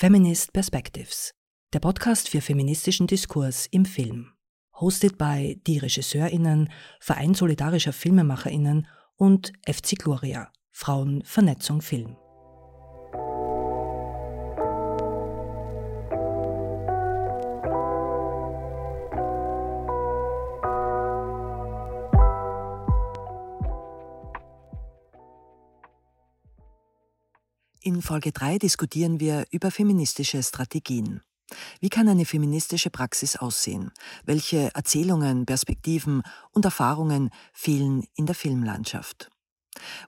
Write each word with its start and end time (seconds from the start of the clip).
Feminist 0.00 0.52
Perspectives, 0.52 1.34
der 1.72 1.80
Podcast 1.80 2.28
für 2.28 2.40
feministischen 2.40 3.08
Diskurs 3.08 3.66
im 3.72 3.84
Film. 3.84 4.32
Hosted 4.74 5.18
by 5.18 5.60
die 5.66 5.78
RegisseurInnen, 5.78 6.70
Verein 7.00 7.34
solidarischer 7.34 7.92
FilmemacherInnen 7.92 8.86
und 9.16 9.52
FC 9.66 9.98
Gloria, 9.98 10.52
Frauen 10.70 11.24
Vernetzung 11.24 11.82
Film. 11.82 12.16
In 27.98 28.02
Folge 28.02 28.30
3 28.30 28.58
diskutieren 28.58 29.18
wir 29.18 29.44
über 29.50 29.72
feministische 29.72 30.40
Strategien. 30.40 31.20
Wie 31.80 31.88
kann 31.88 32.08
eine 32.08 32.24
feministische 32.24 32.90
Praxis 32.90 33.34
aussehen? 33.34 33.90
Welche 34.24 34.72
Erzählungen, 34.72 35.46
Perspektiven 35.46 36.22
und 36.52 36.64
Erfahrungen 36.64 37.30
fehlen 37.52 38.04
in 38.14 38.26
der 38.26 38.36
Filmlandschaft? 38.36 39.30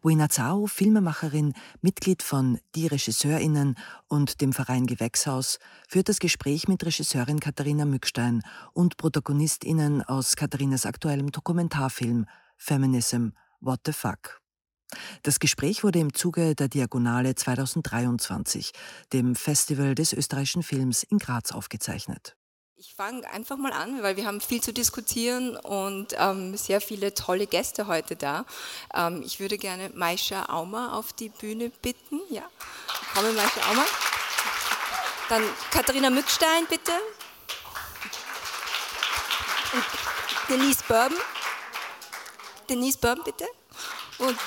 Wina 0.05 0.29
Zao, 0.29 0.69
Filmemacherin, 0.69 1.53
Mitglied 1.81 2.23
von 2.23 2.61
Die 2.77 2.87
RegisseurInnen 2.87 3.75
und 4.07 4.41
dem 4.41 4.53
Verein 4.53 4.87
Gewächshaus, 4.87 5.59
führt 5.89 6.09
das 6.09 6.21
Gespräch 6.21 6.69
mit 6.69 6.87
Regisseurin 6.87 7.41
Katharina 7.41 7.87
Mückstein 7.87 8.43
und 8.73 8.99
ProtagonistInnen 8.99 10.03
aus 10.03 10.37
Katharinas 10.37 10.87
aktuellem 10.87 11.33
Dokumentarfilm 11.33 12.27
Feminism 12.57 13.31
What 13.59 13.81
the 13.85 13.93
Fuck. 13.93 14.41
Das 15.23 15.41
Gespräch 15.41 15.85
wurde 15.85 15.99
im 15.99 16.15
Zuge 16.15 16.55
der 16.55 16.69
Diagonale 16.69 17.35
2023, 17.35 18.73
dem 19.13 19.35
Festival 19.35 19.95
des 19.95 20.13
österreichischen 20.13 20.63
Films 20.63 21.03
in 21.03 21.19
Graz, 21.19 21.53
aufgezeichnet. 21.53 22.37
Ich 22.83 22.95
fange 22.95 23.31
einfach 23.31 23.59
mal 23.59 23.73
an, 23.73 24.03
weil 24.03 24.17
wir 24.17 24.25
haben 24.25 24.41
viel 24.41 24.63
zu 24.63 24.73
diskutieren 24.73 25.55
und 25.55 26.15
ähm, 26.17 26.57
sehr 26.57 26.81
viele 26.81 27.13
tolle 27.13 27.47
Gäste 27.47 27.87
heute 27.87 28.17
da. 28.17 28.47
Ähm, 28.95 29.23
ich 29.23 29.39
würde 29.39 29.59
gerne 29.59 29.91
Maisha 29.95 30.47
Aumer 30.47 30.95
auf 30.95 31.13
die 31.13 31.29
Bühne 31.29 31.69
bitten. 31.83 32.21
Ja, 32.31 32.43
komme 33.15 33.33
Maisha 33.33 33.71
Aumer. 33.71 33.85
Dann 35.29 35.43
Katharina 35.71 36.09
Mückstein, 36.09 36.67
bitte. 36.71 36.93
Und 39.75 39.85
Denise 40.49 40.83
Bourbon. 40.89 41.19
Denise 42.71 42.97
Bourbon, 42.97 43.25
bitte. 43.25 43.45
Und 44.17 44.39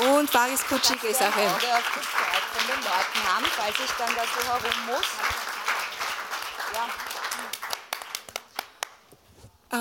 und 0.00 0.30
Faris 0.30 0.62
Kutschik 0.66 1.02
ist 1.04 1.22
auch 1.22 1.34
hin. 1.34 1.48
von 1.48 2.66
den 2.66 2.82
Leuten 2.82 3.28
haben, 3.28 3.44
falls 3.56 3.76
ich 3.84 3.90
dann 3.98 4.10
dazu 4.14 4.40
herum 4.48 4.86
muss. 4.86 5.06
Ja. 6.74 6.88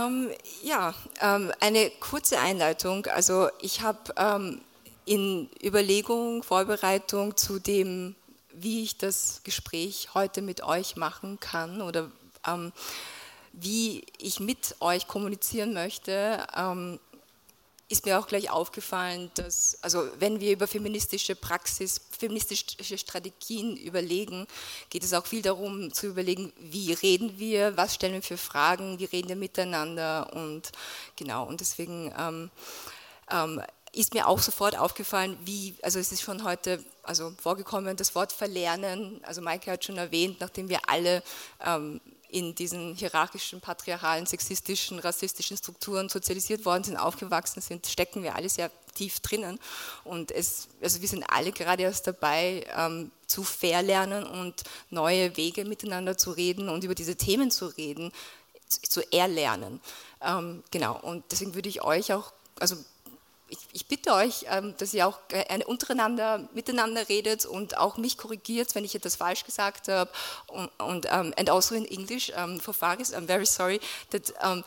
Ähm, 0.05 0.31
ja, 0.61 0.93
ähm, 1.21 1.51
eine 1.59 1.89
kurze 1.91 2.39
Einleitung. 2.39 3.05
Also 3.07 3.49
ich 3.59 3.81
habe 3.81 4.13
ähm, 4.17 4.61
in 5.05 5.49
Überlegung, 5.61 6.43
Vorbereitung 6.43 7.37
zu 7.37 7.59
dem, 7.59 8.15
wie 8.53 8.83
ich 8.83 8.97
das 8.97 9.41
Gespräch 9.43 10.09
heute 10.13 10.41
mit 10.41 10.63
euch 10.63 10.95
machen 10.95 11.39
kann 11.39 11.81
oder 11.81 12.09
ähm, 12.47 12.71
wie 13.51 14.05
ich 14.17 14.39
mit 14.39 14.75
euch 14.79 15.07
kommunizieren 15.07 15.73
möchte, 15.73 16.45
ähm, 16.55 16.99
ist 17.93 18.05
mir 18.05 18.19
auch 18.19 18.25
gleich 18.27 18.49
aufgefallen, 18.49 19.29
dass, 19.35 19.77
also 19.81 20.09
wenn 20.17 20.39
wir 20.39 20.51
über 20.51 20.67
feministische 20.67 21.35
Praxis, 21.35 22.01
feministische 22.09 22.97
Strategien 22.97 23.77
überlegen, 23.77 24.47
geht 24.89 25.03
es 25.03 25.13
auch 25.13 25.27
viel 25.27 25.43
darum 25.43 25.93
zu 25.93 26.07
überlegen, 26.07 26.51
wie 26.57 26.91
reden 26.93 27.37
wir, 27.37 27.77
was 27.77 27.93
stellen 27.93 28.13
wir 28.13 28.23
für 28.23 28.37
Fragen, 28.37 28.97
wie 28.97 29.05
reden 29.05 29.29
wir 29.29 29.35
miteinander 29.35 30.33
und 30.33 30.71
genau, 31.15 31.45
und 31.45 31.61
deswegen 31.61 32.11
ähm, 32.17 32.49
ähm, 33.29 33.61
ist 33.91 34.15
mir 34.15 34.27
auch 34.27 34.39
sofort 34.39 34.75
aufgefallen, 34.75 35.37
wie, 35.45 35.75
also 35.83 35.99
es 35.99 36.11
ist 36.11 36.23
schon 36.23 36.43
heute 36.43 36.83
also 37.03 37.31
vorgekommen, 37.39 37.95
das 37.95 38.15
Wort 38.15 38.31
verlernen, 38.31 39.21
also 39.23 39.41
Maike 39.41 39.71
hat 39.71 39.85
schon 39.85 39.97
erwähnt, 39.99 40.39
nachdem 40.39 40.67
wir 40.67 40.79
alle 40.87 41.21
ähm, 41.63 42.01
in 42.33 42.55
diesen 42.55 42.95
hierarchischen, 42.95 43.61
patriarchalen, 43.61 44.25
sexistischen, 44.25 44.97
rassistischen 44.97 45.55
Strukturen 45.55 46.09
sozialisiert 46.09 46.65
worden 46.65 46.83
sind, 46.83 46.97
aufgewachsen 46.97 47.61
sind, 47.61 47.85
stecken 47.85 48.23
wir 48.23 48.35
alle 48.35 48.49
sehr 48.49 48.71
tief 48.95 49.19
drinnen. 49.19 49.59
Und 50.03 50.31
es, 50.31 50.67
also 50.81 50.99
wir 51.01 51.07
sind 51.07 51.23
alle 51.29 51.51
gerade 51.51 51.83
erst 51.83 52.07
dabei, 52.07 52.65
ähm, 52.75 53.11
zu 53.27 53.43
verlernen 53.43 54.25
und 54.25 54.63
neue 54.89 55.37
Wege 55.37 55.63
miteinander 55.65 56.17
zu 56.17 56.31
reden 56.31 56.69
und 56.69 56.83
über 56.83 56.95
diese 56.95 57.15
Themen 57.15 57.51
zu 57.51 57.67
reden, 57.67 58.11
zu, 58.67 59.01
erlernen. 59.11 59.79
Ähm, 60.21 60.63
genau, 60.71 60.99
und 60.99 61.23
deswegen 61.31 61.53
würde 61.53 61.69
ich 61.69 61.83
euch 61.83 62.13
auch, 62.13 62.33
also 62.59 62.75
ich, 63.53 63.59
ich, 63.71 63.87
bitte 63.87 64.13
euch, 64.13 64.45
ähm, 64.49 64.73
dass 64.77 64.93
ihr 64.93 65.07
auch 65.07 65.19
äh, 65.29 65.63
untereinander 65.63 66.49
miteinander 66.53 67.07
redet 67.07 67.45
und 67.45 67.77
auch 67.77 67.97
mich 67.97 68.17
korrigiert, 68.17 68.73
wenn 68.73 68.83
ich 68.83 68.95
etwas 68.95 69.15
falsch 69.15 69.45
gesagt 69.45 69.87
habe. 69.87 70.11
Und, 70.47 70.69
und 70.79 71.05
um, 71.05 71.33
and 71.37 71.49
also 71.49 71.75
in 71.75 71.85
English, 71.85 72.31
um, 72.35 72.59
for 72.59 72.73
Faris, 72.73 73.13
I'm 73.13 73.27
very 73.27 73.45
sorry 73.45 73.79
that 74.09 74.33
um, 74.43 74.63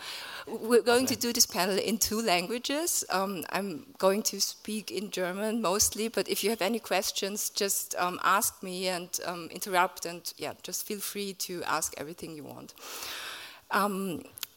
we're 0.46 0.82
going 0.82 1.06
to 1.06 1.16
do 1.16 1.32
this 1.32 1.46
panel 1.46 1.76
in 1.76 1.98
two 1.98 2.20
languages. 2.20 3.04
I'm 3.10 3.86
going 3.98 4.22
to 4.24 4.38
speak 4.40 4.90
in 4.90 5.10
German 5.10 5.60
mostly, 5.60 6.08
but 6.08 6.28
if 6.28 6.44
you 6.44 6.50
have 6.50 6.62
any 6.62 6.78
questions, 6.78 7.50
just 7.50 7.96
ask 7.98 8.62
me 8.62 8.88
and 8.88 9.10
interrupt 9.50 10.06
and 10.06 10.22
yeah, 10.38 10.54
just 10.62 10.86
feel 10.86 11.00
free 11.00 11.34
to 11.34 11.62
ask 11.64 11.94
everything 11.98 12.36
you 12.36 12.44
want. 12.44 12.74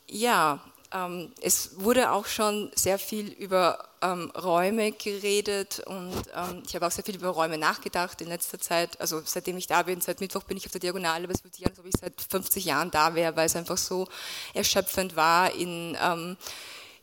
ja, 0.08 0.60
ähm, 0.92 1.34
es 1.42 1.80
wurde 1.80 2.12
auch 2.12 2.26
schon 2.26 2.72
sehr 2.76 3.00
viel 3.00 3.32
über 3.34 3.89
ähm, 4.02 4.32
Räume 4.32 4.92
geredet 4.92 5.82
und 5.86 6.14
ähm, 6.36 6.64
ich 6.66 6.76
habe 6.76 6.88
auch 6.88 6.92
sehr 6.92 7.04
viel 7.04 7.16
über 7.16 7.30
Räume 7.30 7.58
nachgedacht 7.58 8.22
in 8.22 8.28
letzter 8.28 8.60
Zeit. 8.60 9.00
Also 9.00 9.22
seitdem 9.24 9.58
ich 9.58 9.68
da 9.68 9.84
bin, 9.84 10.02
seit 10.02 10.22
Mittwoch 10.22 10.44
bin 10.44 10.58
ich 10.58 10.66
auf 10.66 10.72
der 10.72 10.82
Diagonale, 10.82 11.26
aber 11.26 11.34
es 11.34 11.42
fühlt 11.42 11.56
sich 11.56 11.66
an, 11.66 11.72
als 11.72 11.80
ob 11.80 11.86
ich 11.86 11.96
seit 12.00 12.14
50 12.22 12.66
Jahren 12.66 12.92
da 12.92 13.16
wäre, 13.16 13.36
weil 13.36 13.46
es 13.46 13.56
einfach 13.56 13.78
so 13.78 14.08
erschöpfend 14.54 15.16
war 15.16 15.54
in 15.54 15.98
ähm, 16.02 16.38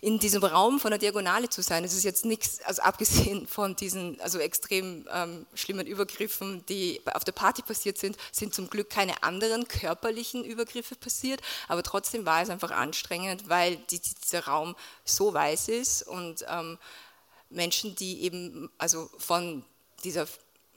in 0.01 0.19
diesem 0.19 0.45
Raum 0.45 0.79
von 0.79 0.91
der 0.91 0.99
Diagonale 0.99 1.49
zu 1.49 1.63
sein. 1.63 1.85
Es 1.85 1.95
ist 1.95 2.05
jetzt 2.05 2.25
nichts, 2.25 2.61
also 2.63 2.83
abgesehen 2.83 3.47
von 3.47 3.77
diesen 3.77 4.21
also 4.21 4.39
extrem 4.39 5.07
ähm, 5.13 5.47
schlimmen 5.55 5.87
Übergriffen, 5.87 6.65
die 6.67 7.01
auf 7.13 7.25
der 7.25 7.33
Party 7.33 7.63
passiert 7.63 7.99
sind, 7.99 8.17
sind 8.33 8.55
zum 8.55 8.69
Glück 8.69 8.91
keine 8.91 9.23
anderen 9.23 9.67
körperlichen 9.69 10.45
Übergriffe 10.45 10.97
passiert, 10.97 11.41
aber 11.69 11.83
trotzdem 11.83 12.27
war 12.27 12.43
es 12.43 12.51
einfach 12.51 12.71
anstrengend, 12.71 13.49
weil 13.49 13.77
die, 13.91 14.01
dieser 14.01 14.45
Raum 14.45 14.77
so 15.05 15.33
weiß 15.33 15.69
ist 15.69 16.03
und 16.03 16.45
ähm, 16.49 16.79
Menschen, 17.49 17.95
die 17.95 18.23
eben 18.23 18.71
also 18.79 19.09
von 19.19 19.65
dieser 20.05 20.27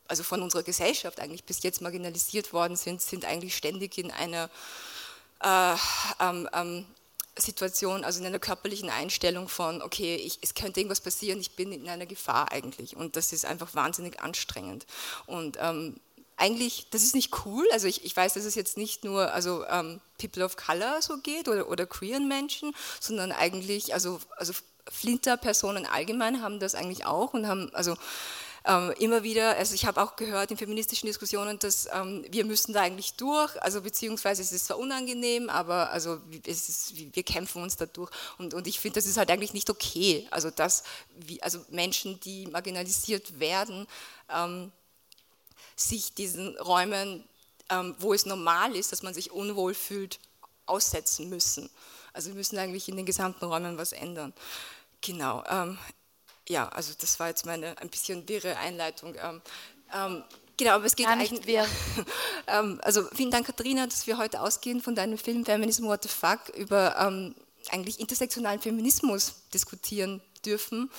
also 0.07 0.23
von 0.23 0.41
unserer 0.41 0.63
Gesellschaft 0.63 1.19
eigentlich 1.19 1.43
bis 1.43 1.61
jetzt 1.61 1.81
marginalisiert 1.81 2.51
worden 2.51 2.75
sind, 2.75 2.99
sind 2.99 3.25
eigentlich 3.25 3.55
ständig 3.55 3.97
in 3.99 4.09
einer 4.09 4.49
äh, 5.43 5.75
ähm, 6.19 6.49
ähm, 6.51 6.85
Situation, 7.37 8.03
also 8.03 8.19
in 8.19 8.25
einer 8.25 8.39
körperlichen 8.39 8.89
Einstellung 8.89 9.47
von, 9.47 9.81
okay, 9.81 10.15
ich, 10.15 10.39
es 10.41 10.53
könnte 10.53 10.79
irgendwas 10.79 11.01
passieren, 11.01 11.39
ich 11.39 11.55
bin 11.55 11.71
in 11.71 11.87
einer 11.87 12.05
Gefahr 12.05 12.51
eigentlich. 12.51 12.95
Und 12.95 13.15
das 13.15 13.31
ist 13.31 13.45
einfach 13.45 13.73
wahnsinnig 13.75 14.19
anstrengend. 14.21 14.85
Und 15.25 15.57
ähm, 15.59 15.99
eigentlich, 16.37 16.87
das 16.91 17.03
ist 17.03 17.15
nicht 17.15 17.45
cool. 17.45 17.65
Also 17.71 17.87
ich, 17.87 18.05
ich 18.05 18.15
weiß, 18.15 18.33
dass 18.33 18.45
es 18.45 18.55
jetzt 18.55 18.77
nicht 18.77 19.03
nur 19.03 19.33
also 19.33 19.65
ähm, 19.67 20.01
People 20.17 20.43
of 20.43 20.57
Color 20.57 21.01
so 21.01 21.17
geht 21.17 21.47
oder, 21.47 21.69
oder 21.69 21.85
queeren 21.85 22.27
Menschen, 22.27 22.73
sondern 22.99 23.31
eigentlich, 23.31 23.93
also, 23.93 24.19
also 24.37 24.53
Flinter-Personen 24.89 25.85
allgemein 25.85 26.41
haben 26.41 26.59
das 26.59 26.75
eigentlich 26.75 27.05
auch 27.05 27.33
und 27.33 27.47
haben, 27.47 27.73
also 27.73 27.95
ähm, 28.69 28.93
immer 28.99 29.23
wieder, 29.23 29.57
also 29.57 29.73
ich 29.73 29.85
habe 29.85 29.99
auch 29.99 30.15
gehört 30.15 30.51
in 30.51 30.57
feministischen 30.57 31.07
Diskussionen, 31.07 31.57
dass 31.57 31.87
ähm, 31.91 32.23
wir 32.29 32.45
müssen 32.45 32.71
da 32.71 32.81
eigentlich 32.81 33.13
durch, 33.15 33.59
also 33.63 33.81
beziehungsweise 33.81 34.43
es 34.43 34.51
ist 34.51 34.67
zwar 34.67 34.77
unangenehm, 34.77 35.49
aber 35.49 35.89
also 35.89 36.19
es 36.45 36.69
ist, 36.69 36.93
wir 36.95 37.23
kämpfen 37.23 37.63
uns 37.63 37.77
da 37.77 37.87
durch 37.87 38.11
und, 38.37 38.53
und 38.53 38.67
ich 38.67 38.79
finde, 38.79 38.99
das 38.99 39.07
ist 39.07 39.17
halt 39.17 39.31
eigentlich 39.31 39.53
nicht 39.53 39.71
okay, 39.71 40.27
also 40.29 40.51
dass 40.51 40.83
wie, 41.15 41.41
also 41.41 41.65
Menschen, 41.69 42.19
die 42.19 42.45
marginalisiert 42.45 43.39
werden, 43.39 43.87
ähm, 44.29 44.71
sich 45.75 46.13
diesen 46.13 46.55
Räumen, 46.57 47.23
ähm, 47.71 47.95
wo 47.97 48.13
es 48.13 48.27
normal 48.27 48.75
ist, 48.75 48.91
dass 48.91 49.01
man 49.01 49.15
sich 49.15 49.31
unwohl 49.31 49.73
fühlt, 49.73 50.19
aussetzen 50.67 51.27
müssen. 51.29 51.71
Also 52.13 52.29
wir 52.29 52.35
müssen 52.35 52.59
eigentlich 52.59 52.87
in 52.87 52.97
den 52.97 53.05
gesamten 53.07 53.45
Räumen 53.45 53.79
was 53.79 53.93
ändern. 53.93 54.31
Genau. 55.01 55.43
Ja, 56.49 56.67
also 56.69 56.93
das 56.99 57.19
war 57.19 57.27
jetzt 57.27 57.45
meine 57.45 57.77
ein 57.77 57.89
bisschen 57.89 58.27
wirre 58.27 58.57
Einleitung. 58.57 59.13
Ähm, 59.21 59.41
ähm, 59.93 60.23
genau, 60.57 60.71
aber 60.71 60.85
es 60.85 60.95
geht 60.95 61.07
eigentlich. 61.07 61.45
Wir. 61.45 61.63
ähm, 62.47 62.81
also 62.83 63.03
vielen 63.13 63.29
Dank, 63.29 63.45
Katharina, 63.45 63.85
dass 63.85 64.07
wir 64.07 64.17
heute 64.17 64.41
ausgehen 64.41 64.81
von 64.81 64.95
deinem 64.95 65.19
Film 65.19 65.45
Feminism 65.45 65.85
What 65.85 66.03
the 66.03 66.09
Fuck 66.09 66.49
über 66.57 66.95
ähm, 66.99 67.35
eigentlich 67.69 67.99
intersektionalen 67.99 68.59
Feminismus 68.59 69.35
diskutieren 69.53 70.21
dürfen. 70.43 70.89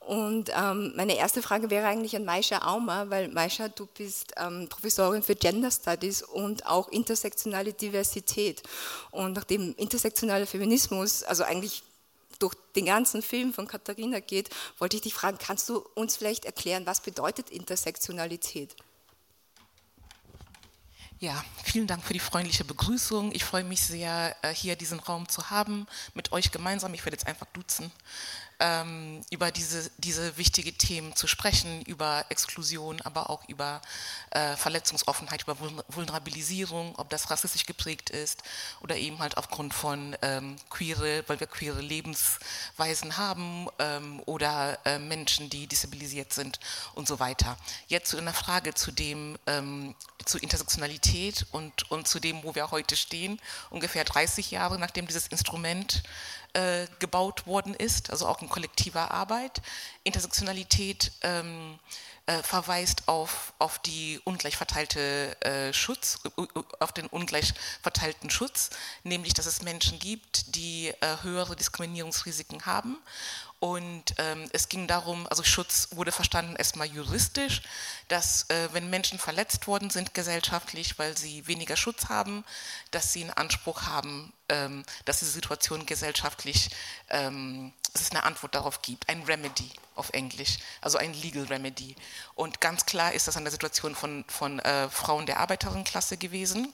Und 0.00 0.50
ähm, 0.54 0.92
meine 0.96 1.16
erste 1.16 1.40
Frage 1.40 1.70
wäre 1.70 1.86
eigentlich 1.86 2.14
an 2.16 2.26
Maisha 2.26 2.58
Aumer, 2.66 3.08
weil 3.08 3.28
Maisha, 3.28 3.68
du 3.68 3.86
bist 3.86 4.32
ähm, 4.36 4.68
Professorin 4.68 5.22
für 5.22 5.34
Gender 5.34 5.70
Studies 5.70 6.22
und 6.22 6.66
auch 6.66 6.88
intersektionale 6.88 7.72
Diversität. 7.72 8.62
Und 9.12 9.32
nachdem 9.32 9.74
intersektionaler 9.76 10.46
Feminismus, 10.46 11.22
also 11.22 11.44
eigentlich 11.44 11.84
durch 12.40 12.54
den 12.74 12.86
ganzen 12.86 13.22
Film 13.22 13.54
von 13.54 13.68
Katharina 13.68 14.20
geht, 14.20 14.50
wollte 14.78 14.96
ich 14.96 15.02
dich 15.02 15.14
fragen, 15.14 15.38
kannst 15.38 15.68
du 15.68 15.78
uns 15.94 16.16
vielleicht 16.16 16.44
erklären, 16.44 16.86
was 16.86 17.00
bedeutet 17.00 17.50
Intersektionalität? 17.50 18.74
Ja, 21.20 21.44
vielen 21.64 21.86
Dank 21.86 22.02
für 22.02 22.14
die 22.14 22.18
freundliche 22.18 22.64
Begrüßung. 22.64 23.32
Ich 23.32 23.44
freue 23.44 23.62
mich 23.62 23.82
sehr, 23.82 24.34
äh, 24.40 24.54
hier 24.54 24.74
diesen 24.74 24.98
Raum 25.00 25.28
zu 25.28 25.50
haben, 25.50 25.86
mit 26.14 26.32
euch 26.32 26.50
gemeinsam. 26.50 26.94
Ich 26.94 27.04
werde 27.04 27.14
jetzt 27.14 27.26
einfach 27.26 27.46
duzen 27.52 27.92
ähm, 28.60 29.22
über 29.30 29.50
diese, 29.50 29.90
diese 29.98 30.36
wichtigen 30.36 30.76
Themen 30.76 31.16
zu 31.16 31.26
sprechen, 31.26 31.82
über 31.82 32.24
Exklusion, 32.28 33.00
aber 33.02 33.30
auch 33.30 33.48
über 33.48 33.80
äh, 34.30 34.56
Verletzungsoffenheit, 34.56 35.42
über 35.42 35.56
Vulnerabilisierung, 35.88 36.94
ob 36.96 37.10
das 37.10 37.30
rassistisch 37.30 37.66
geprägt 37.66 38.10
ist 38.10 38.42
oder 38.82 38.96
eben 38.96 39.18
halt 39.18 39.36
aufgrund 39.36 39.74
von 39.74 40.16
ähm, 40.22 40.56
queere, 40.68 41.24
weil 41.26 41.40
wir 41.40 41.46
queere 41.46 41.80
Lebensweisen 41.80 43.16
haben 43.16 43.66
ähm, 43.78 44.22
oder 44.26 44.78
äh, 44.84 44.98
Menschen, 44.98 45.50
die 45.50 45.66
disabilisiert 45.66 46.32
sind 46.32 46.60
und 46.94 47.08
so 47.08 47.18
weiter. 47.18 47.56
Jetzt 47.88 48.10
zu 48.10 48.18
einer 48.18 48.34
Frage 48.34 48.74
zu 48.74 48.92
dem, 48.92 49.38
ähm, 49.46 49.94
zu 50.24 50.38
Intersektionalität 50.38 51.46
und, 51.52 51.90
und 51.90 52.06
zu 52.06 52.20
dem, 52.20 52.42
wo 52.42 52.54
wir 52.54 52.70
heute 52.70 52.96
stehen, 52.96 53.40
ungefähr 53.70 54.04
30 54.04 54.50
Jahre 54.50 54.78
nachdem 54.78 55.06
dieses 55.06 55.26
Instrument 55.28 56.02
äh, 56.54 56.86
gebaut 56.98 57.46
worden 57.46 57.74
ist, 57.74 58.10
also 58.10 58.26
auch 58.26 58.42
in 58.42 58.48
kollektiver 58.48 59.10
Arbeit. 59.10 59.62
Intersektionalität 60.04 61.12
ähm, 61.22 61.78
äh, 62.26 62.42
verweist 62.42 63.08
auf, 63.08 63.54
auf 63.58 63.78
die 63.78 64.20
ungleich 64.24 64.56
verteilte 64.56 65.36
äh, 65.42 65.72
Schutz, 65.72 66.20
auf 66.78 66.92
den 66.92 67.06
ungleich 67.06 67.54
verteilten 67.82 68.30
Schutz, 68.30 68.70
nämlich 69.02 69.34
dass 69.34 69.46
es 69.46 69.62
Menschen 69.62 69.98
gibt, 69.98 70.54
die 70.54 70.88
äh, 70.88 71.16
höhere 71.22 71.56
Diskriminierungsrisiken 71.56 72.66
haben 72.66 72.98
und 73.60 74.14
ähm, 74.16 74.48
es 74.54 74.70
ging 74.70 74.86
darum, 74.86 75.26
also 75.28 75.42
Schutz 75.42 75.88
wurde 75.90 76.12
verstanden 76.12 76.56
erstmal 76.56 76.86
juristisch, 76.86 77.60
dass 78.08 78.48
äh, 78.48 78.68
wenn 78.72 78.88
Menschen 78.88 79.18
verletzt 79.18 79.66
worden 79.66 79.90
sind 79.90 80.14
gesellschaftlich, 80.14 80.98
weil 80.98 81.14
sie 81.14 81.46
weniger 81.46 81.76
Schutz 81.76 82.08
haben, 82.08 82.42
dass 82.90 83.12
sie 83.12 83.20
einen 83.20 83.30
Anspruch 83.30 83.82
haben, 83.82 84.32
ähm, 84.48 84.82
dass 85.04 85.18
diese 85.18 85.32
Situation 85.32 85.84
gesellschaftlich, 85.84 86.70
ähm, 87.10 87.74
es 87.94 88.10
eine 88.10 88.24
Antwort 88.24 88.54
darauf 88.54 88.82
gibt, 88.82 89.08
ein 89.08 89.22
Remedy 89.22 89.70
auf 89.94 90.10
Englisch, 90.10 90.58
also 90.80 90.98
ein 90.98 91.12
Legal 91.14 91.44
Remedy. 91.44 91.94
Und 92.34 92.60
ganz 92.60 92.86
klar 92.86 93.12
ist 93.12 93.28
das 93.28 93.36
an 93.36 93.44
der 93.44 93.50
Situation 93.50 93.94
von, 93.94 94.24
von 94.28 94.58
äh, 94.60 94.88
Frauen 94.88 95.26
der 95.26 95.40
Arbeiterinnenklasse 95.40 96.16
gewesen 96.16 96.72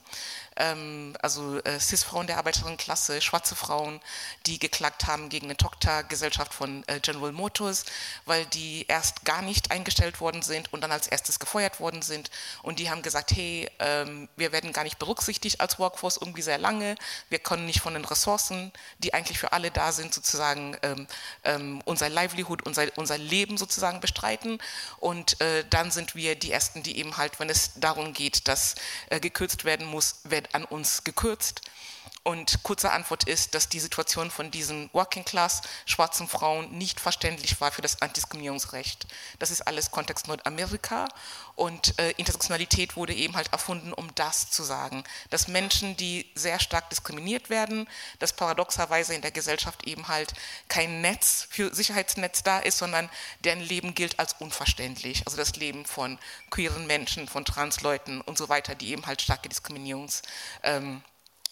ähm, 0.57 1.15
also 1.21 1.59
äh, 1.63 1.79
CIS-Frauen 1.79 2.27
der 2.27 2.37
Arbeiterinnenklasse, 2.37 3.21
schwarze 3.21 3.55
Frauen, 3.55 4.01
die 4.45 4.59
geklagt 4.59 5.07
haben 5.07 5.29
gegen 5.29 5.45
eine 5.45 5.57
Tochtergesellschaft 5.57 6.53
von 6.53 6.83
äh, 6.87 6.99
General 6.99 7.31
Motors, 7.31 7.85
weil 8.25 8.45
die 8.47 8.85
erst 8.87 9.23
gar 9.23 9.41
nicht 9.41 9.71
eingestellt 9.71 10.19
worden 10.19 10.41
sind 10.41 10.73
und 10.73 10.81
dann 10.81 10.91
als 10.91 11.07
erstes 11.07 11.39
gefeuert 11.39 11.79
worden 11.79 12.01
sind. 12.01 12.29
Und 12.63 12.79
die 12.79 12.89
haben 12.89 13.01
gesagt, 13.01 13.31
hey, 13.31 13.69
ähm, 13.79 14.27
wir 14.35 14.51
werden 14.51 14.73
gar 14.73 14.83
nicht 14.83 14.99
berücksichtigt 14.99 15.61
als 15.61 15.79
Workforce 15.79 16.17
irgendwie 16.17 16.41
sehr 16.41 16.57
lange. 16.57 16.95
Wir 17.29 17.39
können 17.39 17.65
nicht 17.65 17.81
von 17.81 17.93
den 17.93 18.05
Ressourcen, 18.05 18.71
die 18.99 19.13
eigentlich 19.13 19.39
für 19.39 19.53
alle 19.53 19.71
da 19.71 19.91
sind, 19.91 20.13
sozusagen 20.13 20.75
ähm, 20.81 21.06
ähm 21.43 21.81
unser 21.85 22.09
Livelihood, 22.09 22.65
unser, 22.65 22.87
unser 22.97 23.17
Leben 23.17 23.57
sozusagen 23.57 23.99
bestreiten. 23.99 24.59
Und 24.97 25.39
äh, 25.41 25.63
dann 25.69 25.91
sind 25.91 26.15
wir 26.15 26.35
die 26.35 26.51
Ersten, 26.51 26.83
die 26.83 26.97
eben 26.97 27.17
halt, 27.17 27.39
wenn 27.39 27.49
es 27.49 27.71
darum 27.75 28.13
geht, 28.13 28.47
dass 28.47 28.75
äh, 29.09 29.19
gekürzt 29.19 29.65
werden 29.65 29.87
muss, 29.87 30.21
werden 30.23 30.47
an 30.53 30.65
uns 30.65 31.03
gekürzt. 31.03 31.61
Und 32.23 32.61
kurze 32.63 32.91
Antwort 32.91 33.23
ist, 33.23 33.55
dass 33.55 33.69
die 33.69 33.79
Situation 33.79 34.29
von 34.29 34.51
diesen 34.51 34.89
Working 34.93 35.23
Class 35.23 35.61
schwarzen 35.85 36.27
Frauen 36.27 36.77
nicht 36.77 36.99
verständlich 36.99 37.59
war 37.61 37.71
für 37.71 37.81
das 37.81 38.01
Antidiskriminierungsrecht. 38.01 39.07
Das 39.39 39.51
ist 39.51 39.61
alles 39.61 39.91
Kontext 39.91 40.27
Nordamerika 40.27 41.07
und 41.55 41.97
äh, 41.99 42.11
Intersektionalität 42.17 42.95
wurde 42.95 43.13
eben 43.13 43.35
halt 43.35 43.51
erfunden, 43.53 43.93
um 43.93 44.13
das 44.15 44.51
zu 44.51 44.63
sagen, 44.63 45.03
dass 45.29 45.47
Menschen, 45.47 45.95
die 45.97 46.29
sehr 46.35 46.59
stark 46.59 46.89
diskriminiert 46.89 47.49
werden, 47.49 47.87
dass 48.19 48.33
paradoxerweise 48.33 49.13
in 49.13 49.21
der 49.21 49.31
Gesellschaft 49.31 49.87
eben 49.87 50.07
halt 50.07 50.33
kein 50.67 51.01
Netz 51.01 51.47
für 51.49 51.73
Sicherheitsnetz 51.73 52.43
da 52.43 52.59
ist, 52.59 52.77
sondern 52.77 53.09
deren 53.43 53.61
Leben 53.61 53.95
gilt 53.95 54.19
als 54.19 54.33
unverständlich. 54.33 55.23
Also 55.25 55.37
das 55.37 55.55
Leben 55.55 55.85
von 55.85 56.19
queeren 56.49 56.87
Menschen, 56.87 57.27
von 57.27 57.45
Transleuten 57.45 58.21
und 58.21 58.37
so 58.37 58.49
weiter, 58.49 58.75
die 58.75 58.91
eben 58.91 59.05
halt 59.05 59.21
starke 59.21 59.49
Diskriminierungs 59.49 60.21
ähm, 60.63 61.01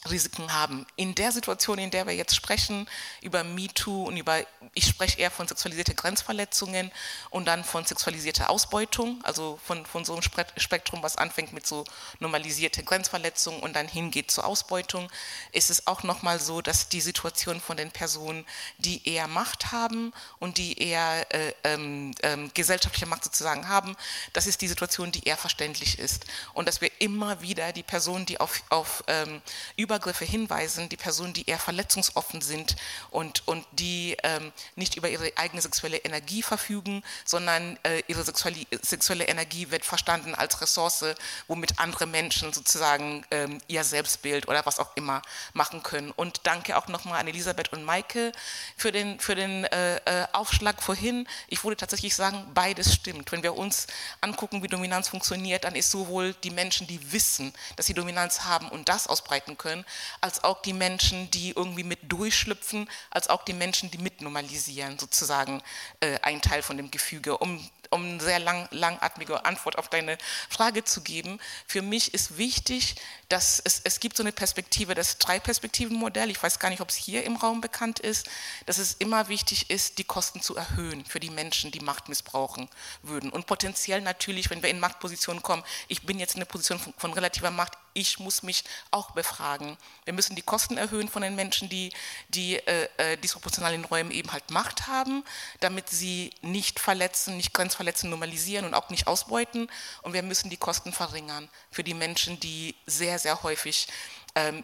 Risiken 0.09 0.53
haben. 0.53 0.85
In 0.95 1.15
der 1.15 1.31
Situation, 1.31 1.77
in 1.77 1.91
der 1.91 2.07
wir 2.07 2.15
jetzt 2.15 2.35
sprechen, 2.35 2.87
über 3.21 3.43
MeToo 3.43 4.03
und 4.03 4.17
über, 4.17 4.39
ich 4.73 4.87
spreche 4.87 5.19
eher 5.19 5.31
von 5.31 5.47
sexualisierte 5.47 5.95
Grenzverletzungen 5.95 6.91
und 7.29 7.45
dann 7.45 7.63
von 7.63 7.85
sexualisierter 7.85 8.49
Ausbeutung, 8.49 9.19
also 9.23 9.59
von, 9.63 9.85
von 9.85 10.05
so 10.05 10.13
einem 10.13 10.21
Spektrum, 10.21 11.03
was 11.03 11.17
anfängt 11.17 11.53
mit 11.53 11.65
so 11.65 11.85
normalisierte 12.19 12.83
Grenzverletzungen 12.83 13.61
und 13.61 13.75
dann 13.75 13.87
hingeht 13.87 14.31
zur 14.31 14.45
Ausbeutung, 14.45 15.09
ist 15.51 15.69
es 15.69 15.87
auch 15.87 16.03
nochmal 16.03 16.39
so, 16.39 16.61
dass 16.61 16.89
die 16.89 17.01
Situation 17.01 17.59
von 17.59 17.77
den 17.77 17.91
Personen, 17.91 18.45
die 18.77 19.07
eher 19.07 19.27
Macht 19.27 19.71
haben 19.71 20.13
und 20.39 20.57
die 20.57 20.77
eher 20.79 21.25
äh, 21.33 21.53
ähm, 21.63 22.13
ähm, 22.23 22.51
gesellschaftliche 22.53 23.05
Macht 23.05 23.23
sozusagen 23.23 23.67
haben, 23.67 23.95
das 24.33 24.47
ist 24.47 24.61
die 24.61 24.67
Situation, 24.67 25.11
die 25.11 25.23
eher 25.23 25.37
verständlich 25.37 25.99
ist. 25.99 26.25
Und 26.53 26.67
dass 26.67 26.81
wir 26.81 26.89
immer 26.99 27.41
wieder 27.41 27.71
die 27.73 27.83
Personen, 27.83 28.25
die 28.25 28.39
auf, 28.39 28.63
auf 28.69 29.03
ähm, 29.07 29.41
über 29.77 29.94
Übergriffe 29.95 30.25
hinweisen, 30.25 30.89
die 30.89 30.97
Personen, 30.97 31.33
die 31.33 31.47
eher 31.47 31.57
verletzungsoffen 31.57 32.41
sind 32.41 32.75
und, 33.11 33.47
und 33.47 33.65
die 33.71 34.17
ähm, 34.23 34.51
nicht 34.75 34.97
über 34.97 35.07
ihre 35.07 35.31
eigene 35.37 35.61
sexuelle 35.61 35.97
Energie 35.99 36.43
verfügen, 36.43 37.01
sondern 37.23 37.79
äh, 37.83 38.03
ihre 38.07 38.23
sexuelle, 38.23 38.65
sexuelle 38.81 39.23
Energie 39.23 39.71
wird 39.71 39.85
verstanden 39.85 40.35
als 40.35 40.59
Ressource, 40.59 41.05
womit 41.47 41.79
andere 41.79 42.07
Menschen 42.07 42.51
sozusagen 42.51 43.25
ähm, 43.31 43.61
ihr 43.67 43.85
Selbstbild 43.85 44.49
oder 44.49 44.65
was 44.65 44.79
auch 44.79 44.97
immer 44.97 45.21
machen 45.53 45.81
können. 45.81 46.11
Und 46.11 46.41
danke 46.43 46.75
auch 46.75 46.89
nochmal 46.89 47.21
an 47.21 47.27
Elisabeth 47.29 47.71
und 47.71 47.85
Maike 47.85 48.33
für 48.75 48.91
den, 48.91 49.21
für 49.21 49.35
den 49.35 49.63
äh, 49.63 49.95
äh, 49.95 50.27
Aufschlag 50.33 50.83
vorhin. 50.83 51.25
Ich 51.47 51.63
würde 51.63 51.77
tatsächlich 51.77 52.15
sagen, 52.15 52.51
beides 52.53 52.93
stimmt. 52.93 53.31
Wenn 53.31 53.43
wir 53.43 53.55
uns 53.55 53.87
angucken, 54.19 54.61
wie 54.61 54.67
Dominanz 54.67 55.07
funktioniert, 55.07 55.63
dann 55.63 55.75
ist 55.75 55.89
sowohl 55.89 56.33
die 56.43 56.51
Menschen, 56.51 56.85
die 56.85 57.13
wissen, 57.13 57.53
dass 57.77 57.85
sie 57.85 57.93
Dominanz 57.93 58.41
haben 58.41 58.67
und 58.67 58.89
das 58.89 59.07
ausbreiten 59.07 59.57
können, 59.57 59.84
als 60.21 60.43
auch 60.43 60.61
die 60.61 60.73
Menschen, 60.73 61.29
die 61.31 61.51
irgendwie 61.51 61.83
mit 61.83 61.99
durchschlüpfen, 62.03 62.89
als 63.09 63.29
auch 63.29 63.43
die 63.43 63.53
Menschen, 63.53 63.91
die 63.91 63.97
mitnormalisieren, 63.97 64.99
sozusagen 64.99 65.61
äh, 65.99 66.19
ein 66.21 66.41
Teil 66.41 66.61
von 66.61 66.77
dem 66.77 66.91
Gefüge, 66.91 67.37
um 67.37 67.69
um 67.89 68.05
eine 68.05 68.21
sehr 68.21 68.39
lang, 68.39 68.67
langatmige 68.71 69.45
Antwort 69.45 69.77
auf 69.77 69.89
deine 69.89 70.17
Frage 70.49 70.83
zu 70.83 71.01
geben. 71.01 71.39
Für 71.67 71.81
mich 71.81 72.13
ist 72.13 72.37
wichtig, 72.37 72.95
dass 73.29 73.59
es, 73.63 73.81
es 73.83 73.99
gibt 73.99 74.17
so 74.17 74.23
eine 74.23 74.31
Perspektive, 74.31 74.95
das 74.95 75.17
Drei-Perspektiven-Modell, 75.17 76.29
ich 76.29 76.41
weiß 76.41 76.59
gar 76.59 76.69
nicht, 76.69 76.81
ob 76.81 76.89
es 76.89 76.95
hier 76.95 77.23
im 77.23 77.35
Raum 77.35 77.61
bekannt 77.61 77.99
ist, 77.99 78.29
dass 78.65 78.77
es 78.77 78.93
immer 78.93 79.27
wichtig 79.27 79.69
ist, 79.69 79.97
die 79.97 80.03
Kosten 80.03 80.41
zu 80.41 80.55
erhöhen 80.55 81.05
für 81.05 81.19
die 81.19 81.29
Menschen, 81.29 81.71
die 81.71 81.79
Macht 81.79 82.09
missbrauchen 82.09 82.69
würden. 83.01 83.29
Und 83.29 83.47
potenziell 83.47 84.01
natürlich, 84.01 84.49
wenn 84.49 84.61
wir 84.61 84.69
in 84.69 84.79
Machtpositionen 84.79 85.41
kommen, 85.41 85.63
ich 85.87 86.03
bin 86.03 86.19
jetzt 86.19 86.35
in 86.35 86.41
einer 86.41 86.45
Position 86.45 86.79
von, 86.79 86.93
von 86.97 87.13
relativer 87.13 87.51
Macht, 87.51 87.77
ich 87.95 88.19
muss 88.19 88.43
mich 88.43 88.63
auch 88.91 89.11
befragen. 89.11 89.77
Wir 90.03 90.13
müssen 90.13 90.35
die 90.35 90.43
Kosten 90.43 90.77
erhöhen 90.77 91.09
von 91.09 91.23
den 91.23 91.35
Menschen, 91.35 91.69
die, 91.69 91.91
die 92.29 92.57
äh, 92.57 92.87
äh 92.97 93.17
disproportional 93.17 93.73
in 93.73 93.85
Räumen 93.85 94.11
eben 94.11 94.31
halt 94.31 94.51
Macht 94.51 94.85
haben, 94.85 95.23
damit 95.59 95.89
sie 95.89 96.29
nicht 96.41 96.79
verletzen, 96.79 97.37
nicht 97.37 97.53
grenzverletzen 97.53 97.95
Verletzungen 97.95 98.11
normalisieren 98.11 98.65
und 98.65 98.73
auch 98.73 98.89
nicht 98.89 99.07
ausbeuten. 99.07 99.69
Und 100.01 100.13
wir 100.13 100.23
müssen 100.23 100.49
die 100.49 100.57
Kosten 100.57 100.91
verringern 100.91 101.49
für 101.71 101.83
die 101.83 101.93
Menschen, 101.93 102.39
die 102.39 102.75
sehr, 102.85 103.19
sehr 103.19 103.43
häufig 103.43 103.87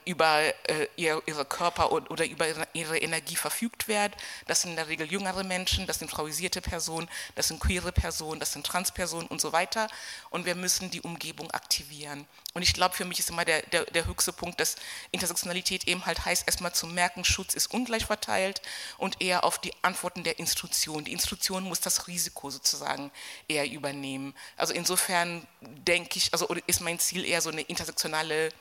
über 0.04 0.42
äh, 0.42 0.88
ihr, 0.98 1.22
ihre 1.25 1.46
Körper 1.46 1.94
oder 1.94 2.25
über 2.25 2.46
ihre 2.74 2.98
Energie 2.98 3.38
verfügt 3.38 3.88
werden. 3.88 4.13
Das 4.48 4.62
sind 4.62 4.72
in 4.72 4.75
der 4.75 4.90
Regel 4.90 5.10
jüngere 5.10 5.46
Menschen, 5.46 5.88
das 5.88 6.00
sind 6.00 6.12
frauisierte 6.12 6.62
Personen, 6.62 7.08
das 7.36 7.48
sind 7.48 7.62
queere 7.62 7.94
Personen, 7.94 8.42
das 8.42 8.51
sind 8.51 8.66
Transpersonen 8.66 9.28
und 9.28 9.40
so 9.40 9.54
weiter. 9.54 9.88
Und 10.30 10.46
wir 10.46 10.56
müssen 10.56 10.92
die 10.92 11.01
Umgebung 11.01 11.50
aktivieren. 11.51 12.28
Und 12.54 12.63
ich 12.63 12.74
glaube, 12.74 12.96
für 12.96 13.06
mich 13.06 13.20
ist 13.20 13.30
immer 13.30 13.46
der, 13.46 13.62
der, 13.62 13.86
der 13.86 14.06
höchste 14.06 14.34
Punkt, 14.34 14.60
dass 14.60 14.75
Intersektionalität 15.12 15.88
eben 15.88 16.06
halt 16.06 16.25
heißt, 16.25 16.48
erstmal 16.48 16.74
zu 16.74 16.86
merken, 16.86 17.24
Schutz 17.24 17.54
ist 17.54 17.68
ungleich 17.68 18.06
verteilt 18.06 18.62
und 18.98 19.22
eher 19.22 19.46
auf 19.46 19.58
die 19.58 19.72
Antworten 19.84 20.25
der 20.25 20.38
Institution. 20.38 21.06
Die 21.06 21.13
Institution 21.13 21.63
muss 21.63 21.80
das 21.80 22.08
Risiko 22.08 22.50
sozusagen 22.50 23.10
eher 23.48 23.72
übernehmen. 23.72 24.36
Also 24.58 24.74
insofern 24.74 25.48
denke 25.62 26.18
ich, 26.18 26.34
also 26.34 26.54
ist 26.68 26.82
mein 26.82 27.00
Ziel 27.00 27.24
eher 27.24 27.42
so 27.42 27.50
eine 27.50 27.62
intersektionale 27.62 28.51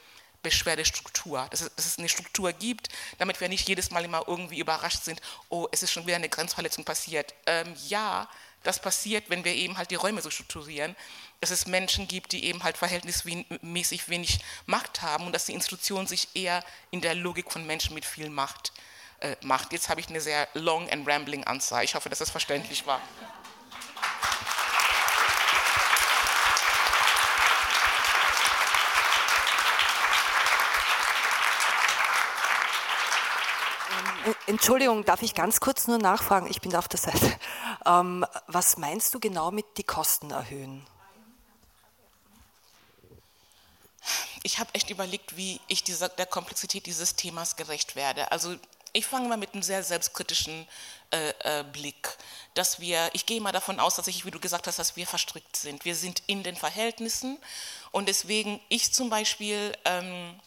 Beschwerdestruktur, 0.43 1.47
dass 1.51 1.61
es, 1.61 1.75
dass 1.75 1.87
es 1.87 1.99
eine 1.99 2.09
Struktur 2.09 2.53
gibt, 2.53 2.89
damit 3.19 3.41
wir 3.41 3.49
nicht 3.49 3.69
jedes 3.69 3.91
Mal 3.91 4.05
immer 4.05 4.25
irgendwie 4.27 4.59
überrascht 4.59 5.05
sind, 5.05 5.21
oh, 5.49 5.69
es 5.73 5.83
ist 5.83 5.93
schon 5.93 6.07
wieder 6.07 6.17
eine 6.17 6.29
Grenzverletzung 6.29 6.85
passiert. 6.85 7.35
Ähm, 7.47 7.75
ja, 7.89 8.29
Das 8.63 8.79
passiert, 8.79 9.31
wenn 9.31 9.45
wir 9.45 9.55
eben 9.55 9.79
halt 9.79 9.91
die 9.91 9.95
Räume 9.97 10.21
so 10.21 10.31
strukturieren, 10.31 10.95
dass 11.41 11.51
es 11.51 11.67
Menschen 11.67 12.07
gibt, 12.09 12.33
die 12.33 12.45
eben 12.45 12.63
halt 12.63 12.77
verhältnismäßig 12.77 14.09
wenig 14.11 14.41
Macht 14.67 15.01
haben 15.01 15.27
und 15.27 15.33
dass 15.33 15.47
die 15.47 15.55
Institution 15.55 16.07
sich 16.07 16.29
eher 16.35 16.63
in 16.91 17.01
der 17.01 17.15
Logik 17.15 17.51
von 17.51 17.67
Menschen 17.67 17.95
mit 17.95 18.05
viel 18.05 18.29
Macht 18.29 18.73
äh, 19.21 19.37
macht. 19.43 19.73
Jetzt 19.73 19.89
habe 19.89 20.01
ich 20.01 20.09
eine 20.09 20.21
sehr 20.21 20.47
long 20.53 20.91
and 20.91 21.09
rambling 21.09 21.45
Answer. 21.45 21.83
Ich 21.83 21.95
hoffe, 21.95 22.11
dass 22.11 22.19
das 22.19 22.31
verständlich 22.31 22.87
war. 22.87 23.01
Entschuldigung, 34.47 35.05
darf 35.05 35.23
ich 35.23 35.35
ganz 35.35 35.61
kurz 35.61 35.87
nur 35.87 35.99
nachfragen? 35.99 36.47
Ich 36.51 36.61
bin 36.61 36.75
auf 36.77 36.89
der 36.89 37.01
Seite. 37.01 37.39
Ähm, 37.87 38.27
was 38.47 38.77
meinst 38.77 39.15
du 39.15 39.21
genau 39.21 39.51
mit 39.51 39.79
die 39.79 39.85
Kosten 39.85 40.31
erhöhen? 40.31 40.87
Ich 44.43 44.59
habe 44.59 44.71
echt 44.75 44.91
überlegt, 44.91 45.37
wie 45.37 45.61
ich 45.67 45.83
dieser, 45.83 46.09
der 46.09 46.27
Komplexität 46.27 46.87
dieses 46.87 47.15
Themas 47.15 47.57
gerecht 47.57 47.97
werde. 47.97 48.31
Also 48.33 48.57
ich 48.93 49.07
fange 49.07 49.29
mal 49.29 49.37
mit 49.37 49.55
einem 49.55 49.63
sehr 49.63 49.83
selbstkritischen 49.83 50.67
äh, 51.11 51.31
äh, 51.41 51.65
Blick, 51.65 52.17
dass 52.55 52.81
wir, 52.81 53.11
ich 53.13 53.27
gehe 53.27 53.41
mal 53.41 53.53
davon 53.53 53.79
aus, 53.81 53.97
dass 53.97 54.09
ich, 54.09 54.25
wie 54.25 54.31
du 54.31 54.41
gesagt 54.41 54.67
hast, 54.67 54.79
dass 54.79 54.97
wir 54.97 55.07
verstrickt 55.07 55.57
sind. 55.57 55.85
Wir 55.85 55.95
sind 55.95 56.23
in 56.27 56.43
den 56.43 56.57
Verhältnissen 56.57 57.39
und 57.93 58.09
deswegen 58.09 58.61
ich 58.69 58.93
zum 58.93 59.11
Beispiel 59.11 59.77
ähm, 59.85 60.39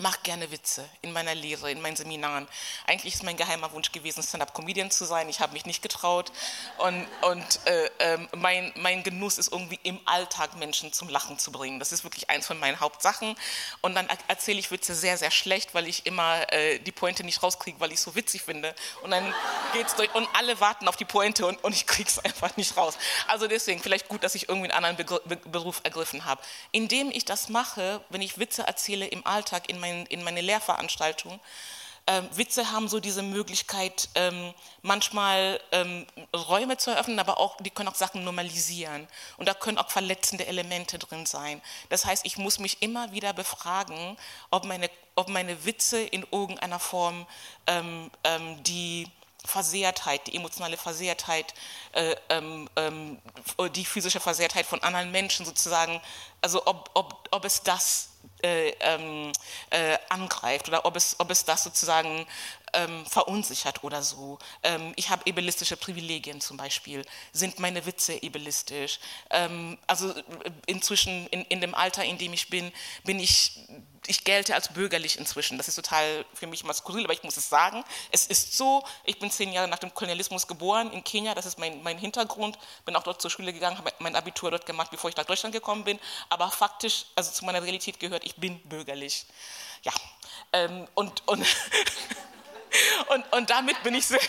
mache 0.00 0.18
gerne 0.24 0.50
Witze 0.50 0.88
in 1.02 1.12
meiner 1.12 1.34
Lehre, 1.34 1.70
in 1.70 1.80
meinen 1.80 1.94
Seminaren. 1.94 2.48
Eigentlich 2.86 3.14
ist 3.14 3.22
mein 3.22 3.36
geheimer 3.36 3.70
Wunsch 3.72 3.92
gewesen, 3.92 4.22
Stand-up-Comedian 4.22 4.90
zu 4.90 5.04
sein. 5.04 5.28
Ich 5.28 5.38
habe 5.38 5.52
mich 5.52 5.66
nicht 5.66 5.82
getraut. 5.82 6.32
Und, 6.78 7.06
und 7.22 7.60
äh, 7.66 7.86
äh, 7.98 8.18
mein, 8.34 8.72
mein 8.76 9.04
Genuss 9.04 9.38
ist 9.38 9.52
irgendwie 9.52 9.78
im 9.84 10.00
Alltag 10.04 10.56
Menschen 10.56 10.92
zum 10.92 11.08
Lachen 11.08 11.38
zu 11.38 11.52
bringen. 11.52 11.78
Das 11.78 11.92
ist 11.92 12.02
wirklich 12.02 12.28
eins 12.28 12.46
von 12.46 12.58
meinen 12.58 12.80
Hauptsachen. 12.80 13.36
Und 13.82 13.94
dann 13.94 14.08
erzähle 14.26 14.58
ich 14.58 14.72
Witze 14.72 14.96
sehr, 14.96 15.16
sehr 15.16 15.30
schlecht, 15.30 15.74
weil 15.74 15.86
ich 15.86 16.06
immer 16.06 16.52
äh, 16.52 16.80
die 16.80 16.92
Pointe 16.92 17.22
nicht 17.22 17.42
rauskriege, 17.42 17.78
weil 17.78 17.90
ich 17.90 17.98
es 17.98 18.02
so 18.02 18.16
witzig 18.16 18.42
finde. 18.42 18.74
Und 19.02 19.12
dann 19.12 19.32
geht's 19.74 19.94
durch 19.94 20.12
und 20.14 20.28
alle 20.34 20.58
warten 20.58 20.88
auf 20.88 20.96
die 20.96 21.04
Pointe 21.04 21.46
und, 21.46 21.62
und 21.62 21.72
ich 21.72 21.86
es 22.04 22.18
einfach 22.18 22.56
nicht 22.56 22.76
raus. 22.76 22.98
Also 23.28 23.46
deswegen 23.46 23.80
vielleicht 23.80 24.08
gut, 24.08 24.24
dass 24.24 24.34
ich 24.34 24.48
irgendwie 24.48 24.70
einen 24.72 24.84
anderen 24.84 24.96
Begr 24.96 25.20
Beruf 25.44 25.80
ergriffen 25.84 26.24
habe. 26.24 26.42
Indem 26.72 27.10
ich 27.10 27.24
das 27.24 27.48
mache, 27.48 28.00
wenn 28.08 28.22
ich 28.22 28.38
Witze 28.38 28.66
erzähle 28.66 29.06
im 29.06 29.24
Alltag, 29.24 29.68
in 29.68 29.83
mein, 29.84 30.06
in 30.06 30.22
meine 30.22 30.40
Lehrveranstaltung. 30.40 31.40
Ähm, 32.06 32.28
Witze 32.34 32.70
haben 32.70 32.88
so 32.88 33.00
diese 33.00 33.22
Möglichkeit, 33.22 34.10
ähm, 34.14 34.52
manchmal 34.82 35.58
ähm, 35.72 36.06
Räume 36.36 36.76
zu 36.76 36.90
eröffnen, 36.90 37.18
aber 37.18 37.38
auch, 37.38 37.56
die 37.58 37.70
können 37.70 37.88
auch 37.88 37.94
Sachen 37.94 38.24
normalisieren. 38.24 39.08
Und 39.38 39.48
da 39.48 39.54
können 39.54 39.78
auch 39.78 39.90
verletzende 39.90 40.46
Elemente 40.46 40.98
drin 40.98 41.24
sein. 41.24 41.62
Das 41.88 42.04
heißt, 42.04 42.26
ich 42.26 42.36
muss 42.36 42.58
mich 42.58 42.82
immer 42.82 43.12
wieder 43.12 43.32
befragen, 43.32 44.18
ob 44.50 44.66
meine, 44.66 44.90
ob 45.14 45.28
meine 45.28 45.64
Witze 45.64 46.02
in 46.02 46.26
irgendeiner 46.30 46.78
Form 46.78 47.26
ähm, 47.66 48.10
ähm, 48.24 48.62
die 48.64 49.08
Versehrtheit, 49.46 50.26
die 50.26 50.36
emotionale 50.36 50.76
Versehrtheit, 50.76 51.54
äh, 51.92 52.16
ähm, 52.28 52.68
die 53.74 53.84
physische 53.84 54.20
Versehrtheit 54.20 54.66
von 54.66 54.82
anderen 54.82 55.10
Menschen 55.10 55.44
sozusagen, 55.46 56.00
also 56.42 56.66
ob, 56.66 56.90
ob, 56.94 57.28
ob 57.30 57.44
es 57.44 57.62
das 57.62 58.13
äh, 58.44 58.74
ähm, 58.80 59.32
äh, 59.70 59.96
angreift 60.10 60.68
oder 60.68 60.84
ob 60.84 60.96
es, 60.96 61.16
ob 61.18 61.30
es 61.30 61.44
das 61.44 61.64
sozusagen 61.64 62.26
ähm, 62.74 63.06
verunsichert 63.06 63.82
oder 63.82 64.02
so. 64.02 64.38
Ähm, 64.62 64.92
ich 64.96 65.08
habe 65.08 65.22
ebelistische 65.24 65.76
Privilegien 65.76 66.40
zum 66.40 66.58
Beispiel. 66.58 67.04
Sind 67.32 67.58
meine 67.58 67.86
Witze 67.86 68.22
ebelistisch? 68.22 69.00
Ähm, 69.30 69.78
also 69.86 70.10
äh, 70.10 70.22
inzwischen 70.66 71.26
in, 71.28 71.42
in 71.46 71.60
dem 71.62 71.74
Alter, 71.74 72.04
in 72.04 72.18
dem 72.18 72.34
ich 72.34 72.50
bin, 72.50 72.70
bin 73.04 73.18
ich 73.18 73.60
ich 74.06 74.24
gelte 74.24 74.54
als 74.54 74.68
bürgerlich 74.68 75.18
inzwischen. 75.18 75.58
Das 75.58 75.68
ist 75.68 75.74
total 75.76 76.24
für 76.34 76.46
mich 76.46 76.64
mal 76.64 76.74
skurril, 76.74 77.04
aber 77.04 77.12
ich 77.12 77.22
muss 77.22 77.36
es 77.36 77.48
sagen. 77.48 77.84
Es 78.10 78.26
ist 78.26 78.56
so, 78.56 78.84
ich 79.04 79.18
bin 79.18 79.30
zehn 79.30 79.52
Jahre 79.52 79.68
nach 79.68 79.78
dem 79.78 79.92
Kolonialismus 79.94 80.46
geboren 80.46 80.90
in 80.92 81.02
Kenia, 81.04 81.34
das 81.34 81.46
ist 81.46 81.58
mein, 81.58 81.82
mein 81.82 81.98
Hintergrund, 81.98 82.58
bin 82.84 82.96
auch 82.96 83.02
dort 83.02 83.20
zur 83.20 83.30
Schule 83.30 83.52
gegangen, 83.52 83.78
habe 83.78 83.92
mein 83.98 84.16
Abitur 84.16 84.50
dort 84.50 84.66
gemacht, 84.66 84.90
bevor 84.90 85.10
ich 85.10 85.16
nach 85.16 85.24
Deutschland 85.24 85.54
gekommen 85.54 85.84
bin, 85.84 85.98
aber 86.28 86.50
faktisch, 86.50 87.06
also 87.14 87.30
zu 87.30 87.44
meiner 87.44 87.62
Realität 87.62 88.00
gehört, 88.00 88.24
ich 88.24 88.36
bin 88.36 88.60
bürgerlich. 88.68 89.26
Ja, 89.82 89.92
ähm, 90.52 90.86
und, 90.94 91.26
und 91.26 91.46
Und, 93.08 93.32
und 93.32 93.50
damit 93.50 93.82
bin 93.82 93.94
ich 93.94 94.06
so. 94.06 94.16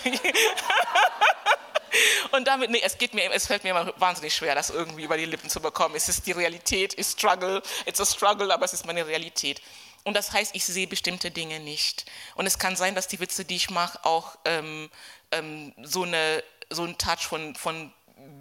und 2.32 2.48
damit, 2.48 2.70
nee, 2.70 2.82
es 2.84 2.98
geht 2.98 3.14
mir, 3.14 3.32
es 3.32 3.48
fällt 3.48 3.64
mir 3.64 3.72
immer 3.72 3.94
wahnsinnig 3.98 4.34
schwer, 4.34 4.56
das 4.56 4.70
irgendwie 4.70 5.04
über 5.04 5.18
die 5.18 5.26
Lippen 5.26 5.50
zu 5.50 5.60
bekommen. 5.60 5.96
Es 5.96 6.10
ist 6.10 6.26
die 6.28 6.32
Realität, 6.32 6.94
ist 6.94 7.20
Struggle, 7.20 7.62
it's 7.86 8.02
a 8.02 8.06
struggle, 8.06 8.54
aber 8.54 8.66
es 8.66 8.74
ist 8.74 8.86
meine 8.86 9.06
Realität. 9.06 9.62
Und 10.04 10.14
das 10.16 10.32
heißt, 10.32 10.56
ich 10.56 10.66
sehe 10.66 10.88
bestimmte 10.88 11.32
Dinge 11.32 11.60
nicht. 11.60 12.06
Und 12.36 12.46
es 12.46 12.60
kann 12.60 12.76
sein, 12.76 12.94
dass 12.94 13.08
die 13.08 13.20
Witze, 13.20 13.44
die 13.44 13.56
ich 13.56 13.72
mache, 13.72 14.06
auch 14.06 14.38
ähm, 14.46 14.90
ähm, 15.32 15.74
so, 15.82 16.04
eine, 16.04 16.44
so 16.70 16.84
einen 16.84 16.98
Touch 16.98 17.26
von, 17.28 17.56
von 17.56 17.92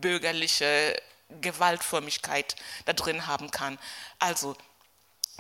bürgerlicher 0.01 0.93
Gewaltförmigkeit 1.41 2.55
da 2.85 2.93
drin 2.93 3.27
haben 3.27 3.51
kann. 3.51 3.79
Also 4.19 4.57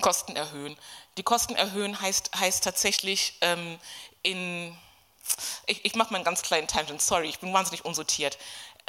Kosten 0.00 0.34
erhöhen. 0.34 0.76
Die 1.18 1.22
Kosten 1.22 1.54
erhöhen 1.54 2.00
heißt, 2.00 2.30
heißt 2.34 2.64
tatsächlich 2.64 3.34
ähm, 3.42 3.78
in, 4.22 4.76
ich, 5.66 5.84
ich 5.84 5.94
mache 5.94 6.12
mal 6.12 6.16
einen 6.16 6.24
ganz 6.24 6.42
kleinen 6.42 6.68
Tangent, 6.68 7.02
sorry, 7.02 7.28
ich 7.28 7.38
bin 7.38 7.52
wahnsinnig 7.52 7.84
unsortiert. 7.84 8.38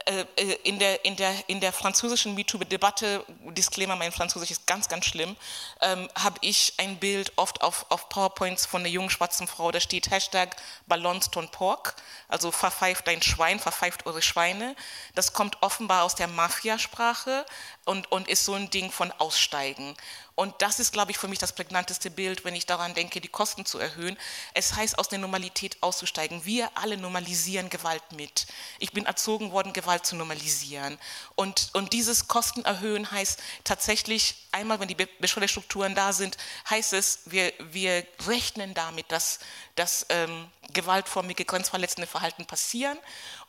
Äh, 0.03 0.25
äh, 0.35 0.57
in 0.63 0.77
der, 0.77 1.05
in, 1.05 1.15
der, 1.15 1.33
in 1.47 1.61
der 1.61 1.71
französischen 1.71 2.35
MeToo-Debatte, 2.35 3.25
Disclaimer, 3.51 3.95
mein 3.95 4.11
Französisch 4.11 4.51
ist 4.51 4.67
ganz, 4.67 4.89
ganz 4.89 5.05
schlimm, 5.05 5.37
ähm, 5.81 6.09
habe 6.15 6.37
ich 6.41 6.73
ein 6.77 6.97
Bild 6.97 7.31
oft 7.37 7.61
auf, 7.61 7.85
auf 7.89 8.09
PowerPoints 8.09 8.65
von 8.65 8.81
einer 8.81 8.89
jungen 8.89 9.09
schwarzen 9.09 9.47
Frau, 9.47 9.71
da 9.71 9.79
steht 9.79 10.11
Hashtag 10.11 10.57
Ballons 10.85 11.31
ton 11.31 11.49
Pork, 11.49 11.95
also 12.27 12.51
verpfeift 12.51 13.07
dein 13.07 13.21
Schwein, 13.21 13.59
verpfeift 13.59 14.05
eure 14.05 14.21
Schweine. 14.21 14.75
Das 15.15 15.31
kommt 15.31 15.63
offenbar 15.63 16.03
aus 16.03 16.15
der 16.15 16.27
Mafiasprache 16.27 17.45
und, 17.85 18.11
und 18.11 18.27
ist 18.27 18.43
so 18.43 18.53
ein 18.53 18.69
Ding 18.69 18.91
von 18.91 19.11
Aussteigen. 19.13 19.95
Und 20.35 20.53
das 20.61 20.79
ist, 20.79 20.91
glaube 20.91 21.11
ich, 21.11 21.17
für 21.17 21.29
mich 21.29 21.39
das 21.39 21.53
prägnanteste 21.53 22.11
Bild, 22.11 22.43
wenn 22.43 22.55
ich 22.55 22.65
daran 22.65 22.93
denke, 22.93 23.21
die 23.21 23.29
Kosten 23.29 23.65
zu 23.65 23.79
erhöhen. 23.79 24.17
Es 24.53 24.75
heißt, 24.75 24.99
aus 24.99 25.07
der 25.07 25.19
Normalität 25.19 25.77
auszusteigen. 25.79 26.43
Wir 26.43 26.69
alle 26.75 26.97
normalisieren 26.97 27.69
Gewalt 27.69 28.03
mit. 28.11 28.45
Ich 28.79 28.91
bin 28.91 29.05
erzogen 29.05 29.53
worden, 29.53 29.71
Gewalt 29.71 30.05
zu 30.05 30.17
normalisieren. 30.17 30.99
Und, 31.35 31.69
und 31.73 31.93
dieses 31.93 32.27
Kosten 32.27 32.65
erhöhen 32.65 33.09
heißt 33.09 33.41
tatsächlich, 33.63 34.35
einmal, 34.51 34.81
wenn 34.81 34.89
die 34.89 35.07
Beschwerdestrukturen 35.19 35.95
da 35.95 36.11
sind, 36.11 36.37
heißt 36.69 36.91
es, 36.93 37.21
wir, 37.25 37.53
wir 37.59 38.05
rechnen 38.27 38.73
damit, 38.73 39.11
dass, 39.13 39.39
dass 39.75 40.05
ähm, 40.09 40.49
gewaltformige, 40.73 41.45
grenzverletzende 41.45 42.07
Verhalten 42.07 42.45
passieren. 42.45 42.97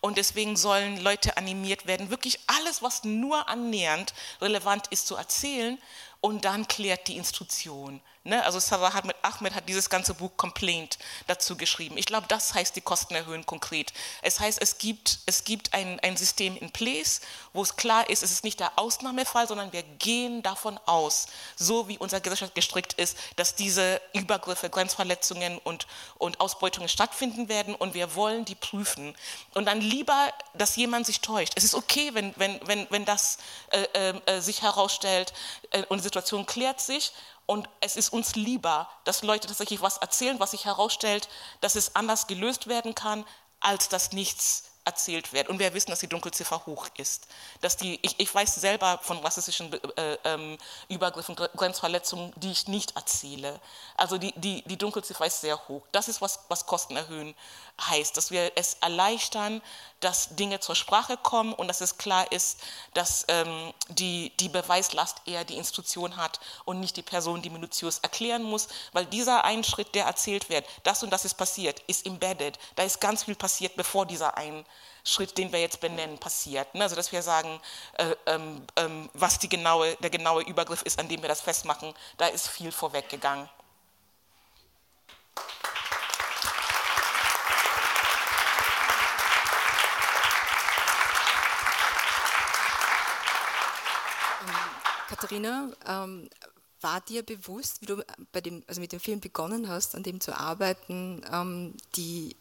Und 0.00 0.18
deswegen 0.18 0.56
sollen 0.56 1.00
Leute 1.00 1.36
animiert 1.36 1.86
werden, 1.86 2.10
wirklich 2.10 2.38
alles, 2.46 2.80
was 2.80 3.02
nur 3.02 3.48
annähernd 3.48 4.14
relevant 4.40 4.86
ist, 4.88 5.08
zu 5.08 5.16
erzählen 5.16 5.78
und 6.26 6.44
dann 6.44 6.66
klärt 6.66 7.06
die 7.06 7.16
Institution. 7.16 8.00
Ne? 8.26 8.44
Also 8.44 8.58
Sarah 8.58 8.92
Ahmed 9.22 9.54
hat 9.54 9.68
dieses 9.68 9.88
ganze 9.88 10.12
Buch 10.12 10.32
Complaint 10.36 10.98
dazu 11.28 11.56
geschrieben. 11.56 11.96
Ich 11.96 12.06
glaube, 12.06 12.26
das 12.28 12.54
heißt 12.54 12.74
die 12.74 12.80
Kosten 12.80 13.14
erhöhen 13.14 13.46
konkret. 13.46 13.92
Es 14.20 14.40
heißt, 14.40 14.60
es 14.60 14.78
gibt, 14.78 15.20
es 15.26 15.44
gibt 15.44 15.72
ein, 15.74 16.00
ein 16.00 16.16
System 16.16 16.56
in 16.56 16.72
place, 16.72 17.20
wo 17.52 17.62
es 17.62 17.76
klar 17.76 18.10
ist, 18.10 18.24
es 18.24 18.32
ist 18.32 18.42
nicht 18.42 18.58
der 18.58 18.72
Ausnahmefall, 18.76 19.46
sondern 19.46 19.72
wir 19.72 19.84
gehen 19.84 20.42
davon 20.42 20.78
aus, 20.86 21.26
so 21.54 21.86
wie 21.86 21.98
unsere 21.98 22.20
Gesellschaft 22.20 22.56
gestrickt 22.56 22.94
ist, 22.94 23.16
dass 23.36 23.54
diese 23.54 24.00
Übergriffe, 24.12 24.70
Grenzverletzungen 24.70 25.58
und, 25.58 25.86
und 26.18 26.40
Ausbeutungen 26.40 26.88
stattfinden 26.88 27.48
werden 27.48 27.76
und 27.76 27.94
wir 27.94 28.16
wollen 28.16 28.44
die 28.44 28.56
prüfen. 28.56 29.14
Und 29.54 29.66
dann 29.66 29.80
lieber, 29.80 30.32
dass 30.54 30.74
jemand 30.74 31.06
sich 31.06 31.20
täuscht. 31.20 31.52
Es 31.54 31.62
ist 31.62 31.76
okay, 31.76 32.10
wenn, 32.12 32.34
wenn, 32.36 32.58
wenn, 32.66 32.86
wenn 32.90 33.04
das 33.04 33.38
äh, 33.70 33.82
äh, 33.94 34.20
äh 34.26 34.40
sich 34.40 34.62
herausstellt 34.62 35.32
äh, 35.70 35.84
und 35.84 35.98
die 35.98 36.04
Situation 36.04 36.44
klärt 36.44 36.80
sich 36.80 37.12
und 37.46 37.68
es 37.80 37.96
ist 37.96 38.12
uns 38.12 38.34
lieber, 38.34 38.88
dass 39.04 39.22
Leute 39.22 39.46
tatsächlich 39.46 39.80
was 39.80 39.98
erzählen, 39.98 40.38
was 40.40 40.50
sich 40.50 40.64
herausstellt, 40.64 41.28
dass 41.60 41.76
es 41.76 41.94
anders 41.94 42.26
gelöst 42.26 42.66
werden 42.66 42.94
kann, 42.94 43.24
als 43.60 43.88
dass 43.88 44.12
nichts 44.12 44.64
erzählt 44.84 45.32
wird. 45.32 45.48
Und 45.48 45.58
wir 45.58 45.74
wissen, 45.74 45.90
dass 45.90 45.98
die 45.98 46.08
Dunkelziffer 46.08 46.64
hoch 46.64 46.86
ist. 46.96 47.26
Dass 47.60 47.76
die, 47.76 47.98
ich, 48.02 48.18
ich 48.18 48.32
weiß 48.32 48.54
selber 48.54 49.00
von 49.02 49.18
rassistischen 49.18 49.72
äh, 49.96 50.16
ähm, 50.24 50.56
Übergriffen, 50.88 51.34
Grenzverletzungen, 51.34 52.32
die 52.36 52.52
ich 52.52 52.68
nicht 52.68 52.94
erzähle. 52.94 53.60
Also 53.96 54.16
die, 54.16 54.32
die, 54.36 54.62
die 54.62 54.78
Dunkelziffer 54.78 55.26
ist 55.26 55.40
sehr 55.40 55.68
hoch. 55.68 55.82
Das 55.90 56.08
ist, 56.08 56.20
was, 56.20 56.40
was 56.48 56.66
Kosten 56.66 56.96
erhöhen 56.96 57.34
heißt, 57.80 58.16
dass 58.16 58.30
wir 58.30 58.52
es 58.54 58.74
erleichtern, 58.80 59.60
dass 60.00 60.36
Dinge 60.36 60.60
zur 60.60 60.74
Sprache 60.74 61.16
kommen 61.16 61.52
und 61.52 61.68
dass 61.68 61.80
es 61.80 61.98
klar 61.98 62.30
ist, 62.32 62.60
dass 62.94 63.24
ähm, 63.28 63.72
die, 63.88 64.32
die 64.38 64.48
Beweislast 64.48 65.22
eher 65.26 65.44
die 65.44 65.56
Institution 65.56 66.16
hat 66.16 66.40
und 66.64 66.80
nicht 66.80 66.96
die 66.96 67.02
Person, 67.02 67.42
die 67.42 67.50
minutiös 67.50 67.98
erklären 67.98 68.42
muss, 68.42 68.68
weil 68.92 69.06
dieser 69.06 69.44
ein 69.44 69.64
Schritt, 69.64 69.94
der 69.94 70.06
erzählt 70.06 70.48
wird, 70.48 70.66
das 70.84 71.02
und 71.02 71.10
das 71.10 71.24
ist 71.24 71.34
passiert, 71.34 71.80
ist 71.86 72.06
embedded. 72.06 72.58
Da 72.76 72.82
ist 72.82 73.00
ganz 73.00 73.24
viel 73.24 73.36
passiert, 73.36 73.76
bevor 73.76 74.06
dieser 74.06 74.36
ein 74.36 74.64
Schritt, 75.04 75.38
den 75.38 75.52
wir 75.52 75.60
jetzt 75.60 75.80
benennen, 75.80 76.18
passiert. 76.18 76.74
Ne? 76.74 76.82
Also 76.82 76.96
dass 76.96 77.12
wir 77.12 77.22
sagen, 77.22 77.60
äh, 77.94 78.14
ähm, 78.26 78.66
ähm, 78.76 79.08
was 79.14 79.38
genaue, 79.38 79.96
der 79.96 80.10
genaue 80.10 80.42
Übergriff 80.42 80.82
ist, 80.82 80.98
an 80.98 81.08
dem 81.08 81.22
wir 81.22 81.28
das 81.28 81.40
festmachen, 81.40 81.94
da 82.16 82.26
ist 82.26 82.48
viel 82.48 82.72
vorweggegangen. 82.72 83.48
Katharina, 95.08 95.70
ähm, 95.86 96.28
war 96.80 97.00
dir 97.00 97.22
bewusst, 97.22 97.80
wie 97.80 97.86
du 97.86 98.04
bei 98.32 98.40
dem, 98.40 98.62
also 98.66 98.80
mit 98.80 98.92
dem 98.92 99.00
Film 99.00 99.20
begonnen 99.20 99.68
hast, 99.68 99.94
an 99.94 100.02
dem 100.02 100.20
zu 100.20 100.38
arbeiten, 100.38 101.22
ähm, 101.32 101.74
die, 101.96 102.36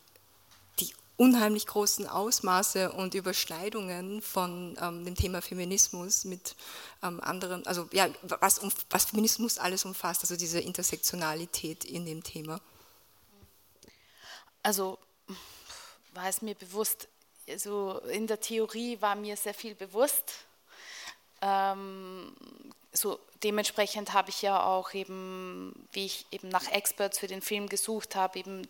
die 0.80 0.94
unheimlich 1.18 1.68
großen 1.68 2.08
Ausmaße 2.08 2.92
und 2.92 3.14
Überschneidungen 3.14 4.22
von 4.22 4.78
ähm, 4.82 5.06
dem 5.06 5.16
Thema 5.16 5.42
Feminismus 5.42 6.26
mit 6.26 6.56
ähm, 7.02 7.22
anderen, 7.22 7.66
also 7.66 7.88
ja, 7.92 8.10
was, 8.24 8.62
was 8.90 9.06
Feminismus 9.06 9.58
alles 9.58 9.86
umfasst, 9.86 10.22
also 10.22 10.36
diese 10.36 10.60
Intersektionalität 10.60 11.86
in 11.86 12.06
dem 12.06 12.24
Thema? 12.24 12.60
Also 14.62 15.00
war 16.14 16.28
es 16.28 16.42
mir 16.42 16.56
bewusst, 16.56 17.08
also 17.48 18.00
in 18.12 18.28
der 18.28 18.40
Theorie 18.40 19.00
war 19.00 19.16
mir 19.16 19.38
sehr 19.38 19.54
viel 19.54 19.76
bewusst, 19.76 20.46
ähm, 21.46 22.36
so 22.92 23.20
dementsprechend 23.44 24.14
habe 24.14 24.30
ich 24.30 24.42
ja 24.42 24.64
auch 24.64 24.94
eben, 24.94 25.88
wie 25.92 26.06
ich 26.06 26.26
eben 26.32 26.50
nach 26.50 26.72
Experts 26.72 27.20
für 27.20 27.28
den 27.28 27.42
Film 27.42 27.70
gesucht 27.70 28.16
habe, 28.16 28.40
eben 28.40 28.68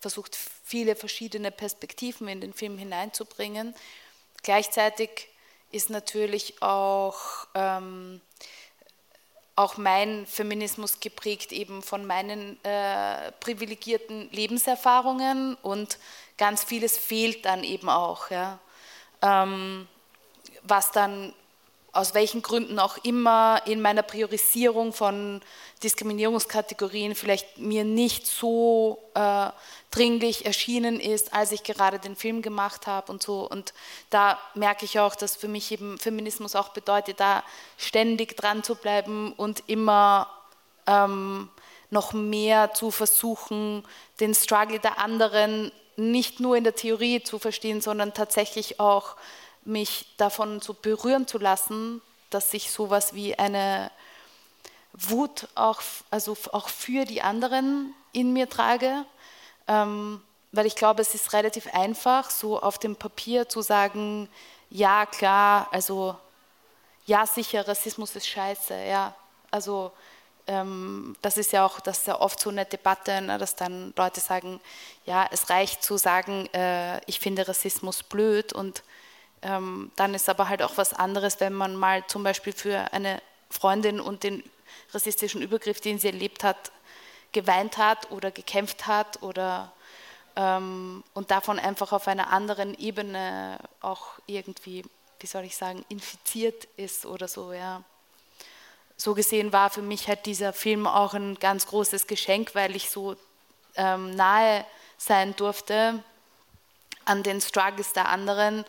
versucht, 0.00 0.36
viele 0.64 0.96
verschiedene 0.96 1.50
Perspektiven 1.50 2.28
in 2.28 2.40
den 2.40 2.54
Film 2.54 2.78
hineinzubringen. 2.78 3.74
Gleichzeitig 4.42 5.28
ist 5.70 5.90
natürlich 5.90 6.62
auch, 6.62 7.18
ähm, 7.54 8.20
auch 9.56 9.76
mein 9.76 10.26
Feminismus 10.26 11.00
geprägt 11.00 11.52
eben 11.52 11.82
von 11.82 12.06
meinen 12.06 12.62
äh, 12.64 13.32
privilegierten 13.40 14.30
Lebenserfahrungen 14.30 15.56
und 15.56 15.98
ganz 16.38 16.64
vieles 16.64 16.96
fehlt 16.96 17.44
dann 17.44 17.64
eben 17.64 17.88
auch, 17.88 18.30
ja. 18.30 18.58
Ähm, 19.22 19.88
was 20.62 20.90
dann 20.90 21.32
aus 21.96 22.14
welchen 22.14 22.42
Gründen 22.42 22.78
auch 22.78 22.98
immer 23.04 23.62
in 23.66 23.80
meiner 23.80 24.02
Priorisierung 24.02 24.92
von 24.92 25.40
Diskriminierungskategorien 25.82 27.14
vielleicht 27.14 27.58
mir 27.58 27.84
nicht 27.84 28.26
so 28.26 28.98
äh, 29.14 29.50
dringlich 29.90 30.46
erschienen 30.46 31.00
ist, 31.00 31.34
als 31.34 31.52
ich 31.52 31.62
gerade 31.62 31.98
den 31.98 32.16
Film 32.16 32.42
gemacht 32.42 32.86
habe 32.86 33.10
und 33.10 33.22
so. 33.22 33.48
Und 33.48 33.74
da 34.10 34.38
merke 34.54 34.84
ich 34.84 34.98
auch, 34.98 35.14
dass 35.14 35.36
für 35.36 35.48
mich 35.48 35.72
eben 35.72 35.98
Feminismus 35.98 36.54
auch 36.54 36.70
bedeutet, 36.70 37.20
da 37.20 37.42
ständig 37.76 38.36
dran 38.36 38.62
zu 38.62 38.74
bleiben 38.74 39.32
und 39.32 39.64
immer 39.66 40.28
ähm, 40.86 41.48
noch 41.90 42.12
mehr 42.12 42.74
zu 42.74 42.90
versuchen, 42.90 43.84
den 44.20 44.34
Struggle 44.34 44.78
der 44.78 44.98
anderen 44.98 45.72
nicht 45.96 46.40
nur 46.40 46.56
in 46.56 46.64
der 46.64 46.74
Theorie 46.74 47.22
zu 47.22 47.38
verstehen, 47.38 47.80
sondern 47.80 48.12
tatsächlich 48.12 48.80
auch 48.80 49.16
mich 49.66 50.06
davon 50.16 50.60
so 50.60 50.74
berühren 50.74 51.26
zu 51.26 51.38
lassen, 51.38 52.00
dass 52.30 52.52
ich 52.54 52.70
sowas 52.70 53.14
wie 53.14 53.38
eine 53.38 53.90
Wut 54.92 55.48
auch, 55.54 55.82
also 56.10 56.36
auch 56.52 56.68
für 56.68 57.04
die 57.04 57.22
anderen 57.22 57.94
in 58.12 58.32
mir 58.32 58.48
trage, 58.48 59.04
ähm, 59.68 60.22
weil 60.52 60.66
ich 60.66 60.76
glaube, 60.76 61.02
es 61.02 61.14
ist 61.14 61.32
relativ 61.32 61.66
einfach, 61.74 62.30
so 62.30 62.60
auf 62.60 62.78
dem 62.78 62.96
Papier 62.96 63.48
zu 63.48 63.60
sagen, 63.60 64.28
ja 64.70 65.04
klar, 65.04 65.68
also 65.70 66.16
ja 67.04 67.26
sicher, 67.26 67.68
Rassismus 67.68 68.16
ist 68.16 68.26
scheiße, 68.26 68.74
ja, 68.86 69.14
also 69.50 69.92
ähm, 70.46 71.16
das 71.22 71.36
ist 71.36 71.52
ja 71.52 71.66
auch, 71.66 71.80
das 71.80 71.98
ist 71.98 72.06
ja 72.06 72.20
oft 72.20 72.40
so 72.40 72.50
eine 72.50 72.64
Debatte, 72.64 73.20
ne, 73.20 73.38
dass 73.38 73.56
dann 73.56 73.92
Leute 73.96 74.20
sagen, 74.20 74.60
ja, 75.04 75.28
es 75.30 75.50
reicht 75.50 75.82
zu 75.82 75.96
sagen, 75.98 76.46
äh, 76.54 77.00
ich 77.06 77.20
finde 77.20 77.46
Rassismus 77.46 78.02
blöd 78.02 78.52
und 78.52 78.82
ähm, 79.46 79.92
dann 79.94 80.12
ist 80.14 80.28
aber 80.28 80.48
halt 80.48 80.60
auch 80.62 80.76
was 80.76 80.92
anderes, 80.92 81.38
wenn 81.38 81.52
man 81.52 81.76
mal 81.76 82.04
zum 82.08 82.24
Beispiel 82.24 82.52
für 82.52 82.92
eine 82.92 83.22
Freundin 83.48 84.00
und 84.00 84.24
den 84.24 84.42
rassistischen 84.92 85.40
Übergriff, 85.40 85.80
den 85.80 86.00
sie 86.00 86.08
erlebt 86.08 86.42
hat, 86.42 86.72
geweint 87.30 87.78
hat 87.78 88.10
oder 88.10 88.32
gekämpft 88.32 88.88
hat 88.88 89.22
oder 89.22 89.72
ähm, 90.34 91.04
und 91.14 91.30
davon 91.30 91.60
einfach 91.60 91.92
auf 91.92 92.08
einer 92.08 92.32
anderen 92.32 92.74
Ebene 92.74 93.58
auch 93.80 94.06
irgendwie, 94.26 94.84
wie 95.20 95.26
soll 95.26 95.44
ich 95.44 95.56
sagen, 95.56 95.84
infiziert 95.88 96.66
ist 96.76 97.06
oder 97.06 97.28
so, 97.28 97.52
ja. 97.52 97.82
So 98.96 99.14
gesehen 99.14 99.52
war 99.52 99.70
für 99.70 99.82
mich 99.82 100.08
halt 100.08 100.26
dieser 100.26 100.52
Film 100.54 100.86
auch 100.86 101.14
ein 101.14 101.38
ganz 101.38 101.66
großes 101.66 102.06
Geschenk, 102.06 102.54
weil 102.54 102.74
ich 102.74 102.90
so 102.90 103.14
ähm, 103.76 104.16
nahe 104.16 104.64
sein 104.98 105.36
durfte 105.36 106.02
an 107.04 107.22
den 107.22 107.40
Struggles 107.40 107.92
der 107.92 108.08
anderen 108.08 108.64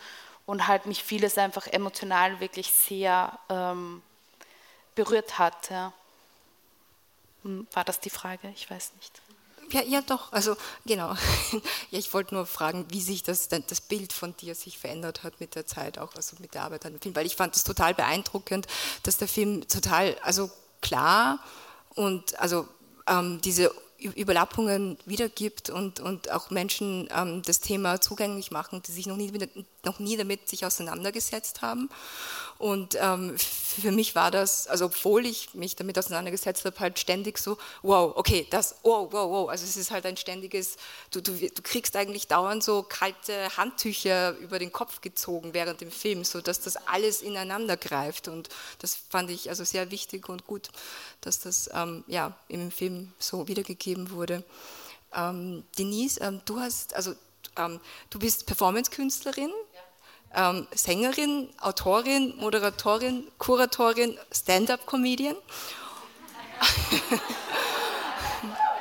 und 0.48 0.68
halt 0.68 0.88
mich 0.88 1.04
vieles 1.04 1.38
einfach 1.38 1.68
emotional 1.68 2.40
wirklich 2.40 2.72
sehr 2.72 3.38
ähm, 3.50 4.02
berührt 4.96 5.38
hat. 5.38 5.70
Ja. 5.70 5.94
Hm, 7.44 7.68
war 7.74 7.84
das 7.84 8.00
die 8.00 8.10
Frage? 8.10 8.50
Ich 8.56 8.72
weiß 8.72 8.94
nicht. 8.96 9.22
Ja, 9.72 9.82
ja, 9.82 10.02
doch. 10.02 10.32
Also 10.32 10.56
genau. 10.86 11.14
ja, 11.92 12.00
ich 12.00 12.14
wollte 12.14 12.34
nur 12.34 12.46
fragen, 12.46 12.86
wie 12.90 13.02
sich 13.02 13.24
das, 13.24 13.50
das 13.50 13.82
Bild 13.82 14.14
von 14.14 14.36
dir 14.38 14.56
sich 14.56 14.80
verändert 14.80 15.24
hat 15.24 15.42
mit 15.42 15.56
der 15.56 15.68
Zeit, 15.68 16.00
auch 16.00 16.16
also 16.16 16.38
mit 16.40 16.54
der 16.54 16.64
Arbeit 16.64 16.86
an 16.86 16.94
dem 16.94 17.02
Film, 17.02 17.16
weil 17.16 17.26
ich 17.26 17.36
fand 17.36 17.54
es 17.56 17.66
total 17.66 17.94
beeindruckend, 17.94 18.68
dass 19.04 19.18
der 19.18 19.28
Film 19.28 19.68
total, 19.68 20.18
also 20.22 20.50
klar 20.82 21.40
und 21.96 22.40
also 22.40 22.66
ähm, 23.08 23.42
diese 23.42 23.74
Überlappungen 24.00 24.98
wiedergibt 25.06 25.70
und, 25.70 26.00
und 26.00 26.32
auch 26.32 26.50
Menschen 26.50 27.08
ähm, 27.16 27.42
das 27.46 27.60
Thema 27.60 28.00
zugänglich 28.00 28.52
machen, 28.52 28.82
die 28.86 28.92
sich 28.92 29.08
noch 29.08 29.18
nie, 29.18 29.32
noch 29.84 30.00
nie 30.00 30.18
damit 30.18 30.48
sich 30.48 30.66
auseinandergesetzt 30.66 31.62
haben. 31.62 31.90
Und 32.58 32.98
ähm, 33.00 33.38
für 33.38 33.92
mich 33.92 34.16
war 34.16 34.32
das, 34.32 34.68
also 34.68 34.86
obwohl 34.86 35.26
ich 35.26 35.54
mich 35.54 35.76
damit 35.76 35.98
auseinandergesetzt 35.98 36.66
habe, 36.66 36.80
halt 36.80 36.98
ständig 36.98 37.38
so, 37.38 37.58
wow, 37.84 38.14
okay, 38.16 38.48
das, 38.50 38.76
wow, 38.84 39.12
wow, 39.12 39.30
wow. 39.30 39.50
Also 39.50 39.66
es 39.66 39.78
ist 39.78 39.92
halt 39.92 40.06
ein 40.06 40.18
ständiges, 40.18 40.78
du, 41.12 41.22
du, 41.22 41.34
du 41.34 41.62
kriegst 41.62 41.96
eigentlich 41.96 42.28
dauernd 42.28 42.64
so 42.64 42.84
kalte 42.84 43.56
Handtücher 43.58 44.36
über 44.38 44.58
den 44.58 44.72
Kopf 44.72 45.02
gezogen 45.02 45.54
während 45.54 45.82
dem 45.82 45.92
Film, 45.92 46.24
sodass 46.24 46.60
das 46.60 46.78
alles 46.88 47.22
ineinander 47.22 47.78
greift. 47.78 48.28
Und 48.28 48.50
das 48.80 48.96
fand 48.96 49.30
ich 49.30 49.50
also 49.50 49.64
sehr 49.64 49.92
wichtig 49.92 50.28
und 50.30 50.48
gut, 50.48 50.70
dass 51.22 51.40
das 51.40 51.70
ähm, 51.74 52.04
ja, 52.08 52.36
im 52.48 52.72
Film 52.72 53.14
so 53.20 53.48
wiedergegeben 53.48 54.12
wurde. 54.12 54.44
Ähm, 55.14 55.64
Denise, 55.78 56.20
ähm, 56.22 56.42
du 56.46 56.60
hast, 56.60 56.96
also 56.96 57.14
ähm, 57.58 57.80
du 58.10 58.20
bist 58.20 58.46
Performance-Künstlerin 58.46 59.52
ähm, 60.38 60.68
Sängerin, 60.72 61.50
Autorin, 61.60 62.36
Moderatorin, 62.38 63.28
Kuratorin, 63.40 64.18
Stand-up-Comedian. 64.32 65.36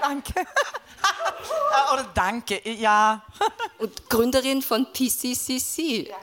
danke. 0.00 0.34
Oder 1.92 2.04
danke, 2.14 2.70
ja. 2.70 3.22
Und 3.78 4.08
Gründerin 4.10 4.60
von 4.60 4.86
PCCC. 4.92 6.10
Ja. 6.10 6.16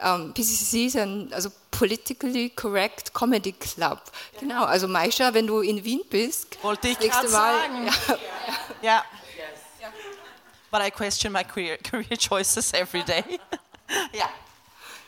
Ähm, 0.00 0.32
PCCC 0.32 0.86
ist 0.86 0.96
ein 0.96 1.32
also 1.32 1.50
Politically 1.70 2.50
Correct 2.50 3.12
Comedy 3.12 3.52
Club. 3.52 4.00
Ja. 4.32 4.40
Genau, 4.40 4.64
also 4.64 4.88
Maisha, 4.88 5.34
wenn 5.34 5.46
du 5.46 5.60
in 5.60 5.84
Wien 5.84 6.00
bist, 6.08 6.62
wollte 6.62 6.88
ich 6.88 6.98
gerade 6.98 7.28
sagen. 7.28 7.86
Ja. 7.86 7.92
ja. 8.82 9.04
ja. 9.80 9.92
But 10.70 10.80
I 10.82 10.90
question 10.90 11.32
my 11.32 11.44
career, 11.44 11.76
career 11.78 12.16
choices 12.16 12.72
every 12.72 13.02
day. 13.02 13.24
ja. 14.12 14.28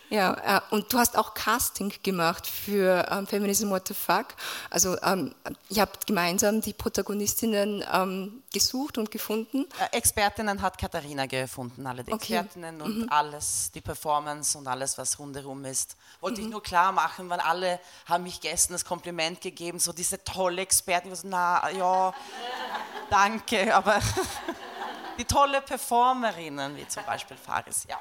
Ja, 0.09 0.59
äh, 0.59 0.61
und 0.71 0.93
du 0.93 0.99
hast 0.99 1.19
auch 1.19 1.35
Casting 1.35 1.93
gemacht 2.03 2.47
für 2.47 3.07
ähm, 3.11 3.27
Feminism 3.27 3.71
What 3.71 3.89
the 3.89 3.95
Fuck. 3.95 4.29
Also 4.71 4.97
ähm, 5.03 5.35
ihr 5.69 5.83
habt 5.83 6.07
gemeinsam 6.07 6.61
die 6.61 6.73
Protagonistinnen 6.73 7.85
ähm, 7.93 8.43
gesucht 8.53 8.99
und 8.99 9.11
gefunden. 9.11 9.67
Äh, 9.81 9.97
Expertinnen 9.97 10.63
hat 10.63 10.79
Katharina 10.79 11.27
gefunden, 11.27 11.87
alle 11.87 12.05
die 12.05 12.13
okay. 12.13 12.35
Expertinnen 12.35 12.81
und 12.81 12.99
mhm. 13.01 13.09
alles, 13.11 13.73
die 13.75 13.81
Performance 13.81 14.57
und 14.57 14.69
alles, 14.69 14.97
was 14.97 15.19
rundherum 15.19 15.65
ist. 15.65 15.97
Wollte 16.21 16.41
mhm. 16.41 16.47
ich 16.47 16.53
nur 16.53 16.63
klar 16.63 16.93
machen, 16.93 17.29
weil 17.29 17.41
alle 17.41 17.81
haben 18.07 18.23
mich 18.23 18.41
gestern 18.41 18.75
das 18.75 18.85
Kompliment 18.85 19.41
gegeben, 19.41 19.81
so 19.81 19.93
diese 19.93 20.23
tolle 20.23 20.63
Expertin. 20.63 21.13
Ich 21.13 21.19
so, 21.19 21.29
na 21.29 21.69
ja, 21.71 22.15
danke, 23.11 23.75
aber 23.75 24.01
die 25.19 25.25
tolle 25.25 25.61
Performerinnen, 25.63 26.77
wie 26.77 26.87
zum 26.87 27.05
Beispiel 27.05 27.37
Faris, 27.37 27.87
ja. 27.89 27.99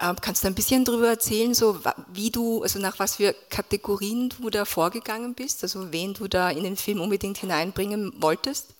Ähm, 0.00 0.16
kannst 0.20 0.42
du 0.42 0.48
ein 0.48 0.54
bisschen 0.54 0.84
darüber 0.84 1.08
erzählen, 1.08 1.54
so 1.54 1.80
wie 2.08 2.30
du, 2.30 2.62
also 2.62 2.80
nach 2.80 2.98
was 2.98 3.16
für 3.16 3.32
Kategorien 3.48 4.28
du 4.28 4.50
da 4.50 4.64
vorgegangen 4.64 5.34
bist, 5.34 5.62
also 5.62 5.92
wen 5.92 6.14
du 6.14 6.26
da 6.26 6.50
in 6.50 6.64
den 6.64 6.76
Film 6.76 7.00
unbedingt 7.00 7.38
hineinbringen 7.38 8.12
wolltest? 8.20 8.74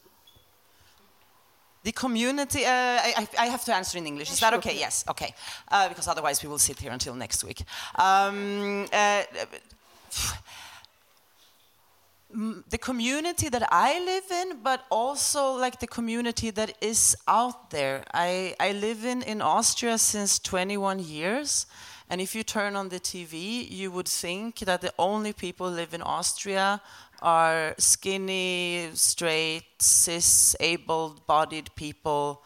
The 1.84 1.92
community, 1.92 2.64
uh, 2.64 3.20
I, 3.20 3.28
I, 3.38 3.50
have 3.50 3.64
to 3.66 3.72
answer 3.72 3.98
in 3.98 4.06
English. 4.06 4.30
Is 4.30 4.40
that 4.40 4.54
okay? 4.54 4.74
Yes, 4.74 5.04
okay. 5.06 5.34
Uh, 5.70 5.88
because 5.90 6.08
otherwise 6.08 6.42
we 6.42 6.48
will 6.48 6.58
sit 6.58 6.80
here 6.80 6.90
until 6.90 7.14
next 7.14 7.44
week. 7.44 7.62
Um, 7.96 8.86
uh, 8.90 9.22
the 12.68 12.78
community 12.78 13.48
that 13.48 13.68
I 13.70 14.00
live 14.04 14.30
in, 14.30 14.58
but 14.62 14.84
also 14.90 15.52
like 15.52 15.80
the 15.80 15.86
community 15.86 16.50
that 16.50 16.76
is 16.80 17.16
out 17.28 17.70
there. 17.70 18.04
I, 18.12 18.54
I 18.58 18.72
live 18.72 19.04
in, 19.04 19.22
in 19.22 19.40
Austria 19.40 19.98
since 19.98 20.38
21 20.38 20.98
years. 20.98 21.66
And 22.10 22.20
if 22.20 22.34
you 22.34 22.42
turn 22.42 22.76
on 22.76 22.88
the 22.88 23.00
TV, 23.00 23.70
you 23.70 23.90
would 23.90 24.08
think 24.08 24.60
that 24.60 24.80
the 24.80 24.92
only 24.98 25.32
people 25.32 25.70
live 25.70 25.94
in 25.94 26.02
Austria 26.02 26.80
are 27.22 27.74
skinny, 27.78 28.90
straight, 28.94 29.64
cis, 29.78 30.54
able-bodied 30.60 31.70
people. 31.76 32.42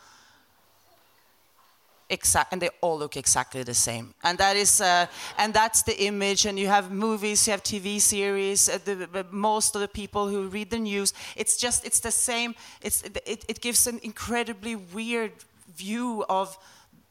Exact, 2.11 2.53
and 2.53 2.63
they 2.63 2.71
all 2.81 2.99
look 2.99 3.19
exactly 3.19 3.63
the 3.63 3.75
same, 3.75 4.15
and 4.23 4.39
that 4.39 4.57
is, 4.57 4.81
uh, 4.81 5.07
and 5.37 5.53
that's 5.53 5.83
the 5.83 5.95
image. 6.05 6.47
And 6.47 6.59
you 6.59 6.67
have 6.67 6.91
movies, 6.91 7.47
you 7.47 7.51
have 7.51 7.63
TV 7.63 8.01
series. 8.01 8.67
Uh, 8.71 8.79
the, 8.83 8.95
the, 8.95 9.27
most 9.31 9.75
of 9.75 9.83
the 9.83 9.89
people 9.89 10.27
who 10.27 10.49
read 10.49 10.71
the 10.71 10.79
news, 10.79 11.13
it's 11.37 11.59
just, 11.59 11.85
it's 11.85 12.01
the 12.01 12.11
same. 12.11 12.55
It's, 12.81 13.03
it, 13.03 13.45
it 13.47 13.61
gives 13.61 13.87
an 13.87 14.01
incredibly 14.03 14.75
weird 14.75 15.33
view 15.77 16.25
of 16.31 16.57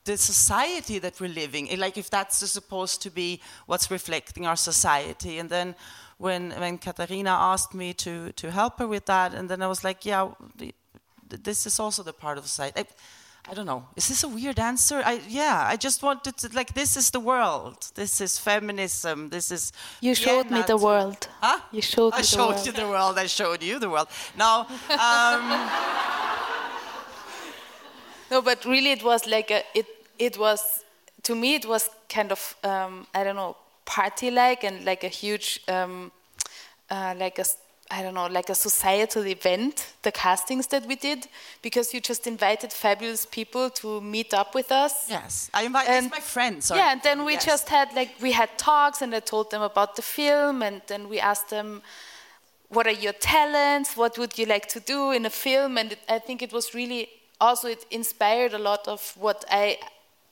the 0.05 0.17
society 0.17 0.97
that 0.99 1.19
we're 1.19 1.29
living. 1.29 1.69
Like 1.77 1.97
if 1.99 2.09
that's 2.09 2.37
supposed 2.37 3.03
to 3.03 3.11
be 3.11 3.39
what's 3.67 3.91
reflecting 3.91 4.47
our 4.47 4.55
society, 4.55 5.37
and 5.37 5.47
then 5.47 5.75
when 6.17 6.51
when 6.51 6.79
Katarina 6.79 7.29
asked 7.29 7.75
me 7.75 7.93
to 7.93 8.31
to 8.31 8.49
help 8.49 8.79
her 8.79 8.87
with 8.87 9.05
that, 9.05 9.33
and 9.35 9.47
then 9.47 9.61
I 9.61 9.67
was 9.67 9.83
like, 9.83 10.05
yeah, 10.05 10.31
this 11.43 11.65
is 11.67 11.79
also 11.79 12.03
the 12.03 12.13
part 12.13 12.37
of 12.37 12.43
the 12.43 12.49
site. 12.49 12.87
I 13.49 13.53
don't 13.53 13.65
know. 13.65 13.85
Is 13.95 14.09
this 14.09 14.23
a 14.23 14.27
weird 14.27 14.59
answer? 14.59 15.01
I, 15.05 15.21
yeah, 15.29 15.65
I 15.65 15.77
just 15.77 16.03
wanted 16.03 16.35
to 16.37 16.49
like 16.53 16.73
this 16.73 16.97
is 16.97 17.11
the 17.11 17.19
world. 17.21 17.77
This 17.95 18.19
is 18.19 18.37
feminism. 18.37 19.29
This 19.29 19.51
is. 19.51 19.71
You 20.01 20.15
showed 20.15 20.51
me 20.51 20.63
the 20.67 20.75
world. 20.75 21.29
Huh? 21.41 21.59
You 21.71 21.81
showed 21.81 22.13
I 22.13 22.17
me 22.17 22.23
showed 22.23 22.57
the 22.57 22.65
you 22.65 22.71
the 22.73 22.87
world. 22.87 23.17
I 23.17 23.27
showed 23.27 23.63
you 23.63 23.79
the 23.79 23.89
world. 23.89 24.09
No. 24.37 24.65
Um, 24.89 25.69
no, 28.31 28.41
but 28.41 28.65
really, 28.65 28.91
it 28.91 29.03
was 29.03 29.25
like 29.25 29.49
a 29.49 29.63
it. 29.73 29.87
It 30.19 30.37
was 30.37 30.83
to 31.23 31.33
me. 31.33 31.55
It 31.55 31.65
was 31.65 31.89
kind 32.09 32.33
of 32.33 32.55
um, 32.65 33.07
I 33.15 33.23
don't 33.23 33.37
know 33.37 33.55
party 33.85 34.29
like 34.29 34.65
and 34.65 34.83
like 34.83 35.05
a 35.05 35.07
huge 35.07 35.61
um, 35.69 36.11
uh, 36.89 37.15
like 37.17 37.39
a 37.39 37.45
I 37.89 38.01
don't 38.01 38.13
know, 38.13 38.27
like 38.27 38.49
a 38.49 38.55
societal 38.55 39.25
event, 39.25 39.93
the 40.01 40.11
castings 40.11 40.67
that 40.67 40.85
we 40.85 40.95
did, 40.95 41.27
because 41.61 41.93
you 41.93 42.01
just 42.01 42.27
invited 42.27 42.73
fabulous 42.73 43.25
people 43.25 43.69
to 43.71 44.01
meet 44.01 44.33
up 44.33 44.53
with 44.53 44.71
us. 44.71 45.09
Yes, 45.09 45.49
I 45.53 45.63
invited 45.63 46.11
my 46.11 46.19
friends. 46.19 46.69
Yeah, 46.73 46.91
and 46.91 47.01
then 47.01 47.23
we 47.23 47.33
yes. 47.33 47.45
just 47.45 47.69
had 47.69 47.93
like 47.93 48.11
we 48.21 48.33
had 48.33 48.49
talks, 48.57 49.01
and 49.01 49.15
I 49.15 49.21
told 49.21 49.51
them 49.51 49.61
about 49.61 49.95
the 49.95 50.01
film, 50.01 50.63
and 50.63 50.81
then 50.87 51.07
we 51.07 51.19
asked 51.19 51.49
them, 51.49 51.81
"What 52.69 52.87
are 52.87 52.99
your 53.05 53.13
talents? 53.13 53.95
What 53.95 54.17
would 54.17 54.37
you 54.37 54.45
like 54.45 54.67
to 54.69 54.79
do 54.79 55.11
in 55.11 55.25
a 55.25 55.29
film?" 55.29 55.77
And 55.77 55.93
it, 55.93 55.99
I 56.09 56.19
think 56.19 56.41
it 56.41 56.51
was 56.51 56.73
really 56.73 57.09
also 57.39 57.69
it 57.69 57.85
inspired 57.89 58.53
a 58.53 58.59
lot 58.59 58.87
of 58.87 59.13
what 59.15 59.45
I 59.49 59.77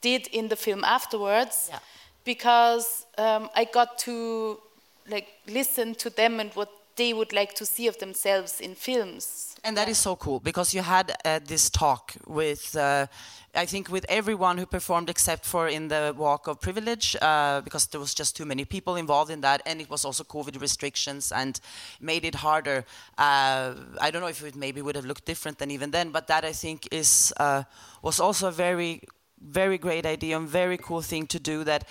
did 0.02 0.28
in 0.28 0.50
the 0.50 0.56
film 0.56 0.84
afterwards. 0.84 1.70
Yeah 1.72 1.80
because 2.26 3.06
um, 3.18 3.50
I 3.56 3.66
got 3.66 3.98
to 4.00 4.60
like 5.08 5.28
listen 5.48 5.96
to 5.96 6.10
them 6.10 6.40
and 6.40 6.52
what 6.54 6.70
they 6.96 7.14
would 7.14 7.34
like 7.34 7.54
to 7.56 7.66
see 7.66 7.88
of 7.88 7.98
themselves 7.98 8.60
in 8.60 8.76
films. 8.76 9.56
And 9.64 9.76
that 9.78 9.90
is 9.90 9.98
so 9.98 10.16
cool 10.16 10.40
because 10.40 10.74
you 10.74 10.82
had 10.82 11.12
uh, 11.26 11.40
this 11.44 11.70
talk 11.70 12.14
with, 12.28 12.76
uh, 12.76 13.08
I 13.56 13.66
think, 13.66 13.90
with 13.90 14.06
everyone 14.08 14.60
who 14.60 14.66
performed 14.66 15.10
except 15.10 15.44
for 15.44 15.68
in 15.68 15.88
the 15.88 16.14
Walk 16.16 16.48
of 16.48 16.62
Privilege 16.62 17.16
uh, 17.22 17.62
because 17.62 17.88
there 17.88 18.00
was 18.00 18.14
just 18.14 18.36
too 18.36 18.46
many 18.46 18.64
people 18.64 18.96
involved 18.96 19.32
in 19.32 19.42
that, 19.42 19.62
and 19.66 19.82
it 19.82 19.90
was 19.90 20.06
also 20.06 20.24
COVID 20.24 20.62
restrictions 20.62 21.32
and 21.32 21.60
made 22.00 22.26
it 22.26 22.36
harder. 22.36 22.86
Uh, 23.18 23.74
I 24.00 24.12
don't 24.12 24.22
know 24.22 24.28
if 24.28 24.44
it 24.44 24.56
maybe 24.56 24.82
would 24.82 24.96
have 24.96 25.06
looked 25.06 25.26
different 25.26 25.58
than 25.58 25.72
even 25.72 25.92
then, 25.92 26.12
but 26.12 26.28
that 26.28 26.46
I 26.46 26.54
think 26.54 26.88
is 26.92 27.34
uh, 27.38 27.64
was 28.04 28.20
also 28.20 28.48
a 28.48 28.52
very 28.52 29.02
very 29.42 29.78
great 29.78 30.06
idea 30.06 30.38
and 30.38 30.48
very 30.48 30.78
cool 30.78 31.02
thing 31.02 31.28
to 31.28 31.40
do 31.40 31.64
that 31.64 31.88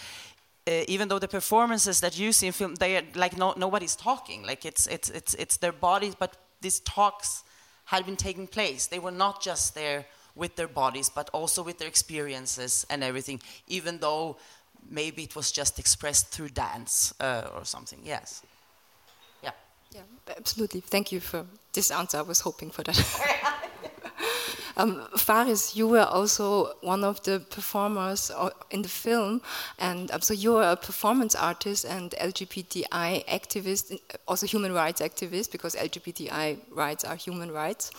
uh, 0.67 0.85
even 0.89 1.09
though 1.09 1.19
the 1.19 1.29
performances 1.29 2.01
that 2.01 2.19
you 2.19 2.33
see 2.33 2.47
in 2.47 2.53
film 2.53 2.75
they 2.77 2.97
are 2.97 3.03
like 3.15 3.37
no, 3.37 3.55
nobody's 3.57 3.97
talking. 3.97 4.45
Like 4.47 4.65
it's 4.65 4.87
it's 4.87 5.11
it's 5.11 5.35
it's 5.35 5.57
their 5.59 5.73
bodies 5.73 6.15
but 6.15 6.37
these 6.61 6.81
talks 6.81 7.43
had 7.87 8.07
been 8.07 8.17
taking 8.17 8.47
place. 8.47 8.87
They 8.87 8.99
were 8.99 9.11
not 9.13 9.43
just 9.43 9.75
there 9.75 10.07
with 10.35 10.57
their 10.57 10.69
bodies 10.69 11.11
but 11.11 11.29
also 11.33 11.63
with 11.63 11.79
their 11.79 11.89
experiences 11.89 12.87
and 12.89 13.05
everything 13.05 13.41
even 13.69 13.99
though 13.99 14.37
maybe 14.91 15.23
it 15.23 15.37
was 15.37 15.53
just 15.53 15.79
expressed 15.79 16.29
through 16.29 16.49
dance 16.49 17.13
uh, 17.21 17.49
or 17.55 17.65
something. 17.65 18.01
Yes. 18.05 18.43
Yeah. 19.43 19.53
Yeah 19.93 20.03
absolutely. 20.37 20.81
Thank 20.81 21.13
you 21.13 21.21
for 21.21 21.45
this 21.73 21.91
answer. 21.91 22.19
I 22.19 22.23
was 22.23 22.41
hoping 22.41 22.71
for 22.71 22.83
that 22.85 23.51
Um, 24.77 25.07
Faris, 25.17 25.77
you 25.77 25.87
were 25.87 26.05
also 26.05 26.75
one 26.81 27.05
of 27.05 27.23
the 27.23 27.41
performers 27.41 28.31
uh, 28.31 28.51
in 28.71 28.83
the 28.83 28.89
film, 28.89 29.41
and 29.79 30.11
um, 30.11 30.21
so 30.21 30.35
you're 30.35 30.63
a 30.63 30.77
performance 30.77 31.35
artist 31.35 31.85
and 31.85 32.11
LGBTI 32.21 33.25
activist, 33.27 33.99
also 34.27 34.47
human 34.47 34.73
rights 34.73 35.01
activist, 35.01 35.53
because 35.53 35.77
LGBTI 35.77 36.59
rights 36.73 37.05
are 37.05 37.15
human 37.15 37.53
rights. 37.53 37.91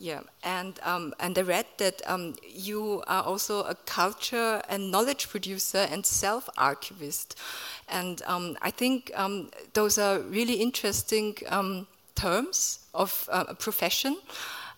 Yeah, 0.00 0.20
and 0.44 0.78
um, 0.84 1.12
and 1.18 1.36
I 1.36 1.42
read 1.42 1.66
that 1.78 2.02
um, 2.06 2.36
you 2.48 3.02
are 3.08 3.24
also 3.24 3.64
a 3.64 3.74
culture 3.74 4.62
and 4.68 4.92
knowledge 4.92 5.28
producer 5.28 5.88
and 5.90 6.06
self-archivist, 6.06 7.36
and 7.88 8.22
um, 8.26 8.56
I 8.62 8.70
think 8.70 9.10
um, 9.16 9.50
those 9.72 9.98
are 9.98 10.20
really 10.20 10.54
interesting 10.54 11.36
um, 11.48 11.88
terms 12.14 12.78
of 12.94 13.28
uh, 13.32 13.46
a 13.48 13.54
profession. 13.54 14.16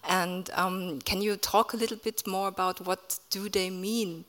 And 0.09 0.51
um, 0.55 1.01
can 1.01 1.21
you 1.21 1.37
talk 1.37 1.73
a 1.73 1.77
little 1.77 1.97
bit 1.97 2.27
more 2.27 2.49
about 2.49 2.81
what 2.85 3.19
do 3.31 3.49
they 3.49 3.71
mean, 3.71 4.25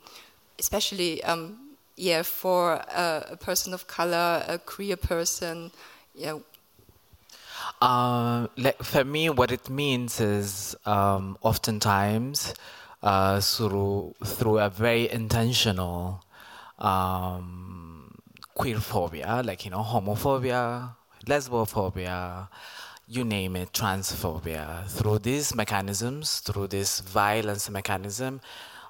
especially 0.60 1.24
um, 1.24 1.58
yeah 1.96 2.24
for 2.24 2.74
a, 2.74 3.26
a, 3.32 3.38
person 3.38 3.74
of 3.74 3.88
color, 3.88 4.44
a 4.48 4.58
queer 4.58 4.98
person, 4.98 5.72
yeah. 6.16 6.40
Uh, 7.82 8.48
for 8.82 9.04
me, 9.04 9.30
what 9.30 9.52
it 9.52 9.70
means 9.70 10.20
is 10.20 10.76
um, 10.86 11.38
oftentimes 11.42 12.54
uh, 13.02 13.40
through 13.40 14.14
through 14.24 14.60
a 14.60 14.70
very 14.70 15.10
intentional 15.10 16.24
um, 16.80 18.12
queer 18.54 18.80
phobia, 18.80 19.42
like 19.44 19.66
you 19.66 19.72
know 19.72 19.84
homophobia, 19.84 20.96
lesbophobia, 21.26 22.48
you 23.12 23.26
name 23.26 23.58
it, 23.58 23.74
transphobia. 23.74 24.88
Through 24.88 25.20
these 25.20 25.54
mechanisms, 25.54 26.40
through 26.40 26.68
this 26.68 27.02
violence 27.02 27.70
mechanism, 27.70 28.40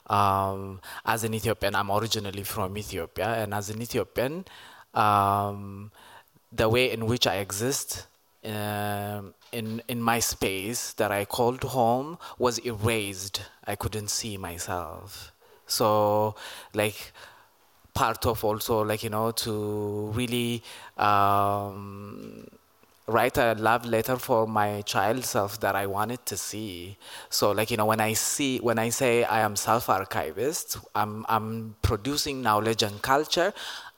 um, 0.07 0.79
as 1.05 1.23
an 1.23 1.33
Ethiopian, 1.33 1.73
I'm 1.73 1.89
originally 1.89 2.43
from 2.43 2.77
Ethiopia, 2.77 3.29
and 3.41 3.53
as 3.53 3.71
an 3.71 3.81
Ethiopian, 3.81 4.45
um, 4.93 5.91
the 6.51 6.69
way 6.69 6.91
in 6.91 7.07
which 7.07 7.25
I 7.25 7.37
exist 7.37 8.05
uh, 8.45 9.21
in 9.51 9.81
in 9.87 10.01
my 10.01 10.19
space 10.19 10.93
that 10.93 11.11
I 11.11 11.25
called 11.25 11.63
home 11.63 12.19
was 12.37 12.59
erased. 12.59 13.41
I 13.65 13.75
couldn't 13.75 14.09
see 14.09 14.37
myself. 14.37 15.31
So, 15.65 16.35
like 16.73 17.11
part 17.93 18.25
of 18.25 18.43
also 18.43 18.83
like 18.83 19.03
you 19.03 19.09
know 19.09 19.31
to 19.31 20.11
really 20.13 20.61
um, 20.97 22.45
write 23.11 23.37
a 23.37 23.53
love 23.53 23.85
letter 23.85 24.17
for 24.17 24.47
my 24.47 24.81
child 24.81 25.25
self 25.25 25.59
that 25.59 25.75
I 25.75 25.85
wanted 25.85 26.25
to 26.27 26.37
see. 26.37 26.97
So 27.29 27.51
like 27.51 27.69
you 27.71 27.77
know 27.77 27.85
when 27.85 27.99
I 27.99 28.13
see 28.13 28.59
when 28.59 28.79
I 28.79 28.89
say 28.89 29.23
I 29.23 29.41
am 29.41 29.55
self 29.55 29.89
archivist, 29.89 30.77
I'm 30.95 31.25
I'm 31.29 31.75
producing 31.81 32.41
knowledge 32.41 32.83
and 32.83 33.01
culture. 33.01 33.53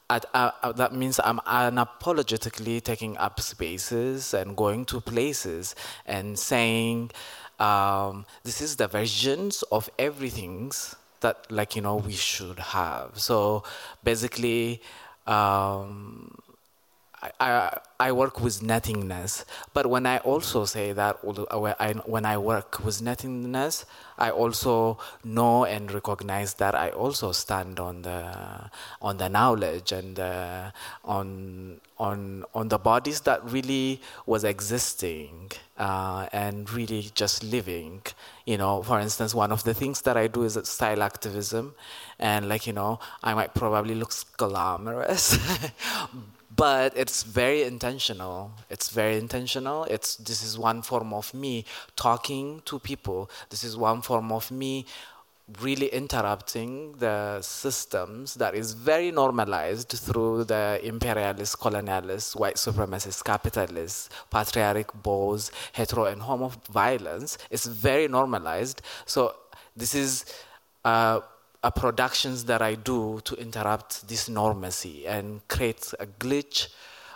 At, 0.10 0.26
uh, 0.34 0.52
uh, 0.62 0.74
that 0.74 0.94
means 0.94 1.20
I'm 1.24 1.40
unapologetically 1.40 2.84
taking 2.84 3.18
up 3.18 3.40
spaces 3.40 4.34
and 4.34 4.56
going 4.56 4.86
to 4.86 5.00
places 5.00 5.76
and 6.06 6.38
saying 6.38 7.12
um, 7.58 8.26
this 8.44 8.60
is 8.62 8.76
the 8.76 8.88
versions 8.88 9.64
of 9.72 9.90
everything's 9.98 10.96
that 11.22 11.50
like 11.50 11.76
you 11.76 11.82
know 11.82 11.96
we 11.96 12.14
should 12.14 12.60
have. 12.60 13.20
So 13.20 13.64
basically. 14.04 14.82
Um, 15.26 16.36
I, 17.40 17.80
I 18.00 18.12
work 18.12 18.42
with 18.42 18.62
nothingness, 18.62 19.46
but 19.74 19.86
when 19.88 20.06
I 20.06 20.18
also 20.20 20.66
say 20.66 20.92
that 20.92 21.24
when 21.24 22.26
I 22.26 22.38
work 22.38 22.84
with 22.84 23.02
nothingness, 23.02 23.86
I 24.18 24.30
also 24.30 24.98
know 25.24 25.66
and 25.66 25.92
recognize 25.92 26.56
that 26.56 26.76
I 26.76 26.90
also 26.90 27.32
stand 27.32 27.80
on 27.80 28.02
the 28.02 28.70
on 29.02 29.18
the 29.18 29.30
knowledge 29.30 29.92
and 29.92 30.20
uh, 30.20 30.72
on 31.06 31.80
on 31.98 32.44
on 32.54 32.68
the 32.68 32.78
bodies 32.78 33.22
that 33.22 33.40
really 33.50 34.02
was 34.26 34.44
existing 34.44 35.52
uh, 35.78 36.28
and 36.34 36.72
really 36.72 37.10
just 37.16 37.44
living. 37.44 38.02
You 38.46 38.58
know, 38.58 38.84
for 38.84 39.00
instance, 39.00 39.34
one 39.34 39.52
of 39.52 39.64
the 39.64 39.74
things 39.74 40.02
that 40.02 40.18
I 40.18 40.28
do 40.28 40.44
is 40.44 40.60
style 40.64 41.02
activism, 41.02 41.74
and 42.20 42.50
like 42.50 42.68
you 42.68 42.74
know, 42.74 43.00
I 43.24 43.34
might 43.34 43.54
probably 43.54 43.96
look 43.96 44.14
glamorous, 44.38 45.38
but 46.56 46.96
it's 46.96 47.24
very 47.24 47.64
intentional. 47.64 48.52
It's 48.70 48.90
very 48.90 49.18
intentional. 49.18 49.86
It's 49.86 50.16
this 50.18 50.44
is 50.44 50.58
one 50.58 50.82
form 50.82 51.14
of 51.14 51.34
me 51.34 51.66
talking 51.96 52.62
to 52.66 52.80
people. 52.80 53.30
This 53.50 53.64
is 53.64 53.78
one 53.78 54.02
form 54.02 54.32
of 54.32 54.52
me 54.52 54.86
really 55.60 55.88
interrupting 55.88 56.94
the 57.00 57.42
systems 57.42 58.36
that 58.36 58.56
is 58.56 58.74
very 58.74 59.12
normalized 59.12 59.90
through 59.90 60.46
the 60.46 60.80
imperialist, 60.84 61.60
colonialist, 61.60 62.36
white 62.40 62.56
supremacist, 62.56 63.24
capitalist, 63.24 64.12
patriarchic, 64.30 64.90
bows, 65.04 65.52
hetero, 65.74 66.06
and 66.06 66.22
homo 66.22 66.52
violence. 66.72 67.38
It's 67.52 67.66
very 67.66 68.08
normalized. 68.08 68.82
So 69.06 69.36
this 69.76 69.94
is 69.96 70.26
uh, 70.86 71.20
a 71.64 71.72
productions 71.72 72.46
that 72.46 72.62
I 72.62 72.76
do 72.76 73.22
to 73.24 73.36
interrupt 73.36 74.08
this 74.08 74.30
normacy 74.30 75.08
and 75.08 75.48
create 75.48 75.94
a 76.00 76.06
glitch 76.06 76.68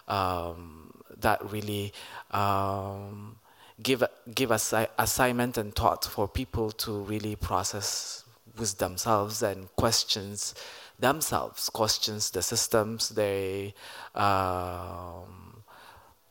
um, 0.07 0.91
that 1.19 1.51
really 1.51 1.93
um, 2.31 3.38
give 3.83 4.03
give 4.33 4.51
us 4.51 4.73
assignment 4.97 5.57
and 5.57 5.75
thought 5.75 6.05
for 6.05 6.27
people 6.27 6.71
to 6.71 6.99
really 7.01 7.36
process 7.36 8.23
with 8.57 8.77
themselves 8.77 9.43
and 9.43 9.67
questions 9.75 10.55
themselves, 10.99 11.69
questions 11.69 12.31
the 12.31 12.41
systems 12.41 13.10
they 13.10 13.73
um, 14.15 15.63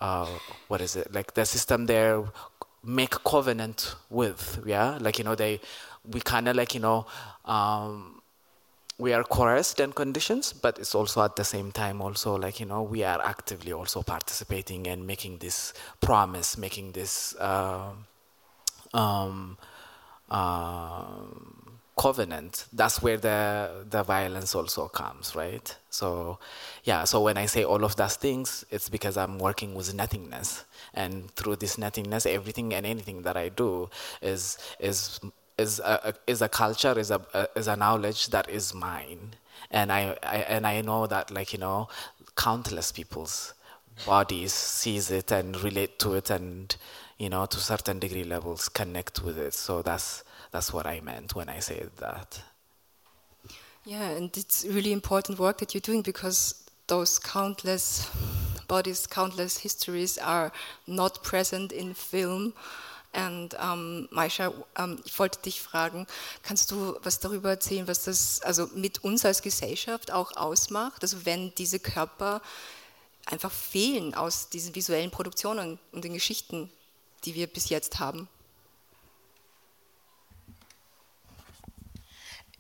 uh, 0.01 0.27
what 0.69 0.81
is 0.81 0.97
it 0.97 1.13
like 1.13 1.35
the 1.35 1.45
system 1.45 1.87
they 1.87 2.19
make 2.83 3.11
covenant 3.25 3.97
with, 4.09 4.63
yeah, 4.65 4.99
like 5.01 5.19
you 5.19 5.25
know 5.25 5.35
they 5.35 5.61
we 6.09 6.21
kind 6.21 6.49
of 6.49 6.57
like 6.57 6.75
you 6.75 6.81
know. 6.81 7.07
Um, 7.47 8.21
we 8.99 9.13
are 9.13 9.25
coerced 9.25 9.81
in 9.81 9.93
conditions, 9.93 10.53
but 10.53 10.79
it's 10.79 10.95
also 10.95 11.23
at 11.23 11.37
the 11.37 11.45
same 11.45 11.71
time 11.71 12.01
also 12.01 12.37
like 12.37 12.61
you 12.61 12.67
know 12.67 12.83
we 12.83 13.05
are 13.05 13.21
actively 13.23 13.73
also 13.73 14.03
participating 14.03 14.87
and 14.87 15.07
making 15.07 15.39
this 15.39 15.75
promise, 16.01 16.57
making 16.57 16.93
this 16.93 17.37
uh, 17.37 17.91
um, 18.95 19.59
uh, 20.31 21.05
covenant. 21.97 22.67
That's 22.73 23.03
where 23.03 23.19
the 23.19 23.85
the 23.89 24.03
violence 24.03 24.55
also 24.55 24.89
comes, 24.89 25.35
right? 25.37 25.77
So 25.91 26.39
yeah, 26.85 27.05
so 27.05 27.23
when 27.23 27.37
I 27.37 27.47
say 27.47 27.65
all 27.65 27.85
of 27.85 27.97
those 27.97 28.17
things, 28.17 28.65
it's 28.71 28.89
because 28.89 29.17
I'm 29.17 29.39
working 29.39 29.75
with 29.75 29.93
nothingness, 29.95 30.65
and 30.95 31.31
through 31.37 31.57
this 31.57 31.77
nothingness, 31.79 32.25
everything 32.27 32.73
and 32.75 32.87
anything 32.87 33.23
that 33.23 33.37
I 33.37 33.51
do 33.51 33.91
is 34.23 34.59
is 34.81 35.21
is 35.59 35.81
a, 35.81 36.15
is 36.27 36.43
a 36.43 36.49
culture 36.49 36.99
is 36.99 37.11
a, 37.11 37.49
is 37.55 37.67
a 37.67 37.77
knowledge 37.77 38.29
that 38.29 38.49
is 38.49 38.75
mine. 38.75 39.35
And 39.71 39.91
I, 39.91 40.17
I 40.23 40.37
and 40.49 40.67
I 40.67 40.81
know 40.83 41.07
that 41.07 41.31
like 41.31 41.53
you 41.53 41.59
know 41.59 41.89
countless 42.37 42.93
people's 42.93 43.55
bodies 44.05 44.53
sees 44.53 45.11
it 45.11 45.33
and 45.33 45.59
relate 45.63 45.99
to 46.01 46.15
it 46.15 46.29
and 46.31 46.77
you 47.19 47.31
know 47.31 47.47
to 47.47 47.59
certain 47.59 47.99
degree 47.99 48.25
levels 48.25 48.69
connect 48.69 49.23
with 49.23 49.39
it. 49.39 49.55
So 49.55 49.83
that's 49.83 50.23
that's 50.53 50.73
what 50.73 50.87
I 50.87 51.01
meant 51.01 51.35
when 51.35 51.49
I 51.49 51.59
said 51.61 51.91
that. 51.99 52.43
Yeah 53.85 54.11
and 54.11 54.37
it's 54.37 54.65
really 54.69 54.93
important 54.93 55.39
work 55.39 55.59
that 55.59 55.75
you're 55.75 55.81
doing 55.81 56.03
because 56.03 56.63
those 56.87 57.19
countless 57.19 58.11
bodies 58.69 59.07
countless 59.07 59.59
histories 59.59 60.19
are 60.19 60.53
not 60.87 61.23
present 61.23 61.73
in 61.73 61.95
film 61.95 62.53
Und 63.13 63.57
ähm, 63.61 64.09
Maisha, 64.11 64.53
ähm, 64.77 65.01
ich 65.05 65.19
wollte 65.19 65.41
dich 65.41 65.61
fragen, 65.61 66.07
kannst 66.43 66.71
du 66.71 66.99
was 67.03 67.19
darüber 67.19 67.51
erzählen, 67.51 67.89
was 67.89 68.05
das 68.05 68.43
also 68.43 68.69
mit 68.75 69.05
uns 69.05 69.25
als 69.25 69.43
Gesellschaft 69.43 70.13
auch 70.13 70.37
ausmacht? 70.37 71.03
Also 71.03 71.25
wenn 71.25 71.55
diese 71.55 71.79
Körper 71.79 72.43
einfach 73.25 73.53
fehlen 73.53 74.15
aus 74.15 74.49
diesen 74.51 74.75
visuellen 74.75 75.11
Produktionen 75.11 75.79
und 75.93 76.05
den 76.05 76.13
Geschichten, 76.13 76.71
die 77.25 77.35
wir 77.35 77.47
bis 77.47 77.69
jetzt 77.69 77.99
haben? 77.99 78.29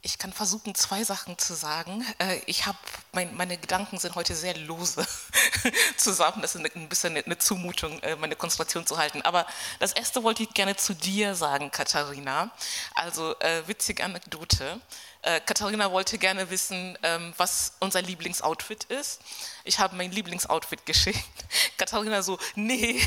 Ich 0.06 0.18
kann 0.18 0.32
versuchen, 0.32 0.72
zwei 0.76 1.02
Sachen 1.02 1.36
zu 1.36 1.54
sagen. 1.54 2.06
Äh, 2.20 2.38
ich 2.46 2.64
habe, 2.64 2.78
mein, 3.10 3.36
meine 3.36 3.58
Gedanken 3.58 3.98
sind 3.98 4.14
heute 4.14 4.36
sehr 4.36 4.56
lose 4.56 5.04
zusammen. 5.96 6.42
Das 6.42 6.54
ist 6.54 6.64
ein 6.64 6.88
bisschen 6.88 7.16
eine 7.16 7.38
Zumutung, 7.38 7.98
äh, 8.04 8.14
meine 8.14 8.36
Konzentration 8.36 8.86
zu 8.86 8.98
halten. 8.98 9.22
Aber 9.22 9.48
das 9.80 9.90
erste 9.90 10.22
wollte 10.22 10.44
ich 10.44 10.54
gerne 10.54 10.76
zu 10.76 10.94
dir 10.94 11.34
sagen, 11.34 11.72
Katharina. 11.72 12.52
Also 12.94 13.34
äh, 13.40 13.66
witzige 13.66 14.04
Anekdote. 14.04 14.80
Äh, 15.22 15.40
Katharina 15.40 15.90
wollte 15.90 16.18
gerne 16.18 16.50
wissen, 16.50 16.96
ähm, 17.02 17.34
was 17.36 17.72
unser 17.80 18.00
Lieblingsoutfit 18.00 18.84
ist. 18.84 19.20
Ich 19.64 19.80
habe 19.80 19.96
mein 19.96 20.12
Lieblingsoutfit 20.12 20.86
geschickt. 20.86 21.18
Katharina 21.78 22.22
so, 22.22 22.38
nee, 22.54 23.02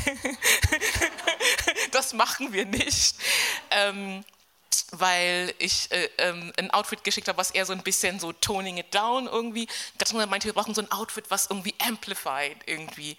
das 1.92 2.12
machen 2.12 2.52
wir 2.52 2.66
nicht. 2.66 3.16
Ähm, 3.70 4.22
weil 4.92 5.54
ich 5.58 5.90
äh, 5.90 6.08
ähm, 6.18 6.52
ein 6.58 6.70
Outfit 6.70 7.04
geschickt 7.04 7.28
habe, 7.28 7.38
was 7.38 7.50
eher 7.50 7.66
so 7.66 7.72
ein 7.72 7.82
bisschen 7.82 8.20
so 8.20 8.32
toning 8.32 8.78
it 8.78 8.94
down 8.94 9.26
irgendwie. 9.26 9.68
Katharina 9.98 10.26
meinte, 10.26 10.46
wir 10.46 10.52
brauchen 10.52 10.74
so 10.74 10.82
ein 10.82 10.90
Outfit, 10.92 11.24
was 11.28 11.46
irgendwie 11.46 11.74
amplified 11.80 12.56
irgendwie. 12.66 13.16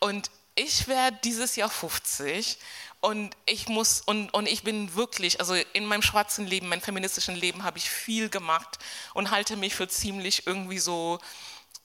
Und 0.00 0.30
ich 0.54 0.86
werde 0.86 1.18
dieses 1.24 1.56
Jahr 1.56 1.70
50 1.70 2.58
und 3.00 3.36
ich 3.44 3.68
muss 3.68 4.00
und, 4.00 4.32
und 4.32 4.46
ich 4.46 4.62
bin 4.62 4.94
wirklich, 4.94 5.40
also 5.40 5.54
in 5.72 5.84
meinem 5.86 6.02
schwarzen 6.02 6.46
Leben, 6.46 6.68
meinem 6.68 6.80
feministischen 6.80 7.34
Leben 7.34 7.64
habe 7.64 7.78
ich 7.78 7.90
viel 7.90 8.28
gemacht 8.28 8.78
und 9.12 9.30
halte 9.30 9.56
mich 9.56 9.74
für 9.74 9.88
ziemlich 9.88 10.46
irgendwie 10.46 10.78
so 10.78 11.18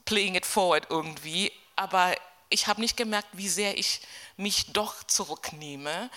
playing 0.06 0.36
it 0.36 0.46
forward 0.46 0.88
irgendwie. 0.90 1.52
Aber 1.76 2.16
ich 2.50 2.68
habe 2.68 2.82
nicht 2.82 2.98
gemerkt, 2.98 3.28
wie 3.34 3.50
sehr 3.50 3.78
ich 3.78 4.02
mich 4.38 4.72
doch 4.72 5.04
zurücknehme 5.04 6.10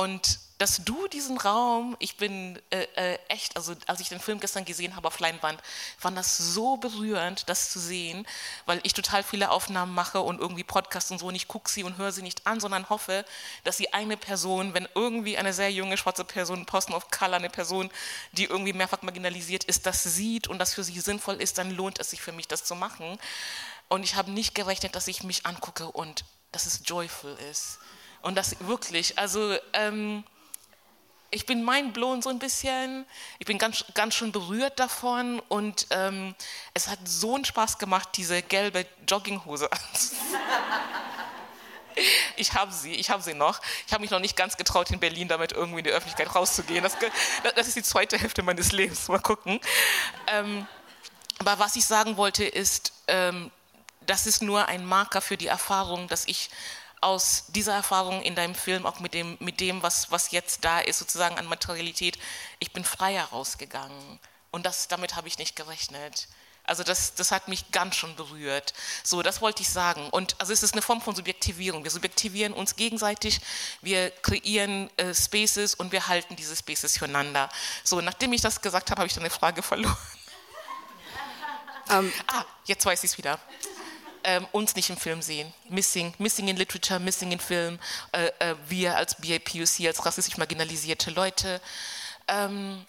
und 0.00 0.38
dass 0.56 0.82
du 0.82 1.08
diesen 1.08 1.36
Raum, 1.36 1.94
ich 1.98 2.16
bin 2.16 2.58
äh, 2.70 2.86
äh, 2.94 3.18
echt, 3.28 3.54
also 3.54 3.74
als 3.86 4.00
ich 4.00 4.08
den 4.08 4.18
Film 4.18 4.40
gestern 4.40 4.64
gesehen 4.64 4.96
habe 4.96 5.08
auf 5.08 5.18
Leinwand, 5.18 5.60
fand 5.98 6.16
das 6.16 6.38
so 6.38 6.78
berührend, 6.78 7.50
das 7.50 7.70
zu 7.70 7.78
sehen, 7.78 8.26
weil 8.64 8.80
ich 8.82 8.94
total 8.94 9.22
viele 9.22 9.50
Aufnahmen 9.50 9.94
mache 9.94 10.22
und 10.22 10.40
irgendwie 10.40 10.64
Podcasts 10.64 11.10
und 11.10 11.18
so 11.18 11.26
und 11.26 11.34
ich 11.34 11.48
gucke 11.48 11.70
sie 11.70 11.84
und 11.84 11.98
höre 11.98 12.12
sie 12.12 12.22
nicht 12.22 12.46
an, 12.46 12.60
sondern 12.60 12.88
hoffe, 12.88 13.26
dass 13.64 13.76
sie 13.76 13.92
eine 13.92 14.16
Person, 14.16 14.72
wenn 14.72 14.88
irgendwie 14.94 15.36
eine 15.36 15.52
sehr 15.52 15.70
junge 15.70 15.98
schwarze 15.98 16.24
Person, 16.24 16.64
Person 16.64 16.94
of 16.94 17.10
Color, 17.10 17.36
eine 17.36 17.50
Person, 17.50 17.90
die 18.32 18.44
irgendwie 18.44 18.72
mehrfach 18.72 19.02
marginalisiert 19.02 19.64
ist, 19.64 19.84
das 19.84 20.02
sieht 20.02 20.48
und 20.48 20.58
das 20.58 20.72
für 20.72 20.82
sie 20.82 20.98
sinnvoll 20.98 21.36
ist, 21.42 21.58
dann 21.58 21.70
lohnt 21.72 21.98
es 22.00 22.08
sich 22.08 22.22
für 22.22 22.32
mich, 22.32 22.48
das 22.48 22.64
zu 22.64 22.74
machen. 22.74 23.18
Und 23.88 24.02
ich 24.02 24.14
habe 24.14 24.30
nicht 24.30 24.54
gerechnet, 24.54 24.94
dass 24.94 25.08
ich 25.08 25.24
mich 25.24 25.44
angucke 25.44 25.90
und 25.90 26.24
dass 26.52 26.64
es 26.64 26.80
joyful 26.86 27.36
ist. 27.50 27.78
Und 28.22 28.36
das 28.36 28.56
wirklich, 28.60 29.18
also 29.18 29.56
ähm, 29.72 30.24
ich 31.30 31.46
bin 31.46 31.62
mein 31.62 31.92
blown 31.92 32.22
so 32.22 32.28
ein 32.28 32.38
bisschen. 32.38 33.06
Ich 33.38 33.46
bin 33.46 33.58
ganz, 33.58 33.84
ganz 33.94 34.14
schön 34.14 34.32
berührt 34.32 34.78
davon 34.80 35.40
und 35.48 35.86
ähm, 35.90 36.34
es 36.74 36.88
hat 36.88 36.98
so 37.04 37.36
einen 37.36 37.44
Spaß 37.44 37.78
gemacht, 37.78 38.10
diese 38.16 38.42
gelbe 38.42 38.86
Jogginghose 39.08 39.70
anzuziehen. 39.70 40.20
Ich 42.36 42.54
habe 42.54 42.72
sie, 42.72 42.94
ich 42.94 43.10
habe 43.10 43.22
sie 43.22 43.34
noch. 43.34 43.60
Ich 43.86 43.92
habe 43.92 44.00
mich 44.00 44.10
noch 44.10 44.20
nicht 44.20 44.36
ganz 44.36 44.56
getraut, 44.56 44.90
in 44.90 45.00
Berlin 45.00 45.28
damit 45.28 45.52
irgendwie 45.52 45.80
in 45.80 45.84
die 45.84 45.90
Öffentlichkeit 45.90 46.34
rauszugehen. 46.34 46.82
Das, 46.82 46.96
das 47.54 47.66
ist 47.68 47.76
die 47.76 47.82
zweite 47.82 48.16
Hälfte 48.16 48.42
meines 48.42 48.72
Lebens. 48.72 49.08
Mal 49.08 49.18
gucken. 49.18 49.60
Ähm, 50.28 50.66
aber 51.40 51.58
was 51.58 51.76
ich 51.76 51.84
sagen 51.84 52.16
wollte 52.16 52.44
ist, 52.44 52.92
ähm, 53.08 53.50
das 54.06 54.26
ist 54.26 54.40
nur 54.40 54.66
ein 54.66 54.86
Marker 54.86 55.20
für 55.20 55.36
die 55.36 55.48
Erfahrung, 55.48 56.08
dass 56.08 56.26
ich 56.26 56.48
aus 57.00 57.44
dieser 57.48 57.74
Erfahrung 57.74 58.22
in 58.22 58.34
deinem 58.34 58.54
Film, 58.54 58.86
auch 58.86 59.00
mit 59.00 59.14
dem, 59.14 59.36
mit 59.40 59.60
dem 59.60 59.82
was, 59.82 60.10
was 60.10 60.30
jetzt 60.32 60.64
da 60.64 60.80
ist, 60.80 60.98
sozusagen 60.98 61.38
an 61.38 61.46
Materialität, 61.46 62.18
ich 62.58 62.72
bin 62.72 62.84
freier 62.84 63.24
rausgegangen. 63.24 64.18
Und 64.50 64.66
das, 64.66 64.88
damit 64.88 65.16
habe 65.16 65.28
ich 65.28 65.38
nicht 65.38 65.56
gerechnet. 65.56 66.28
Also 66.64 66.84
das, 66.84 67.14
das 67.14 67.32
hat 67.32 67.48
mich 67.48 67.72
ganz 67.72 67.96
schon 67.96 68.14
berührt. 68.16 68.74
So, 69.02 69.22
das 69.22 69.40
wollte 69.40 69.62
ich 69.62 69.68
sagen. 69.68 70.08
Und 70.10 70.36
also 70.38 70.52
es 70.52 70.62
ist 70.62 70.74
eine 70.74 70.82
Form 70.82 71.00
von 71.00 71.14
Subjektivierung. 71.16 71.84
Wir 71.84 71.90
subjektivieren 71.90 72.52
uns 72.52 72.76
gegenseitig, 72.76 73.40
wir 73.80 74.10
kreieren 74.10 74.90
äh, 74.96 75.14
Spaces 75.14 75.74
und 75.74 75.90
wir 75.90 76.06
halten 76.06 76.36
diese 76.36 76.54
Spaces 76.54 76.98
füreinander. 76.98 77.48
So, 77.82 78.00
nachdem 78.00 78.32
ich 78.32 78.40
das 78.42 78.60
gesagt 78.60 78.90
habe, 78.90 79.00
habe 79.00 79.06
ich 79.06 79.14
dann 79.14 79.22
eine 79.22 79.30
Frage 79.30 79.62
verloren. 79.62 79.96
Um, 81.88 82.04
ähm, 82.04 82.12
ah, 82.28 82.44
jetzt 82.66 82.86
weiß 82.86 83.02
ich 83.02 83.10
es 83.10 83.18
wieder 83.18 83.40
ähm, 84.24 84.46
uns 84.52 84.76
nicht 84.76 84.90
im 84.90 84.96
Film 84.96 85.22
sehen. 85.22 85.52
Missing, 85.68 86.14
missing 86.18 86.48
in 86.48 86.56
Literature, 86.56 87.00
missing 87.00 87.32
in 87.32 87.40
Film. 87.40 87.78
Äh, 88.12 88.30
äh, 88.38 88.54
wir 88.68 88.96
als 88.96 89.16
BAPUC, 89.16 89.86
als 89.86 90.04
rassistisch 90.04 90.36
marginalisierte 90.36 91.10
Leute, 91.10 91.60
ähm, 92.28 92.84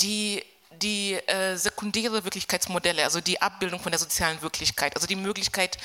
die, 0.00 0.42
die 0.82 1.14
äh, 1.14 1.56
sekundäre 1.56 2.24
Wirklichkeitsmodelle, 2.24 3.04
also 3.04 3.20
die 3.20 3.40
Abbildung 3.40 3.80
von 3.80 3.92
der 3.92 3.98
sozialen 3.98 4.40
Wirklichkeit, 4.42 4.94
also 4.96 5.06
die 5.06 5.16
Möglichkeit, 5.16 5.78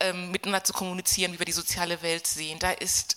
ähm, 0.00 0.30
miteinander 0.30 0.64
zu 0.64 0.72
kommunizieren, 0.72 1.32
wie 1.32 1.38
wir 1.38 1.46
die 1.46 1.52
soziale 1.52 2.02
Welt 2.02 2.26
sehen, 2.26 2.58
da 2.58 2.70
ist 2.70 3.16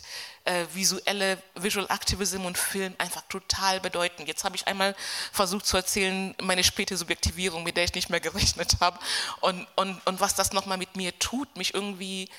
äh, 0.49 0.65
visuelle 0.73 1.37
Visual 1.55 1.85
Activism 1.89 2.45
und 2.45 2.57
Film 2.57 2.95
einfach 2.97 3.21
total 3.29 3.79
bedeutend. 3.79 4.27
Jetzt 4.27 4.43
habe 4.43 4.55
ich 4.55 4.67
einmal 4.67 4.95
versucht 5.31 5.65
zu 5.67 5.77
erzählen, 5.77 6.33
meine 6.41 6.63
späte 6.63 6.97
Subjektivierung, 6.97 7.63
mit 7.63 7.77
der 7.77 7.83
ich 7.83 7.93
nicht 7.93 8.09
mehr 8.09 8.19
gerechnet 8.19 8.77
habe 8.81 8.99
und, 9.41 9.67
und, 9.75 10.01
und 10.05 10.19
was 10.19 10.33
das 10.33 10.51
nochmal 10.51 10.77
mit 10.77 10.95
mir 10.95 11.17
tut, 11.19 11.55
mich 11.55 11.75
irgendwie 11.75 12.29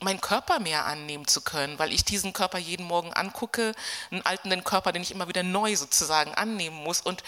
meinen 0.00 0.20
Körper 0.20 0.60
mehr 0.60 0.84
annehmen 0.84 1.26
zu 1.26 1.40
können, 1.40 1.78
weil 1.78 1.92
ich 1.92 2.04
diesen 2.04 2.32
Körper 2.32 2.58
jeden 2.58 2.86
Morgen 2.86 3.12
angucke, 3.14 3.72
einen 4.10 4.22
alternden 4.22 4.62
Körper, 4.62 4.92
den 4.92 5.02
ich 5.02 5.10
immer 5.10 5.26
wieder 5.26 5.42
neu 5.42 5.74
sozusagen 5.74 6.34
annehmen 6.34 6.76
muss 6.76 7.00
und 7.00 7.24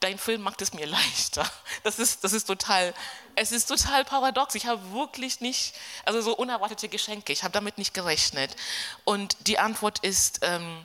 dein 0.00 0.18
Film 0.18 0.42
macht 0.42 0.62
es 0.62 0.72
mir 0.72 0.86
leichter. 0.86 1.48
Das 1.82 1.98
ist, 1.98 2.24
das 2.24 2.34
ist 2.34 2.44
total, 2.44 2.92
es 3.36 3.52
ist 3.52 3.66
total 3.66 4.04
paradox. 4.04 4.54
Ich 4.54 4.66
habe 4.66 4.92
wirklich 4.92 5.40
nicht, 5.40 5.72
also 6.04 6.20
so 6.20 6.36
unerwartete 6.36 6.90
Geschenke, 6.90 7.32
ich 7.32 7.42
habe 7.42 7.52
damit 7.52 7.78
nicht 7.78 7.94
gerechnet. 7.94 8.54
Und 9.04 9.36
die 9.46 9.58
Antwort 9.58 10.00
ist, 10.00 10.40
ähm, 10.42 10.84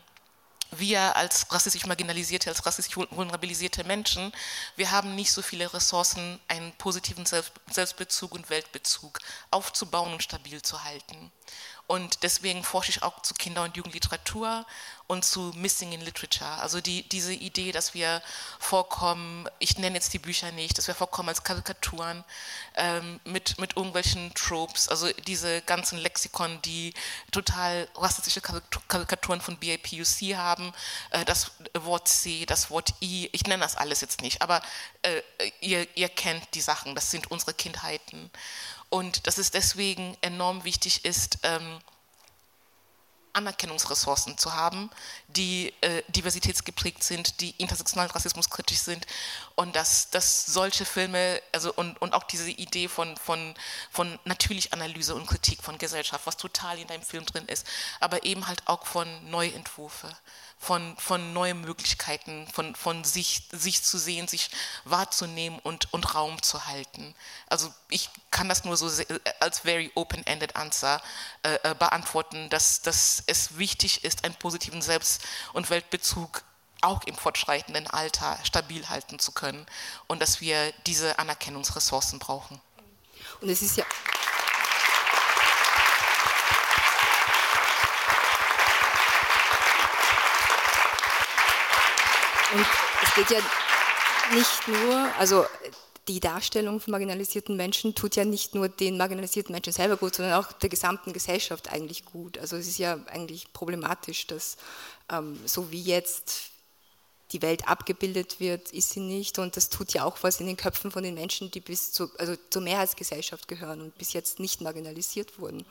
wir 0.72 1.16
als 1.16 1.52
rassistisch 1.52 1.86
marginalisierte, 1.86 2.50
als 2.50 2.66
rassistisch 2.66 2.98
vulnerabilisierte 2.98 3.84
Menschen, 3.84 4.32
wir 4.76 4.92
haben 4.92 5.16
nicht 5.16 5.32
so 5.32 5.42
viele 5.42 5.74
Ressourcen, 5.74 6.40
einen 6.48 6.72
positiven 6.74 7.26
Selbstbezug 7.26 8.34
und 8.34 8.50
Weltbezug 8.50 9.20
aufzubauen 9.52 10.14
und 10.14 10.24
stabil 10.24 10.62
zu 10.62 10.84
halten. 10.84 11.32
Und 11.88 12.24
deswegen 12.24 12.64
forsche 12.64 12.90
ich 12.90 13.04
auch 13.04 13.22
zu 13.22 13.36
Kinder- 13.36 13.64
und 13.64 13.78
Jugendliteratur 13.78 14.66
und 15.08 15.24
zu 15.24 15.52
Missing 15.56 15.92
in 15.92 16.02
Literature. 16.02 16.50
Also 16.62 16.82
die, 16.82 17.08
diese 17.10 17.34
Idee, 17.34 17.72
dass 17.72 17.94
wir 17.94 18.24
vorkommen, 18.60 19.48
ich 19.60 19.78
nenne 19.78 19.96
jetzt 19.96 20.14
die 20.14 20.20
Bücher 20.20 20.52
nicht, 20.52 20.78
dass 20.78 20.88
wir 20.88 20.96
vorkommen 20.96 21.30
als 21.30 21.44
Karikaturen 21.44 22.24
ähm, 22.76 23.20
mit, 23.24 23.60
mit 23.60 23.76
irgendwelchen 23.78 24.34
Tropes, 24.34 24.90
also 24.90 25.08
diese 25.28 25.62
ganzen 25.62 26.00
Lexikon, 26.00 26.60
die 26.64 26.94
total 27.32 27.88
rassistische 27.96 28.42
Karikaturen 28.42 29.42
von 29.42 29.58
BAPUC 29.60 30.36
haben, 30.36 30.74
äh, 31.12 31.24
das 31.24 31.52
Wort 31.76 32.08
C, 32.08 32.48
das 32.48 32.72
Wort 32.72 32.96
I, 33.02 33.30
ich 33.32 33.46
nenne 33.46 33.62
das 33.62 33.76
alles 33.76 34.02
jetzt 34.02 34.22
nicht, 34.22 34.42
aber 34.42 34.62
äh, 35.04 35.22
ihr, 35.62 35.88
ihr 35.96 36.10
kennt 36.10 36.56
die 36.56 36.62
Sachen, 36.62 36.96
das 36.96 37.12
sind 37.12 37.30
unsere 37.30 37.54
Kindheiten 37.54 38.32
und 38.90 39.28
dass 39.28 39.38
es 39.38 39.52
deswegen 39.52 40.18
enorm 40.22 40.64
wichtig 40.64 41.06
ist, 41.06 41.40
ähm, 41.44 41.80
Anerkennungsressourcen 43.36 44.38
zu 44.38 44.54
haben, 44.54 44.90
die 45.28 45.74
äh, 45.82 46.04
diversitätsgeprägt 46.08 47.04
sind, 47.04 47.42
die 47.42 47.52
intersektional 47.58 48.08
rassismuskritisch 48.08 48.80
sind. 48.80 49.06
Und 49.56 49.76
dass, 49.76 50.10
dass 50.10 50.46
solche 50.46 50.86
Filme, 50.86 51.42
also 51.52 51.74
und, 51.74 52.02
und 52.02 52.14
auch 52.14 52.24
diese 52.24 52.50
Idee 52.50 52.88
von, 52.88 53.18
von, 53.18 53.54
von 53.92 54.18
natürlich 54.24 54.74
Analyse 54.74 55.16
und 55.16 55.28
Kritik 55.28 55.62
von 55.62 55.78
Gesellschaft, 55.78 56.26
was 56.26 56.38
total 56.38 56.80
in 56.80 56.88
deinem 56.88 57.04
Film 57.04 57.26
drin 57.26 57.46
ist, 57.48 57.68
aber 58.00 58.24
eben 58.24 58.48
halt 58.48 58.64
auch 58.66 58.86
von 58.86 59.30
Neuentwürfe 59.30 60.10
von, 60.58 60.96
von 60.98 61.34
neuen 61.34 61.62
Möglichkeiten, 61.62 62.48
von, 62.52 62.76
von 62.76 63.04
sich, 63.04 63.44
sich 63.52 63.84
zu 63.84 63.98
sehen, 63.98 64.28
sich 64.28 64.50
wahrzunehmen 64.84 65.60
und, 65.60 65.94
und 65.94 66.16
Raum 66.16 66.42
zu 66.42 66.66
halten. 66.66 67.14
Also 67.48 67.72
ich 67.90 68.10
kann 68.32 68.50
das 68.50 68.64
nur 68.64 68.76
so 68.78 68.90
als 69.40 69.60
very 69.60 69.92
open-ended 69.96 70.56
Answer 70.56 71.02
äh, 71.44 71.56
äh, 71.64 71.76
beantworten, 71.76 72.50
dass, 72.50 72.82
dass 72.82 73.24
es 73.28 73.58
wichtig 73.58 74.04
ist, 74.04 74.24
einen 74.24 74.36
positiven 74.36 74.82
Selbst- 74.82 75.22
und 75.54 75.70
Weltbezug 75.70 76.44
auch 76.82 77.04
im 77.04 77.16
fortschreitenden 77.16 77.88
Alter 77.88 78.38
stabil 78.44 78.88
halten 78.90 79.20
zu 79.20 79.32
können 79.32 79.66
und 80.08 80.22
dass 80.22 80.42
wir 80.42 80.72
diese 80.86 81.20
Anerkennungsressourcen 81.20 82.20
brauchen. 82.20 82.62
Und 83.42 83.50
es 83.50 83.62
ist 83.62 83.78
ja 83.78 83.86
Und 92.56 92.66
es 93.04 93.16
geht 93.16 93.30
ja 93.32 93.44
nicht 94.34 94.68
nur, 94.68 95.12
also 95.18 95.46
die 96.08 96.20
Darstellung 96.20 96.80
von 96.80 96.92
marginalisierten 96.92 97.58
Menschen 97.58 97.96
tut 97.96 98.16
ja 98.16 98.24
nicht 98.24 98.56
nur 98.56 98.70
den 98.70 98.98
marginalisierten 98.98 99.52
Menschen 99.52 99.74
selber 99.74 99.98
gut, 99.98 100.16
sondern 100.16 100.36
auch 100.36 100.52
der 100.54 100.70
gesamten 100.70 101.14
Gesellschaft 101.14 101.72
eigentlich 101.72 102.06
gut. 102.06 102.38
Also 102.38 102.56
es 102.56 102.68
ist 102.68 102.78
ja 102.78 103.00
eigentlich 103.08 103.52
problematisch, 103.54 104.28
dass 104.28 104.58
ähm, 105.12 105.40
so 105.46 105.72
wie 105.72 105.82
jetzt 105.82 106.52
die 107.32 107.42
Welt 107.42 107.68
abgebildet 107.68 108.40
wird, 108.40 108.72
ist 108.72 108.92
sie 108.92 109.00
nicht. 109.00 109.40
Und 109.40 109.58
das 109.58 109.70
tut 109.70 109.94
ja 109.94 110.06
auch 110.06 110.18
was 110.22 110.40
in 110.40 110.48
den 110.48 110.58
Köpfen 110.58 110.92
von 110.92 111.04
den 111.04 111.16
Menschen, 111.16 111.52
die 111.52 111.60
bis 111.60 111.92
zu, 111.92 112.10
also 112.20 112.36
zur 112.52 112.62
Mehrheitsgesellschaft 112.62 113.48
gehören 113.48 113.82
und 113.82 113.98
bis 113.98 114.14
jetzt 114.14 114.40
nicht 114.40 114.62
marginalisiert 114.62 115.40
wurden. 115.40 115.66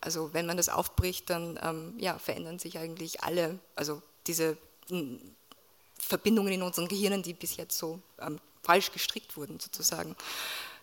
Also 0.00 0.32
wenn 0.32 0.46
man 0.46 0.56
das 0.56 0.68
aufbricht, 0.68 1.28
dann 1.28 1.58
ähm, 1.62 1.94
ja, 1.98 2.18
verändern 2.18 2.58
sich 2.58 2.78
eigentlich 2.78 3.22
alle, 3.22 3.58
also 3.74 4.00
diese 4.26 4.56
Verbindungen 6.04 6.52
in 6.52 6.62
unseren 6.62 6.88
Gehirnen, 6.88 7.22
die 7.22 7.32
bis 7.32 7.56
jetzt 7.56 7.78
so 7.78 8.00
ähm, 8.20 8.38
falsch 8.62 8.92
gestrickt 8.92 9.36
wurden, 9.36 9.60
sozusagen. 9.60 10.16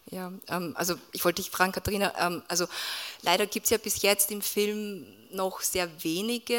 Ja, 0.10 0.31
ähm, 0.47 0.73
also 0.75 0.95
ich 1.12 1.23
wollte 1.23 1.41
dich 1.41 1.51
fragen, 1.51 1.71
Katharina, 1.71 2.13
ähm, 2.19 2.41
also 2.47 2.65
leider 3.21 3.45
gibt 3.45 3.65
es 3.65 3.69
ja 3.69 3.77
bis 3.77 4.01
jetzt 4.01 4.31
im 4.31 4.41
Film 4.41 5.05
noch 5.31 5.62
sehr 5.62 5.89
wenige 6.03 6.57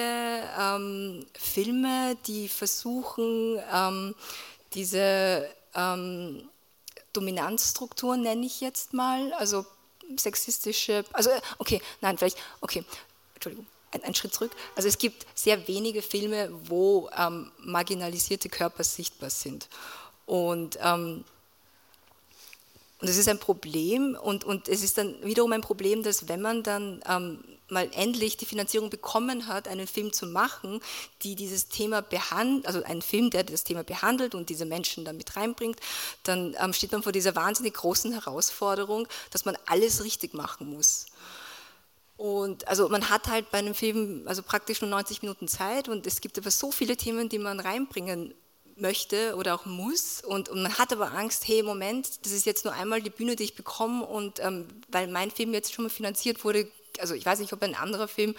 ähm, 0.58 1.26
Filme, 1.34 2.16
die 2.26 2.48
versuchen, 2.48 3.60
ähm, 3.72 4.14
diese 4.74 5.48
ähm, 5.74 6.48
Dominanzstrukturen, 7.12 8.22
nenne 8.22 8.46
ich 8.46 8.60
jetzt 8.60 8.94
mal, 8.94 9.32
also 9.34 9.66
sexistische, 10.16 11.04
also 11.12 11.30
okay, 11.58 11.82
nein, 12.00 12.16
vielleicht, 12.16 12.38
okay, 12.60 12.84
Entschuldigung, 13.34 13.66
ein, 13.92 14.14
Schritt 14.14 14.34
zurück. 14.34 14.52
Also 14.74 14.88
es 14.88 14.98
gibt 14.98 15.26
sehr 15.34 15.68
wenige 15.68 16.02
Filme, 16.02 16.50
wo 16.64 17.10
ähm, 17.16 17.50
marginalisierte 17.58 18.48
Körper 18.48 18.84
sichtbar 18.84 19.30
sind. 19.30 19.68
Und, 20.26 20.78
ähm, 20.82 21.24
und 23.00 23.08
das 23.08 23.16
ist 23.16 23.28
ein 23.28 23.38
Problem 23.38 24.16
und, 24.20 24.44
und 24.44 24.68
es 24.68 24.82
ist 24.82 24.96
dann 24.96 25.16
wiederum 25.24 25.52
ein 25.52 25.60
Problem, 25.60 26.02
dass 26.02 26.28
wenn 26.28 26.40
man 26.40 26.62
dann 26.62 27.02
ähm, 27.08 27.42
mal 27.72 27.90
endlich 27.94 28.36
die 28.36 28.44
Finanzierung 28.44 28.90
bekommen 28.90 29.48
hat, 29.48 29.66
einen 29.66 29.88
Film 29.88 30.12
zu 30.12 30.26
machen, 30.26 30.80
die 31.22 31.34
dieses 31.34 31.68
Thema 31.68 32.02
behandelt, 32.02 32.66
also 32.66 32.82
einen 32.84 33.02
Film, 33.02 33.30
der 33.30 33.42
das 33.42 33.64
Thema 33.64 33.82
behandelt 33.82 34.34
und 34.34 34.50
diese 34.50 34.66
Menschen 34.66 35.04
dann 35.04 35.16
mit 35.16 35.36
reinbringt, 35.36 35.80
dann 36.22 36.54
ähm, 36.62 36.72
steht 36.72 36.92
man 36.92 37.02
vor 37.02 37.12
dieser 37.12 37.34
wahnsinnig 37.34 37.74
großen 37.74 38.12
Herausforderung, 38.12 39.08
dass 39.30 39.44
man 39.44 39.56
alles 39.66 40.04
richtig 40.04 40.34
machen 40.34 40.68
muss. 40.68 41.06
Und 42.16 42.68
also 42.68 42.88
man 42.88 43.08
hat 43.08 43.28
halt 43.28 43.50
bei 43.50 43.58
einem 43.58 43.74
Film 43.74 44.22
also 44.26 44.42
praktisch 44.42 44.80
nur 44.80 44.90
90 44.90 45.22
Minuten 45.22 45.48
Zeit 45.48 45.88
und 45.88 46.06
es 46.06 46.20
gibt 46.20 46.38
aber 46.38 46.50
so 46.50 46.70
viele 46.70 46.96
Themen, 46.96 47.28
die 47.28 47.38
man 47.38 47.58
reinbringen 47.58 48.34
möchte 48.76 49.36
oder 49.36 49.54
auch 49.54 49.66
muss 49.66 50.22
und, 50.22 50.48
und 50.48 50.62
man 50.62 50.78
hat 50.78 50.92
aber 50.92 51.12
Angst, 51.12 51.46
hey 51.46 51.62
Moment, 51.62 52.24
das 52.24 52.32
ist 52.32 52.46
jetzt 52.46 52.64
nur 52.64 52.74
einmal 52.74 53.02
die 53.02 53.10
Bühne, 53.10 53.36
die 53.36 53.44
ich 53.44 53.54
bekomme 53.54 54.04
und 54.04 54.40
ähm, 54.40 54.66
weil 54.88 55.08
mein 55.08 55.30
Film 55.30 55.52
jetzt 55.52 55.72
schon 55.72 55.84
mal 55.84 55.90
finanziert 55.90 56.44
wurde, 56.44 56.68
also 56.98 57.14
ich 57.14 57.24
weiß 57.24 57.38
nicht, 57.38 57.52
ob 57.52 57.62
ein 57.62 57.74
anderer 57.74 58.08
Film 58.08 58.34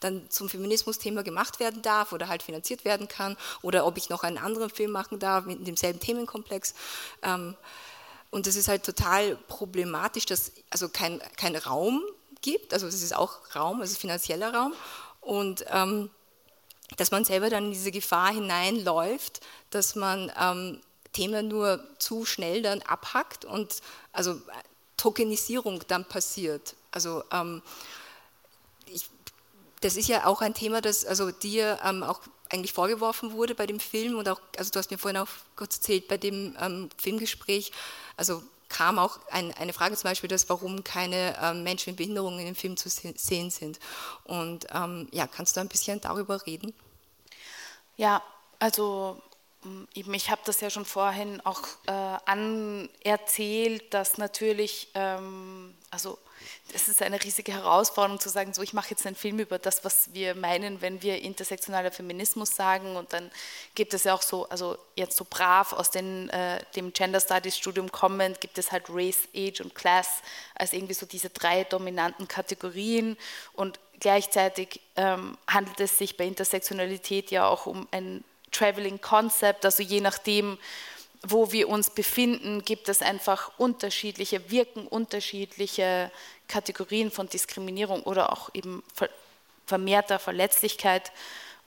dann 0.00 0.28
zum 0.30 0.48
Feminismus-Thema 0.48 1.22
gemacht 1.22 1.60
werden 1.60 1.82
darf 1.82 2.12
oder 2.12 2.28
halt 2.28 2.42
finanziert 2.42 2.84
werden 2.84 3.08
kann 3.08 3.36
oder 3.62 3.86
ob 3.86 3.96
ich 3.98 4.08
noch 4.08 4.22
einen 4.22 4.38
anderen 4.38 4.70
Film 4.70 4.90
machen 4.90 5.18
darf 5.18 5.44
mit 5.44 5.66
demselben 5.66 6.00
Themenkomplex. 6.00 6.74
Ähm, 7.22 7.56
und 8.30 8.46
das 8.46 8.56
ist 8.56 8.68
halt 8.68 8.84
total 8.84 9.36
problematisch, 9.48 10.26
dass 10.26 10.52
also 10.70 10.88
kein, 10.88 11.20
kein 11.36 11.56
Raum 11.56 12.02
gibt, 12.42 12.72
also 12.72 12.86
es 12.86 13.02
ist 13.02 13.14
auch 13.14 13.54
Raum, 13.54 13.82
ist 13.82 13.98
finanzieller 13.98 14.54
Raum. 14.54 14.74
Und 15.20 15.64
ähm, 15.68 16.10
dass 16.96 17.10
man 17.10 17.24
selber 17.24 17.50
dann 17.50 17.66
in 17.66 17.72
diese 17.72 17.90
Gefahr 17.90 18.32
hineinläuft, 18.32 19.40
dass 19.70 19.94
man 19.94 20.32
ähm, 20.40 20.80
Themen 21.12 21.48
nur 21.48 21.84
zu 21.98 22.24
schnell 22.24 22.62
dann 22.62 22.82
abhackt 22.82 23.44
und 23.44 23.80
also 24.12 24.40
Tokenisierung 24.96 25.82
dann 25.88 26.04
passiert. 26.04 26.74
Also 26.90 27.24
ähm, 27.30 27.62
ich, 28.86 29.08
das 29.80 29.96
ist 29.96 30.08
ja 30.08 30.26
auch 30.26 30.40
ein 30.40 30.54
Thema, 30.54 30.80
das 30.80 31.04
also 31.04 31.30
dir 31.30 31.78
ähm, 31.84 32.02
auch 32.02 32.20
eigentlich 32.50 32.72
vorgeworfen 32.72 33.32
wurde 33.32 33.54
bei 33.54 33.66
dem 33.66 33.80
Film 33.80 34.16
und 34.16 34.28
auch, 34.28 34.40
also 34.56 34.70
du 34.70 34.78
hast 34.78 34.90
mir 34.90 34.98
vorhin 34.98 35.18
auch 35.18 35.28
kurz 35.56 35.76
erzählt 35.76 36.08
bei 36.08 36.16
dem 36.16 36.56
ähm, 36.60 36.88
Filmgespräch, 36.96 37.72
also 38.16 38.42
kam 38.68 38.98
auch 38.98 39.18
ein, 39.30 39.52
eine 39.54 39.72
Frage 39.72 39.96
zum 39.96 40.10
Beispiel, 40.10 40.28
dass 40.28 40.48
warum 40.48 40.84
keine 40.84 41.36
ähm, 41.40 41.62
Menschen 41.62 41.90
mit 41.90 41.96
Behinderungen 41.98 42.40
in 42.40 42.46
dem 42.46 42.54
Film 42.54 42.76
zu 42.76 42.88
sehen 42.88 43.50
sind. 43.50 43.78
Und 44.24 44.66
ähm, 44.72 45.08
ja, 45.12 45.26
kannst 45.26 45.56
du 45.56 45.60
ein 45.60 45.68
bisschen 45.68 46.00
darüber 46.00 46.44
reden? 46.46 46.74
Ja, 47.96 48.22
also 48.58 49.20
eben, 49.94 50.14
ich 50.14 50.30
habe 50.30 50.40
das 50.44 50.60
ja 50.60 50.70
schon 50.70 50.84
vorhin 50.84 51.40
auch 51.42 51.62
äh, 51.86 51.92
anerzählt, 52.26 53.92
dass 53.92 54.18
natürlich, 54.18 54.88
ähm, 54.94 55.74
also 55.90 56.18
es 56.72 56.88
ist 56.88 57.02
eine 57.02 57.22
riesige 57.22 57.52
Herausforderung 57.52 58.20
zu 58.20 58.28
sagen, 58.28 58.52
so 58.52 58.62
ich 58.62 58.72
mache 58.72 58.90
jetzt 58.90 59.06
einen 59.06 59.16
Film 59.16 59.38
über 59.38 59.58
das, 59.58 59.84
was 59.84 60.12
wir 60.12 60.34
meinen, 60.34 60.80
wenn 60.80 61.02
wir 61.02 61.20
intersektionaler 61.22 61.90
Feminismus 61.90 62.54
sagen. 62.54 62.96
Und 62.96 63.12
dann 63.12 63.30
gibt 63.74 63.94
es 63.94 64.04
ja 64.04 64.14
auch 64.14 64.22
so, 64.22 64.48
also 64.48 64.78
jetzt 64.94 65.16
so 65.16 65.26
brav 65.28 65.72
aus 65.72 65.90
den, 65.90 66.28
äh, 66.30 66.62
dem 66.76 66.92
Gender 66.92 67.20
Studies 67.20 67.56
Studium 67.56 67.90
kommend, 67.90 68.40
gibt 68.40 68.58
es 68.58 68.70
halt 68.70 68.84
Race, 68.88 69.28
Age 69.34 69.60
und 69.62 69.74
Class 69.74 70.22
als 70.54 70.72
irgendwie 70.72 70.94
so 70.94 71.06
diese 71.06 71.30
drei 71.30 71.64
dominanten 71.64 72.28
Kategorien. 72.28 73.16
Und 73.54 73.80
gleichzeitig 74.00 74.80
ähm, 74.96 75.36
handelt 75.46 75.80
es 75.80 75.98
sich 75.98 76.16
bei 76.16 76.24
Intersektionalität 76.24 77.30
ja 77.30 77.48
auch 77.48 77.66
um 77.66 77.88
ein 77.90 78.22
Traveling 78.50 79.00
Concept, 79.00 79.64
also 79.64 79.82
je 79.82 80.00
nachdem, 80.00 80.58
wo 81.22 81.52
wir 81.52 81.68
uns 81.68 81.90
befinden, 81.90 82.64
gibt 82.64 82.88
es 82.88 83.02
einfach 83.02 83.50
unterschiedliche, 83.58 84.50
wirken 84.50 84.86
unterschiedliche 84.86 86.10
Kategorien 86.46 87.10
von 87.10 87.28
Diskriminierung 87.28 88.02
oder 88.02 88.32
auch 88.32 88.50
eben 88.54 88.82
vermehrter 89.66 90.18
Verletzlichkeit. 90.18 91.12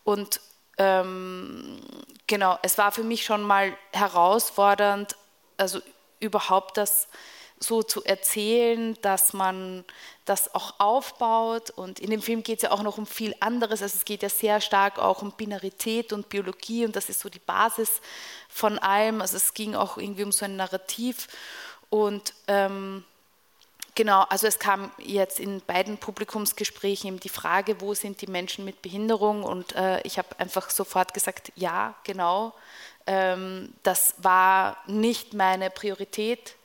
Und 0.03 0.39
ähm, 0.77 1.79
genau, 2.27 2.57
es 2.63 2.77
war 2.77 2.91
für 2.91 3.03
mich 3.03 3.23
schon 3.23 3.43
mal 3.43 3.77
herausfordernd, 3.91 5.15
also 5.57 5.79
überhaupt 6.19 6.77
das 6.77 7.07
so 7.61 7.83
zu 7.83 8.03
erzählen, 8.03 8.97
dass 9.01 9.33
man 9.33 9.85
das 10.25 10.53
auch 10.55 10.79
aufbaut. 10.79 11.69
Und 11.69 11.99
in 11.99 12.09
dem 12.09 12.21
Film 12.21 12.43
geht 12.43 12.57
es 12.57 12.63
ja 12.63 12.71
auch 12.71 12.81
noch 12.81 12.97
um 12.97 13.05
viel 13.05 13.35
anderes. 13.39 13.81
Also 13.81 13.97
es 13.97 14.05
geht 14.05 14.23
ja 14.23 14.29
sehr 14.29 14.59
stark 14.61 14.97
auch 14.97 15.21
um 15.21 15.31
Binarität 15.31 16.11
und 16.11 16.29
Biologie 16.29 16.85
und 16.85 16.95
das 16.95 17.09
ist 17.09 17.19
so 17.19 17.29
die 17.29 17.39
Basis 17.39 18.01
von 18.49 18.79
allem. 18.79 19.21
Also 19.21 19.37
es 19.37 19.53
ging 19.53 19.75
auch 19.75 19.97
irgendwie 19.97 20.23
um 20.23 20.31
so 20.31 20.45
ein 20.45 20.55
Narrativ. 20.55 21.27
Und 21.89 22.33
ähm, 22.47 23.03
genau, 23.93 24.23
also 24.23 24.47
es 24.47 24.57
kam 24.57 24.91
jetzt 24.97 25.39
in 25.39 25.61
beiden 25.61 25.97
Publikumsgesprächen 25.97 27.09
eben 27.09 27.19
die 27.19 27.29
Frage, 27.29 27.79
wo 27.79 27.93
sind 27.93 28.21
die 28.21 28.27
Menschen 28.27 28.65
mit 28.65 28.81
Behinderung? 28.81 29.43
Und 29.43 29.75
äh, 29.75 30.01
ich 30.01 30.17
habe 30.17 30.29
einfach 30.39 30.71
sofort 30.71 31.13
gesagt, 31.13 31.51
ja, 31.55 31.93
genau. 32.03 32.53
Ähm, 33.05 33.73
das 33.83 34.15
war 34.17 34.77
nicht 34.87 35.33
meine 35.33 35.69
Priorität 35.69 36.55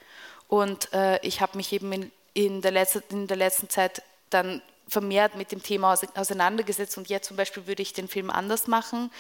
und 0.49 0.93
äh, 0.93 1.19
ich 1.27 1.41
habe 1.41 1.57
mich 1.57 1.73
eben 1.73 1.93
in, 1.93 2.13
in, 2.35 2.63
der 2.63 2.73
letzten, 2.73 3.03
in 3.11 3.27
der 3.27 3.37
letzten 3.37 3.69
Zeit 3.69 4.03
dann 4.31 4.63
vermehrt 4.89 5.35
mit 5.35 5.53
dem 5.53 5.63
Thema 5.63 5.97
auseinandergesetzt 6.15 6.97
und 6.97 7.09
jetzt 7.09 7.29
zum 7.29 7.37
Beispiel 7.37 7.67
würde 7.67 7.83
ich 7.83 7.93
den 7.93 8.09
Film 8.09 8.31
anders 8.31 8.67
machen. 8.67 9.11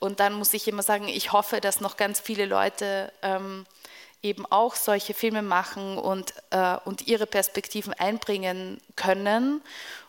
Und 0.00 0.20
dann 0.20 0.34
muss 0.34 0.52
ich 0.52 0.66
immer 0.66 0.82
sagen, 0.82 1.08
ich 1.08 1.32
hoffe, 1.32 1.60
dass 1.60 1.80
noch 1.80 1.96
ganz 1.96 2.18
viele 2.18 2.46
Leute 2.46 3.12
ähm, 3.22 3.64
eben 4.22 4.44
auch 4.46 4.74
solche 4.74 5.14
Filme 5.14 5.42
machen 5.42 5.98
und, 5.98 6.34
äh, 6.50 6.76
und 6.84 7.06
ihre 7.06 7.26
Perspektiven 7.26 7.92
einbringen 7.92 8.80
können. 8.96 9.62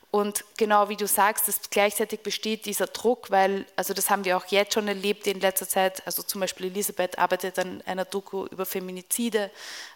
Und 0.09 0.45
genau 0.55 0.87
wie 0.87 0.95
du 0.95 1.07
sagst, 1.07 1.49
dass 1.49 1.69
gleichzeitig 1.69 2.21
besteht 2.21 2.65
dieser 2.65 2.87
Druck, 2.87 3.31
weil, 3.31 3.65
also 3.75 3.93
das 3.93 4.09
haben 4.09 4.23
wir 4.23 4.37
auch 4.37 4.45
jetzt 4.45 4.73
schon 4.73 4.87
erlebt 4.87 5.27
in 5.27 5.41
letzter 5.41 5.67
Zeit, 5.67 6.01
also 6.07 6.23
zum 6.23 6.39
Beispiel 6.39 6.67
Elisabeth 6.67 7.19
arbeitet 7.19 7.59
an 7.59 7.81
einer 7.85 8.05
Doku 8.05 8.45
über 8.45 8.65
Feminizide 8.65 9.51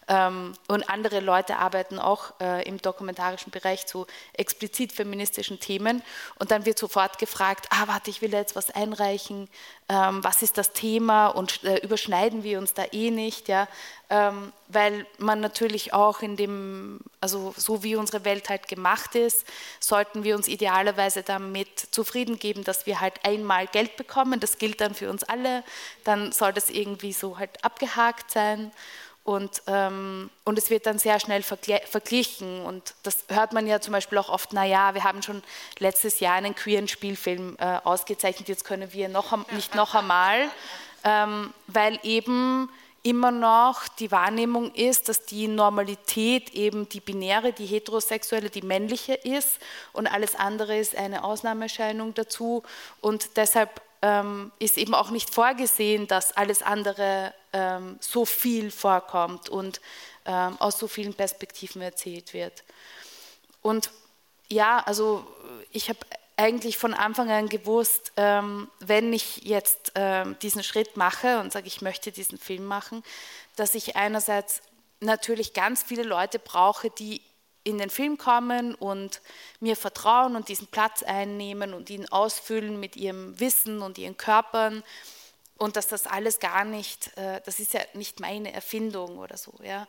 und 0.10 0.90
andere 0.90 1.20
Leute 1.20 1.58
arbeiten 1.58 2.00
auch 2.00 2.34
äh, 2.42 2.68
im 2.68 2.82
dokumentarischen 2.82 3.52
Bereich 3.52 3.86
zu 3.86 4.08
explizit 4.34 4.92
feministischen 4.92 5.60
Themen. 5.60 6.02
Und 6.40 6.50
dann 6.50 6.66
wird 6.66 6.80
sofort 6.80 7.20
gefragt, 7.20 7.68
ah 7.70 7.88
warte, 7.88 8.10
ich 8.10 8.22
will 8.24 8.32
da 8.32 8.40
jetzt 8.40 8.56
was 8.56 8.72
einreichen, 8.72 9.48
ähm, 9.88 10.24
was 10.24 10.42
ist 10.42 10.58
das 10.58 10.74
Thema? 10.74 11.28
Und 11.28 11.64
äh, 11.64 11.78
überschneiden 11.78 12.44
wir 12.44 12.58
uns 12.58 12.74
da 12.74 12.86
eh 12.92 13.12
nicht, 13.12 13.50
ja, 13.50 13.68
ähm, 14.10 14.52
weil 14.68 15.06
man 15.20 15.42
natürlich 15.42 15.94
auch 15.94 16.22
in 16.22 16.36
dem, 16.36 17.00
also 17.22 17.54
so 17.56 17.84
wie 17.84 17.96
unsere 17.96 18.26
Welt 18.26 18.50
halt 18.50 18.68
gemacht 18.68 19.14
ist, 19.14 19.46
sollten 19.80 20.24
wir 20.24 20.36
uns 20.36 20.48
idealerweise 20.48 21.22
damit 21.22 21.80
zufrieden 21.92 22.40
geben, 22.40 22.64
dass 22.64 22.88
wir 22.88 23.00
halt 23.00 23.24
einmal 23.24 23.68
Geld 23.68 23.96
bekommen, 23.98 24.40
das 24.40 24.58
gilt 24.58 24.82
dann 24.82 24.96
für 24.96 25.10
uns 25.10 25.24
alle, 25.24 25.64
dann 26.04 26.32
soll 26.32 26.54
das 26.54 26.72
irgendwie 26.72 27.14
so 27.14 27.38
halt 27.38 27.64
abgehakt 27.64 28.32
sein. 28.32 28.72
Und, 29.24 29.62
ähm, 29.68 30.30
und 30.44 30.58
es 30.58 30.70
wird 30.70 30.86
dann 30.86 30.98
sehr 30.98 31.20
schnell 31.20 31.44
verglichen. 31.44 32.62
Und 32.62 32.96
das 33.04 33.26
hört 33.28 33.54
man 33.54 33.68
ja 33.68 33.80
zum 33.80 33.92
Beispiel 33.92 34.18
auch 34.18 34.30
oft, 34.30 34.54
naja, 34.54 34.94
wir 34.94 35.04
haben 35.04 35.22
schon 35.22 35.44
letztes 35.78 36.20
Jahr 36.20 36.36
einen 36.36 36.56
queeren 36.56 36.88
Spielfilm 36.88 37.56
äh, 37.60 37.78
ausgezeichnet, 37.84 38.50
jetzt 38.50 38.66
können 38.66 38.92
wir 38.94 39.10
noch, 39.10 39.38
nicht 39.52 39.76
noch 39.76 39.94
einmal, 39.94 40.50
ähm, 41.04 41.54
weil 41.68 42.00
eben 42.04 42.70
immer 43.04 43.32
noch 43.32 43.88
die 43.88 44.12
Wahrnehmung 44.12 44.74
ist, 44.74 45.10
dass 45.10 45.26
die 45.26 45.48
Normalität 45.48 46.54
eben 46.54 46.90
die 46.90 47.00
binäre, 47.00 47.54
die 47.54 47.66
heterosexuelle, 47.66 48.50
die 48.50 48.62
männliche 48.62 49.14
ist 49.14 49.60
und 49.94 50.08
alles 50.08 50.36
andere 50.36 50.78
ist 50.78 50.96
eine 50.96 51.24
Ausnahmeerscheinung 51.24 52.14
dazu. 52.14 52.64
Und 53.00 53.38
deshalb 53.38 53.82
ähm, 54.02 54.52
ist 54.60 54.78
eben 54.78 54.94
auch 54.94 55.12
nicht 55.12 55.34
vorgesehen, 55.34 56.08
dass 56.08 56.36
alles 56.36 56.62
andere 56.62 57.34
ähm, 57.54 57.98
so 58.00 58.26
viel 58.26 58.72
vorkommt 58.72 59.50
und 59.50 59.82
ähm, 60.26 60.58
aus 60.60 60.80
so 60.80 60.88
vielen 60.88 61.14
Perspektiven 61.14 61.82
erzählt 61.82 62.34
wird. 62.34 62.64
Und 63.62 63.92
ja, 64.50 64.80
also 64.86 65.26
ich 65.72 65.90
habe 65.90 66.00
eigentlich 66.38 66.78
von 66.78 66.94
Anfang 66.94 67.30
an 67.30 67.50
gewusst, 67.50 68.14
ähm, 68.16 68.70
wenn 68.80 69.12
ich 69.12 69.44
jetzt 69.44 69.92
ähm, 69.96 70.38
diesen 70.42 70.64
Schritt 70.64 70.96
mache 70.96 71.40
und 71.40 71.52
sage, 71.52 71.68
ich 71.68 71.82
möchte 71.82 72.12
diesen 72.12 72.38
Film 72.38 72.66
machen, 72.66 73.04
dass 73.58 73.76
ich 73.76 73.98
einerseits 73.98 74.62
natürlich 75.02 75.54
ganz 75.54 75.84
viele 75.84 76.04
Leute 76.04 76.40
brauche, 76.40 76.90
die 76.90 77.22
in 77.66 77.78
den 77.78 77.90
Film 77.90 78.18
kommen 78.18 78.74
und 78.74 79.22
mir 79.60 79.76
vertrauen 79.76 80.36
und 80.36 80.48
diesen 80.48 80.68
Platz 80.68 81.04
einnehmen 81.04 81.74
und 81.74 81.90
ihn 81.90 82.08
ausfüllen 82.10 82.80
mit 82.80 82.96
ihrem 82.96 83.38
Wissen 83.40 83.82
und 83.82 83.98
ihren 83.98 84.16
Körpern 84.16 84.84
und 85.60 85.76
dass 85.76 85.88
das 85.88 86.08
alles 86.08 86.40
gar 86.40 86.66
nicht, 86.66 87.16
äh, 87.18 87.42
das 87.46 87.60
ist 87.60 87.74
ja 87.74 87.82
nicht 87.94 88.20
meine 88.20 88.52
Erfindung 88.54 89.20
oder 89.20 89.38
so, 89.38 89.54
ja. 89.62 89.88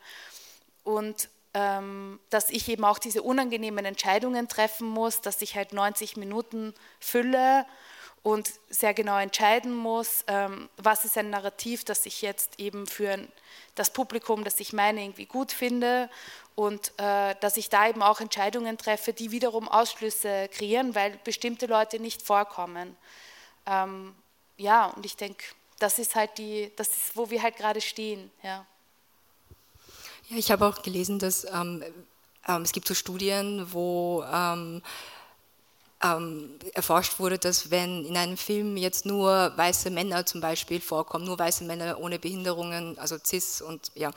Und 0.84 1.30
ähm, 1.54 2.20
dass 2.30 2.50
ich 2.50 2.68
eben 2.68 2.84
auch 2.84 2.98
diese 2.98 3.22
unangenehmen 3.22 3.84
Entscheidungen 3.84 4.48
treffen 4.48 4.86
muss, 4.86 5.20
dass 5.20 5.42
ich 5.42 5.56
halt 5.56 5.72
90 5.72 6.16
Minuten 6.16 6.74
fülle 7.00 7.66
und 8.22 8.52
sehr 8.68 8.94
genau 8.94 9.18
entscheiden 9.18 9.74
muss, 9.74 10.24
ähm, 10.26 10.68
was 10.76 11.04
ist 11.04 11.16
ein 11.16 11.30
Narrativ, 11.30 11.84
das 11.84 12.04
ich 12.06 12.20
jetzt 12.22 12.60
eben 12.60 12.86
für 12.86 13.18
das 13.74 13.92
Publikum, 13.92 14.44
das 14.44 14.60
ich 14.60 14.72
meine, 14.72 15.02
irgendwie 15.02 15.26
gut 15.26 15.52
finde 15.52 16.10
und 16.54 16.92
äh, 16.98 17.34
dass 17.40 17.56
ich 17.56 17.68
da 17.70 17.88
eben 17.88 18.02
auch 18.02 18.20
Entscheidungen 18.20 18.76
treffe, 18.76 19.12
die 19.12 19.30
wiederum 19.30 19.68
Ausschlüsse 19.68 20.48
kreieren, 20.48 20.94
weil 20.94 21.18
bestimmte 21.24 21.66
Leute 21.66 21.98
nicht 21.98 22.22
vorkommen. 22.22 22.96
Ähm, 23.66 24.14
ja, 24.56 24.86
und 24.86 25.06
ich 25.06 25.16
denke, 25.16 25.44
das 25.80 25.98
ist 25.98 26.14
halt 26.14 26.38
die, 26.38 26.70
das 26.76 26.88
ist, 26.88 27.16
wo 27.16 27.28
wir 27.30 27.42
halt 27.42 27.56
gerade 27.56 27.80
stehen. 27.80 28.30
Ja. 28.42 28.64
Ja, 30.28 30.36
ich 30.36 30.50
habe 30.52 30.66
auch 30.66 30.82
gelesen, 30.82 31.18
dass 31.18 31.44
ähm, 31.44 31.82
ähm, 32.46 32.62
es 32.62 32.72
gibt 32.72 32.86
so 32.86 32.94
Studien, 32.94 33.66
wo 33.72 34.24
ähm, 34.32 34.82
ähm, 36.02 36.50
erforscht 36.74 37.18
wurde, 37.18 37.38
dass 37.38 37.70
wenn 37.70 38.06
in 38.06 38.16
einem 38.16 38.36
Film 38.36 38.76
jetzt 38.76 39.04
nur 39.04 39.52
weiße 39.56 39.90
Männer 39.90 40.24
zum 40.24 40.40
Beispiel 40.40 40.80
vorkommen, 40.80 41.26
nur 41.26 41.38
weiße 41.38 41.64
Männer 41.64 42.00
ohne 42.00 42.18
Behinderungen, 42.18 42.98
also 42.98 43.16
cis 43.22 43.60
und 43.60 43.92
ja, 43.94 44.10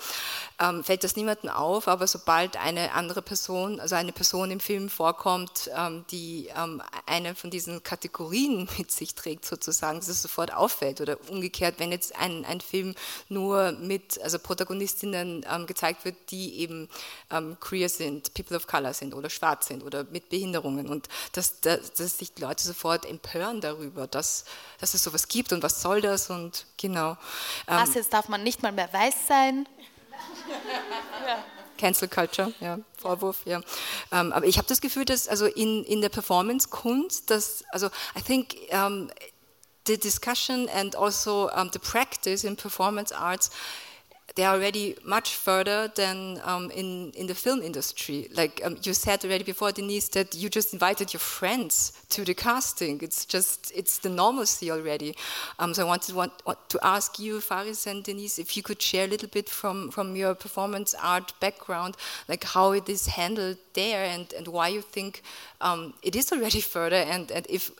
ähm, 0.61 0.84
fällt 0.84 1.03
das 1.03 1.17
niemandem 1.17 1.49
auf, 1.49 1.89
aber 1.89 2.07
sobald 2.07 2.55
eine 2.55 2.93
andere 2.93 3.21
Person, 3.21 3.81
also 3.81 3.95
eine 3.95 4.13
Person 4.13 4.51
im 4.51 4.61
Film 4.61 4.89
vorkommt, 4.89 5.69
ähm, 5.75 6.05
die 6.09 6.49
ähm, 6.55 6.81
eine 7.05 7.36
von 7.36 7.49
diesen 7.49 7.84
Kategorien 7.84 8.69
mit 8.77 8.91
sich 8.91 9.15
trägt 9.15 9.45
sozusagen, 9.45 9.99
dass 9.99 10.07
es 10.07 10.21
sofort 10.21 10.53
auffällt 10.53 11.01
oder 11.01 11.17
umgekehrt, 11.29 11.75
wenn 11.79 11.91
jetzt 11.91 12.15
ein, 12.15 12.45
ein 12.45 12.61
Film 12.61 12.95
nur 13.27 13.73
mit 13.73 14.21
also 14.21 14.39
Protagonistinnen 14.39 15.45
ähm, 15.51 15.65
gezeigt 15.65 16.05
wird, 16.05 16.15
die 16.29 16.59
eben 16.59 16.88
ähm, 17.29 17.57
queer 17.59 17.89
sind, 17.89 18.34
people 18.34 18.55
of 18.55 18.67
color 18.67 18.93
sind 18.93 19.13
oder 19.13 19.29
schwarz 19.29 19.67
sind 19.67 19.84
oder 19.84 20.05
mit 20.05 20.29
Behinderungen 20.29 20.88
und 20.88 21.09
das, 21.34 21.59
das 21.59 21.72
dass 21.78 22.17
sich 22.17 22.34
die 22.34 22.41
Leute 22.41 22.63
sofort 22.63 23.05
empören 23.05 23.61
darüber, 23.61 24.07
dass, 24.07 24.45
dass 24.80 24.93
es 24.93 25.03
sowas 25.03 25.28
gibt 25.28 25.53
und 25.53 25.63
was 25.63 25.82
soll 25.82 26.01
das 26.01 26.30
und 26.30 26.65
genau. 26.78 27.11
Ähm, 27.67 27.78
was, 27.78 27.93
jetzt 27.93 28.13
darf 28.13 28.30
man 28.30 28.43
nicht 28.43 28.63
mal 28.63 28.71
mehr 28.71 28.91
weiß 28.91 29.28
sein? 29.28 29.67
ja. 31.28 31.43
Cancel 31.78 32.07
Culture, 32.07 32.53
ja, 32.59 32.80
Vorwurf, 32.97 33.41
ja. 33.45 33.57
Um, 33.57 33.63
ähm, 34.11 34.34
aber 34.34 34.45
ich 34.45 34.57
habe 34.57 34.67
das 34.67 34.80
Gefühl, 34.80 35.05
dass 35.05 35.28
also 35.28 35.47
in, 35.47 35.84
in 35.84 36.01
der 36.01 36.09
Performance-Kunst, 36.09 37.30
dass, 37.30 37.63
also 37.71 37.88
I 38.17 38.21
think 38.21 38.55
um, 38.71 39.09
the 39.88 39.97
discussion 39.97 40.69
and 40.69 40.95
also 40.95 41.49
um, 41.51 41.69
the 41.74 41.80
practice 41.80 42.43
in 42.43 42.55
performance 42.55 43.13
arts 43.13 43.49
they 44.36 44.43
are 44.43 44.55
already 44.55 44.95
much 45.05 45.36
further 45.36 45.91
than 45.95 46.41
um, 46.43 46.71
in 46.71 47.11
in 47.11 47.28
the 47.28 47.36
film 47.36 47.61
industry. 47.61 48.30
Like 48.34 48.61
um, 48.63 48.78
you 48.82 48.93
said 48.93 49.24
already 49.24 49.43
before, 49.43 49.71
Denise, 49.71 50.07
that 50.09 50.36
you 50.36 50.49
just 50.49 50.74
invited 50.74 51.13
your 51.13 51.19
friends 51.19 51.91
to 52.09 52.26
the 52.26 52.34
casting. 52.34 52.99
It's 53.01 53.26
just 53.26 53.71
it's 53.76 53.99
the 53.99 54.09
normalcy 54.09 54.71
already. 54.71 55.15
Um, 55.59 55.74
so 55.74 55.84
I 55.84 55.86
wanted 55.86 56.15
want, 56.15 56.34
want 56.45 56.69
to 56.69 56.80
ask 56.82 57.19
you, 57.19 57.41
Faris 57.41 57.86
and 57.86 58.03
Denise, 58.03 58.39
if 58.39 58.57
you 58.57 58.63
could 58.63 58.82
share 58.82 59.05
a 59.05 59.09
little 59.09 59.30
bit 59.30 59.49
from 59.49 59.91
from 59.91 60.15
your 60.15 60.34
performance 60.36 60.95
art 61.01 61.34
background, 61.39 61.95
like 62.28 62.43
how 62.43 62.71
it 62.71 62.89
is 62.89 63.07
handled 63.07 63.57
there, 63.74 64.03
and 64.05 64.34
and 64.34 64.47
why 64.47 64.67
you 64.69 64.82
think 64.82 65.21
um, 65.61 65.93
it 66.01 66.15
is 66.15 66.32
already 66.32 66.61
further, 66.76 67.03
and 67.13 67.32
and 67.32 67.45
if 67.49 67.71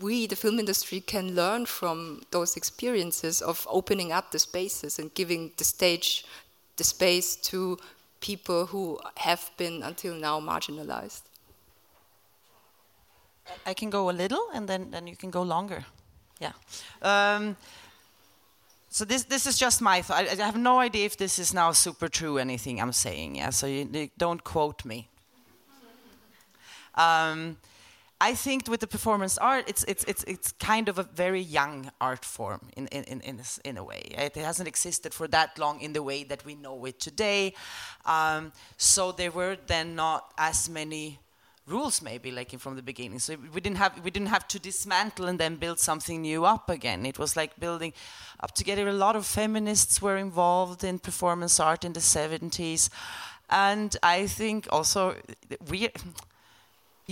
we, 0.00 0.26
the 0.26 0.36
film 0.36 0.58
industry, 0.58 1.00
can 1.00 1.34
learn 1.34 1.66
from 1.66 2.22
those 2.30 2.56
experiences 2.56 3.42
of 3.42 3.66
opening 3.70 4.12
up 4.12 4.30
the 4.30 4.38
spaces 4.38 4.98
and 4.98 5.14
giving 5.14 5.52
the 5.56 5.64
stage 5.64 6.24
the 6.76 6.84
space 6.84 7.36
to 7.36 7.78
people 8.20 8.66
who 8.66 8.98
have 9.16 9.50
been 9.56 9.82
until 9.82 10.14
now 10.14 10.40
marginalized? 10.40 11.22
I 13.66 13.74
can 13.74 13.90
go 13.90 14.08
a 14.08 14.12
little 14.12 14.48
and 14.54 14.68
then, 14.68 14.90
then 14.90 15.06
you 15.06 15.16
can 15.16 15.30
go 15.30 15.42
longer. 15.42 15.84
Yeah. 16.40 16.52
Um, 17.02 17.56
so 18.88 19.04
this 19.04 19.24
this 19.24 19.46
is 19.46 19.58
just 19.58 19.80
my 19.80 20.02
thought. 20.02 20.24
I, 20.24 20.42
I, 20.42 20.46
have 20.46 20.58
no 20.58 20.78
idea 20.78 21.06
if 21.06 21.16
this 21.16 21.38
is 21.38 21.54
now 21.54 21.72
super 21.72 22.08
true 22.08 22.38
anything 22.38 22.80
I'm 22.80 22.92
saying. 22.92 23.36
Yeah. 23.36 23.50
So 23.50 23.66
you, 23.66 23.88
you 23.92 24.10
don't 24.18 24.42
quote 24.44 24.84
me. 24.84 25.08
Um, 26.94 27.56
I 28.20 28.34
think 28.34 28.68
with 28.68 28.78
the 28.78 28.86
performance 28.86 29.36
art, 29.36 29.64
it's 29.66 29.84
it's 29.88 30.04
it's 30.04 30.22
it's 30.24 30.52
kind 30.52 30.88
of 30.88 30.96
a 30.98 31.02
very 31.02 31.40
young 31.40 31.90
art 32.00 32.24
form 32.24 32.60
in 32.76 32.86
in 32.88 33.02
in 33.04 33.20
in, 33.20 33.40
in 33.64 33.76
a 33.76 33.82
way. 33.82 34.02
It 34.16 34.36
hasn't 34.36 34.68
existed 34.68 35.12
for 35.12 35.26
that 35.28 35.58
long 35.58 35.80
in 35.80 35.92
the 35.92 36.04
way 36.04 36.22
that 36.24 36.44
we 36.44 36.54
know 36.54 36.84
it 36.84 37.00
today. 37.00 37.54
Um, 38.04 38.52
so 38.76 39.10
there 39.10 39.32
were 39.32 39.56
then 39.66 39.96
not 39.96 40.32
as 40.38 40.68
many 40.68 41.18
rules 41.66 42.02
maybe 42.02 42.30
like 42.30 42.58
from 42.58 42.74
the 42.74 42.82
beginning 42.82 43.20
so 43.20 43.36
we 43.54 43.60
didn't 43.60 43.78
have 43.78 43.92
we 44.04 44.10
didn't 44.10 44.28
have 44.28 44.48
to 44.48 44.58
dismantle 44.58 45.26
and 45.26 45.38
then 45.38 45.54
build 45.54 45.78
something 45.78 46.22
new 46.22 46.44
up 46.44 46.68
again 46.68 47.06
it 47.06 47.18
was 47.20 47.36
like 47.36 47.58
building 47.60 47.92
up 48.40 48.52
together 48.52 48.88
a 48.88 48.92
lot 48.92 49.14
of 49.14 49.24
feminists 49.24 50.02
were 50.02 50.16
involved 50.16 50.82
in 50.82 50.98
performance 50.98 51.60
art 51.60 51.84
in 51.84 51.92
the 51.92 52.00
70s 52.00 52.90
and 53.48 53.96
i 54.02 54.26
think 54.26 54.66
also 54.72 55.14
we 55.70 55.88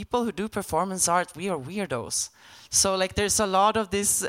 people 0.00 0.24
who 0.24 0.32
do 0.32 0.48
performance 0.48 1.12
art, 1.12 1.28
we 1.36 1.50
are 1.50 1.58
weirdos. 1.58 2.30
So 2.70 2.96
like 3.02 3.14
there's 3.14 3.40
a 3.40 3.46
lot 3.46 3.76
of 3.76 3.88
this 3.90 4.22
uh, 4.22 4.28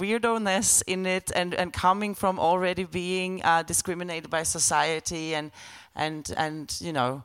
weirdo-ness 0.00 0.82
in 0.86 1.06
it 1.06 1.32
and, 1.34 1.54
and 1.54 1.72
coming 1.72 2.14
from 2.14 2.38
already 2.38 2.84
being 2.84 3.42
uh, 3.42 3.62
discriminated 3.66 4.30
by 4.30 4.44
society 4.44 5.34
and, 5.34 5.50
and, 5.96 6.32
and 6.36 6.76
you 6.80 6.92
know, 6.92 7.24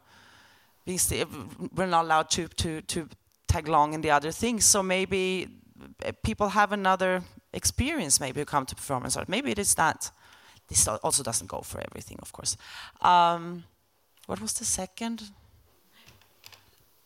being 0.85 0.99
we're 1.75 1.85
not 1.85 2.05
allowed 2.05 2.29
to, 2.31 2.47
to, 2.47 2.81
to 2.81 3.07
tag 3.47 3.67
along 3.67 3.93
in 3.93 4.01
the 4.01 4.11
other 4.11 4.31
things. 4.31 4.65
So 4.65 4.81
maybe 4.81 5.47
uh, 6.05 6.11
people 6.23 6.49
have 6.49 6.71
another 6.71 7.21
experience 7.53 8.19
maybe 8.19 8.39
who 8.39 8.45
come 8.45 8.65
to 8.65 8.75
performance 8.75 9.17
art. 9.17 9.29
Maybe 9.29 9.51
it 9.51 9.59
is 9.59 9.75
that. 9.75 10.11
This 10.67 10.87
also 10.87 11.23
doesn't 11.23 11.47
go 11.47 11.61
for 11.61 11.79
everything, 11.89 12.17
of 12.21 12.31
course. 12.31 12.57
Um, 13.01 13.63
what 14.25 14.41
was 14.41 14.53
the 14.53 14.65
second? 14.65 15.21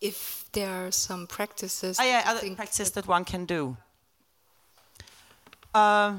If 0.02 0.46
there 0.52 0.70
are 0.70 0.92
some 0.92 1.28
practices. 1.28 1.98
Oh, 2.00 2.04
yeah, 2.04 2.24
other 2.26 2.56
practices 2.56 2.92
that, 2.92 3.04
that 3.04 3.10
one 3.10 3.26
can 3.26 3.46
do. 3.46 3.78
Uh, 5.74 6.16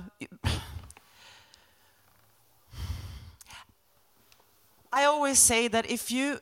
I 4.92 5.04
always 5.04 5.38
say 5.38 5.68
that 5.68 5.90
if 5.90 6.10
you 6.10 6.38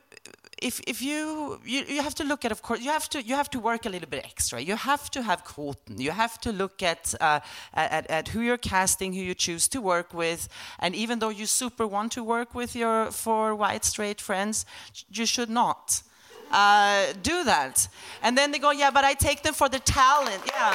if 0.61 0.81
if 0.87 1.01
you, 1.01 1.59
you 1.65 1.85
you 1.87 2.01
have 2.01 2.15
to 2.15 2.23
look 2.23 2.43
at 2.45 2.51
of 2.51 2.61
course 2.61 2.81
you 2.81 2.91
have 2.91 3.07
to 3.09 3.21
you 3.21 3.35
have 3.35 3.49
to 3.49 3.59
work 3.59 3.85
a 3.85 3.89
little 3.89 4.09
bit 4.09 4.25
extra 4.25 4.59
you 4.59 4.75
have 4.75 5.09
to 5.11 5.21
have 5.21 5.43
quoten 5.43 5.99
you 5.99 6.11
have 6.11 6.39
to 6.41 6.51
look 6.51 6.83
at, 6.83 7.15
uh, 7.21 7.39
at 7.73 8.09
at 8.09 8.27
who 8.29 8.41
you're 8.41 8.57
casting 8.57 9.13
who 9.13 9.21
you 9.21 9.33
choose 9.33 9.67
to 9.69 9.81
work 9.81 10.13
with 10.13 10.49
and 10.79 10.95
even 10.95 11.19
though 11.19 11.29
you 11.29 11.45
super 11.45 11.87
want 11.87 12.11
to 12.11 12.23
work 12.23 12.53
with 12.53 12.75
your 12.75 13.11
four 13.11 13.55
white 13.55 13.85
straight 13.85 14.19
friends 14.19 14.65
you 15.09 15.25
should 15.25 15.49
not 15.49 16.03
uh, 16.51 17.13
do 17.21 17.43
that. 17.43 17.87
And 18.21 18.37
then 18.37 18.51
they 18.51 18.59
go, 18.59 18.71
yeah, 18.71 18.91
but 18.91 19.03
I 19.03 19.13
take 19.13 19.43
them 19.43 19.53
for 19.53 19.69
the 19.69 19.79
talent. 19.79 20.41
Yeah. 20.45 20.71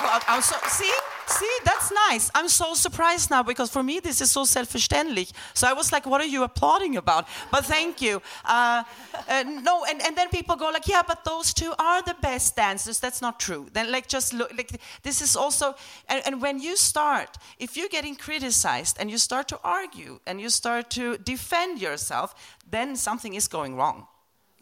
Well, 0.00 0.20
I'm 0.28 0.42
so, 0.42 0.56
see? 0.68 0.92
See, 1.26 1.58
that's 1.64 1.92
nice. 2.10 2.30
I'm 2.34 2.48
so 2.48 2.74
surprised 2.74 3.30
now 3.30 3.42
because 3.42 3.70
for 3.70 3.82
me 3.82 4.00
this 4.00 4.20
is 4.20 4.30
so 4.30 4.42
selbstverständlich. 4.44 5.32
So 5.54 5.68
I 5.68 5.72
was 5.72 5.92
like, 5.92 6.06
what 6.06 6.20
are 6.20 6.26
you 6.26 6.42
applauding 6.42 6.96
about? 6.96 7.26
But 7.50 7.64
thank 7.64 8.02
you. 8.02 8.20
Uh, 8.44 8.82
uh, 9.28 9.44
no, 9.44 9.84
and, 9.84 10.02
and 10.02 10.16
then 10.16 10.28
people 10.28 10.56
go 10.56 10.70
like, 10.70 10.88
yeah, 10.88 11.02
but 11.06 11.24
those 11.24 11.54
two 11.54 11.72
are 11.78 12.02
the 12.02 12.16
best 12.20 12.56
dancers. 12.56 12.98
That's 12.98 13.22
not 13.22 13.38
true. 13.38 13.68
Then 13.72 13.92
like 13.92 14.08
just 14.08 14.32
look, 14.34 14.50
like 14.56 14.80
this 15.02 15.22
is 15.22 15.36
also, 15.36 15.74
and, 16.08 16.22
and 16.26 16.42
when 16.42 16.58
you 16.58 16.76
start, 16.76 17.38
if 17.58 17.76
you're 17.76 17.88
getting 17.88 18.16
criticized 18.16 18.96
and 18.98 19.10
you 19.10 19.18
start 19.18 19.48
to 19.48 19.60
argue 19.62 20.18
and 20.26 20.40
you 20.40 20.50
start 20.50 20.90
to 20.90 21.16
defend 21.18 21.80
yourself, 21.80 22.34
then 22.68 22.96
something 22.96 23.34
is 23.34 23.48
going 23.48 23.76
wrong. 23.76 24.06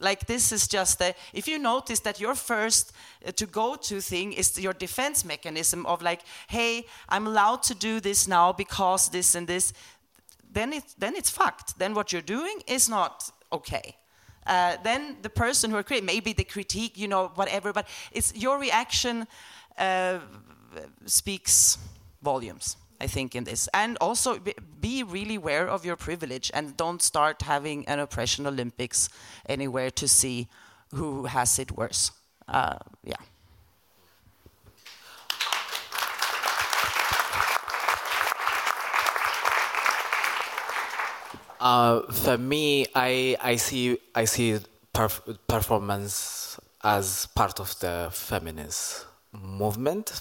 Like 0.01 0.27
this 0.27 0.53
is 0.53 0.69
just 0.69 1.01
a, 1.01 1.15
if 1.33 1.49
you 1.49 1.59
notice 1.59 2.01
that 2.01 2.21
your 2.21 2.35
first 2.35 2.93
uh, 3.27 3.33
to 3.33 3.47
go 3.47 3.75
to 3.75 4.01
thing 4.01 4.33
is 4.33 4.59
your 4.59 4.73
defense 4.73 5.25
mechanism 5.25 5.87
of 5.87 6.03
like, 6.03 6.23
hey, 6.47 6.87
I'm 7.09 7.27
allowed 7.27 7.63
to 7.65 7.75
do 7.75 8.01
this 8.01 8.29
now 8.29 8.53
because 8.53 9.09
this 9.09 9.35
and 9.35 9.47
this, 9.47 9.73
then 10.53 10.73
it 10.73 10.85
then 10.99 11.17
it's 11.17 11.31
fucked. 11.31 11.79
Then 11.79 11.95
what 11.95 12.13
you're 12.13 12.23
doing 12.23 12.63
is 12.67 12.89
not 12.89 13.31
okay. 13.51 13.97
Uh, 14.47 14.77
then 14.83 15.17
the 15.23 15.31
person 15.31 15.71
who 15.71 15.77
are 15.77 15.83
creating, 15.83 16.07
maybe 16.07 16.33
the 16.33 16.45
critique, 16.45 16.97
you 16.97 17.07
know, 17.07 17.31
whatever, 17.35 17.73
but 17.73 17.87
it's 18.13 18.35
your 18.35 18.59
reaction 18.59 19.27
uh, 19.77 20.21
speaks 21.05 21.79
volumes. 22.23 22.77
I 23.01 23.07
think, 23.07 23.35
in 23.35 23.45
this. 23.45 23.69
And 23.73 23.97
also 24.01 24.39
be 24.81 25.03
really 25.03 25.37
aware 25.37 25.69
of 25.69 25.85
your 25.85 25.97
privilege 25.97 26.51
and 26.53 26.77
don't 26.77 27.03
start 27.03 27.43
having 27.43 27.87
an 27.87 27.99
oppression 28.01 28.47
Olympics 28.47 29.09
anywhere 29.49 29.91
to 29.91 30.09
see 30.09 30.49
who 30.95 31.27
has 31.27 31.59
it 31.59 31.73
worse. 31.73 32.11
Uh, 32.49 32.79
yeah. 33.05 33.17
Uh, 41.61 42.03
for 42.13 42.39
me, 42.39 42.87
I 42.95 43.37
I 43.41 43.57
see 43.57 43.99
I 44.15 44.27
see 44.27 44.61
perf 44.95 45.21
performance 45.49 46.59
as 46.85 47.27
part 47.35 47.59
of 47.59 47.77
the 47.81 48.11
feminist 48.13 49.08
movement, 49.43 50.13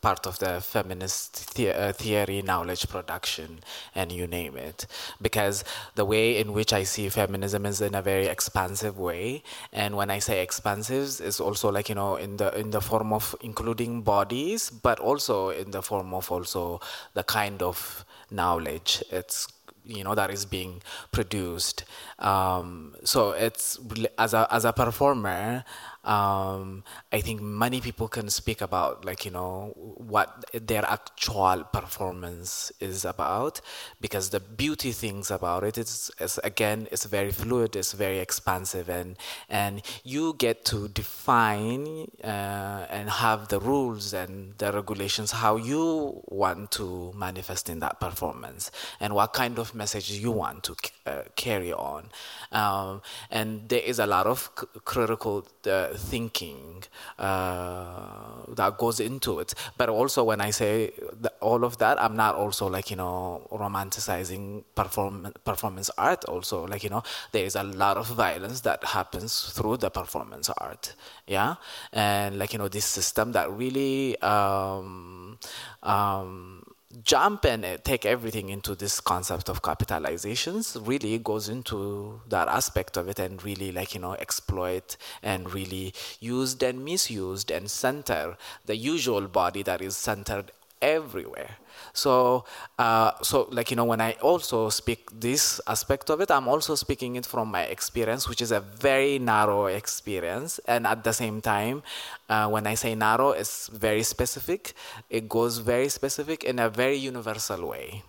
part 0.00 0.26
of 0.26 0.38
the 0.38 0.60
feminist 0.60 1.54
the 1.54 1.72
uh, 1.72 1.92
theory, 1.92 2.42
knowledge 2.42 2.88
production, 2.88 3.60
and 3.94 4.12
you 4.12 4.26
name 4.26 4.56
it. 4.56 4.86
Because 5.20 5.64
the 5.94 6.04
way 6.04 6.38
in 6.38 6.52
which 6.52 6.72
I 6.72 6.82
see 6.84 7.08
feminism 7.08 7.66
is 7.66 7.80
in 7.80 7.94
a 7.94 8.02
very 8.02 8.26
expansive 8.26 8.98
way, 8.98 9.42
and 9.72 9.96
when 9.96 10.10
I 10.10 10.18
say 10.18 10.42
expansive, 10.42 11.20
it's 11.22 11.40
also 11.40 11.70
like 11.70 11.88
you 11.88 11.94
know 11.94 12.16
in 12.16 12.36
the 12.36 12.56
in 12.58 12.70
the 12.70 12.80
form 12.80 13.12
of 13.12 13.34
including 13.42 14.02
bodies, 14.02 14.70
but 14.70 14.98
also 15.00 15.50
in 15.50 15.70
the 15.70 15.82
form 15.82 16.14
of 16.14 16.30
also 16.30 16.80
the 17.14 17.22
kind 17.22 17.62
of 17.62 18.04
knowledge 18.30 19.02
it's 19.10 19.48
you 19.84 20.02
know 20.02 20.14
that 20.14 20.30
is 20.30 20.44
being 20.44 20.82
produced 21.12 21.84
um, 22.18 22.96
so 23.04 23.30
it's 23.30 23.78
as 24.18 24.34
a 24.34 24.46
as 24.50 24.64
a 24.64 24.72
performer 24.72 25.64
um, 26.06 26.84
I 27.12 27.20
think 27.20 27.42
many 27.42 27.80
people 27.80 28.08
can 28.08 28.30
speak 28.30 28.60
about 28.60 29.04
like 29.04 29.24
you 29.24 29.30
know 29.32 29.74
what 29.76 30.44
their 30.52 30.84
actual 30.84 31.64
performance 31.64 32.72
is 32.80 33.04
about 33.04 33.60
because 34.00 34.30
the 34.30 34.40
beauty 34.40 34.92
things 34.92 35.30
about 35.30 35.64
it 35.64 35.76
is, 35.76 36.10
is 36.20 36.38
again 36.44 36.86
it's 36.92 37.04
very 37.04 37.32
fluid 37.32 37.74
it's 37.76 37.92
very 37.92 38.20
expansive 38.20 38.88
and 38.88 39.16
and 39.48 39.82
you 40.04 40.34
get 40.38 40.64
to 40.66 40.88
define 40.88 42.06
uh, 42.22 42.86
and 42.88 43.10
have 43.10 43.48
the 43.48 43.58
rules 43.58 44.14
and 44.14 44.54
the 44.58 44.72
regulations 44.72 45.32
how 45.32 45.56
you 45.56 46.22
want 46.28 46.70
to 46.70 47.12
manifest 47.16 47.68
in 47.68 47.80
that 47.80 47.98
performance 48.00 48.70
and 49.00 49.14
what 49.14 49.32
kind 49.32 49.58
of 49.58 49.74
message 49.74 50.10
you 50.12 50.30
want 50.30 50.62
to 50.62 50.76
uh, 51.06 51.22
carry 51.34 51.72
on. 51.72 52.08
Um, 52.52 53.02
and 53.30 53.68
there 53.68 53.80
is 53.80 53.98
a 53.98 54.06
lot 54.06 54.26
of 54.26 54.54
critical 54.84 55.46
uh, 55.66 55.94
thinking 55.94 56.82
uh, 57.18 58.44
that 58.48 58.78
goes 58.78 59.00
into 59.00 59.40
it. 59.40 59.54
But 59.76 59.88
also, 59.88 60.24
when 60.24 60.40
I 60.40 60.50
say 60.50 60.92
all 61.40 61.64
of 61.64 61.78
that, 61.78 62.00
I'm 62.00 62.16
not 62.16 62.34
also 62.34 62.68
like 62.68 62.90
you 62.90 62.96
know 62.96 63.46
romanticizing 63.52 64.64
perform- 64.74 65.32
performance 65.44 65.90
art. 65.98 66.24
Also, 66.26 66.66
like 66.66 66.84
you 66.84 66.90
know, 66.90 67.02
there 67.32 67.44
is 67.44 67.56
a 67.56 67.62
lot 67.62 67.96
of 67.96 68.06
violence 68.08 68.60
that 68.62 68.84
happens 68.84 69.52
through 69.52 69.78
the 69.78 69.90
performance 69.90 70.50
art. 70.50 70.94
Yeah, 71.26 71.56
and 71.92 72.38
like 72.38 72.52
you 72.52 72.58
know, 72.58 72.68
this 72.68 72.84
system 72.84 73.32
that 73.32 73.50
really. 73.50 74.20
Um, 74.20 75.38
um, 75.82 76.55
jump 77.02 77.44
and 77.44 77.64
uh, 77.64 77.76
take 77.84 78.06
everything 78.06 78.48
into 78.48 78.74
this 78.74 79.00
concept 79.00 79.48
of 79.48 79.62
capitalizations 79.62 80.76
really 80.86 81.18
goes 81.18 81.48
into 81.48 82.20
that 82.28 82.48
aspect 82.48 82.96
of 82.96 83.08
it 83.08 83.18
and 83.18 83.44
really 83.44 83.72
like 83.72 83.94
you 83.94 84.00
know 84.00 84.14
exploit 84.14 84.96
and 85.22 85.52
really 85.52 85.92
used 86.20 86.62
and 86.62 86.84
misused 86.84 87.50
and 87.50 87.70
center 87.70 88.36
the 88.64 88.76
usual 88.76 89.28
body 89.28 89.62
that 89.62 89.80
is 89.82 89.96
centered 89.96 90.50
everywhere 90.80 91.56
so, 91.96 92.44
uh, 92.78 93.12
so 93.22 93.48
like 93.50 93.70
you 93.70 93.76
know, 93.76 93.84
when 93.84 94.00
I 94.00 94.12
also 94.20 94.68
speak 94.68 95.08
this 95.10 95.60
aspect 95.66 96.10
of 96.10 96.20
it, 96.20 96.30
I'm 96.30 96.46
also 96.46 96.74
speaking 96.74 97.16
it 97.16 97.24
from 97.24 97.48
my 97.50 97.62
experience, 97.62 98.28
which 98.28 98.42
is 98.42 98.52
a 98.52 98.60
very 98.60 99.18
narrow 99.18 99.66
experience, 99.66 100.60
and 100.68 100.86
at 100.86 101.04
the 101.04 101.12
same 101.12 101.40
time, 101.40 101.82
uh, 102.28 102.48
when 102.48 102.66
I 102.66 102.74
say 102.74 102.94
narrow, 102.94 103.30
it's 103.30 103.68
very 103.68 104.02
specific. 104.02 104.74
It 105.08 105.28
goes 105.28 105.58
very 105.58 105.88
specific 105.88 106.44
in 106.44 106.58
a 106.58 106.68
very 106.68 106.96
universal 106.96 107.66
way. 107.66 108.02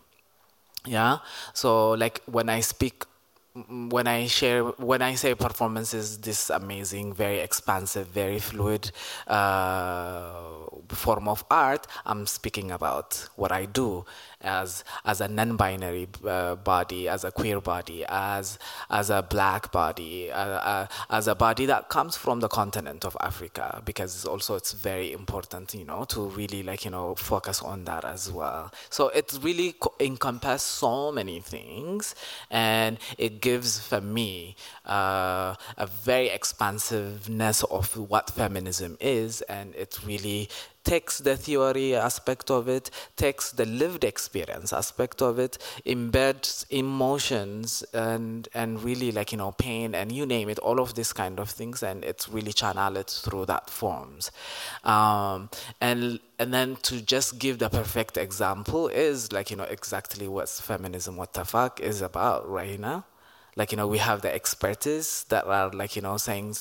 Yeah. 0.85 1.19
So, 1.53 1.91
like 1.91 2.21
when 2.25 2.49
I 2.49 2.59
speak 2.61 3.05
when 3.89 4.08
I 4.08 4.28
share, 4.28 4.64
when 4.64 5.01
I 5.01 5.16
say 5.16 5.36
performance 5.36 5.93
is 5.93 6.20
this 6.20 6.49
amazing, 6.49 7.14
very 7.14 7.39
expansive, 7.39 8.08
very 8.08 8.39
fluid 8.39 8.91
uh, 9.28 10.34
form 10.89 11.28
of 11.28 11.43
art, 11.49 11.88
I'm 12.05 12.26
speaking 12.26 12.72
about 12.72 13.28
what 13.36 13.51
I 13.51 13.66
do 13.66 14.05
as 14.41 14.83
as 15.05 15.21
a 15.21 15.27
non-binary 15.27 16.07
uh, 16.25 16.55
body, 16.55 17.07
as 17.09 17.23
a 17.23 17.31
queer 17.31 17.59
body, 17.59 18.05
as 18.07 18.59
as 18.89 19.09
a 19.09 19.21
black 19.23 19.71
body, 19.71 20.31
uh, 20.31 20.38
uh, 20.38 20.88
as 21.09 21.27
a 21.27 21.35
body 21.35 21.65
that 21.65 21.89
comes 21.89 22.15
from 22.15 22.39
the 22.39 22.47
continent 22.47 23.05
of 23.05 23.17
Africa, 23.21 23.81
because 23.85 24.25
also 24.25 24.55
it's 24.55 24.73
very 24.73 25.11
important, 25.11 25.73
you 25.73 25.85
know, 25.85 26.05
to 26.05 26.21
really 26.21 26.63
like 26.63 26.85
you 26.85 26.91
know 26.91 27.15
focus 27.15 27.61
on 27.61 27.85
that 27.85 28.05
as 28.05 28.31
well. 28.31 28.71
So 28.89 29.09
it 29.09 29.38
really 29.41 29.73
co- 29.73 29.93
encompasses 29.99 30.61
so 30.61 31.11
many 31.11 31.39
things, 31.39 32.15
and 32.51 32.97
it 33.17 33.41
gives 33.41 33.79
for 33.79 34.01
me 34.01 34.55
uh, 34.85 35.55
a 35.77 35.88
very 35.88 36.29
expansiveness 36.29 37.63
of 37.63 37.97
what 37.97 38.29
feminism 38.29 38.97
is, 38.99 39.41
and 39.43 39.73
it 39.75 39.97
really 40.05 40.49
takes 40.88 41.17
the 41.19 41.35
theory 41.35 41.95
aspect 41.95 42.49
of 42.49 42.69
it, 42.69 42.89
takes 43.17 43.51
the 43.51 43.65
lived 43.65 44.03
experience 44.05 44.71
aspect 44.71 45.21
of 45.21 45.38
it, 45.38 45.57
embeds 45.85 46.65
emotions 46.69 47.83
and 47.93 48.47
and 48.53 48.81
really 48.83 49.11
like 49.11 49.33
you 49.33 49.38
know 49.38 49.51
pain 49.51 49.93
and 49.93 50.11
you 50.11 50.25
name 50.25 50.47
it, 50.49 50.59
all 50.59 50.79
of 50.79 50.95
these 50.95 51.11
kind 51.11 51.39
of 51.39 51.49
things, 51.49 51.83
and 51.83 52.05
it's 52.05 52.29
really 52.29 52.53
channeled 52.53 53.09
through 53.09 53.45
that 53.45 53.69
forms. 53.69 54.31
Um, 54.83 55.49
and 55.81 56.19
and 56.39 56.53
then 56.53 56.77
to 56.83 57.01
just 57.01 57.38
give 57.38 57.59
the 57.59 57.69
perfect 57.69 58.15
example 58.17 58.88
is 58.88 59.33
like 59.33 59.51
you 59.51 59.57
know 59.57 59.69
exactly 59.77 60.27
what 60.27 60.47
feminism, 60.49 61.17
what 61.17 61.33
the 61.33 61.43
fuck 61.43 61.79
is 61.81 62.01
about 62.01 62.47
right 62.49 62.79
now 62.79 63.05
like 63.57 63.71
you 63.71 63.77
know 63.77 63.88
we 63.88 63.97
have 63.97 64.21
the 64.21 64.33
expertise 64.33 65.25
that 65.29 65.43
are 65.45 65.71
like 65.71 65.95
you 65.95 66.01
know 66.01 66.15
saying 66.15 66.55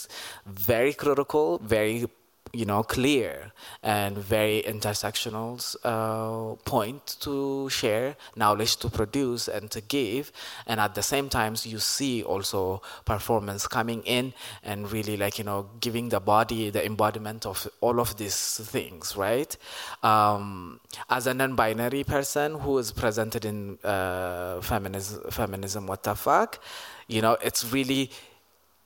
very 0.46 0.94
critical 0.94 1.58
very 1.58 2.06
you 2.52 2.64
know, 2.64 2.82
clear 2.82 3.52
and 3.82 4.16
very 4.16 4.62
intersectional 4.66 5.76
uh, 5.84 6.56
point 6.64 7.16
to 7.20 7.68
share, 7.68 8.16
knowledge 8.34 8.76
to 8.76 8.88
produce 8.88 9.48
and 9.48 9.70
to 9.70 9.80
give. 9.80 10.32
And 10.66 10.80
at 10.80 10.94
the 10.94 11.02
same 11.02 11.28
time, 11.28 11.56
you 11.64 11.78
see 11.78 12.22
also 12.22 12.82
performance 13.04 13.66
coming 13.66 14.02
in 14.02 14.32
and 14.62 14.90
really 14.90 15.16
like, 15.16 15.38
you 15.38 15.44
know, 15.44 15.68
giving 15.80 16.08
the 16.08 16.20
body 16.20 16.70
the 16.70 16.84
embodiment 16.84 17.46
of 17.46 17.68
all 17.80 18.00
of 18.00 18.16
these 18.16 18.58
things, 18.64 19.16
right? 19.16 19.56
Um, 20.02 20.80
as 21.10 21.26
a 21.26 21.34
non-binary 21.34 22.04
person 22.04 22.58
who 22.60 22.78
is 22.78 22.92
presented 22.92 23.44
in 23.44 23.78
uh, 23.84 24.60
feminism, 24.60 25.30
feminism, 25.30 25.86
what 25.86 26.02
the 26.02 26.14
fuck, 26.14 26.62
you 27.08 27.22
know, 27.22 27.36
it's 27.42 27.72
really 27.72 28.10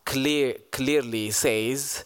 clear, 0.04 0.56
clearly 0.72 1.30
says 1.30 2.04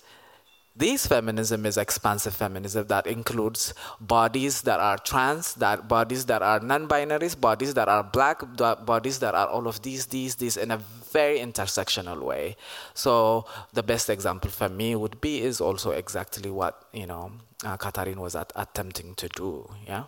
this 0.76 1.06
feminism 1.06 1.66
is 1.66 1.76
expansive 1.76 2.34
feminism 2.34 2.86
that 2.88 3.06
includes 3.06 3.74
bodies 4.00 4.62
that 4.62 4.80
are 4.80 4.98
trans, 4.98 5.54
that 5.54 5.86
bodies 5.86 6.26
that 6.26 6.42
are 6.42 6.58
non-binaries, 6.58 7.40
bodies 7.40 7.74
that 7.74 7.88
are 7.88 8.02
black, 8.02 8.42
bodies 8.84 9.20
that 9.20 9.34
are 9.34 9.46
all 9.46 9.68
of 9.68 9.82
these, 9.82 10.06
these, 10.06 10.34
these 10.34 10.56
in 10.56 10.72
a 10.72 10.78
very 11.12 11.38
intersectional 11.38 12.20
way. 12.22 12.56
So 12.92 13.46
the 13.72 13.84
best 13.84 14.10
example 14.10 14.50
for 14.50 14.68
me 14.68 14.96
would 14.96 15.20
be 15.20 15.42
is 15.42 15.60
also 15.60 15.92
exactly 15.92 16.50
what 16.50 16.84
you 16.92 17.06
know 17.06 17.32
uh, 17.64 17.76
Katharine 17.76 18.20
was 18.20 18.34
at, 18.34 18.52
attempting 18.56 19.14
to 19.14 19.28
do. 19.28 19.70
Yeah. 19.86 20.04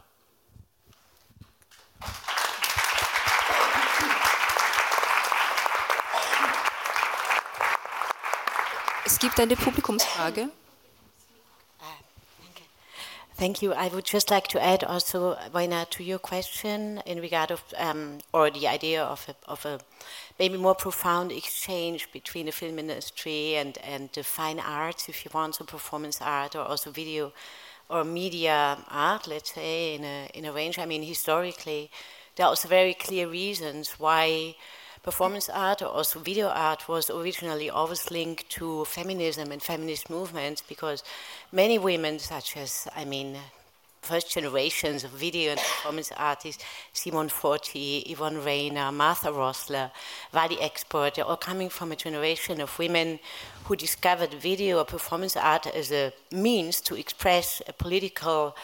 Es 9.07 9.21
gibt 9.21 9.39
eine 9.39 9.55
Publikumsfrage. 9.55 10.51
Thank 13.39 13.63
you. 13.63 13.73
I 13.73 13.89
would 13.89 14.05
just 14.05 14.31
like 14.31 14.49
to 14.49 14.61
add 14.61 14.83
also, 14.83 15.37
Waina, 15.53 15.89
to 15.91 16.03
your 16.03 16.19
question 16.19 17.01
in 17.07 17.21
regard 17.21 17.53
of, 17.53 17.63
um, 17.77 18.19
or 18.33 18.51
the 18.51 18.67
idea 18.67 19.05
of 19.05 19.29
a, 19.29 19.35
of 19.49 19.65
a 19.65 19.79
maybe 20.41 20.57
more 20.57 20.75
profound 20.75 21.31
exchange 21.31 22.11
between 22.13 22.47
the 22.47 22.53
film 22.53 22.81
industry 22.81 23.55
and, 23.55 23.79
and 23.85 24.09
the 24.15 24.25
fine 24.25 24.59
arts, 24.59 25.09
if 25.09 25.25
you 25.25 25.31
want, 25.33 25.55
so 25.55 25.65
performance 25.65 26.21
art 26.21 26.57
or 26.57 26.63
also 26.63 26.91
video 26.91 27.33
or 27.89 28.03
media 28.03 28.77
art, 28.91 29.29
let's 29.29 29.55
say, 29.55 29.95
in 29.95 30.03
a, 30.03 30.29
in 30.35 30.47
a 30.47 30.53
range. 30.53 30.81
I 30.81 30.87
mean, 30.87 31.03
historically, 31.03 31.91
there 32.35 32.47
are 32.47 32.49
also 32.49 32.67
very 32.67 32.95
clear 32.95 33.29
reasons 33.29 34.01
why 34.01 34.57
performance 35.07 35.49
art 35.49 35.83
or 35.83 35.87
also 35.87 36.19
video 36.19 36.49
art 36.49 36.89
was 36.89 37.11
originally 37.11 37.71
always 37.71 38.11
linked 38.11 38.51
to 38.51 38.85
feminism 38.87 39.53
and 39.53 39.63
feminist 39.63 40.11
movements 40.11 40.61
because 40.69 41.05
many 41.53 41.79
women, 41.79 42.19
such 42.19 42.57
as, 42.57 42.89
I 42.97 43.05
mean, 43.05 43.37
first 44.03 44.29
generations 44.35 45.05
of 45.05 45.11
video 45.13 45.53
and 45.53 45.61
performance 45.61 46.11
artists, 46.17 46.65
Simone 46.93 47.29
Forti, 47.29 47.99
Yvonne 48.09 48.43
Rayner, 48.43 48.91
Martha 48.91 49.29
Rosler, 49.29 49.93
Vali 50.33 50.61
Export, 50.61 51.15
they're 51.15 51.25
all 51.25 51.37
coming 51.37 51.69
from 51.69 51.93
a 51.93 51.97
generation 51.97 52.61
of 52.61 52.77
women 52.77 53.21
who 53.67 53.77
discovered 53.77 54.35
video 54.35 54.79
or 54.81 54.85
performance 54.85 55.37
art 55.37 55.69
as 55.69 55.93
a 55.93 56.13
means 56.33 56.81
to 56.81 56.97
express 56.97 57.63
a 57.69 57.73
political 57.73 58.57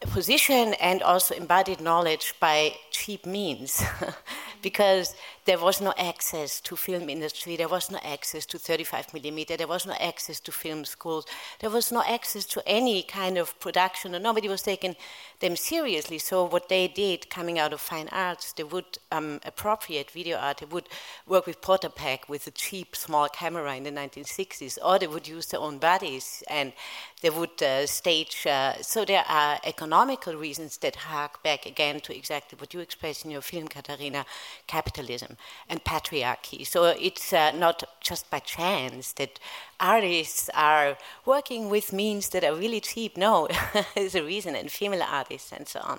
position 0.00 0.74
and 0.74 1.02
also 1.02 1.34
embodied 1.34 1.80
knowledge 1.80 2.34
by 2.40 2.74
cheap 2.90 3.26
means. 3.26 3.82
Because 4.62 5.14
there 5.44 5.58
was 5.58 5.80
no 5.80 5.92
access 5.98 6.60
to 6.62 6.76
film 6.76 7.10
industry. 7.10 7.56
There 7.56 7.68
was 7.68 7.90
no 7.90 7.98
access 8.02 8.46
to 8.46 8.58
35 8.58 9.12
millimeter. 9.12 9.56
There 9.56 9.66
was 9.66 9.86
no 9.86 9.94
access 10.00 10.40
to 10.40 10.52
film 10.52 10.84
schools. 10.84 11.26
There 11.60 11.70
was 11.70 11.92
no 11.92 12.02
access 12.02 12.46
to 12.46 12.62
any 12.66 13.02
kind 13.02 13.36
of 13.36 13.58
production 13.60 14.14
and 14.14 14.24
nobody 14.24 14.48
was 14.48 14.62
taking 14.62 14.96
them 15.40 15.56
seriously. 15.56 16.18
So 16.18 16.44
what 16.44 16.68
they 16.68 16.88
did 16.88 17.28
coming 17.28 17.58
out 17.58 17.72
of 17.72 17.80
fine 17.80 18.08
arts 18.10 18.52
they 18.52 18.64
would 18.64 18.98
um, 19.12 19.40
appropriate 19.44 20.10
video 20.10 20.38
art. 20.38 20.58
They 20.58 20.66
would 20.66 20.88
work 21.26 21.46
with 21.46 21.60
Portapack 21.60 22.28
with 22.28 22.46
a 22.46 22.50
cheap 22.50 22.96
small 22.96 23.28
camera 23.28 23.76
in 23.76 23.84
the 23.84 23.90
1960s 23.90 24.78
or 24.82 24.98
they 24.98 25.06
would 25.06 25.28
use 25.28 25.46
their 25.46 25.60
own 25.60 25.78
bodies 25.78 26.42
and 26.48 26.72
they 27.20 27.30
would 27.30 27.62
uh, 27.62 27.86
stage 27.86 28.46
uh, 28.46 28.74
so 28.80 29.04
there 29.04 29.24
are 29.28 29.58
economical 29.64 30.34
reasons 30.34 30.78
that 30.78 30.96
hark 30.96 31.42
back 31.42 31.66
again 31.66 32.00
to 32.00 32.16
exactly 32.16 32.56
what 32.58 32.72
you 32.74 32.80
expressed 32.80 33.24
in 33.24 33.30
your 33.30 33.40
film 33.40 33.68
Katharina 33.68 34.24
capitalism 34.66 35.33
and 35.68 35.82
patriarchy. 35.84 36.66
So 36.66 36.84
it's 36.84 37.32
uh, 37.32 37.52
not 37.52 37.84
just 38.00 38.30
by 38.30 38.40
chance 38.40 39.12
that 39.14 39.38
artists 39.80 40.50
are 40.54 40.96
working 41.24 41.68
with 41.68 41.92
means 41.92 42.28
that 42.30 42.44
are 42.44 42.54
really 42.54 42.80
cheap. 42.80 43.16
No, 43.16 43.48
there's 43.94 44.14
a 44.14 44.22
reason, 44.22 44.54
and 44.54 44.70
female 44.70 45.02
artists 45.02 45.52
and 45.52 45.66
so 45.68 45.80
on. 45.80 45.98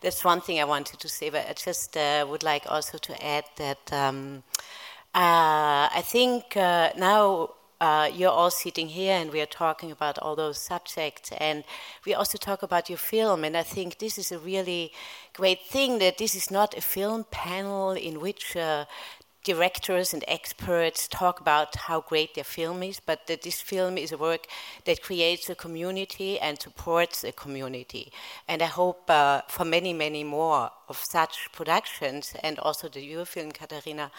That's 0.00 0.24
one 0.24 0.40
thing 0.40 0.60
I 0.60 0.64
wanted 0.64 1.00
to 1.00 1.08
say, 1.08 1.30
but 1.30 1.48
I 1.48 1.52
just 1.52 1.96
uh, 1.96 2.26
would 2.28 2.42
like 2.42 2.64
also 2.68 2.98
to 2.98 3.24
add 3.24 3.44
that 3.56 3.92
um, 3.92 4.42
uh, 5.14 5.88
I 5.94 6.02
think 6.04 6.56
uh, 6.56 6.90
now 6.96 7.50
uh, 7.80 8.08
you're 8.12 8.30
all 8.30 8.50
sitting 8.50 8.88
here 8.88 9.14
and 9.14 9.32
we 9.32 9.40
are 9.40 9.46
talking 9.46 9.90
about 9.90 10.18
all 10.18 10.36
those 10.36 10.58
subjects 10.58 11.30
and 11.38 11.64
we 12.06 12.14
also 12.14 12.38
talk 12.38 12.62
about 12.62 12.88
your 12.88 12.98
film 12.98 13.44
and 13.44 13.56
i 13.56 13.62
think 13.62 13.98
this 13.98 14.18
is 14.18 14.32
a 14.32 14.38
really 14.38 14.92
great 15.32 15.62
thing 15.62 15.98
that 15.98 16.18
this 16.18 16.34
is 16.34 16.50
not 16.50 16.76
a 16.76 16.80
film 16.80 17.24
panel 17.30 17.90
in 17.90 18.20
which 18.20 18.56
uh, 18.56 18.84
directors 19.44 20.14
and 20.14 20.24
experts 20.26 21.06
talk 21.06 21.38
about 21.38 21.76
how 21.76 22.00
great 22.00 22.34
their 22.34 22.44
film 22.44 22.82
is, 22.82 22.98
but 22.98 23.26
that 23.26 23.42
this 23.42 23.60
film 23.60 23.98
is 23.98 24.10
a 24.10 24.16
work 24.16 24.46
that 24.86 25.02
creates 25.02 25.48
a 25.50 25.54
community 25.54 26.40
and 26.40 26.60
supports 26.60 27.22
a 27.22 27.30
community. 27.30 28.10
And 28.48 28.62
I 28.62 28.66
hope 28.66 29.08
uh, 29.08 29.42
for 29.48 29.66
many, 29.66 29.92
many 29.92 30.24
more 30.24 30.70
of 30.88 30.96
such 30.96 31.50
productions, 31.52 32.34
and 32.42 32.58
also 32.58 32.88
the 32.88 33.00
Eurofilm 33.00 33.52
Katharina, 33.52 34.10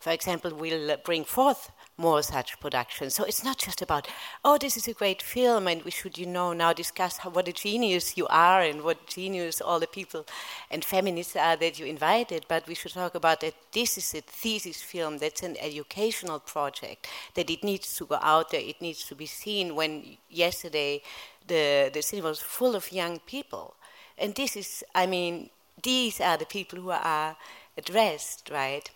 for 0.00 0.10
example, 0.10 0.54
will 0.54 0.96
bring 1.04 1.24
forth 1.24 1.70
more 1.96 2.22
such 2.22 2.58
productions. 2.60 3.14
So 3.14 3.24
it's 3.24 3.44
not 3.44 3.58
just 3.58 3.82
about, 3.82 4.08
oh, 4.44 4.58
this 4.58 4.76
is 4.76 4.88
a 4.88 4.94
great 4.94 5.22
film, 5.22 5.68
and 5.68 5.82
we 5.82 5.90
should, 5.90 6.18
you 6.18 6.26
know, 6.26 6.52
now 6.52 6.72
discuss 6.72 7.18
how, 7.18 7.30
what 7.30 7.48
a 7.48 7.52
genius 7.52 8.16
you 8.16 8.26
are 8.28 8.62
and 8.62 8.82
what 8.82 9.06
genius 9.06 9.60
all 9.60 9.80
the 9.80 9.86
people 9.86 10.26
and 10.70 10.84
feminists 10.84 11.36
are 11.36 11.56
that 11.56 11.78
you 11.78 11.86
invited, 11.86 12.46
but 12.48 12.66
we 12.66 12.74
should 12.74 12.92
talk 12.92 13.14
about 13.14 13.40
that 13.40 13.54
this 13.72 13.98
is 13.98 14.14
a 14.14 14.20
thesis 14.20 14.82
film, 14.82 15.18
that's 15.18 15.42
an 15.42 15.56
educational 15.60 16.40
project, 16.40 17.06
that 17.34 17.50
it 17.50 17.62
needs 17.62 17.96
to 17.96 18.06
go 18.06 18.18
out 18.20 18.50
there, 18.50 18.60
it 18.60 18.80
needs 18.80 19.04
to 19.04 19.14
be 19.14 19.26
seen. 19.26 19.74
When 19.74 20.16
yesterday 20.28 21.02
the, 21.46 21.90
the 21.92 22.02
cinema 22.02 22.28
was 22.28 22.40
full 22.40 22.74
of 22.74 22.90
young 22.92 23.18
people. 23.20 23.74
And 24.16 24.34
this 24.34 24.56
is, 24.56 24.84
I 24.94 25.06
mean, 25.06 25.50
these 25.84 26.20
are 26.20 26.36
the 26.36 26.46
people 26.46 26.80
who 26.80 26.90
are 26.90 27.36
addressed, 27.78 28.50
right? 28.50 28.90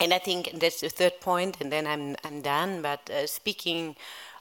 And 0.00 0.12
I 0.12 0.18
think 0.18 0.50
that's 0.60 0.80
the 0.80 0.90
third 0.90 1.20
point, 1.20 1.56
and 1.60 1.72
then 1.72 1.86
I'm, 1.86 2.16
I'm 2.24 2.42
done. 2.42 2.82
But 2.82 3.08
uh, 3.08 3.26
speaking 3.26 3.96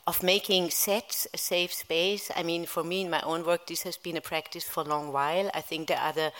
of 0.06 0.22
making 0.22 0.72
sets 0.72 1.28
a 1.34 1.38
safe 1.38 1.74
space, 1.74 2.30
I 2.36 2.44
mean, 2.44 2.66
for 2.66 2.84
me 2.84 3.02
in 3.02 3.10
my 3.10 3.22
own 3.22 3.46
work, 3.46 3.68
this 3.68 3.84
has 3.84 3.96
been 3.96 4.18
a 4.18 4.22
practice 4.22 4.66
for 4.66 4.82
a 4.82 4.88
long 4.88 5.14
while. 5.14 5.50
I 5.54 5.62
think 5.62 5.88
there 5.88 5.98
are 5.98 6.10
other 6.10 6.32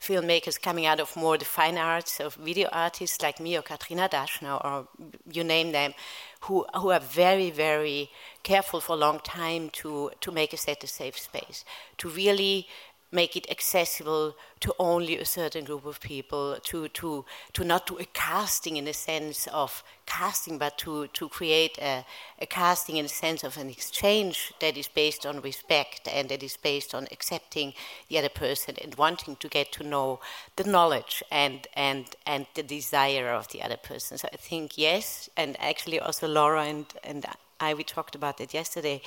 filmmakers 0.00 0.60
coming 0.60 0.84
out 0.84 1.00
of 1.00 1.16
more 1.16 1.38
the 1.38 1.44
fine 1.44 1.78
arts 1.78 2.20
of 2.20 2.34
video 2.34 2.68
artists 2.70 3.22
like 3.22 3.40
me 3.40 3.56
or 3.56 3.62
Katrina 3.62 4.08
Daschner 4.08 4.62
or 4.62 4.88
you 5.32 5.42
name 5.42 5.72
them, 5.72 5.94
who, 6.40 6.66
who 6.74 6.90
are 6.90 7.00
very, 7.00 7.50
very 7.50 8.10
careful 8.42 8.80
for 8.80 8.92
a 8.92 8.98
long 8.98 9.20
time 9.20 9.70
to, 9.70 10.10
to 10.20 10.30
make 10.30 10.52
a 10.52 10.56
set 10.56 10.84
a 10.84 10.86
safe 10.86 11.18
space, 11.18 11.64
to 11.98 12.08
really 12.08 12.68
make 13.12 13.36
it 13.36 13.50
accessible 13.50 14.34
to 14.60 14.74
only 14.78 15.16
a 15.16 15.24
certain 15.24 15.64
group 15.64 15.86
of 15.86 16.00
people, 16.00 16.56
to, 16.64 16.88
to, 16.88 17.24
to 17.52 17.64
not 17.64 17.86
do 17.86 17.98
a 17.98 18.04
casting 18.06 18.76
in 18.76 18.84
the 18.84 18.92
sense 18.92 19.46
of 19.48 19.84
casting, 20.06 20.58
but 20.58 20.76
to, 20.78 21.06
to 21.08 21.28
create 21.28 21.78
a, 21.78 22.04
a 22.40 22.46
casting 22.46 22.96
in 22.96 23.04
the 23.04 23.08
sense 23.08 23.44
of 23.44 23.56
an 23.56 23.70
exchange 23.70 24.52
that 24.60 24.76
is 24.76 24.88
based 24.88 25.24
on 25.24 25.40
respect 25.40 26.08
and 26.12 26.28
that 26.28 26.42
is 26.42 26.56
based 26.56 26.94
on 26.94 27.06
accepting 27.12 27.74
the 28.08 28.18
other 28.18 28.28
person 28.28 28.74
and 28.82 28.94
wanting 28.96 29.36
to 29.36 29.48
get 29.48 29.70
to 29.72 29.84
know 29.84 30.18
the 30.56 30.64
knowledge 30.64 31.22
and, 31.30 31.68
and, 31.74 32.06
and 32.26 32.46
the 32.54 32.62
desire 32.62 33.30
of 33.30 33.48
the 33.48 33.62
other 33.62 33.76
person. 33.76 34.18
So 34.18 34.28
I 34.32 34.36
think 34.36 34.76
yes, 34.76 35.30
and 35.36 35.56
actually 35.60 36.00
also 36.00 36.26
Laura 36.26 36.64
and, 36.64 36.86
and 37.04 37.24
I, 37.60 37.74
we 37.74 37.84
talked 37.84 38.14
about 38.14 38.38
that 38.38 38.52
yesterday 38.52 39.00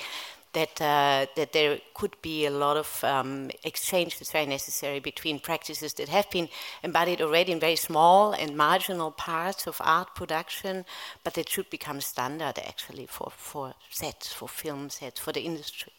that 0.52 0.80
uh, 0.80 1.26
that 1.36 1.52
there 1.52 1.78
could 1.94 2.16
be 2.22 2.46
a 2.46 2.50
lot 2.50 2.76
of 2.76 3.04
um, 3.04 3.50
exchange 3.64 4.18
that's 4.18 4.32
very 4.32 4.46
necessary 4.46 5.00
between 5.00 5.38
practices 5.38 5.94
that 5.94 6.08
have 6.08 6.28
been 6.30 6.48
embodied 6.82 7.20
already 7.20 7.52
in 7.52 7.60
very 7.60 7.76
small 7.76 8.32
and 8.32 8.56
marginal 8.56 9.10
parts 9.12 9.66
of 9.66 9.80
art 9.80 10.14
production, 10.14 10.84
but 11.22 11.34
that 11.34 11.48
should 11.48 11.70
become 11.70 12.00
standard 12.00 12.58
actually 12.58 13.06
for, 13.06 13.30
for 13.30 13.74
sets, 13.90 14.32
for 14.32 14.48
film 14.48 14.90
sets, 14.90 15.20
for 15.20 15.32
the 15.32 15.42
industry. 15.42 15.92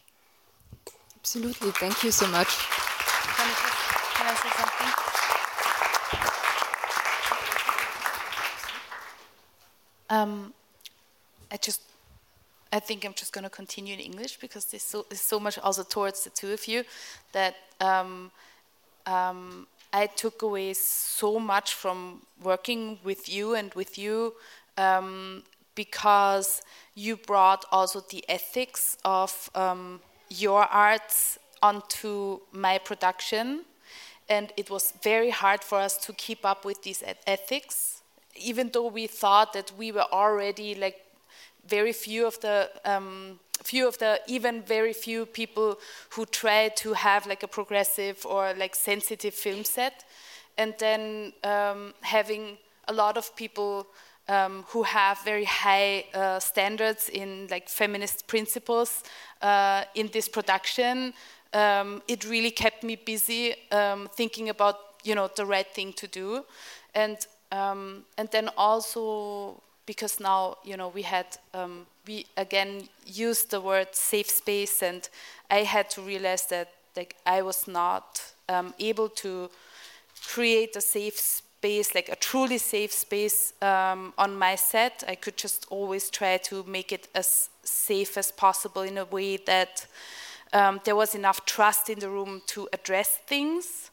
Absolutely, 1.16 1.72
thank 1.72 2.04
you 2.04 2.12
so 2.12 2.28
much. 2.28 2.47
Can 2.58 3.47
I, 3.47 3.54
just, 3.54 4.16
can 4.16 4.28
I 4.28 4.34
say 4.36 4.49
something? 4.58 5.12
Um, 10.10 10.54
I 11.49 11.58
just 11.58 11.82
I 12.74 12.80
think 12.80 13.05
I'm 13.05 13.13
just 13.13 13.34
going 13.34 13.43
to 13.43 13.49
continue 13.49 13.93
in 13.93 13.99
English 13.99 14.38
because 14.39 14.65
there's 14.65 14.84
so, 14.84 15.05
there's 15.09 15.22
so 15.22 15.39
much 15.39 15.59
also 15.59 15.84
towards 15.84 16.24
the 16.24 16.30
two 16.30 16.53
of 16.53 16.67
you 16.67 16.84
that 17.34 17.55
um, 17.82 18.32
um, 19.05 19.67
I 19.91 20.07
took 20.07 20.41
away 20.41 20.74
so 20.74 21.38
much 21.38 21.74
from 21.74 22.22
working 22.41 22.99
with 23.03 23.28
you 23.28 23.55
and 23.55 23.74
with 23.74 23.97
you 23.97 24.36
um, 24.78 25.43
because 25.76 26.61
you 26.95 27.17
brought 27.17 27.65
also 27.72 28.01
the 28.09 28.24
ethics 28.30 28.97
of 29.03 29.49
um, 29.53 29.99
your 30.30 30.63
arts 30.63 31.39
onto 31.61 32.39
my 32.53 32.78
production. 32.78 33.65
And 34.30 34.53
it 34.55 34.69
was 34.69 34.93
very 35.03 35.30
hard 35.30 35.61
for 35.61 35.78
us 35.78 35.97
to 36.05 36.13
keep 36.13 36.45
up 36.45 36.63
with 36.63 36.84
these 36.84 37.03
ethics, 37.28 38.01
even 38.36 38.69
though 38.72 38.88
we 38.88 39.07
thought 39.07 39.51
that 39.51 39.74
we 39.78 39.91
were 39.91 40.07
already 40.13 40.74
like 40.74 41.05
very 41.72 41.93
few 41.93 42.28
of 42.28 42.39
the 42.41 42.69
um, 42.86 43.39
few 43.63 43.88
of 43.88 43.97
the 43.97 44.19
even 44.28 44.61
very 44.61 44.93
few 44.93 45.26
people 45.26 45.80
who 46.09 46.26
try 46.26 46.69
to 46.69 46.93
have 46.93 47.26
like 47.28 47.43
a 47.43 47.47
progressive 47.47 48.26
or 48.26 48.53
like 48.57 48.76
sensitive 48.76 49.34
film 49.34 49.63
set, 49.63 50.03
and 50.57 50.74
then 50.78 51.34
um, 51.43 51.93
having 52.01 52.57
a 52.88 52.93
lot 52.93 53.17
of 53.17 53.36
people 53.36 53.88
um, 54.28 54.63
who 54.69 54.84
have 54.84 55.19
very 55.24 55.45
high 55.45 56.05
uh, 56.13 56.39
standards 56.39 57.09
in 57.09 57.47
like 57.49 57.69
feminist 57.69 58.28
principles 58.28 59.03
uh, 59.41 59.84
in 59.95 60.09
this 60.11 60.28
production. 60.28 61.13
Um, 61.53 62.01
it 62.07 62.24
really 62.26 62.51
kept 62.51 62.84
me 62.84 62.95
busy 62.95 63.55
um, 63.72 64.09
thinking 64.15 64.49
about 64.49 64.76
you 65.03 65.15
know 65.15 65.30
the 65.36 65.45
right 65.45 65.67
thing 65.67 65.93
to 65.93 66.07
do, 66.07 66.45
and 66.93 67.17
um, 67.51 68.05
and 68.17 68.30
then 68.32 68.49
also 68.57 69.61
because 69.86 70.20
now 70.20 70.58
you 70.64 70.78
know 70.78 70.90
we 70.90 71.02
had 71.02 71.26
um, 71.54 71.86
we 72.08 72.26
again 72.38 72.88
used 73.06 73.52
the 73.52 73.62
word 73.62 73.88
safe 73.94 74.30
space, 74.30 74.82
and 74.82 75.08
I 75.50 75.64
had 75.64 75.90
to 75.92 76.02
realize 76.02 76.48
that 76.48 76.70
like 76.96 77.16
I 77.26 77.42
was 77.42 77.68
not 77.68 78.22
um, 78.50 78.74
able 78.80 79.10
to 79.10 79.50
create 80.28 80.76
a 80.76 80.82
safe 80.82 81.20
space, 81.20 81.96
like 81.96 82.10
a 82.10 82.16
truly 82.16 82.58
safe 82.58 82.92
space 82.92 83.54
um, 83.62 84.14
on 84.18 84.36
my 84.36 84.56
set. 84.56 85.04
I 85.08 85.16
could 85.16 85.38
just 85.38 85.66
always 85.70 86.10
try 86.10 86.38
to 86.38 86.64
make 86.64 86.92
it 86.92 87.08
as 87.16 87.50
safe 87.64 88.18
as 88.18 88.32
possible 88.32 88.82
in 88.82 88.98
a 88.98 89.06
way 89.06 89.38
that 89.38 89.88
um, 90.54 90.82
there 90.84 90.96
was 90.96 91.16
enough 91.16 91.46
trust 91.46 91.90
in 91.90 92.00
the 92.00 92.10
room 92.10 92.42
to 92.48 92.68
address 92.74 93.20
things, 93.28 93.92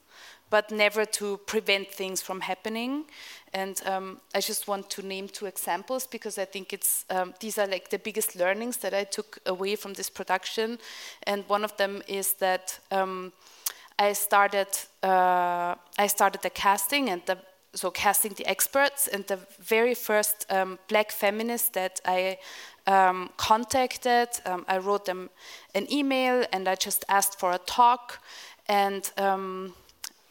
but 0.50 0.70
never 0.70 1.04
to 1.04 1.36
prevent 1.46 1.88
things 1.88 2.22
from 2.22 2.40
happening. 2.40 3.04
And 3.52 3.80
um, 3.86 4.20
I 4.34 4.40
just 4.40 4.68
want 4.68 4.90
to 4.90 5.02
name 5.02 5.28
two 5.28 5.46
examples 5.46 6.06
because 6.06 6.38
I 6.38 6.44
think 6.44 6.72
it's 6.72 7.04
um, 7.10 7.34
these 7.40 7.58
are 7.58 7.66
like 7.66 7.88
the 7.90 7.98
biggest 7.98 8.36
learnings 8.36 8.76
that 8.78 8.94
I 8.94 9.04
took 9.04 9.38
away 9.46 9.76
from 9.76 9.94
this 9.94 10.10
production. 10.10 10.78
And 11.22 11.44
one 11.48 11.64
of 11.64 11.76
them 11.76 12.02
is 12.06 12.34
that 12.34 12.78
um, 12.90 13.32
I 13.98 14.12
started 14.12 14.68
uh, 15.02 15.74
I 15.98 16.06
started 16.06 16.42
the 16.42 16.50
casting 16.50 17.10
and 17.10 17.22
the 17.26 17.38
so 17.74 17.90
casting 17.90 18.32
the 18.34 18.46
experts 18.46 19.08
and 19.08 19.26
the 19.26 19.38
very 19.60 19.94
first 19.94 20.46
um, 20.50 20.78
black 20.88 21.12
feminist 21.12 21.74
that 21.74 22.00
I 22.04 22.38
um, 22.86 23.30
contacted, 23.36 24.28
um, 24.46 24.64
I 24.66 24.78
wrote 24.78 25.04
them 25.04 25.30
an 25.74 25.86
email 25.92 26.44
and 26.52 26.66
I 26.66 26.74
just 26.74 27.04
asked 27.08 27.38
for 27.38 27.52
a 27.52 27.58
talk 27.58 28.20
and 28.66 29.10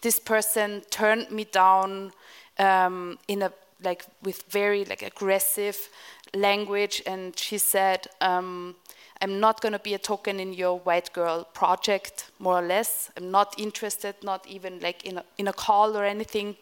this 0.02 0.20
person 0.20 0.82
turned 0.90 1.32
me 1.32 1.46
down 1.46 2.12
um, 2.60 3.18
in 3.28 3.42
a 3.42 3.52
like 3.84 4.06
with 4.24 4.44
very 4.50 4.86
like 4.86 5.02
aggressive 5.02 5.90
language, 6.34 7.02
and 7.06 7.38
she 7.38 7.58
said, 7.58 8.08
um, 8.22 8.76
"I'm 9.22 9.40
not 9.40 9.62
going 9.62 9.74
to 9.74 9.80
be 9.80 9.94
a 9.94 10.00
token 10.00 10.40
in 10.40 10.54
your 10.54 10.80
white 10.80 11.14
girl 11.14 11.44
project, 11.54 12.32
more 12.40 12.60
or 12.60 12.68
less. 12.68 13.12
I'm 13.18 13.32
not 13.32 13.60
interested, 13.60 14.16
not 14.24 14.48
even 14.48 14.80
like 14.80 15.06
in 15.06 15.18
a, 15.20 15.24
in 15.38 15.48
a 15.48 15.54
call 15.54 15.96
or 15.98 16.06
anything." 16.06 16.56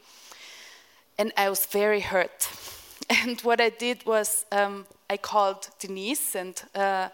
And 1.18 1.32
I 1.38 1.50
was 1.50 1.66
very 1.66 2.02
hurt. 2.02 2.50
And 3.08 3.40
what 3.42 3.62
I 3.62 3.70
did 3.70 4.04
was 4.06 4.46
um, 4.52 4.88
I 5.10 5.18
called 5.18 5.70
Denise 5.80 6.36
and. 6.36 6.62
Uh, 6.74 7.10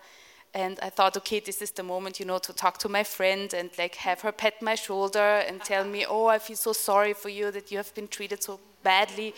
and 0.54 0.80
I 0.82 0.90
thought, 0.90 1.16
okay, 1.18 1.40
this 1.40 1.62
is 1.62 1.72
the 1.72 1.84
moment, 1.84 2.20
you 2.20 2.26
know, 2.26 2.38
to 2.40 2.54
talk 2.54 2.78
to 2.80 2.90
my 2.90 3.04
friend 3.04 3.54
and 3.54 3.70
like 3.78 3.96
have 3.96 4.22
her 4.22 4.32
pat 4.32 4.62
my 4.62 4.76
shoulder 4.76 5.44
and 5.48 5.62
tell 5.62 5.86
me, 5.86 6.06
oh, 6.06 6.26
I 6.26 6.40
feel 6.40 6.58
so 6.58 6.74
sorry 6.74 7.14
for 7.14 7.30
you 7.30 7.52
that 7.52 7.72
you 7.72 7.78
have 7.78 7.94
been 7.96 8.08
treated 8.08 8.44
so 8.44 8.60
badly. 8.84 9.34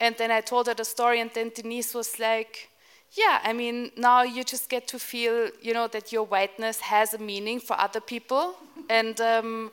And 0.00 0.16
then 0.16 0.30
I 0.32 0.40
told 0.40 0.66
her 0.66 0.74
the 0.74 0.84
story, 0.84 1.20
and 1.20 1.30
then 1.34 1.52
Denise 1.54 1.94
was 1.94 2.18
like, 2.18 2.68
yeah, 3.12 3.40
I 3.44 3.52
mean, 3.52 3.92
now 3.96 4.22
you 4.22 4.42
just 4.42 4.68
get 4.68 4.88
to 4.88 4.98
feel, 4.98 5.50
you 5.62 5.72
know, 5.72 5.86
that 5.88 6.10
your 6.10 6.24
whiteness 6.24 6.80
has 6.80 7.14
a 7.14 7.18
meaning 7.18 7.60
for 7.60 7.78
other 7.78 8.00
people. 8.00 8.56
And 8.90 9.20
um, 9.20 9.70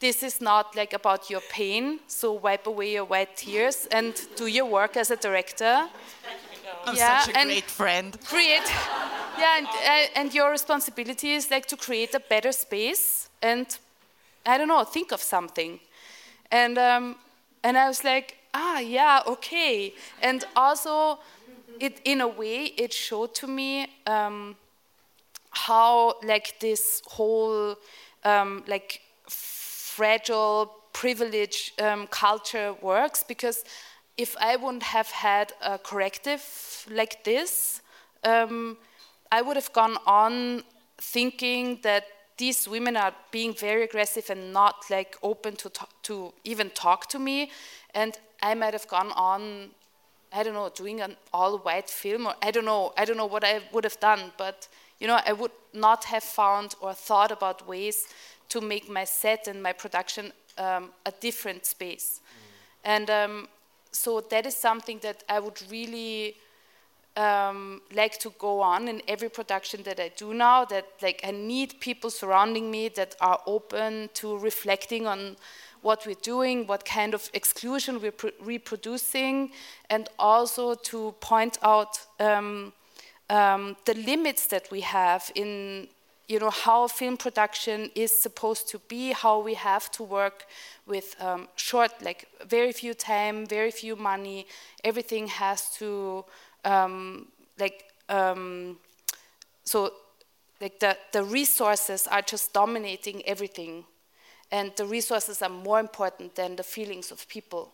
this 0.00 0.24
is 0.24 0.40
not 0.40 0.74
like 0.74 0.92
about 0.92 1.30
your 1.30 1.42
pain, 1.48 2.00
so 2.08 2.32
wipe 2.32 2.66
away 2.66 2.92
your 2.92 3.04
white 3.04 3.36
tears 3.36 3.86
and 3.92 4.20
do 4.34 4.48
your 4.48 4.64
work 4.66 4.96
as 4.96 5.12
a 5.12 5.16
director. 5.16 5.88
I'm 6.84 6.96
yeah, 6.96 7.20
such 7.20 7.36
a 7.36 7.44
great 7.44 7.70
friend. 7.70 8.18
Create, 8.24 8.68
yeah, 9.38 9.58
and, 9.58 9.66
uh, 9.66 10.20
and 10.20 10.34
your 10.34 10.50
responsibility 10.50 11.32
is 11.32 11.50
like 11.50 11.66
to 11.66 11.76
create 11.76 12.14
a 12.14 12.20
better 12.20 12.52
space 12.52 13.28
and, 13.42 13.78
I 14.46 14.58
don't 14.58 14.68
know, 14.68 14.84
think 14.84 15.12
of 15.12 15.20
something. 15.22 15.80
And 16.50 16.78
um, 16.78 17.16
and 17.64 17.78
I 17.78 17.88
was 17.88 18.04
like, 18.04 18.36
ah, 18.54 18.78
yeah, 18.80 19.22
okay. 19.26 19.94
And 20.20 20.44
also, 20.56 21.18
it 21.80 22.00
in 22.04 22.20
a 22.20 22.28
way, 22.28 22.66
it 22.76 22.92
showed 22.92 23.34
to 23.36 23.46
me 23.46 23.86
um, 24.06 24.56
how 25.50 26.14
like 26.22 26.58
this 26.60 27.02
whole 27.06 27.76
um, 28.24 28.64
like 28.66 29.00
fragile 29.28 30.72
privilege 30.92 31.72
um, 31.80 32.06
culture 32.08 32.74
works 32.82 33.22
because 33.22 33.64
if 34.16 34.36
I 34.40 34.56
wouldn't 34.56 34.82
have 34.82 35.08
had 35.10 35.52
a 35.62 35.78
corrective 35.78 36.86
like 36.90 37.24
this, 37.24 37.80
um, 38.24 38.76
I 39.32 39.40
would 39.40 39.56
have 39.56 39.72
gone 39.72 39.96
on 40.06 40.62
thinking 40.98 41.80
that 41.82 42.04
these 42.36 42.68
women 42.68 42.96
are 42.96 43.14
being 43.30 43.54
very 43.54 43.82
aggressive 43.84 44.28
and 44.28 44.52
not 44.52 44.84
like 44.90 45.16
open 45.22 45.56
to 45.56 45.70
to 46.02 46.34
even 46.44 46.70
talk 46.70 47.08
to 47.08 47.18
me, 47.18 47.50
and 47.94 48.18
I 48.42 48.54
might 48.54 48.74
have 48.74 48.88
gone 48.88 49.10
on, 49.12 49.70
I 50.32 50.42
don't 50.42 50.54
know, 50.54 50.70
doing 50.74 51.00
an 51.00 51.16
all-white 51.32 51.88
film, 51.88 52.26
or 52.26 52.34
I 52.42 52.50
don't 52.50 52.64
know, 52.64 52.92
I 52.96 53.04
don't 53.06 53.16
know 53.16 53.30
what 53.34 53.44
I 53.44 53.60
would 53.72 53.84
have 53.84 54.00
done, 54.00 54.32
but 54.36 54.68
you 55.00 55.06
know, 55.06 55.18
I 55.26 55.32
would 55.32 55.56
not 55.72 56.04
have 56.04 56.24
found 56.24 56.74
or 56.80 56.92
thought 56.94 57.32
about 57.32 57.66
ways 57.66 58.06
to 58.48 58.60
make 58.60 58.88
my 58.88 59.04
set 59.04 59.48
and 59.48 59.62
my 59.62 59.72
production 59.72 60.32
um, 60.58 60.90
a 61.06 61.12
different 61.20 61.64
space, 61.64 62.20
mm. 62.20 62.94
and 62.94 63.10
um, 63.10 63.48
so 63.92 64.20
that 64.20 64.46
is 64.46 64.56
something 64.56 65.00
that 65.02 65.24
I 65.28 65.38
would 65.40 65.62
really 65.70 66.36
um, 67.16 67.82
like 67.94 68.18
to 68.18 68.32
go 68.38 68.60
on 68.60 68.88
in 68.88 69.02
every 69.06 69.28
production 69.28 69.82
that 69.84 70.00
I 70.00 70.10
do 70.16 70.32
now. 70.32 70.64
That 70.64 70.86
like 71.02 71.20
I 71.24 71.30
need 71.30 71.80
people 71.80 72.10
surrounding 72.10 72.70
me 72.70 72.88
that 72.90 73.16
are 73.20 73.40
open 73.46 74.10
to 74.14 74.38
reflecting 74.38 75.06
on 75.06 75.36
what 75.82 76.06
we're 76.06 76.22
doing, 76.22 76.66
what 76.66 76.84
kind 76.84 77.12
of 77.12 77.28
exclusion 77.34 78.00
we're 78.00 78.32
reproducing, 78.40 79.50
and 79.90 80.08
also 80.18 80.74
to 80.74 81.12
point 81.20 81.58
out 81.62 81.98
um, 82.20 82.72
um, 83.28 83.76
the 83.84 83.94
limits 83.94 84.46
that 84.46 84.70
we 84.70 84.80
have 84.80 85.30
in 85.34 85.88
you 86.28 86.38
know 86.38 86.50
how 86.50 86.86
film 86.86 87.16
production 87.16 87.90
is 87.94 88.22
supposed 88.22 88.68
to 88.68 88.78
be, 88.88 89.12
how 89.12 89.40
we 89.40 89.54
have 89.54 89.90
to 89.90 90.02
work 90.02 90.46
with 90.86 91.14
um, 91.20 91.48
short, 91.56 91.90
like 92.00 92.26
very 92.46 92.72
few 92.72 92.94
time, 92.94 93.46
very 93.46 93.70
few 93.70 93.96
money. 93.96 94.46
Everything 94.82 95.26
has 95.26 95.70
to 95.76 96.24
um, 96.64 97.28
like 97.58 97.84
um, 98.08 98.78
so 99.64 99.92
like 100.60 100.78
the, 100.78 100.96
the 101.12 101.24
resources 101.24 102.06
are 102.06 102.22
just 102.22 102.52
dominating 102.52 103.22
everything. 103.26 103.84
And 104.50 104.70
the 104.76 104.84
resources 104.84 105.42
are 105.42 105.48
more 105.48 105.80
important 105.80 106.34
than 106.36 106.56
the 106.56 106.62
feelings 106.62 107.10
of 107.10 107.26
people. 107.28 107.72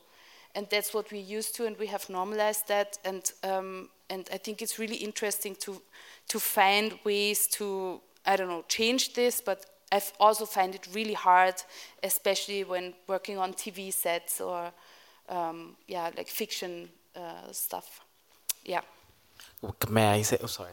And 0.55 0.67
that's 0.71 0.95
what 0.95 1.11
we 1.13 1.19
used 1.19 1.55
to 1.57 1.67
and 1.67 1.77
we 1.79 1.89
have 1.89 2.09
normalized 2.09 2.69
that. 2.69 2.99
And 3.05 3.31
um, 3.45 3.91
and 4.11 4.29
I 4.33 4.39
think 4.39 4.63
it's 4.63 4.79
really 4.79 4.97
interesting 4.97 5.55
to 5.57 5.83
to 6.29 6.39
find 6.39 6.99
ways 7.05 7.47
to 7.49 8.01
I 8.25 8.37
don't 8.37 8.49
know 8.49 8.65
change 8.69 9.15
this 9.15 9.41
but 9.41 9.67
I 9.93 10.03
also 10.19 10.47
find 10.47 10.75
it 10.75 10.89
really 10.93 11.15
hard 11.15 11.55
especially 12.03 12.65
when 12.65 12.95
working 13.07 13.39
on 13.39 13.53
TV 13.53 13.93
sets 13.93 14.41
or 14.41 14.73
um, 15.29 15.77
yeah 15.87 16.11
like 16.17 16.29
fiction 16.29 16.89
uh, 17.17 17.53
stuff 17.53 18.01
yeah. 18.65 18.81
May 19.89 20.07
I 20.07 20.23
say? 20.23 20.39
Oh, 20.41 20.47
sorry. 20.47 20.71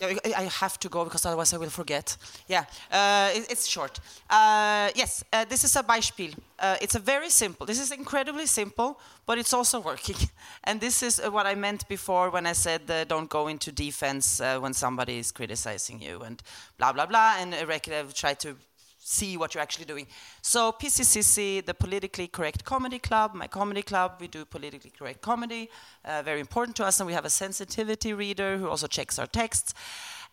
Yeah, 0.00 0.18
I 0.36 0.42
have 0.44 0.78
to 0.80 0.88
go 0.88 1.04
because 1.04 1.24
otherwise 1.24 1.52
I 1.54 1.56
will 1.56 1.70
forget. 1.70 2.16
Yeah, 2.48 2.64
uh, 2.90 3.30
it, 3.32 3.46
it's 3.50 3.66
short. 3.66 4.00
Uh, 4.28 4.90
yes, 4.94 5.22
uh, 5.32 5.44
this 5.44 5.62
is 5.62 5.76
a 5.76 5.82
Beispiel. 5.82 6.34
Uh, 6.58 6.76
it's 6.80 6.96
a 6.96 6.98
very 6.98 7.30
simple. 7.30 7.64
This 7.64 7.80
is 7.80 7.92
incredibly 7.92 8.46
simple, 8.46 8.98
but 9.24 9.38
it's 9.38 9.52
also 9.52 9.80
working. 9.80 10.16
And 10.64 10.80
this 10.80 11.02
is 11.02 11.20
uh, 11.20 11.30
what 11.30 11.46
I 11.46 11.54
meant 11.54 11.86
before 11.88 12.30
when 12.30 12.46
I 12.46 12.54
said 12.54 12.90
uh, 12.90 13.04
don't 13.04 13.28
go 13.28 13.48
into 13.48 13.70
defense 13.70 14.40
when 14.60 14.74
somebody 14.74 15.18
is 15.18 15.30
criticizing 15.32 16.02
you 16.02 16.22
and 16.22 16.42
blah 16.78 16.92
blah 16.92 17.06
blah. 17.06 17.36
And 17.38 17.54
uh, 17.54 18.04
try 18.14 18.34
to 18.34 18.56
see 19.04 19.36
what 19.36 19.54
you're 19.54 19.62
actually 19.62 19.84
doing. 19.84 20.06
So 20.40 20.72
PCCC, 20.72 21.64
the 21.64 21.74
Politically 21.74 22.26
Correct 22.26 22.64
Comedy 22.64 22.98
Club, 22.98 23.34
my 23.34 23.46
comedy 23.46 23.82
club, 23.82 24.16
we 24.18 24.28
do 24.28 24.46
politically 24.46 24.90
correct 24.98 25.20
comedy, 25.20 25.68
uh, 26.06 26.22
very 26.22 26.40
important 26.40 26.74
to 26.76 26.84
us, 26.86 27.00
and 27.00 27.06
we 27.06 27.12
have 27.12 27.26
a 27.26 27.30
sensitivity 27.30 28.14
reader 28.14 28.56
who 28.56 28.66
also 28.66 28.86
checks 28.86 29.18
our 29.18 29.26
texts. 29.26 29.74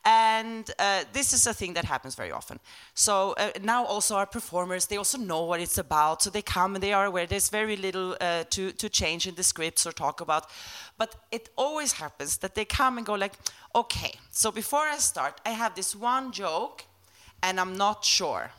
And 0.05 0.71
uh, 0.79 1.03
this 1.11 1.33
is 1.33 1.45
a 1.45 1.53
thing 1.53 1.73
that 1.73 1.85
happens 1.85 2.15
very 2.15 2.31
often. 2.31 2.59
So 2.93 3.35
uh, 3.37 3.51
now 3.61 3.85
also 3.85 4.15
our 4.15 4.25
performers, 4.25 4.87
they 4.87 4.97
also 4.97 5.17
know 5.17 5.43
what 5.43 5.59
it's 5.59 5.77
about. 5.77 6.23
So 6.23 6.29
they 6.29 6.41
come 6.41 6.73
and 6.73 6.81
they 6.81 6.93
are 6.93 7.05
aware 7.05 7.27
there's 7.27 7.49
very 7.49 7.75
little 7.75 8.15
uh, 8.19 8.45
to, 8.51 8.71
to 8.71 8.89
change 8.89 9.27
in 9.27 9.35
the 9.35 9.43
scripts 9.43 9.85
or 9.85 9.91
talk 9.91 10.21
about. 10.21 10.47
But 10.97 11.17
it 11.29 11.49
always 11.55 11.93
happens 11.93 12.37
that 12.37 12.55
they 12.55 12.65
come 12.65 12.97
and 12.97 13.05
go 13.05 13.13
like, 13.13 13.33
okay, 13.75 14.13
so 14.31 14.49
before 14.49 14.87
I 14.87 14.97
start, 14.97 15.39
I 15.45 15.51
have 15.51 15.75
this 15.75 15.95
one 15.95 16.31
joke 16.31 16.85
and 17.43 17.59
I'm 17.59 17.77
not 17.77 18.03
sure 18.03 18.51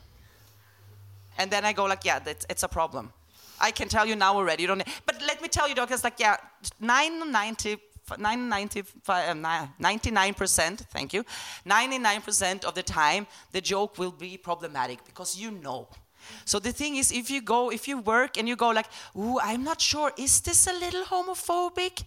and 1.39 1.51
then 1.51 1.65
I 1.65 1.73
go 1.73 1.85
like, 1.85 2.05
yeah, 2.05 2.21
it's, 2.27 2.47
it's 2.49 2.63
a 2.63 2.69
problem. 2.69 3.13
I 3.61 3.71
can 3.71 3.89
tell 3.89 4.07
you 4.07 4.17
now 4.17 4.35
already. 4.35 4.63
You 4.63 4.69
don't. 4.69 4.83
But 5.07 5.23
let 5.27 5.41
me 5.41 5.49
tell 5.49 5.69
you, 5.69 5.75
doctors, 5.75 6.05
like, 6.05 6.19
yeah, 6.19 6.37
990. 6.81 7.79
99%, 8.09 10.69
um, 10.69 10.77
thank 10.91 11.15
you, 11.15 11.25
99% 11.67 12.65
of 12.65 12.75
the 12.75 12.83
time, 12.83 13.29
the 13.53 13.61
joke 13.61 13.97
will 13.97 14.11
be 14.11 14.37
problematic 14.37 15.05
because 15.05 15.39
you 15.39 15.53
know. 15.53 15.87
So 16.45 16.59
the 16.59 16.73
thing 16.73 16.97
is, 16.97 17.13
if 17.13 17.31
you 17.31 17.41
go, 17.41 17.71
if 17.71 17.89
you 17.89 17.99
work 17.99 18.37
and 18.37 18.49
you 18.49 18.57
go 18.57 18.71
like, 18.71 18.87
ooh, 19.17 19.39
I'm 19.41 19.63
not 19.65 19.81
sure, 19.81 20.13
is 20.19 20.41
this 20.41 20.67
a 20.67 20.73
little 20.73 21.05
homophobic? 21.05 22.03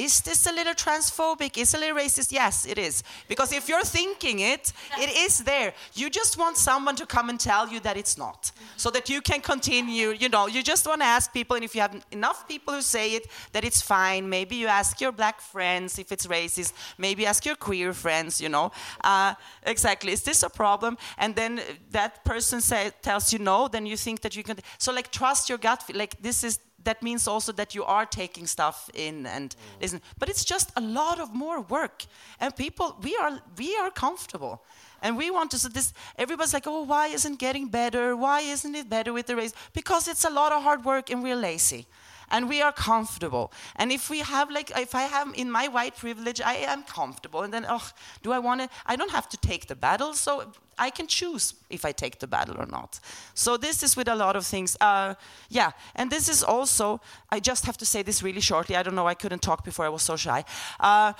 Is 0.00 0.22
this 0.22 0.46
a 0.46 0.52
little 0.52 0.72
transphobic? 0.72 1.58
Is 1.58 1.74
it 1.74 1.76
a 1.76 1.80
little 1.80 1.96
racist? 1.96 2.32
Yes, 2.32 2.64
it 2.64 2.78
is. 2.78 3.02
Because 3.28 3.52
if 3.52 3.68
you're 3.68 3.84
thinking 3.84 4.40
it, 4.40 4.72
it 4.98 5.14
is 5.14 5.40
there. 5.40 5.74
You 5.94 6.08
just 6.08 6.38
want 6.38 6.56
someone 6.56 6.96
to 6.96 7.04
come 7.04 7.28
and 7.28 7.38
tell 7.38 7.68
you 7.68 7.80
that 7.80 7.98
it's 7.98 8.16
not. 8.16 8.50
So 8.78 8.90
that 8.90 9.10
you 9.10 9.20
can 9.20 9.42
continue, 9.42 10.08
you 10.10 10.30
know, 10.30 10.46
you 10.46 10.62
just 10.62 10.86
want 10.86 11.02
to 11.02 11.06
ask 11.06 11.34
people, 11.34 11.56
and 11.56 11.64
if 11.64 11.74
you 11.74 11.82
have 11.82 12.02
enough 12.10 12.48
people 12.48 12.72
who 12.72 12.80
say 12.80 13.14
it, 13.14 13.26
that 13.52 13.62
it's 13.62 13.82
fine. 13.82 14.26
Maybe 14.30 14.56
you 14.56 14.68
ask 14.68 15.02
your 15.02 15.12
black 15.12 15.38
friends 15.40 15.98
if 15.98 16.10
it's 16.12 16.26
racist. 16.26 16.72
Maybe 16.96 17.26
ask 17.26 17.44
your 17.44 17.56
queer 17.56 17.92
friends, 17.92 18.40
you 18.40 18.48
know. 18.48 18.72
Uh, 19.04 19.34
exactly. 19.64 20.12
Is 20.12 20.22
this 20.22 20.42
a 20.42 20.48
problem? 20.48 20.96
And 21.18 21.36
then 21.36 21.60
that 21.90 22.24
person 22.24 22.62
say, 22.62 22.92
tells 23.02 23.34
you 23.34 23.38
no, 23.38 23.68
then 23.68 23.84
you 23.84 23.98
think 23.98 24.22
that 24.22 24.34
you 24.34 24.42
can. 24.42 24.56
So, 24.78 24.92
like, 24.92 25.10
trust 25.10 25.50
your 25.50 25.58
gut. 25.58 25.84
Like, 25.94 26.22
this 26.22 26.42
is 26.42 26.58
that 26.84 27.02
means 27.02 27.28
also 27.28 27.52
that 27.52 27.74
you 27.74 27.84
are 27.84 28.06
taking 28.06 28.46
stuff 28.46 28.90
in 28.94 29.26
and 29.26 29.50
mm. 29.50 29.82
listen 29.82 30.00
but 30.18 30.28
it's 30.28 30.44
just 30.44 30.70
a 30.76 30.80
lot 30.80 31.20
of 31.20 31.34
more 31.34 31.60
work 31.62 32.04
and 32.40 32.54
people 32.56 32.96
we 33.02 33.16
are 33.16 33.40
we 33.56 33.76
are 33.76 33.90
comfortable 33.90 34.62
and 35.02 35.16
we 35.16 35.30
want 35.30 35.50
to 35.50 35.58
so 35.58 35.68
this 35.68 35.92
everybody's 36.18 36.52
like 36.52 36.66
oh 36.66 36.82
why 36.82 37.06
isn't 37.08 37.38
getting 37.38 37.68
better 37.68 38.16
why 38.16 38.40
isn't 38.40 38.74
it 38.74 38.88
better 38.88 39.12
with 39.12 39.26
the 39.26 39.36
race 39.36 39.52
because 39.72 40.08
it's 40.08 40.24
a 40.24 40.30
lot 40.30 40.52
of 40.52 40.62
hard 40.62 40.84
work 40.84 41.10
and 41.10 41.22
we're 41.22 41.36
lazy 41.36 41.86
and 42.30 42.48
we 42.48 42.62
are 42.62 42.72
comfortable. 42.72 43.52
And 43.76 43.90
if 43.90 44.08
we 44.08 44.20
have 44.20 44.50
like, 44.50 44.70
if 44.76 44.94
I 44.94 45.02
have 45.02 45.32
in 45.34 45.50
my 45.50 45.68
white 45.68 45.96
privilege, 45.96 46.40
I 46.40 46.54
am 46.54 46.84
comfortable. 46.84 47.42
And 47.42 47.52
then, 47.52 47.66
oh, 47.68 47.90
do 48.22 48.32
I 48.32 48.38
want 48.38 48.60
to? 48.62 48.68
I 48.86 48.96
don't 48.96 49.10
have 49.10 49.28
to 49.30 49.36
take 49.36 49.66
the 49.66 49.74
battle, 49.74 50.14
so 50.14 50.52
I 50.80 50.90
can 50.90 51.06
choose 51.06 51.54
if 51.68 51.84
I 51.84 51.92
take 51.92 52.18
the 52.18 52.26
battle 52.26 52.56
or 52.58 52.66
not. 52.66 52.98
So 53.34 53.56
this 53.58 53.82
is 53.82 53.96
with 53.96 54.08
a 54.08 54.14
lot 54.14 54.34
of 54.34 54.46
things. 54.46 54.76
Uh, 54.80 55.14
yeah, 55.50 55.72
and 55.94 56.10
this 56.10 56.28
is 56.28 56.42
also. 56.42 57.00
I 57.30 57.38
just 57.38 57.66
have 57.66 57.76
to 57.76 57.84
say 57.84 58.02
this 58.02 58.22
really 58.22 58.40
shortly. 58.40 58.76
I 58.76 58.82
don't 58.82 58.94
know. 58.94 59.06
I 59.06 59.14
couldn't 59.14 59.42
talk 59.42 59.64
before. 59.64 59.84
I 59.84 59.90
was 59.90 60.02
so 60.02 60.16
shy. 60.16 60.44
Uh, 60.80 61.12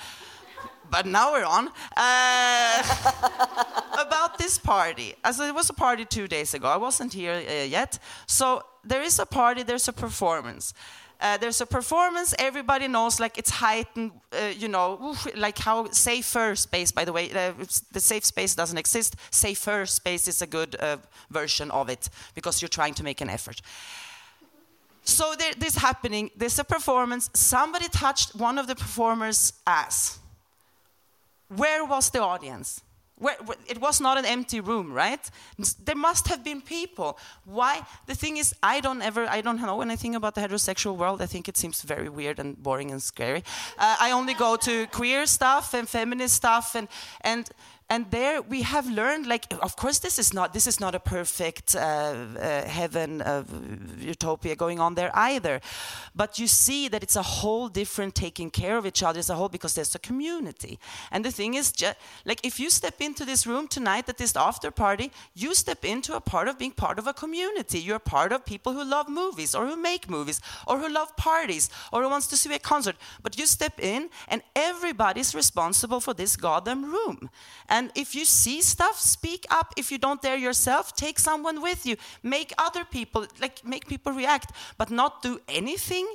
but 0.89 1.05
now 1.05 1.31
we're 1.31 1.45
on. 1.45 1.69
Uh, 1.95 2.83
about 4.05 4.37
this 4.37 4.57
party. 4.57 5.13
As 5.23 5.39
it 5.39 5.53
was 5.53 5.69
a 5.69 5.73
party 5.73 6.05
two 6.05 6.27
days 6.27 6.53
ago. 6.53 6.67
I 6.67 6.77
wasn't 6.77 7.13
here 7.13 7.33
uh, 7.33 7.63
yet. 7.63 7.99
So 8.25 8.63
there 8.83 9.03
is 9.03 9.19
a 9.19 9.25
party, 9.25 9.63
there's 9.63 9.87
a 9.87 9.93
performance. 9.93 10.73
Uh, 11.21 11.37
there's 11.37 11.61
a 11.61 11.65
performance 11.67 12.33
everybody 12.39 12.87
knows 12.87 13.19
like 13.19 13.37
it's 13.37 13.51
heightened 13.51 14.11
uh, 14.33 14.51
you 14.57 14.67
know 14.67 15.15
like 15.35 15.59
how 15.59 15.87
safer 15.91 16.55
space 16.55 16.91
by 16.91 17.05
the 17.05 17.13
way 17.13 17.31
uh, 17.31 17.53
the 17.91 17.99
safe 17.99 18.25
space 18.25 18.55
doesn't 18.55 18.77
exist. 18.77 19.15
Safer 19.29 19.85
space 19.85 20.27
is 20.27 20.41
a 20.41 20.47
good 20.47 20.75
uh, 20.79 20.97
version 21.29 21.69
of 21.71 21.89
it 21.89 22.09
because 22.33 22.61
you're 22.61 22.69
trying 22.69 22.95
to 22.95 23.03
make 23.03 23.21
an 23.21 23.29
effort. 23.29 23.61
So 25.03 25.35
there, 25.37 25.53
this 25.57 25.75
happening 25.75 26.31
there's 26.35 26.57
a 26.59 26.63
performance. 26.63 27.29
Somebody 27.33 27.87
touched 27.89 28.35
one 28.35 28.57
of 28.57 28.65
the 28.65 28.75
performers 28.75 29.53
ass. 29.67 30.19
Where 31.55 31.85
was 31.85 32.09
the 32.09 32.21
audience 32.21 32.81
where, 33.21 33.37
it 33.67 33.79
was 33.79 34.01
not 34.01 34.17
an 34.17 34.25
empty 34.25 34.59
room, 34.59 34.91
right? 34.91 35.23
There 35.85 35.95
must 35.95 36.27
have 36.27 36.43
been 36.43 36.61
people. 36.61 37.19
Why? 37.45 37.85
The 38.07 38.15
thing 38.15 38.37
is, 38.37 38.53
I 38.63 38.81
don't 38.81 39.01
ever, 39.01 39.27
I 39.37 39.41
don't 39.41 39.61
know 39.61 39.81
anything 39.81 40.15
about 40.15 40.33
the 40.35 40.41
heterosexual 40.41 40.95
world. 40.97 41.21
I 41.21 41.27
think 41.27 41.47
it 41.47 41.55
seems 41.55 41.83
very 41.83 42.09
weird 42.09 42.39
and 42.39 42.57
boring 42.61 42.91
and 42.91 43.01
scary. 43.01 43.43
Uh, 43.77 43.95
I 43.99 44.11
only 44.11 44.33
go 44.33 44.55
to 44.57 44.87
queer 44.87 45.27
stuff 45.27 45.73
and 45.75 45.87
feminist 45.87 46.35
stuff, 46.35 46.75
and 46.75 46.87
and 47.21 47.47
and 47.91 48.09
there 48.09 48.41
we 48.41 48.61
have 48.61 48.87
learned 48.89 49.27
like 49.27 49.53
of 49.61 49.75
course 49.75 49.99
this 49.99 50.17
is 50.17 50.33
not 50.33 50.53
this 50.53 50.65
is 50.65 50.79
not 50.79 50.95
a 50.95 50.99
perfect 50.99 51.75
uh, 51.75 51.79
uh, 51.79 52.63
heaven 52.63 53.21
uh, 53.21 53.43
utopia 53.99 54.55
going 54.55 54.79
on 54.79 54.95
there 54.95 55.11
either. 55.13 55.59
But 56.15 56.39
you 56.39 56.47
see 56.47 56.87
that 56.87 57.03
it's 57.03 57.17
a 57.17 57.27
whole 57.39 57.67
different 57.67 58.15
taking 58.15 58.49
care 58.49 58.77
of 58.77 58.85
each 58.85 59.03
other 59.03 59.19
as 59.19 59.29
a 59.29 59.35
whole 59.35 59.49
because 59.49 59.73
there's 59.75 59.93
a 59.93 59.99
community. 59.99 60.79
And 61.11 61.25
the 61.25 61.31
thing 61.31 61.55
is 61.55 61.73
like 62.23 62.39
if 62.45 62.61
you 62.61 62.69
step 62.69 63.01
into 63.01 63.25
this 63.25 63.45
room 63.45 63.67
tonight 63.67 64.07
at 64.07 64.17
this 64.17 64.37
after 64.37 64.71
party 64.71 65.11
you 65.33 65.53
step 65.53 65.83
into 65.83 66.15
a 66.15 66.21
part 66.21 66.47
of 66.47 66.57
being 66.57 66.71
part 66.71 66.97
of 66.97 67.07
a 67.07 67.13
community. 67.13 67.79
You're 67.79 67.99
part 67.99 68.31
of 68.31 68.45
people 68.45 68.71
who 68.71 68.85
love 68.85 69.09
movies 69.09 69.53
or 69.53 69.67
who 69.67 69.75
make 69.75 70.09
movies 70.09 70.39
or 70.65 70.79
who 70.79 70.87
love 70.87 71.17
parties 71.17 71.69
or 71.91 72.03
who 72.03 72.09
wants 72.09 72.27
to 72.27 72.37
see 72.37 72.53
a 72.55 72.59
concert. 72.59 72.95
But 73.21 73.37
you 73.37 73.45
step 73.45 73.81
in 73.81 74.09
and 74.29 74.41
everybody's 74.55 75.35
responsible 75.35 75.99
for 75.99 76.13
this 76.13 76.37
goddamn 76.37 76.85
room. 76.85 77.29
And 77.67 77.80
if 77.95 78.13
you 78.13 78.25
see 78.25 78.61
stuff, 78.61 78.99
speak 78.99 79.45
up. 79.49 79.73
If 79.77 79.91
you 79.91 79.97
don't 79.97 80.21
dare 80.21 80.37
yourself, 80.37 80.93
take 80.95 81.17
someone 81.17 81.61
with 81.61 81.85
you. 81.85 81.95
Make 82.21 82.53
other 82.57 82.83
people, 82.83 83.25
like, 83.39 83.65
make 83.65 83.87
people 83.87 84.11
react, 84.11 84.51
but 84.77 84.91
not 84.91 85.21
do 85.21 85.39
anything. 85.47 86.07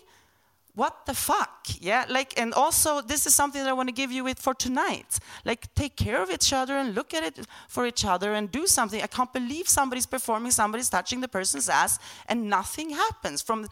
What 0.75 1.07
the 1.07 1.14
fuck? 1.14 1.67
Yeah, 1.81 2.05
like, 2.11 2.39
and 2.39 2.53
also, 2.53 3.01
this 3.01 3.27
is 3.27 3.35
something 3.35 3.62
that 3.62 3.71
I 3.71 3.73
want 3.73 3.89
to 3.89 3.95
give 3.95 4.12
you 4.12 4.23
with 4.25 4.39
for 4.39 4.53
tonight. 4.53 5.19
Like, 5.43 5.75
take 5.75 5.97
care 5.97 6.23
of 6.23 6.31
each 6.31 6.53
other 6.53 6.77
and 6.77 6.95
look 6.95 7.14
at 7.14 7.25
it 7.25 7.47
for 7.67 7.87
each 7.87 8.05
other 8.05 8.35
and 8.35 8.53
do 8.53 8.67
something. 8.67 9.01
I 9.03 9.07
can't 9.07 9.33
believe 9.33 9.69
somebody's 9.69 10.05
performing, 10.05 10.51
somebody's 10.51 10.91
touching 10.91 11.23
the 11.23 11.29
person's 11.29 11.71
ass, 11.71 11.99
and 12.29 12.51
nothing 12.51 12.91
happens. 12.91 13.41
From, 13.41 13.67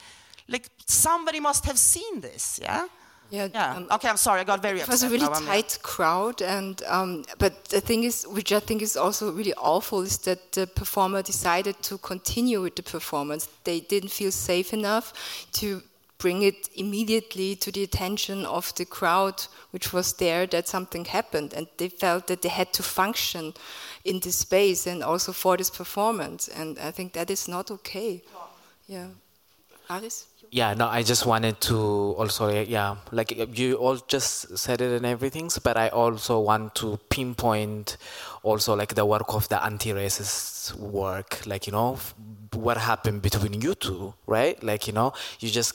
like, 0.48 0.70
somebody 0.86 1.40
must 1.40 1.66
have 1.66 1.78
seen 1.78 2.22
this, 2.22 2.58
yeah? 2.62 2.86
Yeah. 3.30 3.48
yeah. 3.52 3.76
Um, 3.76 3.86
okay, 3.90 4.08
I'm 4.08 4.16
sorry. 4.16 4.40
I 4.40 4.44
got 4.44 4.62
very 4.62 4.80
upset. 4.80 4.88
It 4.88 4.92
was 4.92 5.02
a 5.02 5.10
really 5.10 5.46
tight 5.46 5.78
crowd, 5.82 6.42
and 6.42 6.82
um, 6.86 7.24
but 7.38 7.64
the 7.64 7.80
thing 7.80 8.04
is, 8.04 8.24
which 8.24 8.52
I 8.52 8.60
think 8.60 8.82
is 8.82 8.96
also 8.96 9.32
really 9.32 9.54
awful, 9.54 10.02
is 10.02 10.18
that 10.18 10.52
the 10.52 10.66
performer 10.66 11.22
decided 11.22 11.82
to 11.82 11.98
continue 11.98 12.62
with 12.62 12.76
the 12.76 12.82
performance. 12.82 13.48
They 13.64 13.80
didn't 13.80 14.10
feel 14.10 14.30
safe 14.30 14.72
enough 14.72 15.12
to 15.52 15.82
bring 16.18 16.42
it 16.42 16.68
immediately 16.76 17.56
to 17.56 17.70
the 17.72 17.82
attention 17.82 18.46
of 18.46 18.74
the 18.76 18.84
crowd, 18.84 19.46
which 19.72 19.92
was 19.92 20.14
there 20.14 20.46
that 20.46 20.68
something 20.68 21.04
happened, 21.04 21.52
and 21.54 21.66
they 21.76 21.88
felt 21.88 22.26
that 22.28 22.40
they 22.42 22.48
had 22.48 22.72
to 22.72 22.82
function 22.82 23.52
in 24.04 24.20
this 24.20 24.36
space 24.36 24.86
and 24.86 25.02
also 25.02 25.32
for 25.32 25.56
this 25.56 25.70
performance, 25.70 26.48
and 26.48 26.78
I 26.78 26.92
think 26.92 27.12
that 27.12 27.30
is 27.30 27.48
not 27.48 27.70
okay. 27.70 28.22
Yeah, 28.86 29.08
Yeah 30.50 30.74
no 30.74 30.86
i 30.86 31.02
just 31.02 31.26
wanted 31.26 31.60
to 31.62 31.76
also 32.16 32.48
yeah 32.48 32.96
like 33.10 33.32
uh, 33.38 33.46
you 33.52 33.74
all 33.74 33.96
just 33.96 34.56
said 34.56 34.80
it 34.80 34.92
and 34.92 35.04
everything 35.04 35.50
but 35.64 35.76
i 35.76 35.88
also 35.88 36.38
want 36.38 36.76
to 36.76 36.98
pinpoint 37.08 37.96
also 38.44 38.76
like 38.76 38.94
the 38.94 39.04
work 39.04 39.34
of 39.34 39.48
the 39.48 39.62
anti-racist 39.64 40.74
work 40.78 41.44
like 41.46 41.66
you 41.66 41.72
know 41.72 41.98
what 42.54 42.76
happened 42.76 43.20
between 43.22 43.60
you 43.60 43.74
two 43.74 44.14
right? 44.26 44.62
Like 44.62 44.86
you 44.86 44.92
know 44.92 45.12
you 45.40 45.50
just 45.50 45.74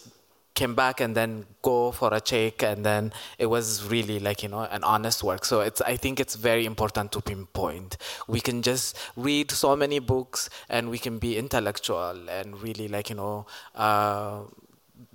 came 0.53 0.75
back 0.75 0.99
and 0.99 1.15
then 1.15 1.45
go 1.61 1.91
for 1.91 2.13
a 2.13 2.19
check 2.19 2.63
and 2.63 2.85
then 2.85 3.13
it 3.37 3.45
was 3.45 3.85
really 3.85 4.19
like 4.19 4.43
you 4.43 4.49
know 4.49 4.61
an 4.61 4.83
honest 4.83 5.23
work. 5.23 5.45
So 5.45 5.61
it's 5.61 5.81
i 5.81 5.95
think 5.95 6.19
it's 6.19 6.35
very 6.35 6.65
important 6.65 7.11
to 7.13 7.21
pinpoint. 7.21 7.97
We 8.27 8.39
can 8.41 8.61
just 8.61 8.97
read 9.15 9.51
so 9.51 9.75
many 9.75 9.99
books 9.99 10.49
and 10.69 10.89
we 10.89 10.97
can 10.97 11.19
be 11.19 11.37
intellectual 11.37 12.29
and 12.29 12.61
really 12.61 12.87
like 12.87 13.09
you 13.09 13.15
know 13.15 13.45
uh, 13.75 14.41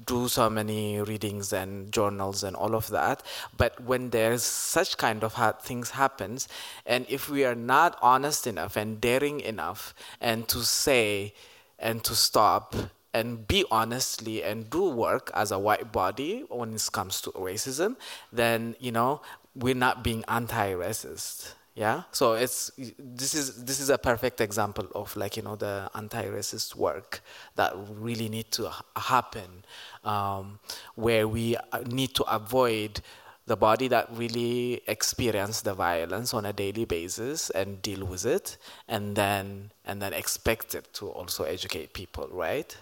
do 0.06 0.28
so 0.28 0.50
many 0.50 1.00
readings 1.00 1.52
and 1.52 1.92
journals 1.92 2.42
and 2.42 2.56
all 2.56 2.74
of 2.74 2.88
that. 2.90 3.22
But 3.56 3.80
when 3.80 4.10
there's 4.10 4.42
such 4.42 4.96
kind 4.96 5.22
of 5.22 5.34
ha- 5.34 5.52
things 5.52 5.90
happens 5.90 6.48
and 6.86 7.06
if 7.08 7.28
we 7.28 7.44
are 7.44 7.54
not 7.54 7.98
honest 8.02 8.46
enough 8.46 8.76
and 8.76 9.00
daring 9.00 9.40
enough 9.40 9.94
and 10.20 10.48
to 10.48 10.64
say 10.64 11.34
and 11.78 12.02
to 12.04 12.14
stop 12.14 12.74
and 13.14 13.48
be 13.48 13.64
honestly 13.70 14.42
and 14.42 14.68
do 14.68 14.90
work 14.90 15.30
as 15.34 15.52
a 15.52 15.58
white 15.58 15.92
body 15.92 16.44
when 16.48 16.74
it 16.74 16.88
comes 16.92 17.20
to 17.22 17.30
racism 17.30 17.96
then 18.32 18.74
you 18.80 18.92
know 18.92 19.20
we're 19.54 19.74
not 19.74 20.02
being 20.02 20.24
anti-racist. 20.28 21.54
Yeah? 21.74 22.02
So 22.12 22.34
it's 22.34 22.70
this 22.98 23.34
is 23.34 23.64
this 23.64 23.80
is 23.80 23.90
a 23.90 23.98
perfect 23.98 24.40
example 24.40 24.86
of 24.94 25.16
like 25.16 25.36
you 25.36 25.42
know 25.42 25.56
the 25.56 25.90
anti-racist 25.94 26.76
work 26.76 27.20
that 27.56 27.72
really 27.90 28.28
need 28.28 28.52
to 28.52 28.70
happen 28.96 29.64
um, 30.04 30.60
where 30.94 31.26
we 31.26 31.56
uh, 31.56 31.80
need 31.86 32.14
to 32.14 32.24
avoid 32.24 33.00
the 33.46 33.56
body 33.56 33.88
that 33.88 34.08
really 34.12 34.82
experience 34.86 35.62
the 35.62 35.74
violence 35.74 36.32
on 36.32 36.46
a 36.46 36.52
daily 36.52 36.84
basis 36.84 37.50
and 37.50 37.82
deal 37.82 38.06
with 38.06 38.24
it 38.24 38.56
and 38.88 39.16
then 39.16 39.72
and 39.84 40.00
then 40.00 40.12
expect 40.12 40.76
it 40.76 40.88
to 40.94 41.08
also 41.08 41.42
educate 41.42 41.92
people 41.92 42.28
right 42.30 42.76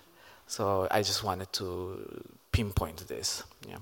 so 0.52 0.86
i 0.90 1.00
just 1.00 1.24
wanted 1.24 1.50
to 1.52 1.64
pinpoint 2.52 3.08
this 3.08 3.42
yeah 3.66 3.78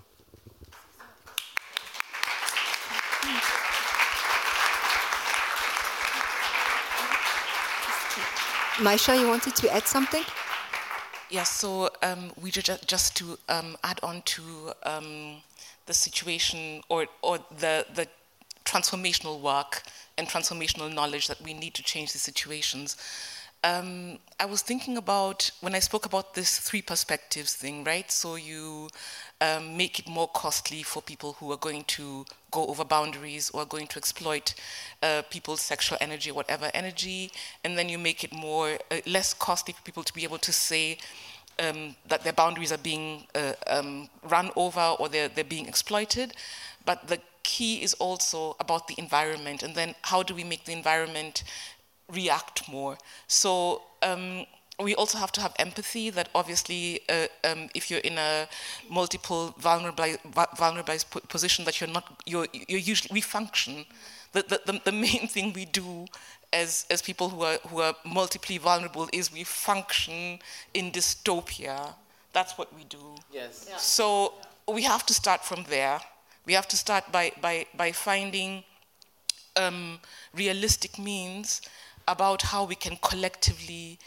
Maisha, 8.81 9.21
you 9.21 9.29
wanted 9.29 9.55
to 9.57 9.71
add 9.75 9.87
something? 9.87 10.25
Yes, 11.29 11.51
so 11.51 11.91
um, 12.03 12.33
we 12.41 12.51
just, 12.51 12.89
just 12.89 13.15
to 13.19 13.39
um, 13.51 13.77
add 13.85 14.01
on 14.03 14.23
to 14.23 14.73
um, 14.85 15.37
the 15.85 15.93
situation 15.93 16.81
or, 16.89 17.07
or 17.21 17.41
the, 17.59 17.85
the 17.95 18.09
transformational 18.65 19.39
work 19.41 19.83
and 20.17 20.27
transformational 20.27 20.93
knowledge 20.93 21.29
that 21.29 21.43
we 21.43 21.53
need 21.53 21.75
to 21.75 21.83
change 21.83 22.13
the 22.13 22.19
situations. 22.19 22.97
Um, 23.63 24.19
I 24.39 24.47
was 24.47 24.63
thinking 24.63 24.97
about 24.97 25.51
when 25.61 25.75
I 25.75 25.81
spoke 25.81 26.07
about 26.07 26.33
this 26.33 26.59
three 26.59 26.81
perspectives 26.81 27.55
thing, 27.55 27.85
right? 27.85 28.11
So 28.11 28.37
you 28.37 28.89
um, 29.43 29.77
make 29.77 29.99
it 29.99 30.09
more 30.09 30.29
costly 30.29 30.83
for 30.83 31.03
people 31.03 31.35
who 31.35 31.53
are 31.53 31.59
going 31.59 31.85
to 31.89 32.25
go 32.51 32.67
over 32.67 32.87
boundaries 32.87 33.51
or 33.51 33.67
going 33.67 33.87
to 33.89 33.99
exploit 33.99 34.55
uh, 35.03 35.23
people's 35.29 35.61
sexual 35.61 35.99
energy, 36.01 36.33
whatever 36.33 36.71
energy, 36.73 37.33
and 37.63 37.77
then 37.77 37.91
you 37.91 37.99
make 37.99 38.25
it 38.25 38.33
more 38.33 38.79
uh, 38.91 38.97
less 39.07 39.35
costly 39.35 39.75
for 39.75 39.83
people 39.83 40.05
to 40.05 40.15
be 40.15 40.25
able 40.25 40.39
to 40.39 40.53
say 40.53 40.97
um, 41.59 41.95
that 42.09 42.25
their 42.25 42.33
boundaries 42.33 42.73
are 42.73 42.79
being 42.79 43.27
uh, 43.35 43.53
um, 43.67 44.09
run 44.23 44.51
over 44.57 44.97
or 44.99 45.11
they're, 45.11 45.29
they're 45.29 45.45
being 45.45 45.69
exploited. 45.69 46.33
But 46.87 47.09
the 47.09 47.19
key 47.43 47.83
is 47.83 47.93
also 47.95 48.57
about 48.59 48.89
the 48.89 48.95
environment, 48.97 49.63
and 49.63 49.75
then 49.75 49.95
how 50.01 50.23
do 50.23 50.35
we 50.35 50.45
make 50.45 50.65
the 50.65 50.73
environment 50.73 51.45
react 52.13 52.69
more? 52.69 52.99
So 53.27 53.83
um, 54.03 54.47
we 54.83 54.95
also 54.95 55.19
have 55.19 55.33
to 55.33 55.41
have 55.41 55.55
empathy 55.59 56.11
that 56.11 56.29
obviously 56.35 57.01
uh, 57.09 57.27
um, 57.45 57.69
if 57.75 57.91
you're 57.91 58.01
in 58.01 58.19
a 58.19 58.49
multiple 58.89 59.55
vulnerable 59.59 60.17
vulnerabilized 60.57 61.11
position 61.29 61.65
that 61.65 61.81
you're 61.81 61.91
not 61.91 62.05
you're, 62.27 62.47
you're 62.53 62.81
usually 62.81 63.11
we 63.13 63.21
function. 63.21 63.85
The, 64.33 64.61
the, 64.65 64.81
the 64.85 64.93
main 64.93 65.27
thing 65.27 65.53
we 65.53 65.65
do 65.65 66.07
as 66.53 66.87
as 66.91 67.03
people 67.03 67.29
who 67.29 67.43
are 67.43 67.59
who 67.69 67.81
are 67.81 67.95
multiply 68.05 68.59
vulnerable 68.59 69.09
is 69.13 69.33
we 69.33 69.45
function 69.45 70.39
in 70.75 70.91
dystopia. 70.93 71.95
That's 72.33 72.57
what 72.57 72.75
we 72.77 72.85
do. 72.85 73.17
Yes. 73.33 73.67
Yeah. 73.69 73.77
so 73.77 74.35
we 74.69 74.83
have 74.85 75.05
to 75.07 75.15
start 75.15 75.45
from 75.45 75.65
there. 75.69 76.01
We 76.47 76.53
have 76.55 76.69
to 76.69 76.77
start 76.77 77.11
by 77.13 77.33
by 77.41 77.67
by 77.77 77.93
finding 77.93 78.65
um, 79.57 79.99
realistic 80.35 80.99
means 80.99 81.61
about 82.09 82.43
how 82.43 82.65
we 82.65 82.75
can 82.75 82.97
collectively 82.97 83.99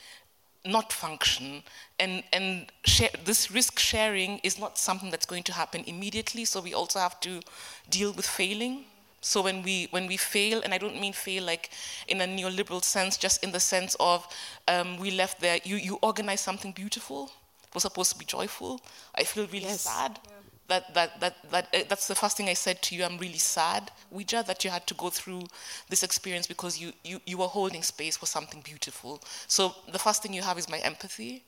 not 0.65 0.93
function. 0.93 1.63
And 1.99 2.23
and 2.31 2.71
share, 2.85 3.09
this 3.25 3.51
risk 3.51 3.79
sharing 3.79 4.39
is 4.39 4.57
not 4.59 4.77
something 4.77 5.11
that's 5.11 5.25
going 5.25 5.43
to 5.43 5.53
happen 5.53 5.83
immediately 5.87 6.45
so 6.45 6.61
we 6.61 6.73
also 6.73 6.99
have 6.99 7.19
to 7.21 7.41
deal 7.89 8.13
with 8.13 8.25
failing. 8.25 8.85
So 9.21 9.41
when 9.41 9.63
we 9.63 9.87
when 9.91 10.07
we 10.07 10.17
fail 10.17 10.61
and 10.63 10.73
i 10.73 10.77
don't 10.77 10.99
mean 10.99 11.13
fail 11.13 11.43
like 11.45 11.69
in 12.09 12.19
a 12.19 12.25
neoliberal 12.25 12.83
sense 12.83 13.15
just 13.15 13.41
in 13.41 13.53
the 13.53 13.59
sense 13.59 13.95
of 14.01 14.27
um, 14.67 14.97
we 14.97 15.11
left 15.11 15.39
there 15.39 15.59
you 15.63 15.77
you 15.77 15.97
organize 16.01 16.41
something 16.41 16.73
beautiful 16.73 17.31
it 17.65 17.73
was 17.73 17.83
supposed 17.83 18.11
to 18.11 18.19
be 18.19 18.25
joyful. 18.25 18.81
I 19.15 19.23
feel 19.23 19.47
really 19.47 19.65
yes. 19.65 19.81
sad. 19.81 20.19
Yeah 20.25 20.42
that, 20.67 20.93
that, 20.93 21.19
that, 21.19 21.35
that 21.51 21.67
uh, 21.73 21.79
that's 21.89 22.07
the 22.07 22.15
first 22.15 22.37
thing 22.37 22.49
I 22.49 22.53
said 22.53 22.81
to 22.83 22.95
you. 22.95 23.03
I'm 23.03 23.17
really 23.17 23.37
sad, 23.37 23.91
Ouija, 24.11 24.43
that 24.47 24.63
you 24.63 24.69
had 24.69 24.87
to 24.87 24.93
go 24.93 25.09
through 25.09 25.43
this 25.89 26.03
experience 26.03 26.47
because 26.47 26.79
you, 26.79 26.93
you, 27.03 27.19
you 27.25 27.37
were 27.37 27.47
holding 27.47 27.83
space 27.83 28.17
for 28.17 28.25
something 28.25 28.61
beautiful. 28.61 29.21
So 29.47 29.75
the 29.91 29.99
first 29.99 30.23
thing 30.23 30.33
you 30.33 30.41
have 30.41 30.57
is 30.57 30.69
my 30.69 30.79
empathy. 30.79 31.43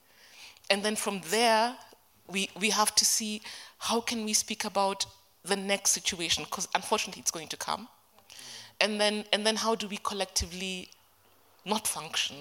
And 0.69 0.83
then 0.83 0.95
from 0.95 1.21
there, 1.29 1.75
we, 2.27 2.49
we 2.59 2.71
have 2.71 2.93
to 2.95 3.05
see 3.05 3.41
how 3.77 4.01
can 4.01 4.25
we 4.25 4.33
speak 4.33 4.65
about 4.65 5.05
the 5.43 5.55
next 5.55 5.91
situation, 5.91 6.43
because 6.43 6.67
unfortunately 6.73 7.21
it's 7.21 7.31
going 7.31 7.47
to 7.49 7.57
come. 7.57 7.87
And 8.81 8.99
then, 8.99 9.25
and 9.31 9.45
then 9.45 9.55
how 9.55 9.75
do 9.75 9.87
we 9.87 9.97
collectively 9.97 10.89
not 11.65 11.87
function? 11.87 12.35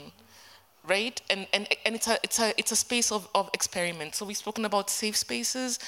Right? 0.87 1.21
And, 1.31 1.47
and, 1.53 1.67
and 1.85 1.95
it's, 1.95 2.09
a, 2.09 2.19
it's, 2.23 2.39
a, 2.39 2.53
it's 2.59 2.73
a 2.73 2.77
space 2.77 3.11
of, 3.11 3.29
of 3.35 3.49
experiment. 3.55 4.15
So 4.15 4.27
we've 4.27 4.37
spoken 4.37 4.65
about 4.65 4.91
safe 4.91 5.17
spaces, 5.17 5.79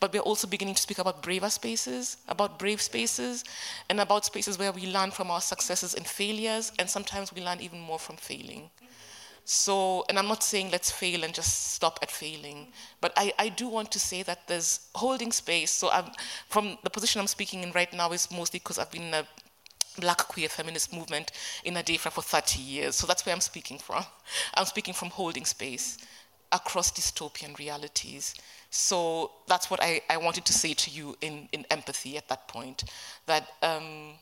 but 0.00 0.12
we're 0.12 0.20
also 0.20 0.46
beginning 0.46 0.74
to 0.74 0.82
speak 0.82 0.98
about 0.98 1.22
braver 1.22 1.50
spaces, 1.50 2.18
about 2.28 2.58
brave 2.58 2.80
spaces, 2.80 3.44
and 3.88 4.00
about 4.00 4.24
spaces 4.24 4.58
where 4.58 4.72
we 4.72 4.86
learn 4.86 5.10
from 5.10 5.30
our 5.30 5.40
successes 5.40 5.94
and 5.94 6.06
failures, 6.06 6.72
and 6.78 6.88
sometimes 6.88 7.32
we 7.32 7.42
learn 7.42 7.60
even 7.60 7.80
more 7.80 7.98
from 7.98 8.16
failing. 8.16 8.70
So, 9.44 10.04
and 10.08 10.18
I'm 10.18 10.28
not 10.28 10.42
saying 10.44 10.70
let's 10.70 10.90
fail 10.90 11.24
and 11.24 11.34
just 11.34 11.72
stop 11.72 11.98
at 12.00 12.10
failing, 12.10 12.68
but 13.00 13.12
I, 13.16 13.32
I 13.38 13.48
do 13.48 13.68
want 13.68 13.90
to 13.92 13.98
say 13.98 14.22
that 14.22 14.46
there's 14.46 14.88
holding 14.94 15.32
space. 15.32 15.70
So, 15.72 15.90
I'm, 15.90 16.12
from 16.48 16.78
the 16.84 16.90
position 16.90 17.20
I'm 17.20 17.26
speaking 17.26 17.62
in 17.62 17.72
right 17.72 17.92
now 17.92 18.12
is 18.12 18.30
mostly 18.30 18.60
because 18.60 18.78
I've 18.78 18.90
been 18.92 19.02
in 19.02 19.14
a 19.14 19.26
black 20.00 20.18
queer 20.18 20.48
feminist 20.48 20.92
movement 20.92 21.32
in 21.64 21.74
Adefra 21.74 22.10
for 22.10 22.22
30 22.22 22.60
years. 22.60 22.96
So 22.96 23.06
that's 23.06 23.24
where 23.26 23.34
I'm 23.34 23.40
speaking 23.40 23.78
from. 23.78 24.04
I'm 24.54 24.66
speaking 24.66 24.94
from 24.94 25.10
holding 25.10 25.44
space 25.44 25.98
across 26.52 26.92
dystopian 26.92 27.58
realities. 27.58 28.34
So 28.70 29.32
that's 29.46 29.70
what 29.70 29.82
I, 29.82 30.02
I 30.08 30.16
wanted 30.18 30.44
to 30.46 30.52
say 30.52 30.74
to 30.74 30.90
you 30.90 31.16
in, 31.20 31.48
in 31.52 31.64
empathy 31.70 32.16
at 32.16 32.28
that 32.28 32.48
point. 32.48 32.84
That 33.26 33.48
um, 33.62 34.12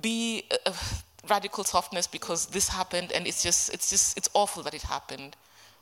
be 0.00 0.44
uh, 0.66 0.72
radical 1.28 1.64
softness 1.64 2.06
because 2.06 2.46
this 2.46 2.68
happened 2.68 3.12
and 3.12 3.26
it's 3.26 3.42
just, 3.42 3.72
it's 3.72 3.90
just, 3.90 4.16
it's 4.16 4.28
awful 4.34 4.62
that 4.62 4.74
it 4.74 4.82
happened. 4.82 5.36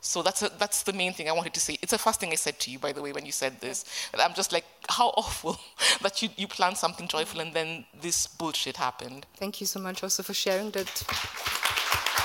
So 0.04 0.22
that's, 0.22 0.42
a, 0.42 0.50
that's 0.58 0.82
the 0.82 0.92
main 0.92 1.14
thing 1.14 1.30
I 1.30 1.32
wanted 1.32 1.54
to 1.54 1.60
say. 1.60 1.78
It's 1.80 1.92
the 1.92 1.98
first 1.98 2.20
thing 2.20 2.30
I 2.30 2.34
said 2.34 2.60
to 2.60 2.70
you, 2.70 2.78
by 2.78 2.92
the 2.92 3.00
way, 3.00 3.12
when 3.12 3.24
you 3.24 3.32
said 3.32 3.58
this. 3.60 3.86
I'm 4.12 4.34
just 4.34 4.52
like, 4.52 4.66
how 4.90 5.08
awful 5.16 5.58
that 6.02 6.22
you, 6.22 6.28
you 6.36 6.46
planned 6.46 6.76
something 6.76 7.08
joyful 7.08 7.40
and 7.40 7.54
then 7.54 7.86
this 8.02 8.26
bullshit 8.26 8.76
happened. 8.76 9.24
Thank 9.36 9.62
you 9.62 9.66
so 9.66 9.80
much 9.80 10.02
also 10.02 10.22
for 10.22 10.34
sharing 10.34 10.70
that 10.72 10.86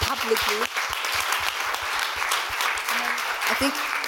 publicly. 0.01 0.67
I 3.51 3.55
think 3.57 3.98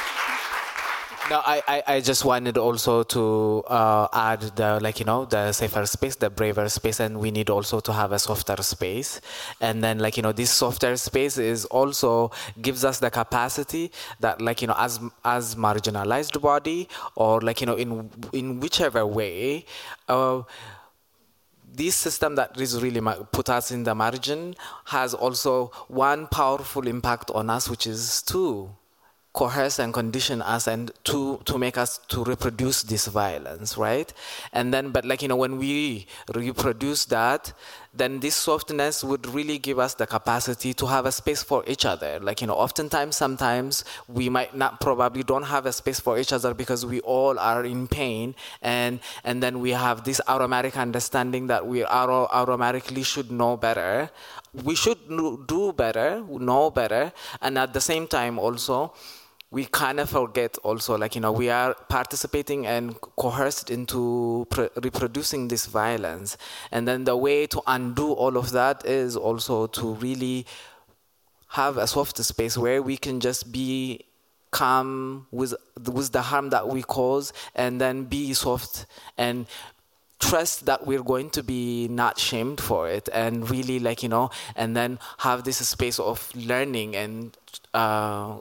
no, 1.32 1.42
I, 1.46 1.64
I, 1.66 1.84
I 1.96 2.02
just 2.02 2.26
wanted 2.26 2.58
also 2.58 3.04
to 3.04 3.64
uh, 3.68 4.08
add 4.12 4.42
the 4.58 4.80
like 4.82 5.00
you 5.00 5.06
know 5.06 5.24
the 5.24 5.54
safer 5.54 5.86
space, 5.86 6.16
the 6.18 6.30
braver 6.30 6.68
space, 6.68 7.00
and 7.00 7.22
we 7.22 7.32
need 7.32 7.50
also 7.50 7.80
to 7.80 7.94
have 7.94 8.12
a 8.12 8.20
softer 8.20 8.62
space. 8.62 9.22
And 9.62 9.82
then 9.82 10.00
like 10.00 10.18
you 10.18 10.24
know 10.24 10.34
this 10.34 10.52
softer 10.52 10.98
space 10.98 11.38
is 11.38 11.64
also 11.66 12.32
gives 12.62 12.84
us 12.84 13.00
the 13.00 13.10
capacity 13.10 13.94
that 14.20 14.42
like 14.42 14.62
you 14.62 14.68
know 14.68 14.76
as 14.78 15.00
as 15.24 15.56
marginalized 15.56 16.42
body 16.42 16.90
or 17.16 17.40
like 17.40 17.62
you 17.62 17.68
know 17.68 17.76
in 17.76 18.10
in 18.34 18.60
whichever 18.60 19.06
way. 19.08 19.66
Uh, 20.10 20.44
this 21.74 21.96
system 21.96 22.36
that 22.36 22.60
is 22.60 22.84
really 22.84 23.00
put 23.32 23.50
us 23.50 23.72
in 23.72 23.84
the 23.86 23.96
margin 23.96 24.54
has 24.88 25.14
also 25.14 25.68
one 25.88 26.28
powerful 26.28 26.86
impact 26.86 27.32
on 27.32 27.50
us, 27.50 27.70
which 27.70 27.88
is 27.88 28.22
two 28.24 28.70
coerce 29.34 29.80
and 29.80 29.94
condition 29.94 30.42
us 30.42 30.68
and 30.68 30.92
to 31.06 31.40
to 31.46 31.58
make 31.58 31.78
us 31.78 32.00
to 32.10 32.24
reproduce 32.24 32.84
this 32.84 33.08
violence 33.08 33.78
right? 33.78 34.12
And 34.52 34.74
then 34.74 34.92
but 34.92 35.06
like 35.06 35.22
you 35.22 35.30
know 35.30 35.38
when 35.38 35.58
we 35.58 36.08
reproduce 36.36 37.06
that 37.06 37.54
then 37.94 38.20
this 38.20 38.36
softness 38.36 39.04
would 39.04 39.28
really 39.28 39.58
give 39.58 39.78
us 39.78 39.96
the 39.96 40.08
capacity 40.08 40.74
to 40.74 40.86
have 40.86 41.06
a 41.06 41.12
space 41.12 41.44
for 41.44 41.64
each 41.68 41.86
other. 41.86 42.20
Like 42.20 42.42
you 42.42 42.48
know 42.48 42.56
oftentimes 42.56 43.16
sometimes 43.16 43.86
we 44.08 44.28
might 44.30 44.56
not 44.56 44.82
probably 44.82 45.24
don't 45.24 45.44
have 45.44 45.66
a 45.66 45.72
space 45.72 46.00
for 46.00 46.18
each 46.18 46.34
other 46.34 46.54
because 46.54 46.86
we 46.86 47.00
all 47.02 47.40
are 47.40 47.64
in 47.64 47.88
pain 47.88 48.36
and 48.62 49.00
and 49.24 49.42
then 49.42 49.62
we 49.62 49.72
have 49.72 50.04
this 50.04 50.20
automatic 50.28 50.78
understanding 50.78 51.48
that 51.48 51.66
we 51.66 51.86
auto- 51.86 52.28
automatically 52.32 53.04
should 53.04 53.32
know 53.32 53.56
better. 53.56 54.10
We 54.54 54.76
should 54.76 55.00
do 55.48 55.72
better 55.72 56.22
know 56.28 56.70
better 56.70 57.14
and 57.42 57.58
at 57.58 57.74
the 57.74 57.82
same 57.82 58.08
time 58.08 58.38
also 58.38 58.94
we 59.52 59.66
kind 59.66 60.00
of 60.00 60.10
forget 60.10 60.58
also 60.64 60.98
like 60.98 61.14
you 61.14 61.22
know 61.22 61.32
we 61.34 61.50
are 61.50 61.76
participating 61.90 62.66
and 62.66 63.00
coerced 63.02 63.70
into 63.70 64.48
reproducing 64.82 65.50
this 65.50 65.66
violence. 65.66 66.38
And 66.72 66.88
then 66.88 67.04
the 67.04 67.18
way 67.18 67.48
to 67.48 67.62
undo 67.68 68.14
all 68.14 68.38
of 68.38 68.52
that 68.52 68.86
is 68.86 69.18
also 69.18 69.68
to 69.68 69.94
really 69.96 70.46
have 71.50 71.78
a 71.78 71.86
soft 71.86 72.18
space 72.18 72.58
where 72.58 72.82
we 72.82 72.96
can 72.96 73.20
just 73.20 73.52
be 73.52 74.06
calm 74.52 75.28
with 75.32 75.54
with 75.92 76.12
the 76.12 76.22
harm 76.22 76.50
that 76.50 76.68
we 76.68 76.82
cause 76.84 77.34
and 77.56 77.80
then 77.80 78.06
be 78.06 78.34
soft 78.34 78.86
and 79.18 79.48
trust 80.20 80.66
that 80.66 80.86
we're 80.86 81.04
going 81.04 81.30
to 81.30 81.42
be 81.42 81.88
not 81.90 82.18
shamed 82.20 82.62
for 82.62 82.88
it 82.88 83.10
and 83.14 83.50
really 83.50 83.80
like 83.80 84.04
you 84.04 84.10
know 84.10 84.30
and 84.56 84.78
then 84.78 85.00
have 85.20 85.44
this 85.44 85.66
space 85.68 86.00
of 86.00 86.30
learning 86.36 86.96
and 86.96 87.38
uh, 87.74 88.38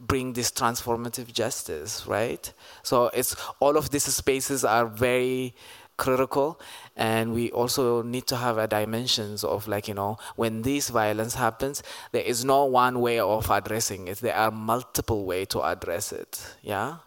bring 0.00 0.32
this 0.32 0.50
transformative 0.50 1.32
justice, 1.32 2.06
right? 2.06 2.52
So 2.82 3.06
it's 3.14 3.34
all 3.60 3.76
of 3.76 3.90
these 3.90 4.04
spaces 4.04 4.64
are 4.64 4.86
very 4.86 5.54
critical 5.96 6.60
and 6.96 7.34
we 7.34 7.50
also 7.50 8.02
need 8.02 8.24
to 8.28 8.36
have 8.36 8.56
a 8.56 8.68
dimensions 8.68 9.42
of 9.42 9.66
like 9.66 9.88
you 9.88 9.94
know 9.94 10.16
when 10.36 10.62
this 10.62 10.90
violence 10.90 11.34
happens 11.34 11.82
there 12.12 12.22
is 12.22 12.44
no 12.44 12.64
one 12.64 13.00
way 13.00 13.18
of 13.18 13.50
addressing 13.50 14.06
it. 14.08 14.18
There 14.18 14.34
are 14.36 14.52
multiple 14.52 15.24
way 15.24 15.44
to 15.46 15.60
address 15.62 16.12
it. 16.12 16.54
Yeah? 16.62 16.98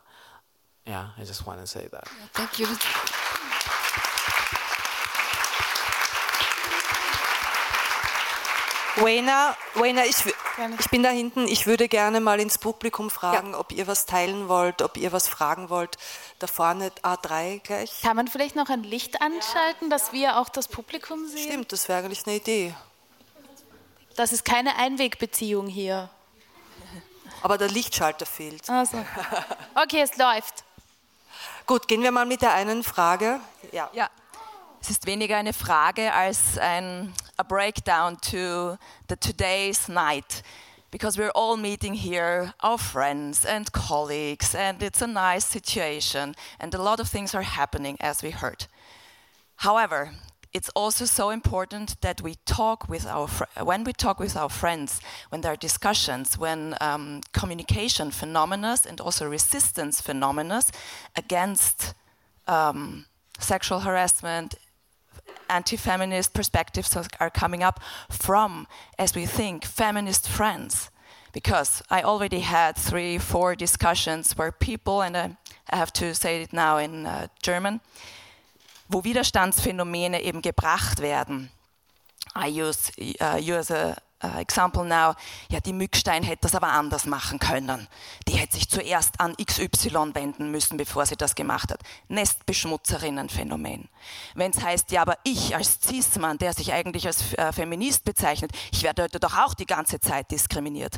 Yeah 0.85 1.09
i 1.17 1.23
just 1.23 1.47
want 1.47 1.61
to 1.61 1.67
say 1.67 1.87
that. 1.91 2.07
Thank 2.33 2.59
you 2.59 3.20
Wayna, 8.97 9.55
Wayna 9.75 10.05
ich, 10.05 10.17
ich, 10.79 10.89
bin 10.89 11.03
da 11.03 11.09
hinten. 11.09 11.47
Ich 11.47 11.65
würde 11.65 11.87
gerne 11.87 12.19
mal 12.19 12.39
ins 12.39 12.57
Publikum 12.57 13.09
fragen, 13.09 13.51
ja. 13.51 13.59
ob 13.59 13.71
ihr 13.71 13.87
was 13.87 14.05
teilen 14.05 14.49
wollt, 14.49 14.81
ob 14.81 14.97
ihr 14.97 15.11
was 15.11 15.27
fragen 15.27 15.69
wollt. 15.69 15.97
Da 16.39 16.47
vorne 16.47 16.91
A3 17.01 17.59
gleich. 17.59 18.01
Kann 18.01 18.17
man 18.17 18.27
vielleicht 18.27 18.55
noch 18.55 18.69
ein 18.69 18.83
Licht 18.83 19.21
anschalten, 19.21 19.89
dass 19.89 20.11
wir 20.11 20.37
auch 20.37 20.49
das 20.49 20.67
Publikum 20.67 21.27
sehen? 21.27 21.47
Stimmt, 21.47 21.71
das 21.71 21.87
wäre 21.87 21.99
eigentlich 21.99 22.25
eine 22.27 22.35
Idee. 22.35 22.75
Das 24.15 24.33
ist 24.33 24.43
keine 24.43 24.75
Einwegbeziehung 24.75 25.67
hier. 25.67 26.09
Aber 27.41 27.57
der 27.57 27.69
Lichtschalter 27.69 28.25
fehlt. 28.25 28.69
Also. 28.69 29.03
Okay, 29.73 30.01
es 30.01 30.17
läuft. 30.17 30.65
Gut, 31.65 31.87
gehen 31.87 32.03
wir 32.03 32.11
mal 32.11 32.25
mit 32.25 32.41
der 32.41 32.53
einen 32.53 32.83
Frage. 32.83 33.39
Ja. 33.71 33.89
ja. 33.93 34.09
Es 34.81 34.89
ist 34.89 35.05
weniger 35.05 35.37
eine 35.37 35.53
Frage 35.53 36.13
als 36.13 36.57
ein 36.57 37.13
a 37.41 37.43
breakdown 37.43 38.15
to 38.17 38.77
the 39.07 39.15
today's 39.15 39.89
night 39.89 40.43
because 40.91 41.17
we're 41.17 41.33
all 41.33 41.57
meeting 41.57 41.95
here 41.95 42.53
our 42.59 42.77
friends 42.77 43.43
and 43.45 43.71
colleagues 43.71 44.53
and 44.53 44.83
it's 44.83 45.01
a 45.01 45.07
nice 45.07 45.45
situation 45.45 46.35
and 46.59 46.75
a 46.75 46.81
lot 46.81 46.99
of 46.99 47.07
things 47.07 47.33
are 47.33 47.41
happening 47.41 47.97
as 47.99 48.21
we 48.21 48.29
heard. 48.29 48.67
However 49.55 50.11
it's 50.53 50.69
also 50.75 51.05
so 51.05 51.31
important 51.31 51.99
that 52.01 52.21
we 52.21 52.35
talk 52.45 52.87
with 52.87 53.07
our 53.07 53.27
when 53.63 53.83
we 53.83 53.93
talk 53.93 54.19
with 54.19 54.35
our 54.35 54.49
friends 54.49 55.01
when 55.29 55.41
there 55.41 55.53
are 55.53 55.67
discussions 55.69 56.37
when 56.37 56.75
um, 56.79 57.21
communication 57.31 58.11
phenomena 58.11 58.77
and 58.87 59.01
also 59.01 59.27
resistance 59.27 59.99
phenomena 59.99 60.61
against 61.15 61.95
um, 62.47 63.05
sexual 63.39 63.79
harassment 63.79 64.55
anti-feminist 65.49 66.33
perspectives 66.33 66.95
are 67.19 67.29
coming 67.29 67.63
up 67.63 67.79
from, 68.09 68.67
as 68.97 69.15
we 69.15 69.25
think, 69.25 69.65
feminist 69.65 70.27
friends. 70.27 70.89
Because 71.33 71.81
I 71.89 72.01
already 72.01 72.41
had 72.41 72.75
three, 72.75 73.17
four 73.17 73.55
discussions 73.55 74.37
where 74.37 74.51
people, 74.51 75.01
and 75.01 75.15
I 75.15 75.37
have 75.69 75.93
to 75.93 76.13
say 76.13 76.41
it 76.43 76.53
now 76.53 76.77
in 76.77 77.05
uh, 77.05 77.27
German, 77.41 77.79
wo 78.89 79.01
Widerstandsphänomene 79.01 80.21
eben 80.21 80.41
gebracht 80.41 80.99
werden. 80.99 81.49
I 82.35 82.47
use, 82.47 82.91
uh, 83.19 83.39
use 83.39 83.71
a 83.71 83.97
uh, 84.23 84.39
example 84.39 84.85
now, 84.85 85.15
ja, 85.49 85.59
die 85.59 85.73
Mückstein 85.73 86.23
hätte 86.23 86.41
das 86.41 86.55
aber 86.55 86.69
anders 86.69 87.05
machen 87.05 87.39
können. 87.39 87.87
Die 88.27 88.33
hätte 88.33 88.53
sich 88.53 88.69
zuerst 88.69 89.19
an 89.19 89.35
XY 89.35 90.13
wenden 90.13 90.51
müssen, 90.51 90.77
bevor 90.77 91.05
sie 91.05 91.15
das 91.15 91.35
gemacht 91.35 91.71
hat. 91.71 91.81
Nestbeschmutzerinnenphänomen. 92.07 93.89
Wenn 94.35 94.51
es 94.51 94.63
heißt, 94.63 94.91
ja, 94.91 95.01
aber 95.01 95.17
ich 95.23 95.55
als 95.55 95.79
Cis-Mann, 95.81 96.37
der 96.37 96.53
sich 96.53 96.73
eigentlich 96.73 97.07
als 97.07 97.33
äh, 97.33 97.51
Feminist 97.51 98.03
bezeichnet, 98.03 98.51
ich 98.71 98.83
werde 98.83 99.03
heute 99.03 99.19
doch 99.19 99.37
auch 99.37 99.53
die 99.53 99.65
ganze 99.65 99.99
Zeit 99.99 100.31
diskriminiert. 100.31 100.97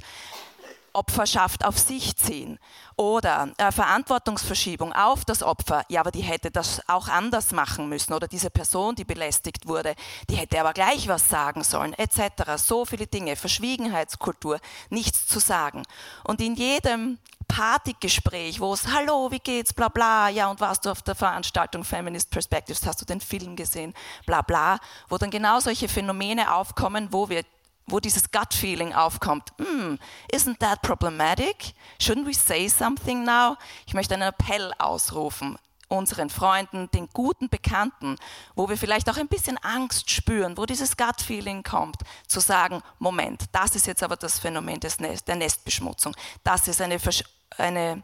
Opferschaft 0.94 1.66
auf 1.66 1.78
sich 1.78 2.16
ziehen 2.16 2.60
oder 2.96 3.52
äh, 3.58 3.72
Verantwortungsverschiebung 3.72 4.94
auf 4.94 5.26
das 5.26 5.44
Opfer, 5.44 5.84
ja, 5.89 6.00
aber 6.00 6.12
die 6.12 6.22
hätte 6.22 6.52
das 6.52 6.82
auch 6.88 7.08
anders 7.08 7.52
machen 7.52 7.89
müssen 7.89 8.14
oder 8.14 8.28
diese 8.28 8.50
Person, 8.50 8.96
die 8.96 9.04
belästigt 9.04 9.68
wurde, 9.68 9.96
die 10.30 10.36
hätte 10.36 10.60
aber 10.60 10.74
gleich 10.74 11.08
was 11.08 11.30
sagen 11.30 11.64
sollen, 11.64 11.94
etc. 11.94 12.54
So 12.58 12.86
viele 12.86 13.08
Dinge, 13.08 13.36
Verschwiegenheitskultur, 13.36 14.60
nichts 14.89 15.28
zu 15.28 15.39
sagen. 15.39 15.84
Und 16.24 16.41
in 16.41 16.56
jedem 16.56 17.18
Partygespräch, 17.48 18.60
wo 18.60 18.74
es, 18.74 18.88
hallo, 18.88 19.30
wie 19.32 19.39
geht's, 19.39 19.74
bla 19.74 19.89
bla, 19.89 20.30
ja, 20.30 20.50
und 20.50 20.60
warst 20.60 20.86
du 20.86 20.89
auf 20.89 21.02
der 21.02 21.16
Veranstaltung 21.16 21.84
Feminist 21.84 22.32
Perspectives, 22.32 22.86
hast 22.86 23.02
du 23.02 23.06
den 23.06 23.22
Film 23.22 23.56
gesehen, 23.56 23.94
bla 24.26 24.41
bla, 24.41 24.80
wo 25.08 25.18
dann 25.18 25.30
genau 25.30 25.60
solche 25.60 25.88
Phänomene 25.88 26.54
aufkommen, 26.54 27.10
wo 27.12 27.30
wir 27.30 27.44
wo 27.86 27.99
dieses 27.99 28.31
Gut-Feeling 28.31 28.93
aufkommt. 28.93 29.49
Mm, 29.57 29.95
isn't 30.31 30.60
that 30.60 30.81
problematic? 30.81 31.73
Shouldn't 31.99 32.26
we 32.26 32.34
say 32.34 32.68
something 32.68 33.23
now? 33.23 33.57
Ich 33.85 33.93
möchte 33.93 34.14
einen 34.14 34.23
Appell 34.30 34.72
ausrufen 34.80 35.57
unseren 35.93 36.30
Freunden, 36.30 36.89
den 36.91 37.07
guten 37.14 37.49
Bekannten, 37.49 38.18
wo 38.55 38.68
wir 38.68 38.77
vielleicht 38.77 39.10
auch 39.10 39.18
ein 39.18 39.27
bisschen 39.27 39.57
Angst 39.60 40.10
spüren, 40.10 40.57
wo 40.57 40.65
dieses 40.65 40.97
Gut-Feeling 40.97 41.64
kommt, 41.64 41.97
zu 42.27 42.39
sagen, 42.39 42.81
Moment, 42.99 43.45
das 43.51 43.76
ist 43.76 43.85
jetzt 43.88 44.03
aber 44.03 44.15
das 44.15 44.39
Phänomen 44.39 44.80
des 44.80 44.99
Nest, 44.99 45.27
der 45.27 45.35
Nestbeschmutzung. 45.35 46.15
Das 46.43 46.68
ist 46.68 46.81
eine 46.81 46.99
eine 47.57 48.03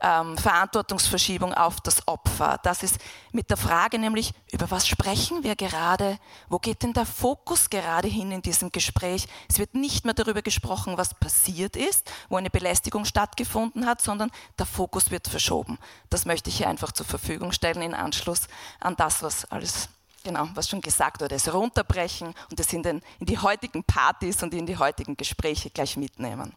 ähm, 0.00 0.36
Verantwortungsverschiebung 0.38 1.54
auf 1.54 1.80
das 1.80 2.06
Opfer. 2.08 2.58
Das 2.62 2.82
ist 2.82 2.98
mit 3.32 3.50
der 3.50 3.56
Frage 3.56 3.98
nämlich, 3.98 4.32
über 4.50 4.70
was 4.70 4.86
sprechen 4.86 5.44
wir 5.44 5.56
gerade? 5.56 6.18
Wo 6.48 6.58
geht 6.58 6.82
denn 6.82 6.92
der 6.92 7.06
Fokus 7.06 7.70
gerade 7.70 8.08
hin 8.08 8.32
in 8.32 8.42
diesem 8.42 8.72
Gespräch? 8.72 9.26
Es 9.48 9.58
wird 9.58 9.74
nicht 9.74 10.04
mehr 10.04 10.14
darüber 10.14 10.42
gesprochen, 10.42 10.96
was 10.96 11.14
passiert 11.14 11.76
ist, 11.76 12.10
wo 12.28 12.36
eine 12.36 12.50
Belästigung 12.50 13.04
stattgefunden 13.04 13.86
hat, 13.86 14.00
sondern 14.00 14.30
der 14.58 14.66
Fokus 14.66 15.10
wird 15.10 15.28
verschoben. 15.28 15.78
Das 16.08 16.24
möchte 16.24 16.50
ich 16.50 16.56
hier 16.56 16.68
einfach 16.68 16.92
zur 16.92 17.06
Verfügung 17.06 17.52
stellen 17.52 17.82
in 17.82 17.94
Anschluss 17.94 18.48
an 18.80 18.96
das, 18.96 19.22
was 19.22 19.44
alles 19.46 19.88
genau, 20.22 20.48
was 20.54 20.68
schon 20.68 20.80
gesagt 20.80 21.20
wurde, 21.20 21.34
es 21.34 21.52
runterbrechen 21.52 22.34
und 22.50 22.60
es 22.60 22.72
in, 22.72 22.82
den, 22.82 23.02
in 23.18 23.26
die 23.26 23.38
heutigen 23.38 23.84
Partys 23.84 24.42
und 24.42 24.54
in 24.54 24.66
die 24.66 24.76
heutigen 24.76 25.16
Gespräche 25.16 25.70
gleich 25.70 25.96
mitnehmen. 25.96 26.54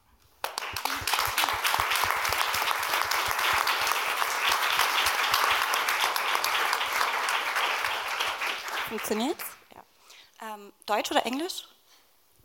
Funktioniert? 8.94 9.38
Ja. 9.74 10.54
Um, 10.54 10.72
Deutsch 10.86 11.10
oder 11.10 11.26
Englisch? 11.26 11.64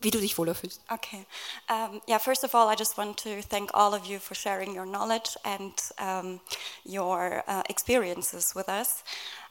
Wie 0.00 0.10
du 0.10 0.18
dich 0.18 0.38
wohler 0.38 0.54
fühlst. 0.54 0.80
Okay. 0.88 1.26
Um, 1.68 2.00
yeah, 2.08 2.18
first 2.18 2.42
of 2.42 2.54
all, 2.54 2.72
I 2.72 2.74
just 2.74 2.96
want 2.96 3.18
to 3.24 3.42
thank 3.42 3.70
all 3.74 3.92
of 3.92 4.06
you 4.06 4.18
for 4.18 4.34
sharing 4.34 4.74
your 4.74 4.86
knowledge 4.86 5.36
and 5.44 5.74
um, 5.98 6.40
your 6.84 7.42
uh, 7.46 7.62
experiences 7.68 8.54
with 8.54 8.68
us. 8.68 9.04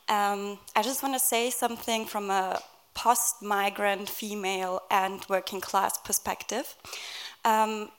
Um, 0.10 0.58
I 0.76 0.82
just 0.82 1.04
want 1.04 1.14
to 1.14 1.20
say 1.20 1.52
something 1.52 2.08
from 2.08 2.32
a 2.32 2.60
post 2.96 3.44
migrant 3.44 4.10
female 4.10 4.82
and 4.90 5.24
working 5.30 5.62
class 5.62 6.00
perspective. 6.00 6.76
Um, 7.46 7.92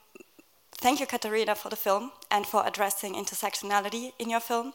thank 0.80 0.98
you, 0.98 1.06
Katarina, 1.06 1.54
for 1.54 1.68
the 1.68 1.76
film 1.76 2.10
and 2.32 2.44
for 2.46 2.66
addressing 2.66 3.14
intersectionality 3.14 4.12
in 4.18 4.28
your 4.28 4.40
film. 4.40 4.72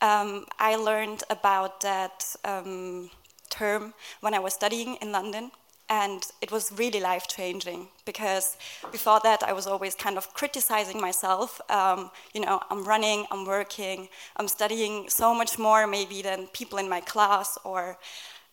Um, 0.00 0.44
I 0.60 0.76
learned 0.76 1.24
about 1.30 1.80
that 1.80 2.36
um, 2.44 3.10
term 3.50 3.94
when 4.20 4.34
I 4.34 4.38
was 4.38 4.54
studying 4.54 4.96
in 5.02 5.12
London. 5.12 5.50
And 5.88 6.20
it 6.40 6.50
was 6.50 6.72
really 6.72 6.98
life 6.98 7.28
changing 7.28 7.88
because 8.04 8.56
before 8.90 9.20
that 9.22 9.44
I 9.44 9.52
was 9.52 9.68
always 9.68 9.94
kind 9.94 10.16
of 10.18 10.34
criticizing 10.34 11.00
myself. 11.00 11.60
Um, 11.70 12.10
you 12.34 12.40
know, 12.40 12.60
I'm 12.70 12.84
running, 12.84 13.24
I'm 13.30 13.44
working, 13.46 14.08
I'm 14.36 14.48
studying 14.48 15.08
so 15.08 15.32
much 15.32 15.58
more 15.58 15.86
maybe 15.86 16.22
than 16.22 16.48
people 16.48 16.78
in 16.78 16.88
my 16.88 17.00
class 17.00 17.56
or 17.62 17.98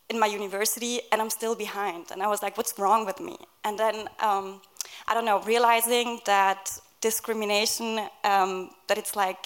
in 0.10 0.20
my 0.20 0.28
university, 0.28 1.02
and 1.12 1.22
I'm 1.22 1.30
still 1.30 1.56
behind. 1.56 2.12
And 2.12 2.22
I 2.22 2.28
was 2.28 2.42
like, 2.44 2.56
what's 2.56 2.78
wrong 2.78 3.06
with 3.06 3.20
me? 3.20 3.36
And 3.64 3.80
then, 3.80 4.08
um, 4.20 4.62
I 5.08 5.14
don't 5.14 5.26
know, 5.26 5.42
realizing 5.42 6.22
that 6.26 6.70
discrimination, 7.02 8.08
um, 8.24 8.72
that 8.88 8.98
it's 8.98 9.16
like 9.16 9.46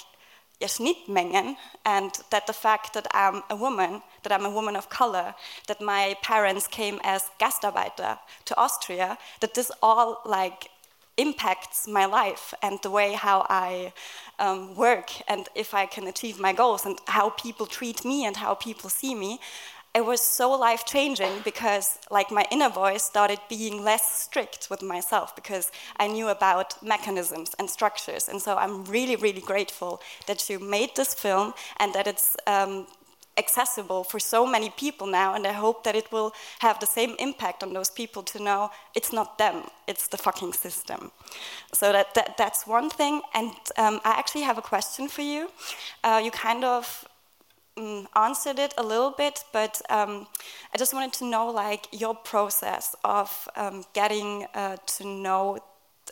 Schnittmengen, 0.66 1.56
and 1.86 2.12
that 2.32 2.48
the 2.48 2.54
fact 2.54 2.94
that 2.94 3.08
I'm 3.14 3.44
a 3.50 3.56
woman, 3.56 4.02
that 4.24 4.32
I'm 4.32 4.46
a 4.46 4.50
woman 4.50 4.76
of 4.76 4.90
color, 4.90 5.36
that 5.68 5.82
my 5.82 6.16
parents 6.24 6.68
came 6.68 7.00
as 7.04 7.30
Gastarbeiter 7.40 8.18
to 8.46 8.58
Austria, 8.58 9.18
that 9.40 9.54
this 9.54 9.72
all 9.82 10.22
like 10.26 10.70
impacts 11.18 11.88
my 11.88 12.06
life 12.06 12.54
and 12.62 12.80
the 12.84 12.92
way 12.92 13.14
how 13.14 13.46
I 13.50 13.92
um, 14.40 14.76
work 14.76 15.10
and 15.28 15.50
if 15.56 15.74
I 15.74 15.88
can 15.88 16.08
achieve 16.08 16.40
my 16.40 16.54
goals 16.54 16.86
and 16.86 17.00
how 17.08 17.32
people 17.32 17.66
treat 17.66 18.06
me 18.06 18.26
and 18.26 18.38
how 18.38 18.54
people 18.54 18.90
see 18.90 19.16
me 19.16 19.40
it 19.98 20.06
was 20.06 20.22
so 20.22 20.52
life 20.52 20.86
changing 20.86 21.34
because 21.44 21.98
like 22.11 22.30
my 22.30 22.45
inner 22.52 22.69
voice 22.69 23.03
started 23.03 23.40
being 23.49 23.84
less 23.84 24.06
strict 24.26 24.69
with 24.69 24.82
myself 24.84 25.36
because 25.36 25.72
i 26.03 26.06
knew 26.07 26.28
about 26.28 26.69
mechanisms 26.84 27.49
and 27.57 27.68
structures. 27.78 28.24
And 28.30 28.40
so 28.45 28.52
i'm 28.64 28.76
really 28.95 29.15
really 29.26 29.41
grateful 29.52 29.94
that 30.28 30.40
you 30.49 30.60
made 30.60 30.91
this 30.95 31.14
film 31.26 31.53
and 31.80 31.94
that 31.95 32.06
it's 32.11 32.38
um, 32.45 32.86
accessible 33.44 34.03
for 34.03 34.19
so 34.19 34.45
many 34.56 34.69
people 34.84 35.07
now. 35.07 35.30
And 35.36 35.44
i 35.48 35.56
hope 35.65 35.84
that 35.86 35.95
it 35.95 36.07
will 36.11 36.32
have 36.60 36.78
the 36.80 36.91
same 36.99 37.15
impact 37.28 37.64
on 37.64 37.74
those 37.74 37.91
people 37.99 38.22
to 38.32 38.38
know 38.48 38.69
it's 38.98 39.11
not 39.19 39.38
them 39.38 39.57
it's 39.88 40.07
the 40.14 40.18
fucking 40.18 40.53
system. 40.53 41.11
So 41.74 41.86
that, 41.91 42.14
that 42.15 42.38
that's 42.38 42.68
one 42.68 42.90
thing. 42.99 43.15
And 43.34 43.52
um, 43.84 43.95
i 44.10 44.11
actually 44.22 44.45
have 44.49 44.60
a 44.60 44.68
question 44.74 45.07
for 45.07 45.24
you. 45.34 45.41
Uh, 46.03 46.19
you 46.26 46.32
kind 46.32 46.64
of 46.64 46.84
answered 48.16 48.60
it 48.60 48.74
a 48.78 48.84
little 48.84 49.12
bit, 49.12 49.44
but 49.54 49.82
um, 49.90 50.28
I 50.74 50.78
just 50.78 50.94
wanted 50.94 51.14
to 51.14 51.26
know 51.26 51.48
like 51.49 51.88
your 51.91 52.16
process 52.16 52.95
of 53.04 53.48
um, 53.56 53.84
getting 53.94 54.45
uh, 54.54 54.78
to 54.98 55.06
know 55.06 55.60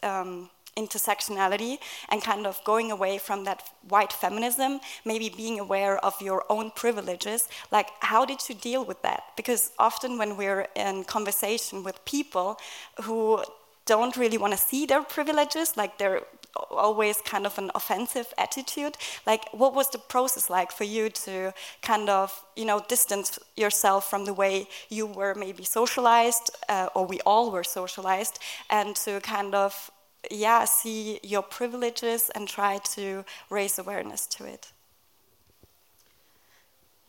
um, 0.03 0.49
intersectionality 0.77 1.77
and 2.09 2.21
kind 2.21 2.45
of 2.45 2.61
going 2.63 2.91
away 2.91 3.17
from 3.17 3.43
that 3.45 3.63
white 3.87 4.11
feminism, 4.11 4.79
maybe 5.05 5.29
being 5.29 5.59
aware 5.59 5.97
of 6.05 6.21
your 6.21 6.43
own 6.49 6.71
privileges. 6.71 7.47
Like, 7.71 7.89
how 8.01 8.25
did 8.25 8.39
you 8.49 8.55
deal 8.55 8.83
with 8.85 9.01
that? 9.03 9.23
Because 9.37 9.71
often 9.79 10.17
when 10.17 10.37
we're 10.37 10.67
in 10.75 11.03
conversation 11.05 11.83
with 11.83 12.03
people 12.05 12.57
who 13.03 13.43
don't 13.85 14.17
really 14.17 14.37
want 14.37 14.53
to 14.53 14.59
see 14.59 14.85
their 14.85 15.03
privileges, 15.03 15.77
like 15.77 15.97
they're 15.97 16.23
always 16.55 17.21
kind 17.21 17.45
of 17.45 17.57
an 17.57 17.71
offensive 17.75 18.33
attitude. 18.37 18.97
Like, 19.25 19.45
what 19.51 19.73
was 19.73 19.89
the 19.89 19.97
process 19.97 20.49
like 20.49 20.71
for 20.71 20.83
you 20.83 21.09
to 21.09 21.53
kind 21.81 22.09
of, 22.09 22.31
you 22.55 22.65
know, 22.65 22.81
distance 22.87 23.39
yourself 23.55 24.09
from 24.09 24.25
the 24.25 24.33
way 24.33 24.67
you 24.89 25.05
were 25.05 25.35
maybe 25.35 25.63
socialized, 25.63 26.51
uh, 26.69 26.89
or 26.93 27.05
we 27.05 27.19
all 27.25 27.51
were 27.51 27.63
socialized, 27.63 28.39
and 28.69 28.95
to 28.97 29.19
kind 29.21 29.55
of, 29.55 29.91
yeah, 30.31 30.65
see 30.65 31.19
your 31.23 31.43
privileges 31.43 32.29
and 32.35 32.47
try 32.47 32.79
to 32.95 33.23
raise 33.49 33.79
awareness 33.79 34.27
to 34.27 34.45
it? 34.45 34.71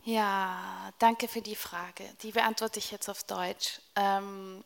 Ja, 0.03 0.93
danke 0.99 1.27
für 1.27 1.41
die 1.41 1.55
Frage. 1.55 2.05
Die 2.21 2.31
beantworte 2.31 2.79
ich 2.79 2.91
jetzt 2.91 3.09
auf 3.09 3.23
Deutsch. 3.23 3.81
Ähm, 3.97 4.63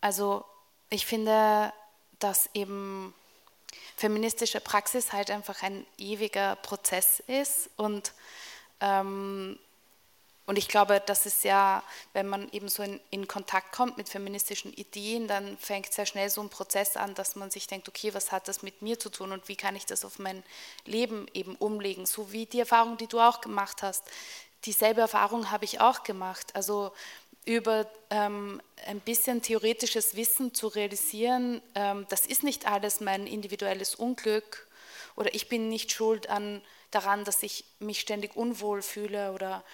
also 0.00 0.44
ich 0.90 1.04
finde, 1.04 1.72
dass 2.20 2.48
eben 2.54 3.12
feministische 3.96 4.60
Praxis 4.60 5.12
halt 5.12 5.30
einfach 5.30 5.62
ein 5.62 5.86
ewiger 5.98 6.56
Prozess 6.56 7.22
ist 7.26 7.70
und 7.76 8.12
ähm, 8.80 9.58
und 10.46 10.56
ich 10.58 10.68
glaube, 10.68 11.02
das 11.04 11.26
ist 11.26 11.42
ja, 11.42 11.82
wenn 12.12 12.28
man 12.28 12.48
eben 12.52 12.68
so 12.68 12.84
in, 12.84 13.00
in 13.10 13.26
Kontakt 13.26 13.72
kommt 13.72 13.96
mit 13.96 14.08
feministischen 14.08 14.72
Ideen, 14.72 15.26
dann 15.26 15.58
fängt 15.58 15.92
sehr 15.92 16.06
schnell 16.06 16.30
so 16.30 16.40
ein 16.40 16.50
Prozess 16.50 16.96
an, 16.96 17.14
dass 17.14 17.34
man 17.34 17.50
sich 17.50 17.66
denkt, 17.66 17.88
okay, 17.88 18.14
was 18.14 18.30
hat 18.30 18.46
das 18.46 18.62
mit 18.62 18.80
mir 18.80 18.96
zu 18.96 19.10
tun 19.10 19.32
und 19.32 19.48
wie 19.48 19.56
kann 19.56 19.74
ich 19.74 19.86
das 19.86 20.04
auf 20.04 20.20
mein 20.20 20.44
Leben 20.84 21.26
eben 21.34 21.56
umlegen? 21.56 22.06
So 22.06 22.30
wie 22.30 22.46
die 22.46 22.60
Erfahrung, 22.60 22.96
die 22.96 23.08
du 23.08 23.18
auch 23.18 23.40
gemacht 23.40 23.82
hast. 23.82 24.04
Dieselbe 24.64 25.00
Erfahrung 25.00 25.50
habe 25.50 25.64
ich 25.64 25.80
auch 25.80 26.04
gemacht. 26.04 26.54
Also 26.54 26.92
über 27.46 27.88
ähm, 28.10 28.60
ein 28.86 29.00
bisschen 29.00 29.40
theoretisches 29.40 30.16
Wissen 30.16 30.52
zu 30.52 30.66
realisieren, 30.66 31.62
ähm, 31.74 32.06
das 32.10 32.26
ist 32.26 32.42
nicht 32.42 32.66
alles 32.66 33.00
mein 33.00 33.26
individuelles 33.26 33.94
Unglück 33.94 34.68
oder 35.14 35.34
ich 35.34 35.48
bin 35.48 35.68
nicht 35.68 35.92
schuld 35.92 36.28
an, 36.28 36.60
daran, 36.90 37.24
dass 37.24 37.42
ich 37.42 37.64
mich 37.78 38.00
ständig 38.00 38.36
unwohl 38.36 38.82
fühle 38.82 39.32
oder 39.32 39.64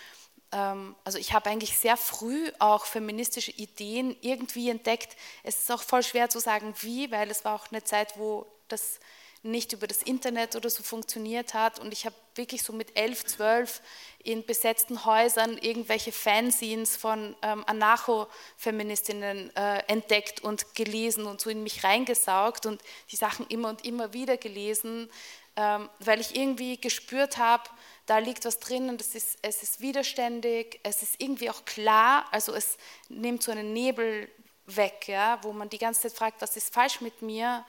ähm, 0.53 0.95
also 1.05 1.19
ich 1.19 1.33
habe 1.33 1.51
eigentlich 1.51 1.79
sehr 1.79 1.97
früh 1.97 2.51
auch 2.59 2.85
feministische 2.85 3.53
Ideen 3.53 4.17
irgendwie 4.21 4.71
entdeckt. 4.71 5.17
Es 5.43 5.61
ist 5.61 5.73
auch 5.73 5.83
voll 5.83 6.03
schwer 6.03 6.29
zu 6.29 6.39
sagen, 6.39 6.75
wie, 6.81 7.11
weil 7.11 7.31
es 7.31 7.45
war 7.45 7.55
auch 7.55 7.73
eine 7.73 7.83
Zeit, 7.83 8.19
wo 8.19 8.47
das 8.69 9.01
nicht 9.43 9.73
über 9.73 9.87
das 9.87 10.03
Internet 10.03 10.55
oder 10.55 10.71
so 10.71 10.83
funktioniert 10.83 11.55
hat. 11.55 11.81
Und 11.81 11.93
ich 11.93 12.07
habe 12.07 12.15
wirklich 12.35 12.63
so 12.63 12.73
mit 12.73 12.97
elf, 12.97 13.25
zwölf 13.25 13.83
in 14.23 14.47
besetzten 14.47 15.05
Häusern 15.05 15.59
irgendwelche 15.59 16.13
Fanzines 16.13 16.97
von 16.97 17.35
ähm, 17.43 17.65
Anarcho-Feministinnen 17.67 19.55
äh, 19.57 19.79
entdeckt 19.89 20.41
und 20.41 20.75
gelesen 20.75 21.27
und 21.27 21.41
so 21.41 21.51
in 21.51 21.63
mich 21.63 21.83
reingesaugt 21.83 22.67
und 22.67 22.81
die 23.11 23.17
Sachen 23.17 23.47
immer 23.49 23.71
und 23.71 23.85
immer 23.85 24.13
wieder 24.13 24.37
gelesen, 24.37 25.11
ähm, 25.57 25.91
weil 25.99 26.21
ich 26.21 26.37
irgendwie 26.37 26.81
gespürt 26.81 27.37
habe, 27.37 27.65
da 28.07 28.19
liegt 28.19 28.45
was 28.45 28.61
drin 28.61 28.89
und 28.89 29.01
es 29.01 29.15
ist, 29.15 29.39
es 29.43 29.63
ist 29.63 29.81
widerständig, 29.81 30.81
es 30.83 31.03
ist 31.03 31.21
irgendwie 31.21 31.51
auch 31.51 31.65
klar, 31.65 32.27
also 32.31 32.55
es 32.55 32.77
nimmt 33.09 33.43
so 33.43 33.53
einen 33.53 33.73
Nebel 33.73 34.31
weg, 34.67 35.09
ja, 35.09 35.39
wo 35.43 35.53
man 35.53 35.69
die 35.69 35.79
ganze 35.79 36.03
Zeit 36.03 36.13
fragt, 36.13 36.43
was 36.43 36.57
ist 36.57 36.73
falsch 36.73 37.01
mit 37.01 37.23
mir 37.23 37.65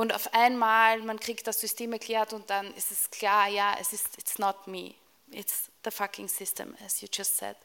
und 0.00 0.14
auf 0.14 0.32
einmal, 0.32 1.02
man 1.02 1.20
kriegt 1.20 1.46
das 1.46 1.60
System 1.60 1.92
erklärt 1.92 2.32
und 2.32 2.48
dann 2.48 2.72
ist 2.74 2.90
es 2.90 3.10
klar, 3.10 3.48
ja, 3.48 3.76
es 3.78 3.92
ist, 3.92 4.16
it's 4.16 4.38
not 4.38 4.66
me, 4.66 4.94
it's 5.30 5.70
the 5.84 5.90
fucking 5.90 6.26
system, 6.26 6.74
as 6.86 7.02
you 7.02 7.08
just 7.12 7.36
said. 7.36 7.56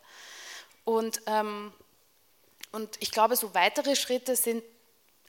Und 0.83 1.21
ähm, 1.27 1.71
und 2.73 2.97
ich 2.99 3.11
glaube, 3.11 3.37
so 3.37 3.53
weitere 3.53 3.95
Schritte 3.95 4.35
sind, 4.35 4.61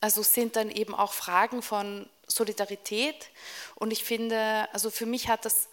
also 0.01 0.25
sind 0.25 0.57
dann 0.57 0.69
eben 0.69 0.97
auch 0.97 1.13
Fragen 1.13 1.63
von 1.63 2.11
Solidarität. 2.27 3.31
Und 3.77 3.93
ich 3.93 4.03
finde, 4.03 4.69
also 4.73 4.91
für 4.91 5.07
mich 5.07 5.29
hat 5.29 5.45
das 5.45 5.69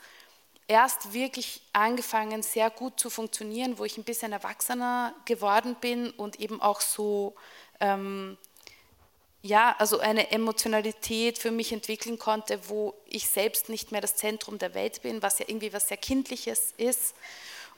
erst 0.67 1.13
wirklich 1.13 1.63
angefangen, 1.73 2.43
sehr 2.43 2.69
gut 2.69 2.99
zu 2.99 3.09
funktionieren, 3.09 3.79
wo 3.79 3.85
ich 3.85 3.97
ein 3.97 4.03
bisschen 4.03 4.33
erwachsener 4.33 5.15
geworden 5.25 5.75
bin 5.81 6.11
und 6.11 6.39
eben 6.39 6.61
auch 6.61 6.79
so, 6.79 7.33
ähm, 7.79 8.37
ja, 9.45 9.75
also 9.77 9.99
eine 9.99 10.31
Emotionalität 10.31 11.37
für 11.37 11.51
mich 11.51 11.73
entwickeln 11.73 12.17
konnte, 12.17 12.69
wo 12.69 12.93
ich 13.05 13.27
selbst 13.27 13.67
nicht 13.67 13.91
mehr 13.91 13.99
das 13.99 14.15
Zentrum 14.15 14.57
der 14.57 14.73
Welt 14.73 15.01
bin, 15.01 15.21
was 15.21 15.37
ja 15.37 15.45
irgendwie 15.49 15.73
was 15.73 15.89
sehr 15.89 15.97
Kindliches 15.97 16.73
ist. 16.77 17.13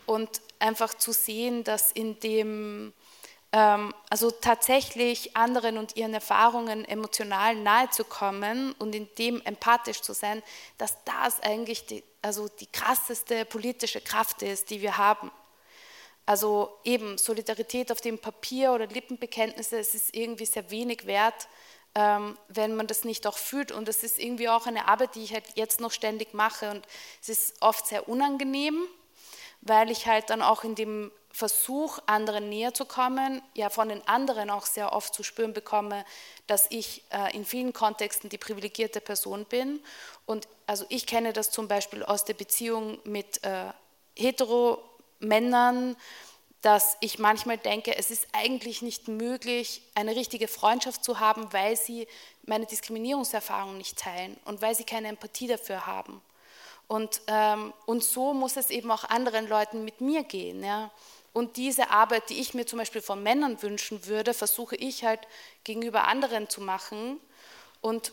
Und 0.05 0.29
einfach 0.59 0.93
zu 0.93 1.11
sehen, 1.11 1.63
dass 1.63 1.91
in 1.91 2.19
dem, 2.19 2.93
ähm, 3.51 3.95
also 4.11 4.29
tatsächlich 4.29 5.35
anderen 5.35 5.79
und 5.79 5.97
ihren 5.97 6.13
Erfahrungen 6.13 6.85
emotional 6.85 7.55
nahe 7.55 7.89
zu 7.89 8.03
kommen 8.03 8.73
und 8.77 8.93
in 8.93 9.09
dem 9.17 9.41
empathisch 9.41 10.01
zu 10.01 10.13
sein, 10.13 10.43
dass 10.77 11.03
das 11.03 11.39
eigentlich 11.41 11.87
die, 11.87 12.03
also 12.21 12.47
die 12.47 12.67
krasseste 12.67 13.43
politische 13.43 14.01
Kraft 14.01 14.43
ist, 14.43 14.69
die 14.69 14.81
wir 14.81 14.99
haben. 14.99 15.31
Also 16.25 16.77
eben 16.83 17.17
Solidarität 17.17 17.91
auf 17.91 18.01
dem 18.01 18.17
Papier 18.17 18.73
oder 18.73 18.87
Lippenbekenntnisse, 18.87 19.77
es 19.77 19.93
ist 19.93 20.15
irgendwie 20.15 20.45
sehr 20.45 20.71
wenig 20.71 21.05
wert, 21.05 21.47
ähm, 21.93 22.37
wenn 22.47 22.75
man 22.75 22.87
das 22.87 23.03
nicht 23.03 23.27
auch 23.27 23.37
fühlt. 23.37 23.71
Und 23.71 23.87
das 23.87 24.03
ist 24.03 24.19
irgendwie 24.19 24.49
auch 24.49 24.65
eine 24.65 24.87
Arbeit, 24.87 25.15
die 25.15 25.23
ich 25.23 25.33
halt 25.33 25.45
jetzt 25.55 25.79
noch 25.79 25.91
ständig 25.91 26.33
mache. 26.33 26.71
Und 26.71 26.85
es 27.21 27.29
ist 27.29 27.61
oft 27.61 27.87
sehr 27.87 28.09
unangenehm, 28.09 28.87
weil 29.61 29.91
ich 29.91 30.07
halt 30.07 30.29
dann 30.29 30.41
auch 30.41 30.63
in 30.63 30.75
dem 30.75 31.11
Versuch, 31.35 31.99
anderen 32.05 32.47
näher 32.47 32.73
zu 32.73 32.85
kommen, 32.85 33.41
ja 33.55 33.69
von 33.69 33.89
den 33.89 34.07
anderen 34.07 34.49
auch 34.49 34.65
sehr 34.65 34.93
oft 34.93 35.13
zu 35.13 35.21
spüren 35.21 35.51
bekomme, 35.51 36.05
dass 36.47 36.67
ich 36.69 37.03
äh, 37.09 37.35
in 37.35 37.43
vielen 37.43 37.73
Kontexten 37.73 38.29
die 38.29 38.37
privilegierte 38.37 39.01
Person 39.01 39.43
bin. 39.43 39.81
Und 40.25 40.47
also 40.65 40.85
ich 40.87 41.05
kenne 41.05 41.33
das 41.33 41.51
zum 41.51 41.67
Beispiel 41.67 42.03
aus 42.03 42.23
der 42.23 42.35
Beziehung 42.35 42.99
mit 43.03 43.43
äh, 43.43 43.65
Hetero-Männern, 45.19 45.95
dass 46.61 46.97
ich 46.99 47.19
manchmal 47.19 47.57
denke, 47.57 47.95
es 47.95 48.09
ist 48.09 48.27
eigentlich 48.33 48.81
nicht 48.81 49.07
möglich, 49.07 49.81
eine 49.93 50.15
richtige 50.15 50.47
Freundschaft 50.47 51.03
zu 51.03 51.19
haben, 51.19 51.53
weil 51.53 51.75
sie 51.75 52.07
meine 52.45 52.65
Diskriminierungserfahrung 52.65 53.77
nicht 53.77 53.99
teilen 53.99 54.35
und 54.45 54.61
weil 54.61 54.73
sie 54.75 54.83
keine 54.83 55.09
Empathie 55.09 55.47
dafür 55.47 55.85
haben. 55.85 56.21
Und, 56.87 57.21
ähm, 57.27 57.73
und 57.85 58.03
so 58.03 58.33
muss 58.33 58.57
es 58.57 58.69
eben 58.69 58.89
auch 58.91 59.03
anderen 59.05 59.47
Leuten 59.47 59.85
mit 59.85 60.01
mir 60.01 60.23
gehen. 60.23 60.63
Ja? 60.63 60.91
Und 61.33 61.57
diese 61.57 61.91
Arbeit, 61.91 62.29
die 62.29 62.39
ich 62.39 62.53
mir 62.53 62.65
zum 62.65 62.79
Beispiel 62.79 63.01
von 63.01 63.21
Männern 63.21 63.61
wünschen 63.61 64.05
würde, 64.07 64.33
versuche 64.33 64.75
ich 64.75 65.03
halt 65.03 65.21
gegenüber 65.63 66.07
anderen 66.07 66.49
zu 66.49 66.61
machen. 66.61 67.19
Und 67.81 68.11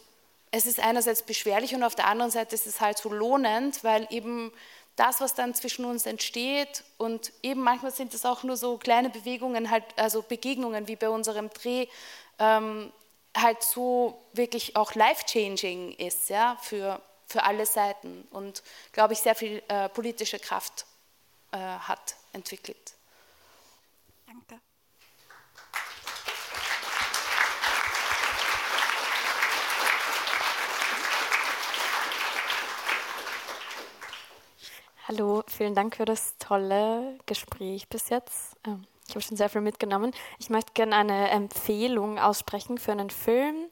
es 0.50 0.66
ist 0.66 0.80
einerseits 0.80 1.22
beschwerlich 1.22 1.74
und 1.74 1.82
auf 1.82 1.94
der 1.94 2.06
anderen 2.06 2.30
Seite 2.30 2.54
ist 2.54 2.66
es 2.66 2.80
halt 2.80 2.98
so 2.98 3.10
lohnend, 3.10 3.82
weil 3.84 4.06
eben 4.10 4.52
das, 4.96 5.20
was 5.20 5.34
dann 5.34 5.54
zwischen 5.54 5.84
uns 5.84 6.06
entsteht 6.06 6.84
und 6.98 7.32
eben 7.42 7.62
manchmal 7.62 7.92
sind 7.92 8.12
es 8.14 8.24
auch 8.24 8.42
nur 8.42 8.56
so 8.56 8.76
kleine 8.76 9.10
Bewegungen, 9.10 9.70
halt, 9.70 9.84
also 9.96 10.22
Begegnungen 10.22 10.86
wie 10.88 10.96
bei 10.96 11.08
unserem 11.08 11.50
Dreh, 11.50 11.86
ähm, 12.38 12.92
halt 13.36 13.62
so 13.62 14.22
wirklich 14.32 14.76
auch 14.76 14.94
life-changing 14.94 15.92
ist 15.92 16.28
ja, 16.28 16.58
für, 16.60 17.00
für 17.26 17.44
alle 17.44 17.64
Seiten 17.64 18.26
und, 18.30 18.62
glaube 18.92 19.14
ich, 19.14 19.20
sehr 19.20 19.34
viel 19.34 19.62
äh, 19.68 19.88
politische 19.88 20.38
Kraft 20.38 20.84
äh, 21.52 21.56
hat 21.56 22.16
entwickelt. 22.32 22.94
Danke. 24.26 24.61
Hallo, 35.08 35.42
vielen 35.48 35.74
Dank 35.74 35.96
für 35.96 36.04
das 36.04 36.36
tolle 36.38 37.18
Gespräch 37.26 37.88
bis 37.88 38.08
jetzt. 38.08 38.54
Ähm, 38.64 38.84
ich 39.08 39.16
habe 39.16 39.20
schon 39.20 39.36
sehr 39.36 39.48
viel 39.48 39.60
mitgenommen. 39.60 40.12
Ich 40.38 40.48
möchte 40.48 40.74
gerne 40.74 40.94
eine 40.94 41.28
Empfehlung 41.30 42.20
aussprechen 42.20 42.78
für 42.78 42.92
einen 42.92 43.10
Film. 43.10 43.66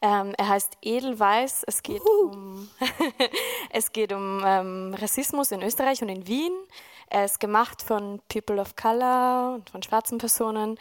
Ähm, 0.00 0.34
er 0.38 0.48
heißt 0.48 0.78
Edelweiß. 0.80 1.64
Es 1.66 1.82
geht 1.82 2.00
Uhu. 2.00 2.30
um, 2.30 2.70
es 3.70 3.90
geht 3.90 4.12
um 4.12 4.40
ähm, 4.46 4.94
Rassismus 4.96 5.50
in 5.50 5.62
Österreich 5.62 6.00
und 6.00 6.10
in 6.10 6.28
Wien. 6.28 6.52
Er 7.08 7.24
ist 7.24 7.40
gemacht 7.40 7.82
von 7.82 8.20
People 8.28 8.60
of 8.60 8.76
Color 8.76 9.54
und 9.56 9.70
von 9.70 9.82
schwarzen 9.82 10.18
Personen 10.18 10.78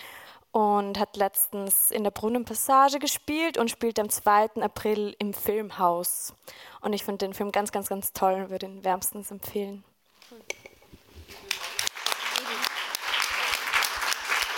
und 0.58 0.98
hat 0.98 1.18
letztens 1.18 1.92
in 1.92 2.04
der 2.04 2.10
Brunnenpassage 2.10 2.98
gespielt 2.98 3.60
und 3.60 3.70
spielt 3.70 4.00
am 4.00 4.10
2. 4.10 4.64
April 4.64 5.16
im 5.20 5.32
Filmhaus. 5.32 6.34
Und 6.82 6.94
ich 6.94 7.04
finde 7.04 7.28
den 7.28 7.36
Film 7.36 7.52
ganz, 7.52 7.72
ganz, 7.72 7.90
ganz 7.90 8.12
toll 8.12 8.34
und 8.34 8.50
würde 8.50 8.66
ihn 8.66 8.84
wärmstens 8.84 9.30
empfehlen. 9.30 9.84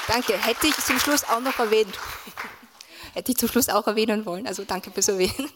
Danke. 0.08 0.38
Hätte 0.38 0.68
ich 0.68 0.76
zum 0.78 1.00
Schluss 1.00 1.26
auch 1.26 1.42
noch 1.42 1.60
erwähnt. 1.60 2.00
Hätte 3.14 3.34
ich 3.34 3.38
zum 3.38 3.50
Schluss 3.50 3.68
auch 3.68 3.86
erwähnen 3.86 4.26
wollen. 4.26 4.48
Also 4.48 4.64
danke 4.64 4.92
fürs 4.92 5.10
Erwähnen. 5.10 5.52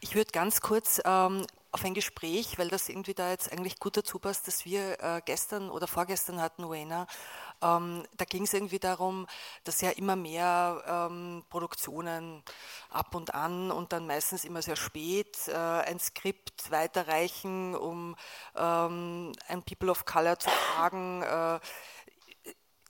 Ich 0.00 0.16
würde 0.16 0.32
ganz 0.32 0.60
kurz 0.60 1.00
ähm, 1.04 1.46
auf 1.70 1.84
ein 1.84 1.94
Gespräch, 1.94 2.58
weil 2.58 2.68
das 2.68 2.88
irgendwie 2.88 3.14
da 3.14 3.30
jetzt 3.30 3.52
eigentlich 3.52 3.78
gut 3.78 3.96
dazu 3.96 4.18
passt, 4.18 4.48
dass 4.48 4.64
wir 4.64 4.98
äh, 5.00 5.20
gestern 5.24 5.70
oder 5.70 5.86
vorgestern 5.86 6.40
hatten, 6.40 6.68
Wayna. 6.68 7.06
Ähm, 7.62 8.04
da 8.16 8.24
ging 8.24 8.44
es 8.44 8.54
irgendwie 8.54 8.78
darum, 8.78 9.26
dass 9.64 9.80
ja 9.80 9.90
immer 9.90 10.16
mehr 10.16 10.82
ähm, 10.86 11.44
Produktionen 11.50 12.42
ab 12.88 13.14
und 13.14 13.34
an 13.34 13.70
und 13.70 13.92
dann 13.92 14.06
meistens 14.06 14.44
immer 14.44 14.62
sehr 14.62 14.76
spät 14.76 15.36
äh, 15.48 15.52
ein 15.54 15.98
Skript 15.98 16.70
weiterreichen, 16.70 17.74
um 17.74 18.16
ähm, 18.56 19.32
ein 19.48 19.62
People 19.62 19.90
of 19.90 20.04
Color 20.04 20.38
zu 20.38 20.50
fragen. 20.50 21.22
Äh, 21.22 21.60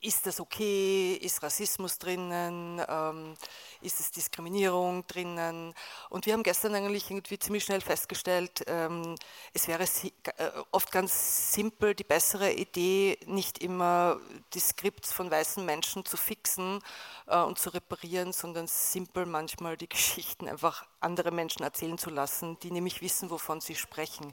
ist 0.03 0.27
das 0.27 0.41
okay, 0.41 1.15
ist 1.15 1.43
Rassismus 1.43 1.99
drinnen, 1.99 2.81
ähm, 2.89 3.37
ist 3.82 4.01
es 4.01 4.11
Diskriminierung 4.11 5.07
drinnen. 5.07 5.74
Und 6.09 6.27
wir 6.27 6.32
haben 6.32 6.43
gestern 6.43 6.74
eigentlich 6.74 7.11
irgendwie 7.11 7.39
ziemlich 7.39 7.65
schnell 7.65 7.81
festgestellt, 7.81 8.65
ähm, 8.66 9.15
es 9.52 9.69
wäre 9.69 9.85
äh, 9.85 10.51
oft 10.70 10.93
ganz 10.93 11.52
simpel 11.52 11.94
die 11.94 12.05
bessere 12.05 12.52
Idee, 12.52 13.19
nicht 13.27 13.59
immer 13.59 14.19
die 14.55 14.61
Skripts 14.61 15.12
von 15.12 15.31
weißen 15.31 15.65
Menschen 15.65 16.05
zu 16.05 16.16
fixen 16.16 16.81
äh, 17.27 17.39
und 17.39 17.59
zu 17.59 17.70
reparieren, 17.70 18.32
sondern 18.32 18.66
simpel 18.66 19.27
manchmal 19.27 19.77
die 19.77 19.89
Geschichten 20.01 20.48
einfach 20.48 20.85
andere 21.01 21.31
Menschen 21.31 21.62
erzählen 21.62 21.98
zu 21.98 22.11
lassen, 22.11 22.59
die 22.61 22.70
nämlich 22.70 23.01
wissen, 23.01 23.31
wovon 23.31 23.61
sie 23.61 23.74
sprechen. 23.74 24.32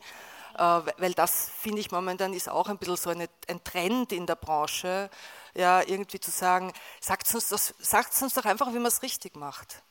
Äh, 0.57 0.81
weil 0.97 1.13
das, 1.13 1.49
finde 1.49 1.79
ich, 1.79 1.91
momentan 1.91 2.33
ist 2.33 2.49
auch 2.49 2.67
ein 2.67 2.77
bisschen 2.77 2.97
so 2.97 3.09
eine, 3.09 3.29
ein 3.47 3.63
Trend 3.63 4.11
in 4.11 4.25
der 4.25 4.35
Branche, 4.35 5.09
ja, 5.57 5.81
irgendwie 5.81 6.19
zu 6.19 6.31
sagen, 6.31 6.71
sagt 7.01 7.33
uns, 7.33 7.49
uns 8.21 8.33
doch 8.35 8.45
einfach, 8.45 8.69
wie 8.69 8.79
man 8.79 8.85
es 8.87 9.01
richtig 9.01 9.35
macht. 9.35 9.83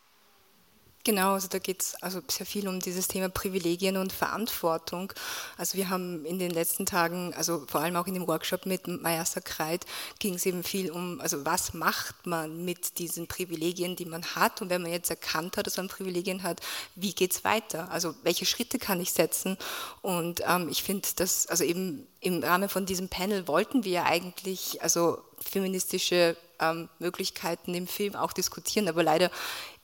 Genau, 1.07 1.35
also 1.35 1.47
da 1.47 1.61
geht 1.61 1.83
es 1.83 1.95
also 2.03 2.21
sehr 2.27 2.47
viel 2.47 2.67
um 2.67 2.81
dieses 2.81 3.07
Thema 3.07 3.29
Privilegien 3.29 3.97
und 3.97 4.13
Verantwortung. 4.13 5.13
Also 5.57 5.79
wir 5.79 5.89
haben 5.89 6.25
in 6.25 6.41
den 6.41 6.51
letzten 6.51 6.85
Tagen, 6.85 7.33
also 7.35 7.65
vor 7.69 7.81
allem 7.81 7.95
auch 7.95 8.09
in 8.09 8.15
dem 8.15 8.27
Workshop 8.27 8.67
mit 8.67 8.89
Maya 8.89 9.25
Sakreit, 9.25 9.87
ging 10.19 10.35
es 10.35 10.45
eben 10.47 10.65
viel 10.65 10.91
um, 10.91 11.21
also 11.21 11.45
was 11.47 11.75
macht 11.75 12.27
man 12.27 12.65
mit 12.65 12.99
diesen 12.99 13.29
Privilegien, 13.29 13.95
die 13.95 14.05
man 14.05 14.25
hat 14.35 14.61
und 14.61 14.69
wenn 14.69 14.83
man 14.83 14.91
jetzt 14.91 15.09
erkannt 15.09 15.57
hat, 15.57 15.69
dass 15.69 15.77
man 15.77 15.87
Privilegien 15.87 16.43
hat, 16.43 16.61
wie 16.97 17.15
geht 17.15 17.31
es 17.31 17.45
weiter? 17.45 17.89
Also 17.93 18.17
welche 18.25 18.45
Schritte 18.45 18.81
kann 18.81 19.01
ich 19.01 19.13
setzen? 19.13 19.57
Und 20.03 20.43
ähm, 20.45 20.69
ich 20.69 20.83
finde, 20.83 21.07
dass, 21.15 21.47
also 21.47 21.63
eben 21.63 22.09
im 22.19 22.43
Rahmen 22.43 22.69
von 22.69 22.85
diesem 22.85 23.09
Panel 23.09 23.47
wollten 23.47 23.85
wir 23.85 23.93
ja 23.93 24.05
eigentlich 24.07 24.83
also 24.83 25.19
feministische 25.41 26.37
ähm, 26.59 26.89
Möglichkeiten 26.99 27.75
im 27.75 27.87
Film 27.87 28.17
auch 28.17 28.33
diskutieren, 28.33 28.89
aber 28.89 29.03
leider 29.03 29.31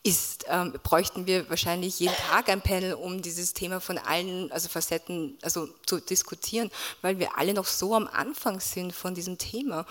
ist, 0.05 0.47
ähm, 0.49 0.73
bräuchten 0.83 1.27
wir 1.27 1.49
wahrscheinlich 1.49 2.01
jeden 2.01 2.17
Tag 2.17 2.49
ein 2.49 2.61
Panel, 2.61 2.95
um 2.95 3.23
dieses 3.23 3.53
Thema 3.53 3.81
von 3.81 3.99
allen 3.99 4.51
also 4.51 4.69
Facetten 4.69 5.39
also 5.43 5.69
zu 5.87 6.01
diskutieren, 6.01 6.71
weil 7.03 7.21
wir 7.21 7.39
alle 7.39 7.55
noch 7.55 7.67
so 7.67 7.95
am 7.95 8.09
Anfang 8.09 8.59
sind 8.59 8.93
von 8.93 9.15
diesem 9.15 9.39
Thema. 9.39 9.87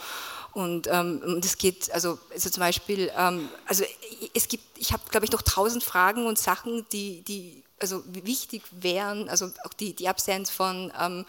Und 0.51 0.87
ähm, 0.87 1.39
das 1.41 1.57
geht, 1.57 1.91
also, 1.93 2.19
also 2.29 2.49
zum 2.49 2.59
Beispiel, 2.59 3.09
ähm, 3.17 3.47
also 3.65 3.85
es 4.33 4.49
gibt, 4.49 4.65
ich 4.77 4.91
habe 4.91 5.03
glaube 5.09 5.25
ich 5.25 5.31
noch 5.31 5.43
tausend 5.43 5.83
Fragen 5.83 6.25
und 6.25 6.37
Sachen, 6.37 6.85
die, 6.91 7.21
die 7.21 7.63
also 7.79 8.03
wichtig 8.07 8.63
wären, 8.71 9.29
also 9.29 9.49
auch 9.63 9.73
die, 9.73 9.93
die 9.93 10.09
Absenz 10.09 10.49
von 10.49 10.91
ähm, 10.99 11.25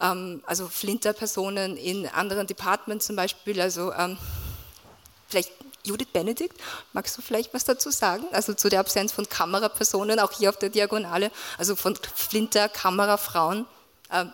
ähm, 0.00 0.42
also 0.46 0.68
Flinter-Personen 0.68 1.76
in 1.76 2.06
anderen 2.06 2.46
Departments 2.46 3.06
zum 3.06 3.16
Beispiel, 3.16 3.60
also 3.60 3.92
ähm, 3.92 4.16
vielleicht 5.28 5.52
Judith 5.84 6.08
Benedikt, 6.12 6.60
magst 6.92 7.16
du 7.16 7.22
vielleicht 7.22 7.54
was 7.54 7.64
dazu 7.64 7.90
sagen? 7.90 8.24
Also 8.32 8.54
zu 8.54 8.68
der 8.68 8.80
Absenz 8.80 9.12
von 9.12 9.28
Kamerapersonen, 9.28 10.18
auch 10.18 10.32
hier 10.32 10.50
auf 10.50 10.58
der 10.58 10.68
Diagonale, 10.68 11.30
also 11.58 11.76
von 11.76 11.96
Flinter, 12.14 12.68
Kamerafrauen, 12.68 13.66
äh, 14.10 14.24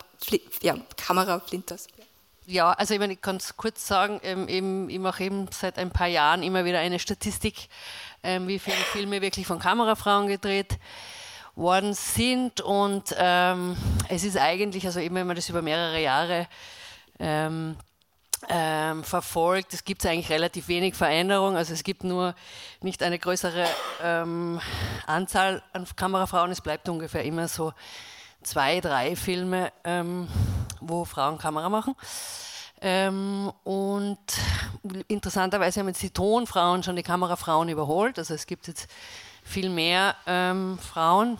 ja, 0.60 0.76
Kameraflinters. 0.96 1.88
ja, 2.46 2.72
also 2.72 2.94
ich, 2.94 3.00
meine, 3.00 3.14
ich 3.14 3.20
kann 3.20 3.36
es 3.36 3.56
kurz 3.56 3.86
sagen, 3.86 4.20
ähm, 4.22 4.48
eben, 4.48 4.90
ich 4.90 4.98
mache 4.98 5.24
eben 5.24 5.46
seit 5.52 5.78
ein 5.78 5.90
paar 5.90 6.08
Jahren 6.08 6.42
immer 6.42 6.64
wieder 6.64 6.78
eine 6.78 6.98
Statistik, 6.98 7.68
ähm, 8.22 8.48
wie 8.48 8.58
viele 8.58 8.76
Filme 8.76 9.20
wirklich 9.20 9.46
von 9.46 9.58
Kamerafrauen 9.58 10.28
gedreht 10.28 10.78
worden 11.54 11.94
sind. 11.94 12.60
Und 12.60 13.14
ähm, 13.18 13.76
es 14.08 14.24
ist 14.24 14.36
eigentlich, 14.36 14.86
also 14.86 15.00
eben 15.00 15.14
wenn 15.14 15.26
man 15.26 15.36
das 15.36 15.48
über 15.48 15.62
mehrere 15.62 16.00
Jahre 16.00 16.46
ähm, 17.18 17.76
ähm, 18.48 19.04
verfolgt, 19.04 19.74
es 19.74 19.84
gibt 19.84 20.04
eigentlich 20.06 20.30
relativ 20.30 20.68
wenig 20.68 20.94
Veränderung. 20.94 21.56
Also 21.56 21.72
es 21.72 21.84
gibt 21.84 22.04
nur 22.04 22.34
nicht 22.80 23.02
eine 23.02 23.18
größere 23.18 23.66
ähm, 24.02 24.60
Anzahl 25.06 25.62
an 25.72 25.86
Kamerafrauen, 25.96 26.50
es 26.50 26.60
bleibt 26.60 26.88
ungefähr 26.88 27.24
immer 27.24 27.48
so 27.48 27.72
zwei, 28.42 28.80
drei 28.80 29.16
Filme, 29.16 29.72
ähm, 29.84 30.28
wo 30.80 31.04
Frauen 31.04 31.38
Kamera 31.38 31.68
machen. 31.68 31.94
Ähm, 32.80 33.50
und 33.64 34.18
interessanterweise 35.08 35.80
haben 35.80 35.88
jetzt 35.88 36.02
die 36.02 36.10
Tonfrauen 36.10 36.82
schon 36.82 36.96
die 36.96 37.02
Kamerafrauen 37.02 37.68
überholt. 37.68 38.18
Also 38.18 38.34
es 38.34 38.46
gibt 38.46 38.68
jetzt 38.68 38.86
viel 39.42 39.70
mehr 39.70 40.14
ähm, 40.26 40.78
Frauen, 40.78 41.38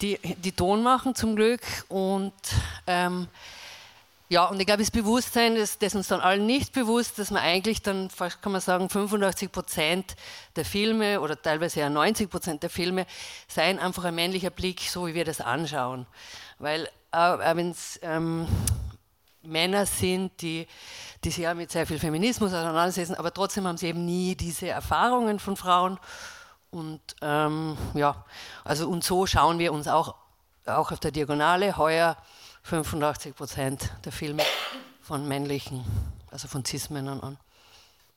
die, 0.00 0.18
die 0.36 0.52
Ton 0.52 0.82
machen 0.82 1.14
zum 1.14 1.36
Glück. 1.36 1.60
Und 1.88 2.32
ähm, 2.86 3.28
ja, 4.28 4.46
und 4.46 4.58
ich 4.58 4.66
glaube, 4.66 4.82
das 4.82 4.90
Bewusstsein, 4.90 5.54
das, 5.54 5.78
das 5.78 5.94
uns 5.94 6.08
dann 6.08 6.20
allen 6.20 6.46
nicht 6.46 6.72
bewusst, 6.72 7.18
dass 7.18 7.30
man 7.30 7.42
eigentlich 7.42 7.82
dann, 7.82 8.10
fast 8.10 8.42
kann 8.42 8.50
man 8.50 8.60
sagen, 8.60 8.90
85 8.90 9.52
Prozent 9.52 10.16
der 10.56 10.64
Filme 10.64 11.20
oder 11.20 11.40
teilweise 11.40 11.80
ja 11.80 11.88
90 11.88 12.28
Prozent 12.28 12.62
der 12.64 12.70
Filme 12.70 13.06
seien 13.46 13.78
einfach 13.78 14.04
ein 14.04 14.16
männlicher 14.16 14.50
Blick, 14.50 14.80
so 14.80 15.06
wie 15.06 15.14
wir 15.14 15.24
das 15.24 15.40
anschauen. 15.40 16.06
Weil, 16.58 16.88
äh, 17.12 17.56
wenn 17.56 17.70
es 17.70 18.00
ähm, 18.02 18.48
Männer 19.42 19.86
sind, 19.86 20.42
die, 20.42 20.66
die 21.22 21.30
sich 21.30 21.44
ja 21.44 21.54
mit 21.54 21.70
sehr 21.70 21.86
viel 21.86 22.00
Feminismus 22.00 22.52
auseinandersetzen, 22.52 23.14
aber 23.14 23.32
trotzdem 23.32 23.68
haben 23.68 23.76
sie 23.76 23.86
eben 23.86 24.04
nie 24.04 24.34
diese 24.34 24.68
Erfahrungen 24.68 25.38
von 25.38 25.56
Frauen. 25.56 26.00
Und 26.70 27.00
ähm, 27.22 27.78
ja, 27.94 28.24
also 28.64 28.88
und 28.88 29.04
so 29.04 29.24
schauen 29.26 29.60
wir 29.60 29.72
uns 29.72 29.86
auch, 29.86 30.16
auch 30.66 30.90
auf 30.90 30.98
der 30.98 31.12
Diagonale 31.12 31.76
heuer 31.76 32.16
85 32.66 33.36
Prozent 33.36 33.92
der 34.04 34.10
Filme 34.10 34.42
von 35.00 35.28
männlichen, 35.28 35.84
also 36.32 36.48
von 36.48 36.64
Cis-Männern 36.64 37.20
an. 37.20 37.38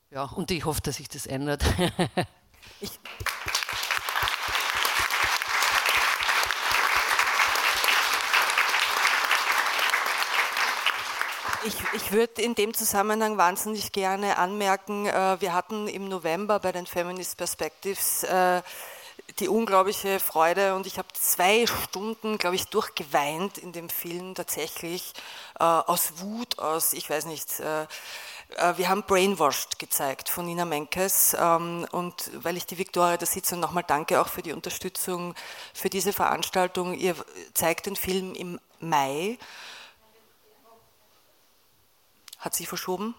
Ja, 0.10 0.24
und 0.24 0.50
ich 0.50 0.66
hoffe, 0.66 0.82
dass 0.82 0.96
sich 0.96 1.08
das 1.08 1.28
ändert. 1.28 1.64
ich 2.82 3.00
Ich, 11.66 11.76
ich 11.94 12.12
würde 12.14 12.42
in 12.42 12.56
dem 12.56 12.74
Zusammenhang 12.74 13.38
wahnsinnig 13.38 13.92
gerne 13.92 14.38
anmerken, 14.38 15.06
äh, 15.06 15.42
wir 15.42 15.54
hatten 15.54 15.90
im 15.90 16.08
November 16.08 16.58
bei 16.60 16.72
den 16.72 16.88
Feminist 16.88 17.38
Perspectives 17.38 18.24
äh, 18.24 18.62
die 19.38 19.48
unglaubliche 19.48 20.20
Freude 20.20 20.76
und 20.76 20.88
ich 20.88 20.98
habe 20.98 21.08
zwei 21.14 21.68
Stunden, 21.68 22.38
glaube 22.38 22.56
ich, 22.56 22.66
durchgeweint 22.66 23.58
in 23.58 23.72
dem 23.72 23.90
Film 23.90 24.34
tatsächlich 24.36 25.14
äh, 25.60 25.64
aus 25.64 26.14
Wut, 26.18 26.58
aus, 26.60 26.94
ich 26.94 27.10
weiß 27.10 27.26
nicht, 27.26 27.60
äh, 27.60 27.84
äh, 27.84 28.78
wir 28.78 28.90
haben 28.90 29.04
Brainwashed 29.04 29.78
gezeigt 29.78 30.30
von 30.30 30.46
Nina 30.46 30.66
Menkes 30.66 31.36
ähm, 31.40 31.86
und 31.92 32.32
weil 32.34 32.58
ich 32.58 32.66
die 32.66 32.78
Viktoria 32.78 33.18
da 33.18 33.26
sitze 33.26 33.56
und 33.56 33.62
nochmal 33.62 33.84
danke 33.86 34.20
auch 34.20 34.28
für 34.28 34.42
die 34.42 34.54
Unterstützung 34.54 35.36
für 35.74 35.90
diese 35.90 36.14
Veranstaltung. 36.14 36.94
Ihr 36.94 37.16
zeigt 37.54 37.86
den 37.86 37.96
Film 37.96 38.34
im 38.34 38.60
Mai. 38.80 39.38
Hat 42.40 42.56
sich 42.56 42.68
verschoben? 42.68 43.16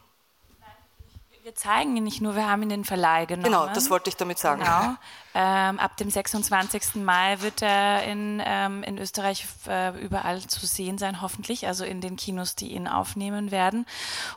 Wir 1.50 1.56
zeigen 1.56 1.96
ihn 1.96 2.04
nicht 2.04 2.20
nur, 2.20 2.36
wir 2.36 2.48
haben 2.48 2.62
ihn 2.62 2.70
in 2.70 2.82
den 2.82 2.84
Verleih 2.84 3.24
genommen. 3.24 3.42
Genau, 3.42 3.66
das 3.66 3.90
wollte 3.90 4.08
ich 4.08 4.14
damit 4.14 4.38
sagen. 4.38 4.62
Genau. 4.62 4.94
Ähm, 5.34 5.80
ab 5.80 5.96
dem 5.96 6.08
26. 6.08 7.02
Mai 7.02 7.40
wird 7.40 7.60
er 7.60 8.04
in, 8.04 8.40
ähm, 8.46 8.84
in 8.84 8.98
Österreich 8.98 9.48
äh, 9.66 9.98
überall 10.00 10.42
zu 10.42 10.64
sehen 10.64 10.96
sein, 10.96 11.22
hoffentlich, 11.22 11.66
also 11.66 11.84
in 11.84 12.00
den 12.00 12.14
Kinos, 12.14 12.54
die 12.54 12.68
ihn 12.72 12.86
aufnehmen 12.86 13.50
werden. 13.50 13.84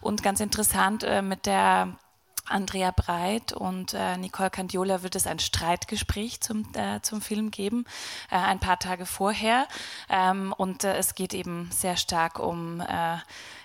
Und 0.02 0.24
ganz 0.24 0.40
interessant, 0.40 1.04
äh, 1.04 1.22
mit 1.22 1.46
der 1.46 1.90
Andrea 2.46 2.92
Breit 2.92 3.54
und 3.54 3.94
äh, 3.94 4.18
Nicole 4.18 4.50
Candiola 4.50 5.02
wird 5.02 5.16
es 5.16 5.28
ein 5.28 5.40
Streitgespräch 5.40 6.42
zum, 6.42 6.68
äh, 6.74 7.02
zum 7.02 7.22
Film 7.22 7.52
geben, 7.52 7.86
äh, 8.30 8.36
ein 8.36 8.60
paar 8.60 8.80
Tage 8.80 9.06
vorher. 9.06 9.66
Ähm, 10.10 10.54
und 10.58 10.84
äh, 10.84 10.98
es 10.98 11.16
geht 11.16 11.34
eben 11.34 11.70
sehr 11.72 11.96
stark 11.96 12.40
um 12.40 12.82
äh, 12.82 13.18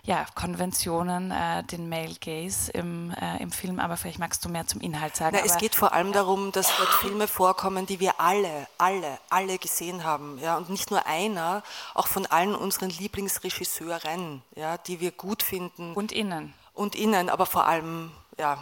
ja, 0.05 0.27
Konventionen, 0.35 1.33
äh, 1.33 1.65
den 1.65 1.89
Male 1.89 2.15
Gaze 2.21 2.71
im, 2.71 3.13
im 3.41 3.51
Film. 3.51 3.81
Aber 3.81 3.97
vielleicht 3.97 4.19
magst 4.19 4.45
du 4.45 4.49
mehr 4.49 4.67
zum 4.67 4.81
Inhalt 4.81 5.17
sagen. 5.17 5.37
Na, 5.39 5.45
es 5.45 5.59
geht 5.59 5.75
vor 5.75 5.93
allem 5.93 6.13
darum, 6.13 6.53
dass 6.53 6.75
dort 6.77 6.89
Filme 6.89 7.27
vorkommen, 7.27 7.85
die 7.87 8.01
wir 8.01 8.21
alle, 8.21 8.69
alle, 8.79 9.19
alle 9.29 9.59
gesehen 9.59 10.05
haben. 10.05 10.39
Ja? 10.39 10.57
Und 10.57 10.71
nicht 10.71 10.91
nur 10.91 11.05
einer, 11.07 11.63
auch 11.95 12.07
von 12.07 12.27
allen 12.27 12.55
unseren 12.55 12.91
Lieblingsregisseuren, 12.91 14.43
ja, 14.55 14.79
die 14.79 15.01
wir 15.01 15.11
gut 15.11 15.43
finden. 15.43 15.95
Und 15.95 16.13
innen. 16.13 16.55
Und 16.75 16.95
innen, 16.95 17.29
aber 17.29 17.45
vor 17.45 17.67
allem 17.67 18.13
ja, 18.39 18.59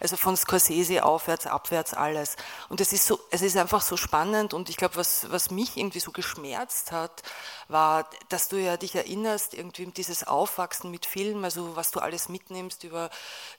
also 0.00 0.16
von 0.16 0.36
Scorsese 0.36 1.04
aufwärts, 1.04 1.46
abwärts 1.46 1.94
alles. 1.94 2.36
Und 2.68 2.80
es 2.80 2.92
ist 2.92 3.06
so, 3.06 3.18
es 3.30 3.42
ist 3.42 3.56
einfach 3.56 3.82
so 3.82 3.96
spannend 3.96 4.54
und 4.54 4.68
ich 4.68 4.76
glaube, 4.76 4.96
was, 4.96 5.30
was 5.30 5.50
mich 5.50 5.76
irgendwie 5.76 6.00
so 6.00 6.12
geschmerzt 6.12 6.92
hat, 6.92 7.22
war, 7.68 8.08
dass 8.28 8.48
du 8.48 8.56
ja 8.56 8.76
dich 8.76 8.94
erinnerst, 8.94 9.54
irgendwie 9.54 9.86
dieses 9.86 10.26
Aufwachsen 10.26 10.90
mit 10.90 11.06
Film, 11.06 11.44
also 11.44 11.76
was 11.76 11.90
du 11.90 12.00
alles 12.00 12.28
mitnimmst 12.28 12.84
über 12.84 13.10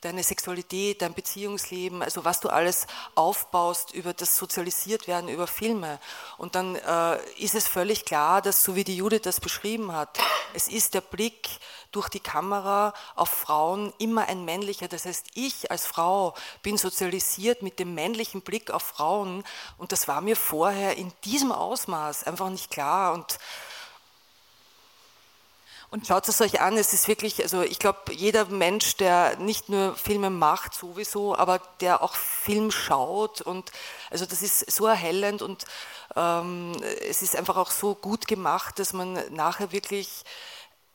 deine 0.02 0.24
Sexualität, 0.24 1.02
dein 1.02 1.14
Beziehungsleben, 1.14 2.02
also 2.02 2.26
was 2.26 2.40
du 2.40 2.50
alles 2.50 2.88
aufbaust 3.16 3.94
über 3.94 4.14
das 4.14 4.36
sozialisiert 4.36 5.08
werden 5.08 5.30
über 5.30 5.48
Filme. 5.48 6.00
Und 6.38 6.56
dann 6.56 6.76
äh, 6.76 7.18
ist 7.38 7.56
es 7.56 7.68
völlig 7.68 8.06
klar, 8.06 8.42
dass 8.42 8.64
so 8.64 8.76
wie 8.76 8.84
die 8.84 8.98
Judith 8.98 9.22
das 9.24 9.40
beschrieben 9.40 9.94
hat, 9.94 10.20
es 10.54 10.68
ist 10.68 10.94
der 10.94 11.02
Blick 11.02 11.50
durch 11.92 12.10
die 12.10 12.20
Kamera 12.20 12.94
auf 13.16 13.30
Frauen 13.30 13.94
immer 13.98 14.28
ein 14.28 14.46
männlicher. 14.46 14.88
Das 14.88 15.06
heißt, 15.06 15.28
ich 15.34 15.72
als 15.72 15.86
Frau 15.86 16.19
bin 16.62 16.78
sozialisiert 16.78 17.62
mit 17.62 17.80
dem 17.80 17.94
männlichen 17.94 18.42
Blick 18.42 18.72
auf 18.72 18.84
Frauen. 18.84 19.44
Und 19.78 19.92
das 19.92 20.08
war 20.08 20.22
mir 20.22 20.36
vorher 20.36 20.98
in 20.98 21.12
diesem 21.24 21.52
Ausmaß 21.52 22.24
einfach 22.26 22.50
nicht 22.50 22.70
klar. 22.72 23.14
Und 23.14 23.40
und 25.92 26.06
schaut 26.06 26.28
es 26.28 26.40
euch 26.40 26.62
an, 26.62 26.78
es 26.78 26.94
ist 26.94 27.08
wirklich, 27.08 27.42
also 27.42 27.64
ich 27.64 27.80
glaube, 27.80 28.14
jeder 28.14 28.46
Mensch, 28.46 28.96
der 28.98 29.38
nicht 29.38 29.70
nur 29.70 29.96
Filme 29.96 30.30
macht 30.30 30.76
sowieso, 30.76 31.36
aber 31.36 31.60
der 31.82 32.04
auch 32.04 32.14
Film 32.14 32.70
schaut 32.70 33.42
und 33.42 33.72
also 34.12 34.28
das 34.28 34.44
ist 34.44 34.72
so 34.72 34.86
erhellend 34.86 35.42
und 35.42 35.66
ähm, 36.16 36.74
es 37.08 37.24
ist 37.24 37.36
einfach 37.36 37.58
auch 37.58 37.72
so 37.72 37.96
gut 37.96 38.28
gemacht, 38.28 38.78
dass 38.78 38.94
man 38.94 39.20
nachher 39.34 39.72
wirklich 39.72 40.24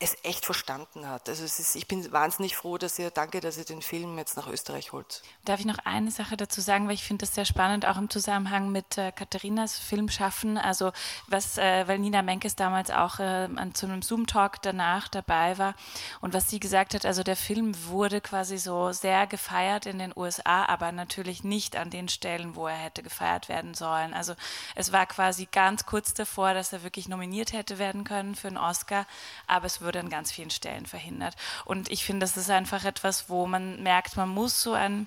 es 0.04 0.16
echt 0.22 0.44
verstanden 0.44 1.08
hat. 1.08 1.28
Also 1.28 1.44
ist, 1.44 1.74
ich 1.74 1.88
bin 1.88 2.12
wahnsinnig 2.12 2.56
froh, 2.56 2.78
dass 2.78 2.98
ihr, 2.98 3.10
danke, 3.10 3.40
dass 3.40 3.56
ihr 3.56 3.64
den 3.64 3.82
Film 3.82 4.18
jetzt 4.18 4.36
nach 4.36 4.46
Österreich 4.46 4.92
holt. 4.92 5.22
Darf 5.44 5.60
ich 5.60 5.66
noch 5.66 5.78
eine 5.78 6.10
Sache 6.10 6.36
dazu 6.36 6.60
sagen, 6.60 6.86
weil 6.86 6.94
ich 6.94 7.04
finde 7.04 7.24
das 7.24 7.34
sehr 7.34 7.44
spannend, 7.44 7.86
auch 7.86 7.96
im 7.96 8.10
Zusammenhang 8.10 8.70
mit 8.70 8.98
äh, 8.98 9.12
Katharinas 9.12 9.78
Filmschaffen. 9.78 10.58
Also 10.58 10.92
was, 11.26 11.58
äh, 11.58 11.88
weil 11.88 11.98
Nina 11.98 12.22
Menkes 12.22 12.56
damals 12.56 12.90
auch 12.90 13.18
äh, 13.18 13.48
an, 13.54 13.74
zu 13.74 13.86
einem 13.86 14.02
Zoom-Talk 14.02 14.62
danach 14.62 15.08
dabei 15.08 15.58
war 15.58 15.74
und 16.20 16.34
was 16.34 16.50
sie 16.50 16.60
gesagt 16.60 16.94
hat, 16.94 17.06
also 17.06 17.22
der 17.22 17.36
Film 17.36 17.74
wurde 17.86 18.20
quasi 18.20 18.58
so 18.58 18.92
sehr 18.92 19.26
gefeiert 19.26 19.86
in 19.86 19.98
den 19.98 20.12
USA, 20.14 20.66
aber 20.66 20.92
natürlich 20.92 21.44
nicht 21.44 21.76
an 21.76 21.90
den 21.90 22.08
Stellen, 22.08 22.56
wo 22.56 22.66
er 22.66 22.76
hätte 22.76 23.02
gefeiert 23.02 23.48
werden 23.48 23.74
sollen. 23.74 24.12
Also 24.12 24.34
es 24.74 24.92
war 24.92 25.06
quasi 25.06 25.48
ganz 25.50 25.86
kurz 25.86 26.14
davor, 26.14 26.52
dass 26.54 26.72
er 26.72 26.82
wirklich 26.82 27.08
nominiert 27.08 27.52
hätte 27.52 27.78
werden 27.78 28.04
können 28.04 28.34
für 28.34 28.48
einen 28.48 28.58
Oscar, 28.58 29.06
aber 29.46 29.66
es 29.66 29.80
wurde 29.80 29.93
an 29.96 30.10
ganz 30.10 30.32
vielen 30.32 30.50
Stellen 30.50 30.86
verhindert. 30.86 31.34
Und 31.64 31.90
ich 31.90 32.04
finde, 32.04 32.20
das 32.20 32.36
ist 32.36 32.50
einfach 32.50 32.84
etwas, 32.84 33.28
wo 33.28 33.46
man 33.46 33.82
merkt, 33.82 34.16
man 34.16 34.28
muss 34.28 34.62
so 34.62 34.72
ein 34.72 35.06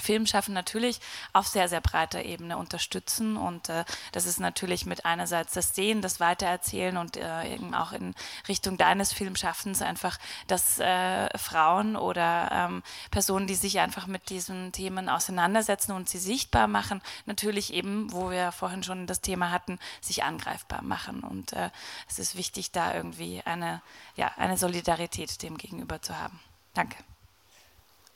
Filmschaffen 0.00 0.54
natürlich 0.54 1.00
auf 1.32 1.46
sehr, 1.46 1.68
sehr 1.68 1.80
breiter 1.80 2.24
Ebene 2.24 2.56
unterstützen. 2.56 3.36
Und 3.36 3.68
äh, 3.68 3.84
das 4.12 4.26
ist 4.26 4.40
natürlich 4.40 4.86
mit 4.86 5.04
einerseits 5.04 5.54
das 5.54 5.74
Sehen, 5.74 6.02
das 6.02 6.20
Weitererzählen 6.20 6.96
und 6.96 7.16
äh, 7.16 7.54
eben 7.54 7.74
auch 7.74 7.92
in 7.92 8.14
Richtung 8.48 8.76
deines 8.76 9.12
Filmschaffens 9.12 9.82
einfach, 9.82 10.18
dass 10.46 10.78
äh, 10.78 11.36
Frauen 11.38 11.96
oder 11.96 12.50
ähm, 12.52 12.82
Personen, 13.10 13.46
die 13.46 13.54
sich 13.54 13.80
einfach 13.80 14.06
mit 14.06 14.30
diesen 14.30 14.72
Themen 14.72 15.08
auseinandersetzen 15.08 15.92
und 15.92 16.08
sie 16.08 16.18
sichtbar 16.18 16.66
machen, 16.66 17.02
natürlich 17.26 17.72
eben, 17.72 18.12
wo 18.12 18.30
wir 18.30 18.52
vorhin 18.52 18.82
schon 18.82 19.06
das 19.06 19.20
Thema 19.20 19.50
hatten, 19.50 19.78
sich 20.00 20.24
angreifbar 20.24 20.82
machen. 20.82 21.20
Und 21.20 21.52
äh, 21.52 21.70
es 22.08 22.18
ist 22.18 22.36
wichtig, 22.36 22.72
da 22.72 22.94
irgendwie 22.94 23.42
eine, 23.44 23.82
ja, 24.16 24.32
eine 24.36 24.56
Solidarität 24.56 25.42
dem 25.42 25.56
gegenüber 25.56 26.02
zu 26.02 26.18
haben. 26.18 26.40
Danke. 26.74 26.96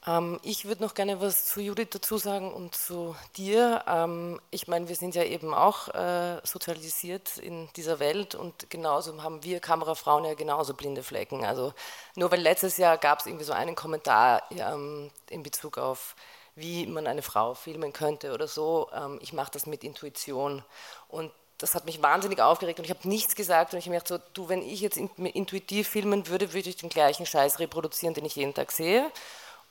Ähm, 0.06 0.40
ich 0.42 0.64
würde 0.64 0.82
noch 0.82 0.94
gerne 0.94 1.20
was 1.20 1.44
zu 1.46 1.60
Judith 1.60 1.88
dazu 1.90 2.16
sagen 2.18 2.52
und 2.52 2.74
zu 2.74 3.14
dir. 3.36 3.84
Ähm, 3.86 4.40
ich 4.50 4.66
meine, 4.68 4.88
wir 4.88 4.96
sind 4.96 5.14
ja 5.14 5.24
eben 5.24 5.52
auch 5.54 5.88
äh, 5.88 6.40
sozialisiert 6.44 7.36
in 7.38 7.68
dieser 7.76 7.98
Welt 7.98 8.34
und 8.34 8.70
genauso 8.70 9.22
haben 9.22 9.42
wir 9.42 9.60
Kamerafrauen 9.60 10.24
ja 10.24 10.34
genauso 10.34 10.74
blinde 10.74 11.02
Flecken. 11.02 11.44
Also 11.44 11.74
nur 12.16 12.30
weil 12.30 12.40
letztes 12.40 12.78
Jahr 12.78 12.96
gab 12.98 13.20
es 13.20 13.26
irgendwie 13.26 13.44
so 13.44 13.52
einen 13.52 13.74
Kommentar 13.74 14.42
ähm, 14.50 15.10
in 15.28 15.42
Bezug 15.42 15.78
auf 15.78 16.16
wie 16.56 16.86
man 16.86 17.06
eine 17.06 17.22
Frau 17.22 17.54
filmen 17.54 17.92
könnte 17.92 18.34
oder 18.34 18.48
so. 18.48 18.90
Ich 19.20 19.32
mache 19.32 19.52
das 19.52 19.66
mit 19.66 19.84
Intuition 19.84 20.62
und 21.08 21.30
das 21.58 21.74
hat 21.74 21.84
mich 21.84 22.02
wahnsinnig 22.02 22.40
aufgeregt 22.40 22.78
und 22.78 22.84
ich 22.84 22.90
habe 22.90 23.08
nichts 23.08 23.34
gesagt 23.34 23.72
und 23.72 23.78
ich 23.78 23.84
habe 23.84 23.94
mir 23.94 24.00
gedacht, 24.00 24.22
so, 24.22 24.32
du, 24.34 24.48
wenn 24.48 24.62
ich 24.62 24.80
jetzt 24.80 24.96
intuitiv 24.96 25.88
filmen 25.88 26.26
würde, 26.26 26.52
würde 26.52 26.68
ich 26.68 26.76
den 26.76 26.88
gleichen 26.88 27.26
Scheiß 27.26 27.58
reproduzieren, 27.58 28.14
den 28.14 28.24
ich 28.24 28.36
jeden 28.36 28.54
Tag 28.54 28.72
sehe. 28.72 29.10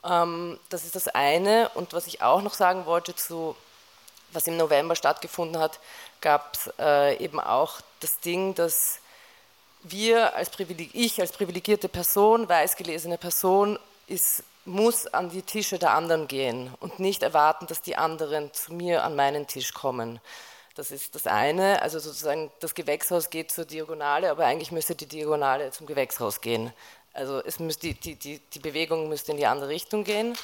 Ähm, 0.04 0.60
das 0.70 0.86
ist 0.86 0.96
das 0.96 1.08
eine. 1.08 1.70
Und 1.76 1.94
was 1.94 2.08
ich 2.08 2.22
auch 2.22 2.42
noch 2.42 2.54
sagen 2.54 2.86
wollte 2.86 3.16
zu, 3.16 3.56
was 4.32 4.48
im 4.48 4.58
November 4.58 4.96
stattgefunden 4.96 5.60
hat, 5.60 5.80
gab 6.22 6.56
es 6.56 6.72
äh, 6.80 7.18
eben 7.24 7.40
auch 7.40 7.82
das 8.00 8.20
Ding, 8.20 8.56
dass 8.56 9.00
wir 9.84 10.36
als 10.36 10.50
Privileg 10.50 10.92
ich 10.94 11.22
als 11.22 11.32
privilegierte 11.32 11.90
Person, 11.90 12.50
weiß 12.50 12.76
gelesene 12.76 13.18
Person, 13.18 13.80
ist, 14.08 14.44
muss 14.66 15.08
an 15.08 15.30
die 15.30 15.42
Tische 15.42 15.80
der 15.80 15.92
anderen 15.92 16.28
gehen 16.28 16.74
und 16.80 17.00
nicht 17.00 17.24
erwarten, 17.24 17.66
dass 17.68 17.82
die 17.82 17.96
anderen 17.96 18.54
zu 18.54 18.74
mir 18.74 19.04
an 19.04 19.16
meinen 19.16 19.48
Tisch 19.48 19.74
kommen. 19.74 20.20
Das 20.76 20.92
ist 20.92 21.16
das 21.16 21.28
eine, 21.28 21.82
also 21.82 22.00
sozusagen 22.00 22.52
das 22.60 22.74
Gewächshaus 22.74 23.30
geht 23.30 23.52
zur 23.52 23.66
Diagonale, 23.66 24.32
aber 24.32 24.46
eigentlich 24.46 24.72
müsste 24.72 24.96
die 24.96 25.08
Diagonale 25.08 25.72
zum 25.72 25.88
Gewächshaus 25.88 26.42
gehen. 26.42 26.72
Also 27.20 27.44
es 27.44 27.60
müsste, 27.60 27.88
die, 27.88 27.96
die, 27.96 28.16
die, 28.16 28.40
die 28.40 28.60
Bewegung 28.60 29.10
müsste 29.10 29.34
in 29.34 29.38
die 29.38 29.46
andere 29.46 29.68
Richtung 29.68 30.06
gehen. 30.06 30.38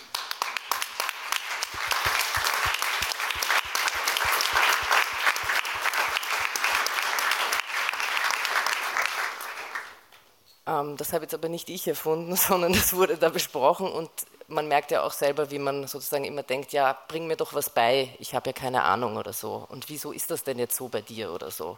Ähm, 10.67 10.97
das 10.97 11.13
habe 11.13 11.23
jetzt 11.23 11.33
aber 11.33 11.47
nicht 11.47 11.69
ich 11.69 11.87
erfunden, 11.87 12.35
sondern 12.35 12.73
das 12.73 12.93
wurde 12.93 13.15
da 13.15 13.29
besprochen 13.29 13.89
und 13.89 14.09
man 14.49 14.67
merkt 14.67 14.91
ja 14.91 15.03
auch 15.03 15.13
selber, 15.13 15.51
wie 15.51 15.59
man 15.59 15.87
sozusagen 15.87 16.25
immer 16.25 16.43
denkt, 16.43 16.73
ja, 16.73 16.97
bring 17.07 17.25
mir 17.25 17.37
doch 17.37 17.53
was 17.53 17.69
bei, 17.69 18.13
ich 18.19 18.35
habe 18.35 18.49
ja 18.49 18.53
keine 18.53 18.83
Ahnung 18.83 19.15
oder 19.15 19.31
so. 19.31 19.65
Und 19.69 19.87
wieso 19.87 20.11
ist 20.11 20.29
das 20.29 20.43
denn 20.43 20.59
jetzt 20.59 20.75
so 20.75 20.89
bei 20.89 20.99
dir 20.99 21.31
oder 21.31 21.51
so? 21.51 21.77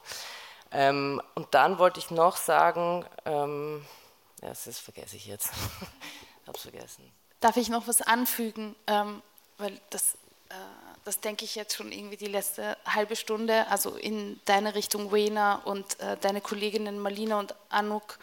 Ähm, 0.71 1.21
und 1.35 1.49
dann 1.51 1.77
wollte 1.77 1.99
ich 1.99 2.09
noch 2.09 2.35
sagen, 2.35 3.05
ähm, 3.25 3.85
ja, 4.41 4.49
das 4.49 4.79
vergesse 4.79 5.15
ich 5.15 5.25
jetzt. 5.25 5.49
Hab's 6.47 6.61
vergessen. 6.61 7.11
Darf 7.39 7.57
ich 7.57 7.69
noch 7.69 7.87
was 7.87 8.01
anfügen? 8.01 8.75
Ähm, 8.87 9.21
weil 9.57 9.79
das, 9.89 10.13
äh, 10.49 10.55
das 11.03 11.19
denke 11.19 11.45
ich 11.45 11.55
jetzt 11.55 11.75
schon 11.75 11.91
irgendwie 11.91 12.17
die 12.17 12.27
letzte 12.27 12.77
halbe 12.85 13.15
Stunde, 13.15 13.67
also 13.67 13.95
in 13.95 14.39
deine 14.45 14.75
Richtung 14.75 15.11
Wena 15.11 15.55
und 15.55 15.99
äh, 15.99 16.17
deine 16.17 16.41
Kolleginnen 16.41 16.99
Marlina 16.99 17.39
und 17.39 17.55
Anuk 17.69 18.19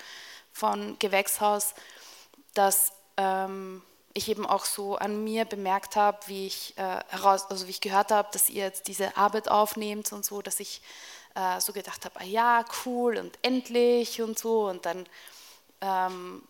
von 0.52 0.98
Gewächshaus, 0.98 1.74
dass 2.54 2.92
ähm, 3.16 3.82
ich 4.14 4.28
eben 4.28 4.46
auch 4.46 4.64
so 4.64 4.96
an 4.96 5.24
mir 5.24 5.44
bemerkt 5.44 5.96
habe, 5.96 6.18
wie 6.26 6.46
ich 6.46 6.78
äh, 6.78 7.00
heraus, 7.08 7.50
also 7.50 7.66
wie 7.66 7.72
ich 7.72 7.80
gehört 7.80 8.12
habe, 8.12 8.28
dass 8.32 8.48
ihr 8.48 8.62
jetzt 8.62 8.86
diese 8.86 9.16
Arbeit 9.16 9.48
aufnehmt 9.48 10.12
und 10.12 10.24
so, 10.24 10.40
dass 10.40 10.60
ich 10.60 10.80
äh, 11.34 11.60
so 11.60 11.72
gedacht 11.72 12.04
habe, 12.04 12.20
ah 12.20 12.24
ja, 12.24 12.64
cool 12.86 13.18
und 13.18 13.36
endlich 13.42 14.22
und 14.22 14.38
so 14.38 14.68
und 14.68 14.86
dann 14.86 15.04
ähm, 15.84 16.42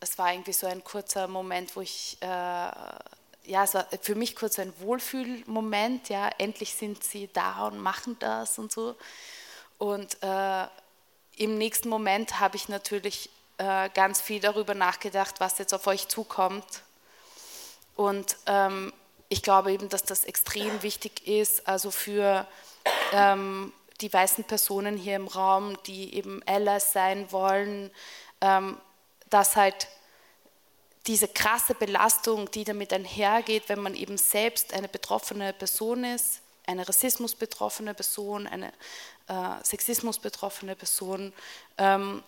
es 0.00 0.18
war 0.18 0.32
irgendwie 0.32 0.52
so 0.52 0.66
ein 0.66 0.82
kurzer 0.82 1.28
Moment, 1.28 1.76
wo 1.76 1.80
ich, 1.80 2.16
äh, 2.20 2.26
ja, 2.26 3.64
es 3.64 3.74
war 3.74 3.86
für 4.00 4.14
mich 4.14 4.34
kurz 4.34 4.58
ein 4.58 4.72
Wohlfühlmoment, 4.80 6.08
ja, 6.08 6.30
endlich 6.38 6.74
sind 6.74 7.04
sie 7.04 7.28
da 7.32 7.66
und 7.66 7.78
machen 7.78 8.16
das 8.18 8.58
und 8.58 8.72
so. 8.72 8.96
Und 9.78 10.22
äh, 10.22 10.66
im 11.36 11.56
nächsten 11.56 11.88
Moment 11.88 12.40
habe 12.40 12.56
ich 12.56 12.68
natürlich 12.68 13.30
äh, 13.58 13.88
ganz 13.90 14.20
viel 14.20 14.40
darüber 14.40 14.74
nachgedacht, 14.74 15.36
was 15.38 15.58
jetzt 15.58 15.74
auf 15.74 15.86
euch 15.86 16.08
zukommt. 16.08 16.82
Und 17.96 18.36
ähm, 18.46 18.92
ich 19.28 19.42
glaube 19.42 19.72
eben, 19.72 19.88
dass 19.88 20.02
das 20.02 20.24
extrem 20.24 20.82
wichtig 20.82 21.26
ist, 21.26 21.66
also 21.68 21.90
für 21.90 22.46
ähm, 23.12 23.72
die 24.00 24.12
weißen 24.12 24.44
Personen 24.44 24.96
hier 24.96 25.16
im 25.16 25.28
Raum, 25.28 25.76
die 25.86 26.14
eben 26.14 26.42
Allies 26.46 26.92
sein 26.92 27.30
wollen, 27.30 27.90
dass 28.40 29.56
halt 29.56 29.88
diese 31.06 31.28
krasse 31.28 31.74
Belastung, 31.74 32.50
die 32.50 32.64
damit 32.64 32.92
einhergeht, 32.92 33.68
wenn 33.68 33.80
man 33.80 33.94
eben 33.94 34.18
selbst 34.18 34.74
eine 34.74 34.88
betroffene 34.88 35.52
Person 35.52 36.04
ist, 36.04 36.40
eine 36.66 36.86
Rassismus-betroffene 36.86 37.94
Person, 37.94 38.46
eine 38.46 38.68
äh, 39.28 39.64
Sexismus-betroffene 39.64 40.76
Person, 40.76 41.32
ähm, 41.78 42.22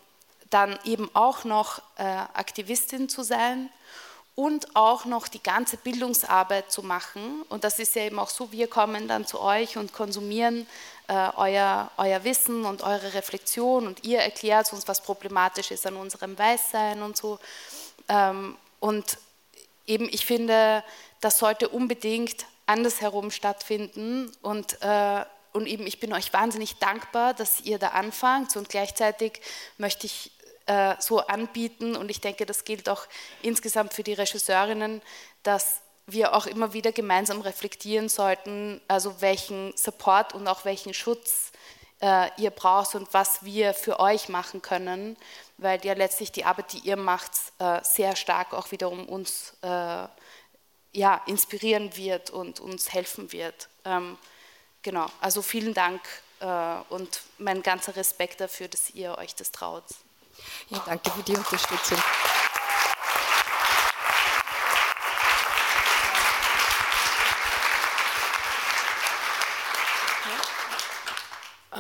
dann 0.50 0.78
eben 0.84 1.10
auch 1.14 1.44
noch 1.44 1.80
äh, 1.96 2.02
Aktivistin 2.02 3.08
zu 3.08 3.22
sein 3.22 3.70
und 4.34 4.74
auch 4.74 5.04
noch 5.04 5.28
die 5.28 5.42
ganze 5.42 5.76
Bildungsarbeit 5.76 6.72
zu 6.72 6.82
machen. 6.82 7.42
Und 7.48 7.64
das 7.64 7.78
ist 7.78 7.94
ja 7.94 8.02
eben 8.02 8.18
auch 8.18 8.30
so, 8.30 8.52
wir 8.52 8.66
kommen 8.66 9.08
dann 9.08 9.26
zu 9.26 9.40
euch 9.40 9.76
und 9.76 9.92
konsumieren 9.92 10.66
äh, 11.12 11.30
euer, 11.36 11.90
euer 11.98 12.24
Wissen 12.24 12.64
und 12.64 12.82
eure 12.82 13.12
Reflexion 13.12 13.86
und 13.86 14.04
ihr 14.04 14.20
erklärt 14.20 14.72
uns, 14.72 14.88
was 14.88 15.02
problematisch 15.02 15.70
ist 15.70 15.86
an 15.86 15.96
unserem 15.96 16.38
Weißsein 16.38 17.02
und 17.02 17.18
so. 17.18 17.38
Ähm, 18.08 18.56
und 18.80 19.18
eben, 19.86 20.08
ich 20.10 20.24
finde, 20.24 20.82
das 21.20 21.38
sollte 21.38 21.68
unbedingt 21.68 22.46
andersherum 22.64 23.30
stattfinden 23.30 24.32
und 24.40 24.80
äh, 24.80 25.24
und 25.54 25.66
eben, 25.66 25.86
ich 25.86 26.00
bin 26.00 26.14
euch 26.14 26.32
wahnsinnig 26.32 26.78
dankbar, 26.78 27.34
dass 27.34 27.60
ihr 27.60 27.78
da 27.78 27.88
anfangt 27.88 28.56
und 28.56 28.70
gleichzeitig 28.70 29.42
möchte 29.76 30.06
ich 30.06 30.30
äh, 30.64 30.94
so 30.98 31.18
anbieten 31.26 31.94
und 31.94 32.10
ich 32.10 32.22
denke, 32.22 32.46
das 32.46 32.64
gilt 32.64 32.88
auch 32.88 33.06
insgesamt 33.42 33.92
für 33.92 34.02
die 34.02 34.14
Regisseurinnen, 34.14 35.02
dass 35.42 35.82
wir 36.12 36.34
auch 36.34 36.46
immer 36.46 36.72
wieder 36.72 36.92
gemeinsam 36.92 37.40
reflektieren 37.40 38.08
sollten, 38.08 38.80
also 38.88 39.20
welchen 39.20 39.76
Support 39.76 40.34
und 40.34 40.46
auch 40.48 40.64
welchen 40.64 40.94
Schutz 40.94 41.52
äh, 42.00 42.28
ihr 42.36 42.50
braucht 42.50 42.94
und 42.94 43.12
was 43.14 43.44
wir 43.44 43.74
für 43.74 44.00
euch 44.00 44.28
machen 44.28 44.60
können, 44.60 45.16
weil 45.58 45.84
ja 45.84 45.94
letztlich 45.94 46.32
die 46.32 46.44
Arbeit, 46.44 46.72
die 46.72 46.78
ihr 46.78 46.96
macht, 46.96 47.32
äh, 47.58 47.80
sehr 47.82 48.16
stark 48.16 48.52
auch 48.52 48.70
wiederum 48.72 49.08
uns 49.08 49.54
äh, 49.62 50.06
ja, 50.94 51.22
inspirieren 51.26 51.96
wird 51.96 52.30
und 52.30 52.60
uns 52.60 52.92
helfen 52.92 53.32
wird. 53.32 53.68
Ähm, 53.84 54.18
genau, 54.82 55.06
also 55.20 55.42
vielen 55.42 55.74
Dank 55.74 56.00
äh, 56.40 56.74
und 56.90 57.22
mein 57.38 57.62
ganzer 57.62 57.96
Respekt 57.96 58.40
dafür, 58.40 58.68
dass 58.68 58.90
ihr 58.90 59.16
euch 59.18 59.34
das 59.34 59.52
traut. 59.52 59.84
Ja, 60.68 60.82
danke 60.84 61.10
für 61.10 61.22
die 61.22 61.36
Unterstützung. 61.36 61.98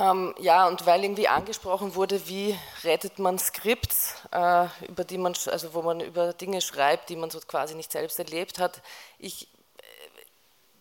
Ähm, 0.02 0.34
ja, 0.40 0.66
und 0.66 0.84
weil 0.84 1.04
irgendwie 1.04 1.28
angesprochen 1.28 1.94
wurde, 1.94 2.26
wie 2.26 2.58
rettet 2.82 3.20
man 3.20 3.38
Skripts, 3.38 4.16
äh, 4.32 4.66
über 4.88 5.04
die 5.04 5.16
man, 5.16 5.34
also 5.46 5.74
wo 5.74 5.82
man 5.82 6.00
über 6.00 6.32
Dinge 6.32 6.60
schreibt, 6.60 7.08
die 7.08 7.14
man 7.14 7.30
so 7.30 7.38
quasi 7.38 7.76
nicht 7.76 7.92
selbst 7.92 8.18
erlebt 8.18 8.58
hat. 8.58 8.82
Ich, 9.20 9.44
äh, 9.78 9.82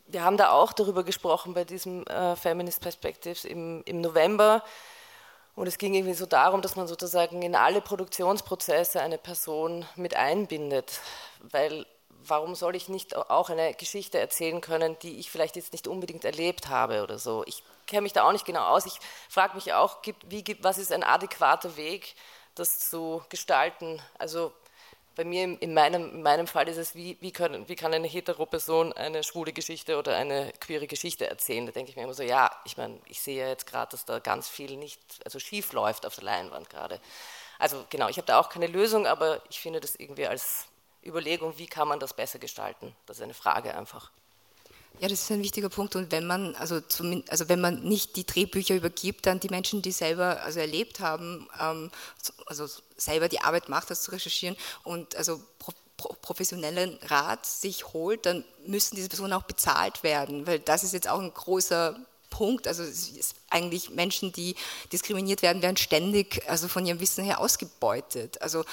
wir 0.08 0.24
haben 0.24 0.38
da 0.38 0.50
auch 0.50 0.74
darüber 0.74 1.04
gesprochen 1.04 1.54
bei 1.54 1.66
diesem 1.66 2.04
äh, 2.08 2.36
Feminist 2.36 2.82
Perspectives 2.82 3.46
im, 3.46 3.84
im 3.86 4.02
November. 4.02 4.64
Und 5.56 5.68
es 5.68 5.78
ging 5.78 5.94
irgendwie 5.94 6.16
so 6.16 6.26
darum, 6.26 6.64
dass 6.64 6.76
man 6.76 6.88
sozusagen 6.88 7.44
in 7.44 7.56
alle 7.56 7.82
Produktionsprozesse 7.82 9.02
eine 9.02 9.20
Person 9.20 9.86
mit 9.96 10.16
einbindet, 10.16 11.00
weil 11.42 11.86
warum 12.24 12.56
soll 12.56 12.76
ich 12.76 12.90
nicht 12.90 13.16
auch 13.16 13.50
eine 13.52 13.76
Geschichte 13.76 14.18
erzählen 14.18 14.62
können, 14.62 14.98
die 15.04 15.20
ich 15.20 15.30
vielleicht 15.30 15.58
jetzt 15.58 15.74
nicht 15.74 15.88
unbedingt 15.88 16.26
erlebt 16.26 16.70
habe 16.70 17.04
oder 17.04 17.20
so. 17.20 17.44
Ich 17.46 17.64
kenne 17.92 18.02
mich 18.02 18.14
da 18.14 18.24
auch 18.24 18.32
nicht 18.32 18.46
genau 18.46 18.66
aus. 18.66 18.86
Ich 18.86 19.00
frage 19.30 19.54
mich 19.56 19.74
auch, 19.74 19.98
wie, 20.28 20.44
was 20.62 20.78
ist 20.78 20.92
ein 20.92 21.04
adäquater 21.04 21.76
Weg, 21.76 22.16
das 22.56 22.90
zu 22.90 23.22
gestalten? 23.30 24.02
Also 24.18 24.54
bei 25.16 25.26
mir 25.26 25.62
in 25.62 25.74
meinem, 25.74 26.10
in 26.16 26.24
meinem 26.24 26.48
Fall 26.48 26.70
ist 26.70 26.78
es, 26.78 26.96
wie, 26.96 27.18
wie, 27.20 27.34
können, 27.34 27.68
wie 27.68 27.76
kann 27.76 27.94
eine 27.94 28.08
hetero 28.08 28.46
Person 28.46 28.94
eine 28.94 29.24
schwule 29.24 29.52
Geschichte 29.52 29.98
oder 29.98 30.16
eine 30.16 30.54
queere 30.62 30.88
Geschichte 30.88 31.30
erzählen? 31.30 31.66
Da 31.66 31.74
denke 31.74 31.92
ich 31.92 31.98
mir 31.98 32.04
immer 32.04 32.14
so, 32.14 32.24
ja, 32.24 32.50
ich 32.64 32.78
meine, 32.78 32.98
ich 33.06 33.22
sehe 33.22 33.44
ja 33.44 33.50
jetzt 33.50 33.68
gerade, 33.68 33.92
dass 33.92 34.06
da 34.06 34.20
ganz 34.20 34.48
viel 34.48 34.78
nicht, 34.78 35.02
also 35.26 35.38
schief 35.38 35.74
läuft 35.74 36.06
auf 36.06 36.16
der 36.16 36.24
Leinwand 36.24 36.70
gerade. 36.70 37.02
Also 37.60 37.86
genau, 37.90 38.08
ich 38.08 38.18
habe 38.18 38.26
da 38.26 38.40
auch 38.40 38.50
keine 38.50 38.68
Lösung, 38.68 39.06
aber 39.06 39.42
ich 39.50 39.60
finde 39.60 39.82
das 39.82 39.96
irgendwie 39.96 40.28
als 40.28 40.66
Überlegung, 41.06 41.58
wie 41.58 41.68
kann 41.68 41.90
man 41.90 42.00
das 42.00 42.14
besser 42.14 42.40
gestalten? 42.40 42.96
Das 43.06 43.18
ist 43.18 43.24
eine 43.24 43.34
Frage 43.34 43.76
einfach. 43.76 44.12
Ja, 45.02 45.08
das 45.08 45.24
ist 45.24 45.32
ein 45.32 45.42
wichtiger 45.42 45.70
Punkt. 45.70 45.96
Und 45.96 46.12
wenn 46.12 46.28
man, 46.28 46.54
also, 46.56 46.80
also 47.28 47.50
wenn 47.50 47.60
man 47.60 47.82
nicht 47.82 48.16
die 48.18 48.24
Drehbücher 48.24 48.76
übergibt, 48.76 49.26
dann 49.26 49.40
die 49.40 49.50
Menschen, 49.50 49.82
die 49.82 49.92
selber 49.92 50.44
also 50.44 50.60
erlebt 50.60 51.00
haben, 51.00 51.48
ähm, 51.60 51.90
also 52.46 52.68
selber 52.98 53.28
die 53.28 53.42
Arbeit 53.42 53.68
macht, 53.68 53.90
das 53.90 54.04
zu 54.04 54.12
recherchieren 54.12 54.56
und 54.84 55.16
also 55.16 55.42
professionellen 56.22 57.00
Rat 57.02 57.48
sich 57.48 57.94
holt, 57.94 58.28
dann 58.28 58.46
müssen 58.68 58.96
diese 58.96 59.10
Personen 59.10 59.34
auch 59.34 59.42
bezahlt 59.42 60.04
werden, 60.04 60.46
weil 60.46 60.60
das 60.60 60.84
ist 60.84 60.94
jetzt 60.94 61.10
auch 61.10 61.20
ein 61.20 61.34
großer 61.34 62.00
Punkt. 62.30 62.68
Also 62.68 62.84
eigentlich 63.50 63.90
Menschen, 63.90 64.32
die 64.32 64.56
diskriminiert 64.92 65.42
werden, 65.42 65.64
werden 65.64 65.78
ständig 65.78 66.48
also 66.48 66.68
von 66.68 66.86
ihrem 66.86 67.00
Wissen 67.00 67.24
her 67.24 67.40
ausgebeutet. 67.40 68.40
Also, 68.40 68.66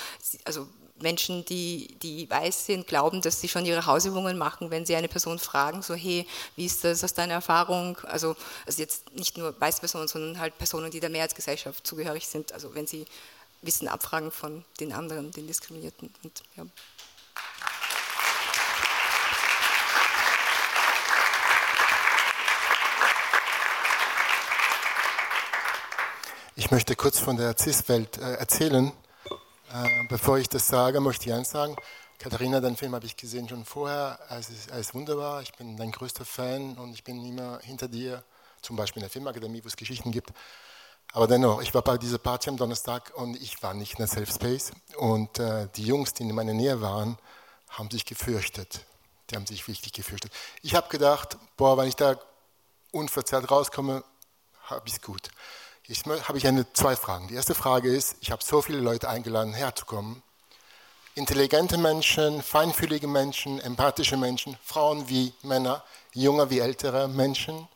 also 0.44 0.68
Menschen, 1.00 1.44
die, 1.44 1.96
die 2.02 2.28
weiß 2.28 2.66
sind, 2.66 2.86
glauben, 2.86 3.22
dass 3.22 3.40
sie 3.40 3.48
schon 3.48 3.64
ihre 3.64 3.86
Hausübungen 3.86 4.38
machen, 4.38 4.70
wenn 4.70 4.86
sie 4.86 4.96
eine 4.96 5.08
Person 5.08 5.38
fragen, 5.38 5.82
so 5.82 5.94
hey, 5.94 6.26
wie 6.56 6.66
ist 6.66 6.84
das 6.84 7.04
aus 7.04 7.14
deiner 7.14 7.34
Erfahrung? 7.34 7.98
Also, 8.04 8.36
also 8.66 8.82
jetzt 8.82 9.14
nicht 9.14 9.36
nur 9.36 9.58
weiße 9.60 9.80
Personen, 9.80 10.08
sondern 10.08 10.38
halt 10.38 10.56
Personen, 10.58 10.90
die 10.90 11.00
der 11.00 11.10
Mehrheitsgesellschaft 11.10 11.86
zugehörig 11.86 12.26
sind. 12.26 12.52
Also 12.52 12.74
wenn 12.74 12.86
sie 12.86 13.04
Wissen 13.62 13.88
abfragen 13.88 14.30
von 14.30 14.64
den 14.80 14.92
anderen, 14.92 15.30
den 15.32 15.46
Diskriminierten. 15.46 16.12
Und, 16.22 16.42
ja. 16.56 16.64
Ich 26.54 26.70
möchte 26.70 26.96
kurz 26.96 27.18
von 27.18 27.36
der 27.36 27.56
CIS-Welt 27.56 28.18
äh, 28.18 28.34
erzählen. 28.34 28.92
Äh, 29.72 30.04
bevor 30.08 30.38
ich 30.38 30.48
das 30.48 30.66
sage, 30.66 31.00
möchte 31.00 31.28
ich 31.28 31.34
eins 31.34 31.50
sagen. 31.50 31.76
Katharina, 32.18 32.60
deinen 32.60 32.76
Film 32.76 32.94
habe 32.94 33.04
ich 33.04 33.16
gesehen 33.16 33.48
schon 33.48 33.64
vorher. 33.64 34.18
Er 34.28 34.38
ist, 34.38 34.70
er 34.70 34.78
ist, 34.78 34.94
wunderbar. 34.94 35.42
Ich 35.42 35.52
bin 35.52 35.76
dein 35.76 35.92
größter 35.92 36.24
Fan 36.24 36.78
und 36.78 36.92
ich 36.92 37.04
bin 37.04 37.22
immer 37.24 37.60
hinter 37.62 37.86
dir, 37.86 38.24
zum 38.62 38.76
Beispiel 38.76 39.00
in 39.00 39.04
der 39.04 39.10
Filmakademie, 39.10 39.62
wo 39.62 39.68
es 39.68 39.76
Geschichten 39.76 40.10
gibt. 40.10 40.32
Aber 41.12 41.26
dennoch, 41.26 41.60
ich 41.60 41.74
war 41.74 41.82
bei 41.82 41.98
dieser 41.98 42.18
Party 42.18 42.48
am 42.48 42.56
Donnerstag 42.56 43.12
und 43.14 43.36
ich 43.36 43.62
war 43.62 43.74
nicht 43.74 43.92
in 43.92 43.98
der 43.98 44.06
Safe 44.06 44.26
Space. 44.26 44.72
Und 44.96 45.38
äh, 45.38 45.68
die 45.76 45.84
Jungs, 45.84 46.14
die 46.14 46.22
in 46.22 46.34
meiner 46.34 46.54
Nähe 46.54 46.80
waren, 46.80 47.18
haben 47.68 47.90
sich 47.90 48.06
gefürchtet. 48.06 48.86
Die 49.30 49.36
haben 49.36 49.46
sich 49.46 49.68
wirklich 49.68 49.92
gefürchtet. 49.92 50.32
Ich 50.62 50.74
habe 50.74 50.88
gedacht, 50.88 51.36
boah, 51.58 51.76
wenn 51.76 51.88
ich 51.88 51.96
da 51.96 52.18
unverzerrt 52.90 53.50
rauskomme, 53.50 54.02
habe 54.62 54.88
ich 54.88 54.94
es 54.94 55.02
gut. 55.02 55.30
Jetzt 55.88 56.04
habe 56.06 56.36
ich 56.36 56.46
eine, 56.46 56.70
zwei 56.74 56.96
Fragen. 56.96 57.28
Die 57.28 57.34
erste 57.34 57.54
Frage 57.54 57.88
ist, 57.88 58.16
ich 58.20 58.30
habe 58.30 58.44
so 58.44 58.60
viele 58.60 58.78
Leute 58.78 59.08
eingeladen, 59.08 59.54
herzukommen. 59.54 60.22
Intelligente 61.14 61.78
Menschen, 61.78 62.42
feinfühlige 62.42 63.06
Menschen, 63.06 63.58
empathische 63.58 64.18
Menschen, 64.18 64.58
Frauen 64.62 65.08
wie 65.08 65.32
Männer, 65.40 65.82
junge 66.12 66.50
wie 66.50 66.58
ältere 66.58 67.08
Menschen. 67.08 67.68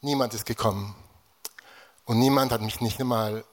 Niemand 0.00 0.34
ist 0.34 0.44
gekommen. 0.44 0.96
Und 2.04 2.18
niemand 2.18 2.50
hat 2.50 2.62
mich 2.62 2.80
nicht 2.80 2.98
einmal 2.98 3.44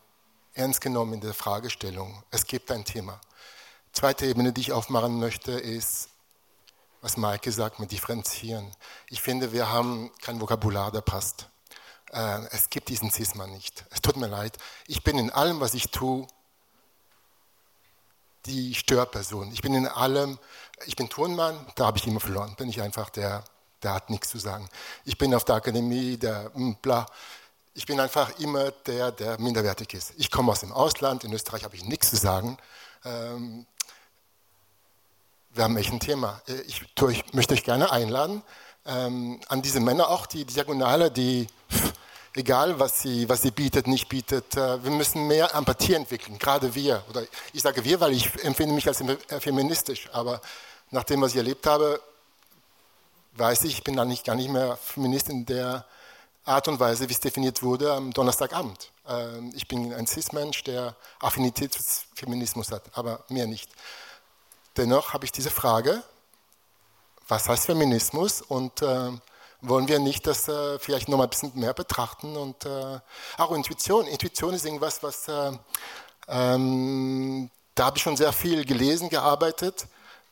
ernst 0.55 0.81
genommen 0.81 1.13
in 1.13 1.21
der 1.21 1.35
Fragestellung. 1.35 2.23
Es 2.31 2.47
gibt 2.47 2.71
ein 2.71 2.83
Thema. 2.83 3.21
Zweite 3.93 4.25
Ebene, 4.25 4.53
die 4.53 4.61
ich 4.61 4.71
aufmachen 4.71 5.19
möchte, 5.19 5.51
ist, 5.51 6.09
was 7.01 7.15
Maike 7.15 7.51
sagt, 7.51 7.79
mit 7.79 7.91
Differenzieren. 7.91 8.75
Ich 9.07 9.21
finde, 9.21 9.51
wir 9.51 9.71
haben 9.71 10.09
kein 10.19 10.41
Vokabular, 10.41 10.91
der 10.91 11.01
passt. 11.01 11.47
Äh, 12.11 12.45
es 12.51 12.69
gibt 12.69 12.89
diesen 12.89 13.11
Cisma 13.11 13.47
nicht. 13.47 13.85
Es 13.89 14.01
tut 14.01 14.17
mir 14.17 14.27
leid. 14.27 14.57
Ich 14.87 15.03
bin 15.03 15.17
in 15.17 15.29
allem, 15.29 15.59
was 15.59 15.73
ich 15.73 15.91
tue, 15.91 16.27
die 18.45 18.73
Störperson. 18.73 19.51
Ich 19.51 19.61
bin 19.61 19.73
in 19.73 19.87
allem, 19.87 20.39
ich 20.85 20.95
bin 20.95 21.09
Turnmann, 21.09 21.65
da 21.75 21.87
habe 21.87 21.97
ich 21.97 22.07
immer 22.07 22.19
verloren. 22.19 22.55
Bin 22.55 22.69
ich 22.69 22.81
einfach 22.81 23.09
der, 23.09 23.43
der 23.83 23.93
hat 23.93 24.09
nichts 24.09 24.29
zu 24.29 24.39
sagen. 24.39 24.69
Ich 25.05 25.17
bin 25.17 25.33
auf 25.35 25.43
der 25.45 25.55
Akademie, 25.55 26.17
der 26.17 26.51
hm, 26.53 26.77
bla. 26.81 27.05
Ich 27.73 27.85
bin 27.85 27.99
einfach 27.99 28.39
immer 28.39 28.71
der, 28.71 29.11
der 29.11 29.39
minderwertig 29.39 29.93
ist. 29.93 30.13
Ich 30.17 30.31
komme 30.31 30.51
aus 30.51 30.61
dem 30.61 30.71
Ausland, 30.71 31.23
in 31.23 31.33
Österreich 31.33 31.63
habe 31.63 31.75
ich 31.75 31.83
nichts 31.83 32.09
zu 32.09 32.15
sagen. 32.15 32.57
Ähm, 33.05 33.67
wir 35.51 35.63
haben 35.63 35.77
echt 35.77 35.91
ein 35.91 35.99
Thema. 35.99 36.41
Äh, 36.47 36.61
ich, 36.61 36.81
ich 37.09 37.33
möchte 37.33 37.53
euch 37.53 37.63
gerne 37.63 37.91
einladen, 37.91 38.41
ähm, 38.85 39.39
an 39.49 39.61
diese 39.61 39.79
Männer 39.79 40.09
auch, 40.09 40.25
die 40.25 40.45
Diagonale, 40.45 41.11
die, 41.11 41.47
egal 42.35 42.79
was 42.79 43.01
sie, 43.01 43.27
was 43.29 43.41
sie 43.41 43.51
bietet, 43.51 43.87
nicht 43.87 44.09
bietet, 44.09 44.55
äh, 44.55 44.83
wir 44.83 44.91
müssen 44.91 45.27
mehr 45.27 45.53
Empathie 45.53 45.93
entwickeln, 45.93 46.37
gerade 46.37 46.73
wir. 46.75 47.03
Oder 47.09 47.23
ich 47.53 47.61
sage 47.61 47.83
wir, 47.83 47.99
weil 47.99 48.13
ich 48.13 48.43
empfinde 48.43 48.73
mich 48.73 48.87
als 48.87 49.01
äh, 49.01 49.39
feministisch, 49.39 50.09
aber 50.13 50.41
nach 50.91 51.03
dem, 51.03 51.21
was 51.21 51.31
ich 51.31 51.37
erlebt 51.37 51.65
habe, 51.65 52.01
weiß 53.33 53.65
ich, 53.65 53.73
ich 53.73 53.83
bin 53.83 53.95
nicht, 54.07 54.25
gar 54.25 54.35
nicht 54.35 54.49
mehr 54.49 54.77
Feminist 54.77 55.29
in 55.29 55.45
der 55.45 55.85
Art 56.45 56.67
und 56.67 56.79
Weise, 56.79 57.09
wie 57.09 57.13
es 57.13 57.19
definiert 57.19 57.61
wurde 57.61 57.93
am 57.93 58.11
Donnerstagabend. 58.13 58.91
Ähm, 59.07 59.51
ich 59.55 59.67
bin 59.67 59.93
ein 59.93 60.07
Cis-Mensch, 60.07 60.63
der 60.63 60.95
Affinität 61.19 61.75
für 61.75 61.83
Feminismus 62.15 62.71
hat, 62.71 62.83
aber 62.93 63.23
mehr 63.29 63.47
nicht. 63.47 63.69
Dennoch 64.77 65.13
habe 65.13 65.25
ich 65.25 65.31
diese 65.31 65.49
Frage, 65.49 66.03
was 67.27 67.49
heißt 67.49 67.65
Feminismus 67.65 68.41
und 68.41 68.81
äh, 68.81 69.11
wollen 69.61 69.87
wir 69.87 69.99
nicht 69.99 70.27
das 70.27 70.47
äh, 70.47 70.79
vielleicht 70.79 71.09
noch 71.09 71.17
mal 71.17 71.25
ein 71.25 71.29
bisschen 71.29 71.51
mehr 71.55 71.73
betrachten 71.73 72.35
und 72.35 72.65
äh, 72.65 72.99
auch 73.37 73.51
Intuition. 73.51 74.05
Intuition 74.05 74.53
ist 74.53 74.65
irgendwas, 74.65 75.01
was 75.01 75.27
äh, 75.27 75.51
ähm, 76.27 77.49
da 77.75 77.85
habe 77.85 77.97
ich 77.97 78.03
schon 78.03 78.17
sehr 78.17 78.33
viel 78.33 78.65
gelesen, 78.65 79.09
gearbeitet. 79.09 79.87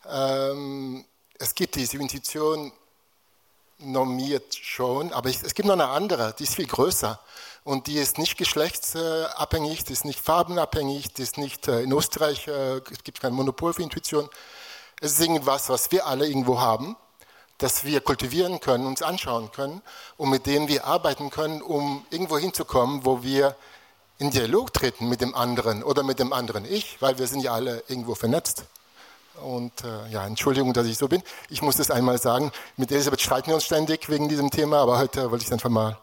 Ähm, 0.08 1.06
es 1.38 1.54
gibt 1.56 1.76
diese 1.76 1.98
Intuition 1.98 2.72
normiert 3.78 4.56
schon, 4.56 5.12
aber 5.12 5.30
es 5.30 5.54
gibt 5.54 5.68
noch 5.68 5.74
eine 5.74 5.88
andere, 5.88 6.34
die 6.38 6.44
ist 6.44 6.56
viel 6.56 6.68
größer 6.68 7.20
und 7.64 7.88
die 7.88 7.98
ist 7.98 8.18
nicht 8.18 8.38
geschlechtsabhängig, 8.38 9.84
die 9.84 9.94
ist 9.94 10.06
nicht 10.06 10.20
farbenabhängig, 10.20 11.14
die 11.14 11.24
ist 11.24 11.38
nicht 11.38 11.68
äh, 11.68 11.82
in 11.82 11.92
Österreich, 11.92 12.48
äh, 12.48 12.78
es 12.92 13.04
gibt 13.04 13.20
kein 13.20 13.34
Monopol 13.34 13.74
für 13.74 13.84
Intuition. 13.84 14.30
Es 15.02 15.14
ist 15.14 15.22
irgendwas, 15.22 15.68
was 15.70 15.92
wir 15.92 16.06
alle 16.08 16.26
irgendwo 16.26 16.60
haben, 16.60 16.96
das 17.58 17.86
wir 17.86 18.02
kultivieren 18.02 18.60
können, 18.60 18.86
uns 18.86 19.02
anschauen 19.02 19.52
können 19.52 19.82
und 20.18 20.30
mit 20.30 20.46
dem 20.46 20.68
wir 20.68 20.86
arbeiten 20.86 21.30
können, 21.30 21.62
um 21.62 22.06
irgendwo 22.10 22.38
hinzukommen, 22.38 23.06
wo 23.06 23.24
wir 23.24 23.56
in 24.18 24.32
Dialog 24.32 24.74
treten 24.74 25.10
mit 25.10 25.22
dem 25.22 25.36
anderen 25.36 25.84
oder 25.84 26.04
mit 26.04 26.20
dem 26.20 26.34
anderen 26.34 26.66
Ich, 26.66 27.02
weil 27.02 27.18
wir 27.18 27.28
sind 27.28 27.42
ja 27.42 27.54
alle 27.54 27.84
irgendwo 27.88 28.16
vernetzt. 28.16 28.66
Und 29.42 29.84
äh, 29.84 30.08
ja, 30.10 30.26
Entschuldigung, 30.26 30.72
dass 30.72 30.88
ich 30.88 30.98
so 30.98 31.10
bin. 31.10 31.22
Ich 31.50 31.62
muss 31.62 31.76
das 31.76 31.92
einmal 31.92 32.18
sagen. 32.20 32.52
Mit 32.78 32.92
Elisabeth 32.92 33.22
streiten 33.22 33.48
wir 33.48 33.56
uns 33.56 33.66
ständig 33.66 34.08
wegen 34.08 34.30
diesem 34.30 34.50
Thema, 34.50 34.78
aber 34.78 34.98
heute 34.98 35.30
wollte 35.30 35.44
ich 35.44 35.48
es 35.48 35.54
einfach 35.54 35.70
mal 35.70 35.98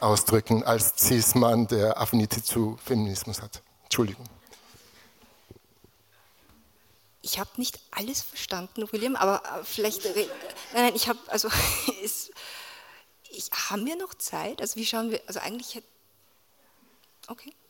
ausdrücken 0.00 0.64
als 0.64 0.94
Cis-Mann, 0.98 1.68
der 1.68 2.00
Affinität 2.00 2.44
zu 2.44 2.78
Feminismus 2.84 3.40
hat. 3.40 3.62
Entschuldigung. 3.84 4.26
Ich 7.26 7.40
habe 7.40 7.50
nicht 7.56 7.80
alles 7.90 8.22
verstanden, 8.22 8.86
William, 8.92 9.16
aber 9.16 9.42
äh, 9.44 9.64
vielleicht. 9.64 10.04
Nein, 10.04 10.28
nein, 10.72 10.94
ich 10.94 11.08
habe. 11.08 11.18
Also, 11.26 11.48
ist, 12.02 12.30
ich, 13.30 13.50
haben 13.68 13.84
wir 13.84 13.96
noch 13.96 14.14
Zeit? 14.14 14.60
Also, 14.60 14.76
wie 14.76 14.86
schauen 14.86 15.10
wir. 15.10 15.20
Also, 15.26 15.40
eigentlich. 15.40 15.82
Okay. 17.28 17.52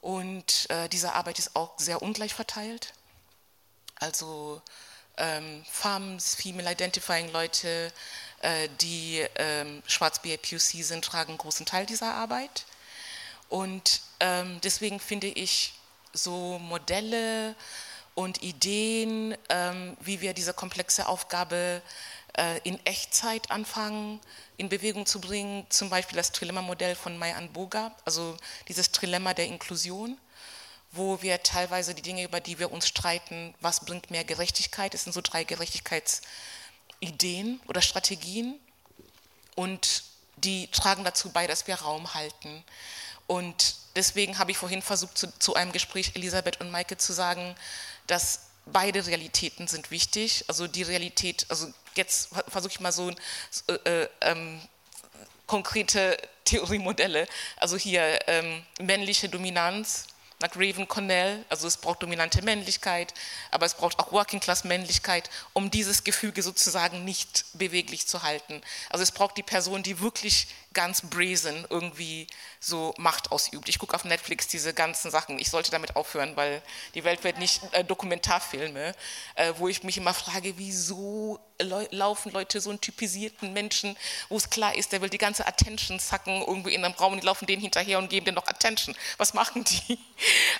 Und 0.01 0.69
äh, 0.69 0.89
diese 0.89 1.13
Arbeit 1.13 1.39
ist 1.39 1.55
auch 1.55 1.77
sehr 1.77 2.01
ungleich 2.01 2.33
verteilt. 2.33 2.93
Also 3.95 4.61
ähm, 5.17 5.63
FAMs, 5.69 6.35
Female 6.35 6.71
Identifying 6.71 7.31
Leute, 7.31 7.91
äh, 8.41 8.69
die 8.81 9.25
ähm, 9.35 9.83
schwarz 9.87 10.19
BAPUC 10.19 10.59
sind, 10.59 11.05
tragen 11.05 11.31
einen 11.31 11.37
großen 11.37 11.65
Teil 11.65 11.85
dieser 11.85 12.13
Arbeit. 12.13 12.65
Und 13.49 14.01
ähm, 14.19 14.59
deswegen 14.61 14.99
finde 14.99 15.27
ich 15.27 15.73
so 16.13 16.59
Modelle 16.59 17.55
und 18.15 18.43
Ideen, 18.43 19.37
ähm, 19.49 19.97
wie 19.99 20.21
wir 20.21 20.33
diese 20.33 20.53
komplexe 20.53 21.07
Aufgabe 21.07 21.81
in 22.63 22.83
Echtzeit 22.85 23.51
anfangen, 23.51 24.19
in 24.57 24.67
Bewegung 24.67 25.05
zu 25.05 25.21
bringen, 25.21 25.67
zum 25.69 25.91
Beispiel 25.91 26.15
das 26.15 26.31
Trilemma-Modell 26.31 26.95
von 26.95 27.15
Mayan 27.17 27.53
Boga, 27.53 27.95
also 28.05 28.35
dieses 28.67 28.91
Trilemma 28.91 29.35
der 29.35 29.45
Inklusion, 29.45 30.17
wo 30.91 31.21
wir 31.21 31.43
teilweise 31.43 31.93
die 31.93 32.01
Dinge, 32.01 32.23
über 32.23 32.39
die 32.39 32.57
wir 32.57 32.71
uns 32.71 32.87
streiten, 32.87 33.53
was 33.61 33.85
bringt 33.85 34.09
mehr 34.09 34.23
Gerechtigkeit, 34.23 34.95
es 34.95 35.03
sind 35.03 35.13
so 35.13 35.21
drei 35.21 35.43
Gerechtigkeitsideen 35.43 37.61
oder 37.67 37.81
Strategien 37.81 38.59
und 39.55 40.05
die 40.37 40.65
tragen 40.67 41.03
dazu 41.03 41.29
bei, 41.29 41.45
dass 41.45 41.67
wir 41.67 41.75
Raum 41.75 42.15
halten. 42.15 42.63
Und 43.27 43.75
deswegen 43.95 44.39
habe 44.39 44.51
ich 44.51 44.57
vorhin 44.57 44.81
versucht, 44.81 45.17
zu, 45.17 45.27
zu 45.39 45.55
einem 45.55 45.71
Gespräch 45.71 46.11
Elisabeth 46.15 46.59
und 46.59 46.71
Maike 46.71 46.97
zu 46.97 47.13
sagen, 47.13 47.55
dass 48.07 48.47
beide 48.65 49.05
Realitäten 49.05 49.67
sind 49.67 49.91
wichtig. 49.91 50.45
Also 50.47 50.67
die 50.67 50.83
Realität, 50.83 51.45
also 51.49 51.67
jetzt 51.95 52.29
versuche 52.47 52.71
ich 52.71 52.79
mal 52.79 52.91
so 52.91 53.11
äh, 53.67 53.73
äh, 53.73 54.09
ähm, 54.21 54.61
konkrete 55.47 56.17
Theoriemodelle. 56.45 57.27
Also 57.57 57.77
hier 57.77 58.19
ähm, 58.27 58.63
männliche 58.79 59.29
Dominanz 59.29 60.07
nach 60.43 60.55
Raven 60.55 60.87
Cornell, 60.89 61.45
also 61.47 61.67
es 61.67 61.77
braucht 61.77 62.03
dominante 62.03 62.41
Männlichkeit, 62.41 63.13
aber 63.49 63.65
es 63.65 63.75
braucht 63.75 63.97
auch 63.99 64.11
Working 64.11 64.41
Class 64.41 64.65
Männlichkeit, 64.65 65.29
um 65.53 65.71
dieses 65.71 66.03
Gefüge 66.03 66.43
sozusagen 66.43 67.05
nicht 67.05 67.45
beweglich 67.53 68.07
zu 68.07 68.23
halten. 68.23 68.61
Also 68.89 69.03
es 69.03 69.11
braucht 69.13 69.37
die 69.37 69.43
Person, 69.43 69.83
die 69.83 70.01
wirklich 70.01 70.47
ganz 70.73 71.01
brazen 71.01 71.65
irgendwie 71.69 72.27
so 72.59 72.93
Macht 72.97 73.31
ausübt. 73.31 73.69
Ich 73.69 73.79
gucke 73.79 73.95
auf 73.95 74.05
Netflix 74.05 74.47
diese 74.47 74.73
ganzen 74.73 75.11
Sachen. 75.11 75.39
Ich 75.39 75.49
sollte 75.49 75.71
damit 75.71 75.95
aufhören, 75.95 76.35
weil 76.35 76.61
die 76.95 77.03
Welt 77.03 77.23
wird 77.23 77.39
nicht 77.39 77.61
äh, 77.71 77.83
Dokumentarfilme, 77.83 78.95
äh, 79.35 79.53
wo 79.57 79.67
ich 79.67 79.83
mich 79.83 79.97
immer 79.97 80.13
frage, 80.13 80.53
wieso 80.57 81.39
laufen 81.91 82.31
Leute 82.31 82.59
so 82.59 82.69
einen 82.69 82.81
typisierten 82.81 83.53
Menschen, 83.53 83.95
wo 84.29 84.37
es 84.37 84.49
klar 84.49 84.75
ist, 84.75 84.91
der 84.91 85.01
will 85.01 85.09
die 85.09 85.17
ganze 85.17 85.45
Attention 85.47 85.99
sacken 85.99 86.41
irgendwie 86.41 86.73
in 86.73 86.83
einem 86.83 86.93
Raum 86.95 87.13
und 87.13 87.21
die 87.21 87.25
laufen 87.25 87.45
denen 87.45 87.61
hinterher 87.61 87.99
und 87.99 88.09
geben 88.09 88.25
denen 88.25 88.35
noch 88.35 88.47
Attention. 88.47 88.95
Was 89.17 89.33
machen 89.33 89.63
die? 89.63 89.99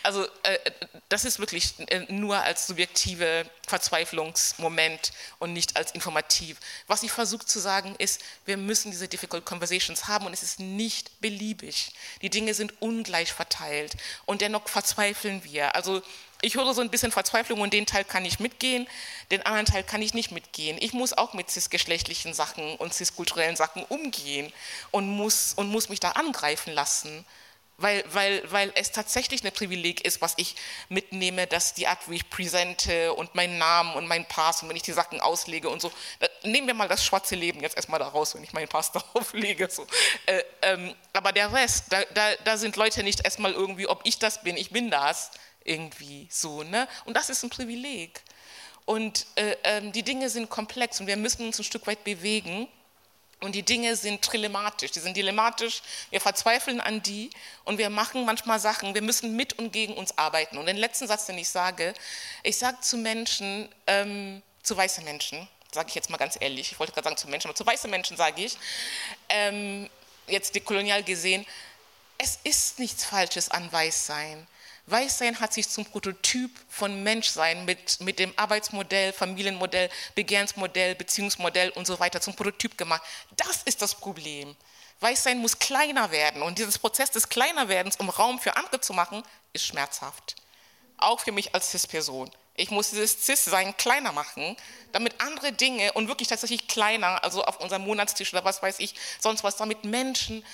Also 0.02 0.26
äh, 0.44 0.60
das 1.07 1.23
ist 1.23 1.40
wirklich 1.40 1.76
äh, 1.88 2.06
nur 2.11 2.38
als 2.38 2.68
subjektive 2.68 3.45
Verzweiflungsmoment 3.68 5.11
und 5.40 5.53
nicht 5.53 5.77
als 5.77 5.91
informativ. 5.91 6.57
Was 6.88 7.03
ich 7.03 7.11
versuche 7.11 7.45
zu 7.45 7.60
sagen 7.60 7.95
ist, 7.98 8.22
wir 8.45 8.57
müssen 8.57 8.91
diese 8.91 9.07
difficult 9.07 9.45
conversations 9.45 10.02
haben 10.07 10.25
und 10.25 10.34
es 10.34 10.43
ist 10.43 10.59
nicht 10.59 11.21
beliebig. 11.21 11.93
Die 12.21 12.30
Dinge 12.30 12.53
sind 12.53 12.81
ungleich 12.81 13.31
verteilt 13.31 13.95
und 14.25 14.41
dennoch 14.41 14.67
verzweifeln 14.67 15.43
wir. 15.43 15.75
Also 15.75 16.01
ich 16.43 16.55
höre 16.55 16.73
so 16.73 16.81
ein 16.81 16.89
bisschen 16.89 17.11
Verzweiflung 17.11 17.61
und 17.61 17.73
den 17.73 17.85
Teil 17.85 18.03
kann 18.03 18.25
ich 18.25 18.39
mitgehen, 18.39 18.85
den 19.31 19.45
anderen 19.45 19.65
Teil 19.65 19.84
kann 19.84 20.01
ich 20.01 20.13
nicht 20.13 20.31
mitgehen. 20.31 20.77
Ich 20.81 20.91
muss 20.91 21.13
auch 21.13 21.34
mit 21.34 21.49
cisgeschlechtlichen 21.49 22.34
Sachen 22.34 22.75
und 22.75 22.93
ciskulturellen 22.93 23.55
Sachen 23.55 23.84
umgehen 23.85 24.51
und 24.91 25.07
muss, 25.07 25.53
und 25.53 25.69
muss 25.69 25.88
mich 25.88 26.01
da 26.01 26.11
angreifen 26.11 26.73
lassen. 26.73 27.25
Weil, 27.77 28.03
weil, 28.13 28.43
weil 28.51 28.71
es 28.75 28.91
tatsächlich 28.91 29.43
ein 29.43 29.51
Privileg 29.51 30.05
ist, 30.05 30.21
was 30.21 30.34
ich 30.38 30.55
mitnehme, 30.89 31.47
dass 31.47 31.73
die 31.73 31.88
Art, 31.88 32.07
wie 32.07 32.17
ich 32.17 32.30
präsente 32.30 33.13
und 33.13 33.34
meinen 33.35 33.57
Namen 33.57 33.95
und 33.95 34.07
meinen 34.07 34.25
Pass 34.25 34.61
und 34.61 34.69
wenn 34.69 34.75
ich 34.75 34.84
die 34.84 34.91
Sachen 34.91 35.19
auslege 35.19 35.69
und 35.69 35.81
so. 35.81 35.91
Nehmen 36.44 36.68
wir 36.68 36.74
mal 36.74 36.88
das 36.88 37.03
schwarze 37.03 37.36
Leben 37.36 37.61
jetzt 37.61 37.76
erstmal 37.76 37.99
da 37.99 38.07
raus, 38.07 38.36
wenn 38.36 38.44
ich 38.44 38.53
meinen 38.53 38.68
Pass 38.68 38.91
darauf 38.94 39.34
lege. 39.34 39.70
So. 39.70 39.88
Äh, 40.26 40.44
ähm, 40.61 40.95
aber 41.14 41.32
der 41.32 41.52
Rest, 41.52 41.86
da, 41.90 42.03
da, 42.14 42.36
da 42.44 42.57
sind 42.57 42.76
Leute 42.76 43.03
nicht 43.03 43.24
erstmal 43.24 43.53
irgendwie, 43.53 43.88
ob 43.88 44.02
ich 44.03 44.20
das 44.20 44.44
bin, 44.44 44.57
ich 44.57 44.72
bin 44.72 44.91
das 44.91 45.32
irgendwie 45.64 46.28
so. 46.30 46.64
Ne? 46.64 46.88
Und 47.06 47.15
das 47.15 47.30
ist 47.30 47.44
ein 47.44 47.49
Privileg. 47.49 48.22
Und 48.86 49.26
äh, 49.36 49.56
äh, 49.64 49.91
die 49.91 50.03
Dinge 50.03 50.30
sind 50.30 50.49
komplex 50.49 50.99
und 50.99 51.07
wir 51.07 51.18
müssen 51.18 51.45
uns 51.45 51.60
ein 51.60 51.64
Stück 51.64 51.88
weit 51.88 52.03
bewegen 52.03 52.68
und 53.44 53.56
die 53.56 53.64
Dinge 53.64 53.98
sind 53.98 54.22
trilematisch, 54.22 54.91
die 54.91 54.99
sind 54.99 55.18
dilematisch. 55.18 55.82
Wir 56.10 56.22
verzweifeln 56.22 56.80
an 56.80 57.03
die 57.03 57.30
und 57.65 57.78
wir 57.78 57.90
machen 57.90 58.26
manchmal 58.26 58.57
Sachen. 58.57 58.94
Wir 58.94 59.02
müssen 59.02 59.36
mit 59.36 59.60
und 59.60 59.74
gegen 59.74 59.95
uns 59.95 60.18
arbeiten. 60.18 60.57
Und 60.57 60.65
den 60.65 60.78
letzten 60.78 61.07
Satz, 61.07 61.26
den 61.26 61.38
ich 61.38 61.49
sage, 61.49 61.94
ich 62.44 62.57
sage 62.57 62.80
zu 62.80 62.95
Menschen, 62.95 63.68
ähm, 63.86 64.41
zu 64.61 64.78
weißen 64.78 65.03
Menschen, 65.03 65.45
sage 65.73 65.89
ich 65.89 65.95
jetzt 65.95 66.09
mal 66.09 66.17
ganz 66.17 66.37
ehrlich, 66.39 66.71
ich 66.71 66.79
wollte 66.79 66.93
gerade 66.93 67.05
sagen 67.05 67.17
zu 67.17 67.27
Menschen, 67.27 67.47
aber 67.47 67.55
zu 67.55 67.65
weißen 67.65 67.89
Menschen 67.89 68.17
sage 68.17 68.43
ich, 68.43 68.57
ähm, 69.29 69.89
jetzt 70.27 70.55
dekolonial 70.55 71.03
gesehen, 71.03 71.45
es 72.17 72.39
ist 72.43 72.79
nichts 72.79 73.03
Falsches 73.03 73.49
an 73.49 73.71
Weißsein. 73.71 74.47
Weißsein 74.85 75.39
hat 75.39 75.53
sich 75.53 75.69
zum 75.69 75.85
Prototyp 75.85 76.51
von 76.67 77.03
Menschsein 77.03 77.63
mit, 77.65 78.01
mit 78.01 78.19
dem 78.19 78.33
Arbeitsmodell, 78.35 79.13
Familienmodell, 79.13 79.89
Begehrensmodell, 80.15 80.95
Beziehungsmodell 80.95 81.69
und 81.69 81.87
so 81.87 81.99
weiter 81.99 82.19
zum 82.19 82.35
Prototyp 82.35 82.77
gemacht. 82.77 83.01
Das 83.37 83.63
ist 83.63 83.81
das 83.81 83.95
Problem. 83.95 84.55
Weißsein 84.99 85.39
muss 85.39 85.59
kleiner 85.59 86.11
werden 86.11 86.41
und 86.41 86.57
dieses 86.57 86.77
Prozess 86.79 87.11
des 87.11 87.29
Kleinerwerdens, 87.29 87.95
um 87.97 88.09
Raum 88.09 88.39
für 88.39 88.55
andere 88.55 88.81
zu 88.81 88.93
machen, 88.93 89.23
ist 89.53 89.65
schmerzhaft. 89.65 90.35
Auch 90.97 91.21
für 91.21 91.31
mich 91.31 91.53
als 91.55 91.71
Cis-Person. 91.71 92.31
Ich 92.55 92.69
muss 92.69 92.91
dieses 92.91 93.25
Cis-Sein 93.25 93.75
kleiner 93.77 94.11
machen, 94.11 94.55
damit 94.91 95.19
andere 95.19 95.53
Dinge 95.53 95.91
und 95.93 96.07
wirklich 96.07 96.27
tatsächlich 96.27 96.67
kleiner, 96.67 97.23
also 97.23 97.43
auf 97.43 97.59
unserem 97.59 97.84
Monatstisch 97.84 98.31
oder 98.31 98.45
was 98.45 98.61
weiß 98.61 98.80
ich, 98.80 98.93
sonst 99.19 99.43
was, 99.43 99.55
damit 99.55 99.85
Menschen 99.85 100.45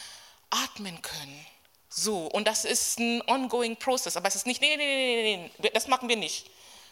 atmen 0.49 1.01
können. 1.01 1.45
So, 1.89 2.27
und 2.27 2.47
das 2.47 2.65
ist 2.65 2.99
ein 2.99 3.21
ongoing 3.27 3.76
process, 3.76 4.15
aber 4.15 4.27
es 4.27 4.35
ist 4.35 4.45
nicht, 4.45 4.61
nee, 4.61 4.77
nee, 4.77 4.85
nee, 4.85 5.38
nee, 5.38 5.51
nee, 5.57 5.71
das 5.73 5.88
machen 5.88 6.07
wir 6.07 6.15
nicht. 6.15 6.49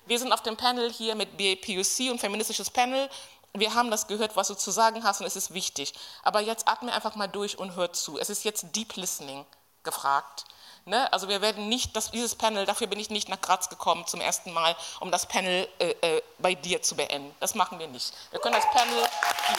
Wir 0.07 0.19
sind 0.19 0.31
auf 0.31 0.41
dem 0.41 0.57
Panel 0.57 0.91
hier 0.91 1.15
mit 1.15 1.37
BAPUC 1.37 2.11
und 2.11 2.19
feministisches 2.19 2.69
Panel. 2.69 3.09
Wir 3.53 3.73
haben 3.73 3.91
das 3.91 4.07
gehört, 4.07 4.35
was 4.35 4.47
du 4.47 4.55
zu 4.55 4.71
sagen 4.71 5.03
hast 5.03 5.21
und 5.21 5.27
es 5.27 5.35
ist 5.35 5.53
wichtig. 5.53 5.93
Aber 6.23 6.41
jetzt 6.41 6.67
atme 6.67 6.91
einfach 6.91 7.15
mal 7.15 7.27
durch 7.27 7.57
und 7.57 7.75
hör 7.75 7.93
zu. 7.93 8.17
Es 8.17 8.29
ist 8.29 8.43
jetzt 8.43 8.75
Deep 8.75 8.95
Listening 8.95 9.45
gefragt. 9.83 10.45
Ne? 10.87 11.11
Also 11.11 11.27
wir 11.27 11.41
werden 11.41 11.67
nicht, 11.67 11.97
das, 11.97 12.11
dieses 12.11 12.33
Panel, 12.35 12.65
dafür 12.65 12.87
bin 12.87 12.97
ich 12.97 13.09
nicht 13.09 13.27
nach 13.27 13.41
Graz 13.41 13.67
gekommen 13.67 14.07
zum 14.07 14.21
ersten 14.21 14.53
Mal, 14.53 14.73
um 15.01 15.11
das 15.11 15.25
Panel 15.25 15.67
äh, 15.79 15.89
äh, 15.99 16.21
bei 16.39 16.55
dir 16.55 16.81
zu 16.81 16.95
beenden. 16.95 17.35
Das 17.41 17.55
machen 17.55 17.77
wir 17.77 17.87
nicht. 17.87 18.13
Wir 18.31 18.39
können 18.39 18.55
das 18.55 18.63
Panel 18.71 18.95
hier. 18.95 19.57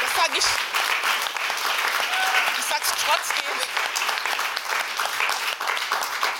Das 0.00 0.16
sage 0.16 0.38
ich 0.38 0.44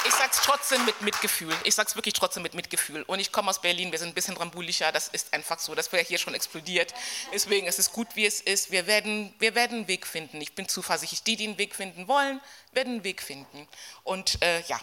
ich 0.04 0.14
sag's 0.14 0.37
trotzdem 0.48 0.82
mit 0.86 1.02
Mitgefühl. 1.02 1.54
Ich 1.64 1.74
sag's 1.74 1.94
wirklich 1.94 2.14
trotzdem 2.14 2.42
mit 2.42 2.54
Mitgefühl. 2.54 3.02
Und 3.02 3.20
ich 3.20 3.32
komme 3.32 3.50
aus 3.50 3.60
Berlin, 3.60 3.92
wir 3.92 3.98
sind 3.98 4.08
ein 4.08 4.14
bisschen 4.14 4.36
rambulischer, 4.36 4.90
das 4.92 5.08
ist 5.08 5.34
einfach 5.34 5.58
so. 5.58 5.74
Das 5.74 5.92
wäre 5.92 6.02
hier 6.02 6.16
schon 6.16 6.34
explodiert. 6.34 6.94
Deswegen 7.34 7.66
ist 7.66 7.78
es 7.78 7.92
gut, 7.92 8.08
wie 8.14 8.24
es 8.24 8.40
ist. 8.40 8.70
Wir 8.70 8.86
werden, 8.86 9.34
wir 9.38 9.54
werden 9.54 9.78
einen 9.78 9.88
Weg 9.88 10.06
finden. 10.06 10.40
Ich 10.40 10.54
bin 10.54 10.66
zuversichtlich. 10.66 11.22
Die, 11.22 11.36
die 11.36 11.48
einen 11.48 11.58
Weg 11.58 11.74
finden 11.74 12.08
wollen, 12.08 12.40
werden 12.72 12.94
einen 12.94 13.04
Weg 13.04 13.20
finden. 13.20 13.68
Und 14.04 14.40
äh, 14.42 14.62
ja, 14.68 14.80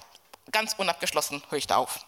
ganz 0.51 0.73
unabgeschlossen 0.77 1.41
höre 1.49 1.57
ich 1.57 1.67
da 1.67 1.77
auf. 1.77 1.99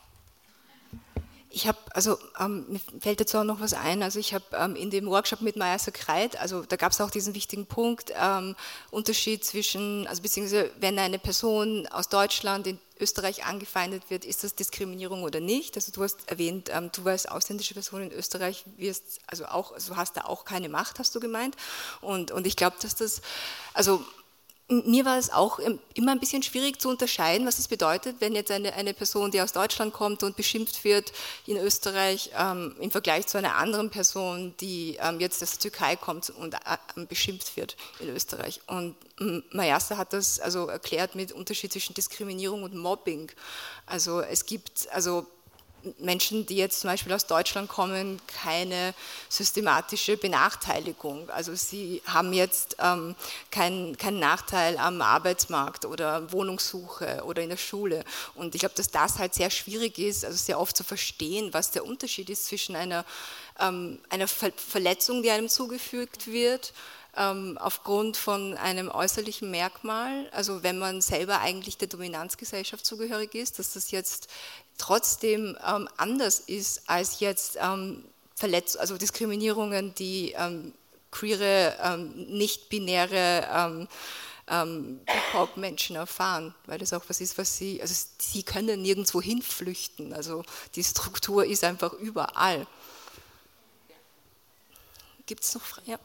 Ich 1.49 1.67
habe, 1.67 1.79
also 1.93 2.19
ähm, 2.39 2.65
mir 2.67 2.81
fällt 2.99 3.21
dazu 3.21 3.39
auch 3.39 3.43
noch 3.43 3.61
was 3.61 3.73
ein, 3.73 4.03
also 4.03 4.19
ich 4.19 4.34
habe 4.34 4.45
ähm, 4.53 4.75
in 4.75 4.91
dem 4.91 5.07
Workshop 5.07 5.41
mit 5.41 5.55
Maya 5.55 5.79
Sakreit, 5.79 6.38
also 6.38 6.63
da 6.63 6.75
gab 6.75 6.91
es 6.91 6.99
auch 6.99 7.09
diesen 7.09 7.34
wichtigen 7.34 7.65
Punkt, 7.65 8.11
ähm, 8.21 8.55
Unterschied 8.91 9.45
zwischen, 9.45 10.05
also 10.07 10.21
beziehungsweise 10.21 10.71
wenn 10.79 10.99
eine 10.99 11.19
Person 11.19 11.88
aus 11.88 12.09
Deutschland 12.09 12.67
in 12.67 12.79
Österreich 12.99 13.45
angefeindet 13.45 14.09
wird, 14.09 14.25
ist 14.25 14.43
das 14.43 14.55
Diskriminierung 14.55 15.23
oder 15.23 15.39
nicht? 15.39 15.75
Also 15.75 15.91
du 15.91 16.03
hast 16.03 16.29
erwähnt, 16.29 16.69
ähm, 16.71 16.91
du 16.93 17.07
als 17.07 17.25
ausländische 17.25 17.73
Person 17.73 18.01
in 18.01 18.11
Österreich 18.11 18.65
wirst, 18.77 19.19
also 19.27 19.45
auch, 19.45 19.71
also 19.71 19.95
hast 19.95 20.17
da 20.17 20.21
auch 20.25 20.45
keine 20.45 20.69
Macht, 20.69 20.99
hast 20.99 21.15
du 21.15 21.19
gemeint. 21.19 21.55
Und, 22.01 22.31
und 22.31 22.47
ich 22.47 22.55
glaube, 22.55 22.77
dass 22.81 22.95
das, 22.95 23.21
also 23.73 24.03
mir 24.69 25.06
war 25.06 25.18
es 25.18 25.31
auch 25.31 25.60
immer 25.94 26.11
ein 26.11 26.19
bisschen 26.19 26.44
schwierig 26.44 26.81
zu 26.81 26.89
unterscheiden, 26.89 27.48
was 27.48 27.57
es 27.57 27.69
bedeutet, 27.69 28.18
wenn 28.19 28.35
jetzt 28.35 28.52
eine, 28.52 28.73
eine 28.73 28.94
Person, 28.94 29.31
die 29.31 29.39
aus 29.39 29.53
Deutschland 29.53 29.94
kommt 29.94 30.23
und 30.23 30.35
beschimpft 30.35 30.84
wird 30.84 31.14
in 31.45 31.56
Österreich, 31.56 32.31
ähm, 32.38 32.76
im 32.80 32.91
Vergleich 32.91 33.27
zu 33.27 33.38
einer 33.38 33.56
anderen 33.56 33.89
Person, 33.89 34.53
die 34.60 34.98
ähm, 34.99 35.22
jetzt 35.22 35.41
aus 35.41 35.52
der 35.52 35.60
Türkei 35.60 35.95
kommt 35.95 36.30
und 36.31 36.53
äh, 36.53 37.06
beschimpft 37.07 37.56
wird 37.56 37.77
in 37.99 38.10
Österreich. 38.10 38.60
Und 38.68 38.95
Mayasa 39.52 39.95
hat 39.95 40.11
das 40.11 40.39
also 40.39 40.68
erklärt 40.68 41.15
mit 41.15 41.31
Unterschied 41.31 41.72
zwischen 41.72 41.94
Diskriminierung 41.94 42.64
und 42.64 42.76
Mobbing. 42.76 43.31
Also 43.85 44.19
es 44.19 44.45
gibt, 44.45 44.89
also 44.91 45.26
Menschen, 45.99 46.45
die 46.45 46.57
jetzt 46.57 46.81
zum 46.81 46.89
Beispiel 46.89 47.14
aus 47.14 47.26
Deutschland 47.26 47.69
kommen, 47.69 48.19
keine 48.27 48.93
systematische 49.30 50.18
Benachteiligung. 50.18 51.30
Also 51.30 51.55
sie 51.55 52.01
haben 52.05 52.34
jetzt 52.34 52.77
ähm, 52.80 53.15
keinen 53.51 53.97
kein 53.97 54.19
Nachteil 54.19 54.77
am 54.77 55.01
Arbeitsmarkt 55.01 55.85
oder 55.85 56.31
Wohnungssuche 56.31 57.23
oder 57.26 57.41
in 57.41 57.49
der 57.49 57.57
Schule. 57.57 58.03
Und 58.35 58.55
ich 58.55 58.59
glaube, 58.59 58.76
dass 58.76 58.91
das 58.91 59.19
halt 59.19 59.34
sehr 59.34 59.49
schwierig 59.49 59.97
ist, 59.99 60.26
also 60.26 60.38
sehr 60.38 60.59
oft 60.59 60.76
zu 60.76 60.84
verstehen, 60.84 61.53
was 61.53 61.72
der 61.72 61.85
Unterschied 61.85 62.30
ist 62.30 62.45
zwischen 62.45 62.76
einer, 62.76 63.05
ähm, 63.59 63.99
einer 64.09 64.27
Ver 64.27 64.51
Verletzung, 64.55 65.23
die 65.23 65.31
einem 65.31 65.49
zugefügt 65.49 66.27
wird, 66.27 66.73
ähm, 67.18 67.57
aufgrund 67.57 68.18
von 68.18 68.56
einem 68.56 68.89
äußerlichen 68.89 69.49
Merkmal, 69.52 70.30
also 70.31 70.64
wenn 70.64 70.77
man 70.77 71.02
selber 71.02 71.39
eigentlich 71.39 71.77
der 71.77 71.88
Dominanzgesellschaft 71.88 72.85
zugehörig 72.85 73.35
ist, 73.35 73.60
dass 73.60 73.73
das 73.73 73.91
jetzt 73.91 74.27
trotzdem 74.77 75.57
ähm, 75.68 75.89
anders 75.98 76.39
ist 76.39 76.89
als 76.89 77.19
jetzt 77.19 77.57
ähm, 77.61 78.03
Verletz 78.35 78.76
also 78.76 78.98
Diskriminierungen, 78.98 79.95
die 79.95 80.34
ähm, 80.38 80.73
queere, 81.11 81.76
ähm, 81.81 82.14
nicht-binäre 82.27 83.48
ähm, 83.52 83.88
ähm, 84.48 84.99
Hip-Hop-Menschen 85.07 85.95
erfahren, 85.95 86.53
weil 86.68 86.77
das 86.77 86.94
auch 86.94 87.03
was 87.07 87.19
ist, 87.19 87.38
was 87.38 87.57
sie, 87.57 87.81
also 87.81 87.94
sie 88.19 88.44
können 88.44 88.81
nirgendwo 88.81 89.22
hinflüchten, 89.22 90.14
also 90.14 90.44
die 90.76 90.84
Struktur 90.84 91.45
ist 91.45 91.64
einfach 91.64 91.94
überall. 91.94 92.68
Gibt 95.26 95.44
es 95.44 95.53
noch 95.56 95.64
Fragen? 95.64 95.91
Ja. 95.91 95.99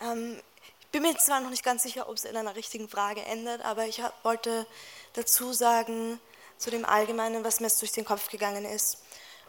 Ähm, 0.00 0.40
ich 0.80 0.86
bin 0.88 1.02
mir 1.02 1.16
zwar 1.18 1.40
noch 1.40 1.50
nicht 1.50 1.64
ganz 1.64 1.82
sicher, 1.82 2.08
ob 2.08 2.16
es 2.16 2.24
in 2.24 2.36
einer 2.36 2.56
richtigen 2.56 2.88
Frage 2.88 3.22
endet, 3.22 3.64
aber 3.64 3.86
ich 3.86 4.02
wollte 4.22 4.66
dazu 5.12 5.52
sagen, 5.52 6.20
zu 6.58 6.70
dem 6.70 6.84
Allgemeinen, 6.84 7.44
was 7.44 7.60
mir 7.60 7.68
jetzt 7.68 7.80
durch 7.80 7.92
den 7.92 8.04
Kopf 8.04 8.28
gegangen 8.28 8.64
ist. 8.64 8.98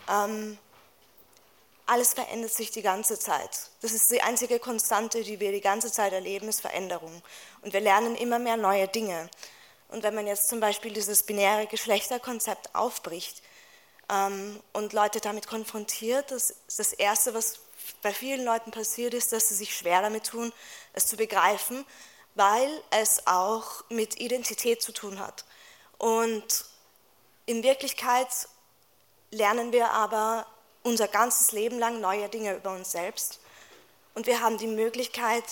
Ähm, 0.10 0.58
alles 1.86 2.14
verändert 2.14 2.54
sich 2.54 2.72
die 2.72 2.82
ganze 2.82 3.20
Zeit. 3.20 3.70
Das 3.82 3.92
ist 3.92 4.10
die 4.12 4.22
einzige 4.22 4.60
Konstante, 4.60 5.24
die 5.24 5.40
wir 5.40 5.52
die 5.52 5.62
ganze 5.62 5.92
Zeit 5.92 6.14
erleben, 6.14 6.48
ist 6.48 6.62
Veränderung. 6.62 7.22
Und 7.64 7.74
wir 7.74 7.82
lernen 7.82 8.16
immer 8.16 8.40
mehr 8.40 8.56
neue 8.56 8.88
Dinge. 8.88 9.30
Und 9.90 10.04
wenn 10.04 10.16
man 10.16 10.26
jetzt 10.26 10.48
zum 10.48 10.62
Beispiel 10.62 10.94
dieses 10.94 11.24
binäre 11.24 11.68
Geschlechterkonzept 11.68 12.74
aufbricht 12.76 13.42
ähm, 14.10 14.62
und 14.72 14.94
Leute 14.94 15.20
damit 15.20 15.48
konfrontiert, 15.48 16.32
das 16.32 16.52
ist 16.52 16.80
das 16.80 16.94
Erste, 16.94 17.34
was 17.34 17.60
bei 18.02 18.14
vielen 18.14 18.44
Leuten 18.44 18.72
passiert 18.72 19.14
ist, 19.14 19.32
dass 19.32 19.50
sie 19.50 19.56
sich 19.56 19.76
schwer 19.76 20.02
damit 20.02 20.26
tun, 20.26 20.52
es 20.94 21.08
zu 21.08 21.18
begreifen, 21.18 21.86
weil 22.36 22.70
es 22.92 23.28
auch 23.28 23.84
mit 23.90 24.20
Identität 24.20 24.82
zu 24.82 24.92
tun 24.92 25.20
hat. 25.20 25.46
Und 25.98 26.66
in 27.46 27.64
Wirklichkeit 27.64 28.28
lernen 29.32 29.72
wir 29.72 29.92
aber 29.92 30.46
unser 30.84 31.08
ganzes 31.08 31.52
Leben 31.52 31.78
lang 31.80 32.02
neue 32.02 32.30
Dinge 32.30 32.56
über 32.56 32.74
uns 32.74 32.92
selbst. 32.92 33.40
Und 34.16 34.28
wir 34.28 34.42
haben 34.42 34.58
die 34.58 34.68
Möglichkeit, 34.68 35.44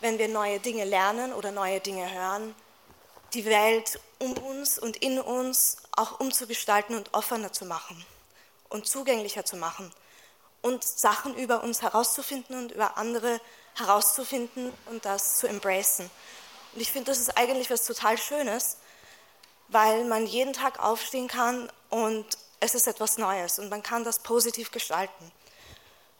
wenn 0.00 0.18
wir 0.18 0.28
neue 0.28 0.60
Dinge 0.60 0.84
lernen 0.84 1.32
oder 1.32 1.52
neue 1.52 1.80
Dinge 1.80 2.10
hören, 2.12 2.54
die 3.34 3.44
Welt 3.44 4.00
um 4.18 4.36
uns 4.38 4.78
und 4.78 4.96
in 4.96 5.20
uns 5.20 5.76
auch 5.92 6.20
umzugestalten 6.20 6.96
und 6.96 7.14
offener 7.14 7.52
zu 7.52 7.64
machen 7.64 8.04
und 8.68 8.86
zugänglicher 8.86 9.44
zu 9.44 9.56
machen 9.56 9.92
und 10.62 10.84
Sachen 10.84 11.34
über 11.34 11.62
uns 11.62 11.82
herauszufinden 11.82 12.56
und 12.56 12.72
über 12.72 12.96
andere 12.96 13.40
herauszufinden 13.74 14.72
und 14.86 15.04
das 15.04 15.38
zu 15.38 15.46
embracen. 15.46 16.10
Und 16.74 16.80
ich 16.80 16.92
finde, 16.92 17.10
das 17.10 17.18
ist 17.18 17.36
eigentlich 17.36 17.70
was 17.70 17.84
total 17.84 18.18
Schönes, 18.18 18.76
weil 19.68 20.04
man 20.04 20.26
jeden 20.26 20.52
Tag 20.52 20.80
aufstehen 20.80 21.28
kann 21.28 21.70
und 21.88 22.26
es 22.60 22.74
ist 22.74 22.86
etwas 22.86 23.18
Neues 23.18 23.58
und 23.58 23.70
man 23.70 23.82
kann 23.82 24.04
das 24.04 24.18
positiv 24.18 24.70
gestalten. 24.70 25.32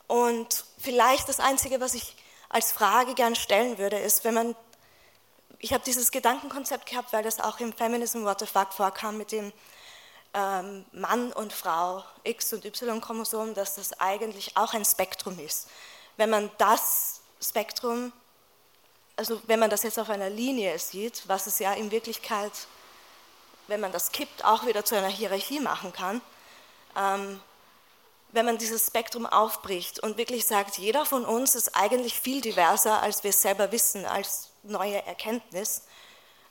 Und 0.07 0.65
vielleicht 0.79 1.29
das 1.29 1.39
Einzige, 1.39 1.81
was 1.81 1.95
ich 1.95 2.17
als 2.49 2.73
Frage 2.73 3.15
gern 3.15 3.37
stellen 3.37 3.79
würde, 3.79 3.99
ist, 3.99 4.25
wenn 4.25 4.35
man, 4.35 4.57
ich 5.59 5.73
habe 5.73 5.85
dieses 5.85 6.11
Gedankenkonzept 6.11 6.87
gehabt, 6.87 7.13
weil 7.13 7.23
das 7.23 7.39
auch 7.39 7.61
im 7.61 7.73
Feminism 7.73 8.25
What 8.25 8.41
the 8.41 8.47
Fuck 8.47 8.73
vorkam 8.73 9.19
mit 9.19 9.31
dem 9.31 9.53
ähm, 10.35 10.85
Mann 10.93 11.33
und 11.33 11.53
Frau, 11.53 12.05
X- 12.25 12.53
und 12.53 12.65
Y-Chromosom, 12.65 13.55
dass 13.55 13.75
das 13.75 13.99
eigentlich 14.01 14.57
auch 14.57 14.75
ein 14.75 14.85
Spektrum 14.85 15.39
ist. 15.39 15.69
Wenn 16.17 16.31
man 16.31 16.51
das 16.59 17.21
Spektrum, 17.43 18.13
also 19.17 19.41
wenn 19.47 19.59
man 19.59 19.71
das 19.71 19.83
jetzt 19.83 19.99
auf 19.99 20.11
einer 20.11 20.31
Linie 20.31 20.79
sieht, 20.79 21.27
was 21.27 21.47
es 21.47 21.59
ja 21.59 21.73
in 21.73 21.91
Wirklichkeit, 21.91 22.53
wenn 23.67 23.81
man 23.81 23.93
das 23.93 24.13
kippt, 24.13 24.45
auch 24.45 24.67
wieder 24.67 24.85
zu 24.85 24.97
einer 24.97 25.09
Hierarchie 25.09 25.61
machen 25.61 25.93
kann, 25.93 26.21
ähm, 26.97 27.41
wenn 28.33 28.47
man 28.47 28.59
dieses 28.59 28.87
Spektrum 28.87 29.27
aufbricht 29.27 30.01
und 30.01 30.17
wirklich 30.17 30.47
sagt, 30.47 30.79
jeder 30.79 31.05
von 31.05 31.25
uns 31.25 31.55
ist 31.55 31.75
eigentlich 31.75 32.19
viel 32.21 32.41
diverser, 32.41 33.03
als 33.03 33.25
wir 33.25 33.33
selber 33.33 33.73
wissen, 33.73 34.05
als 34.05 34.51
neue 34.63 35.05
Erkenntnis, 35.05 35.83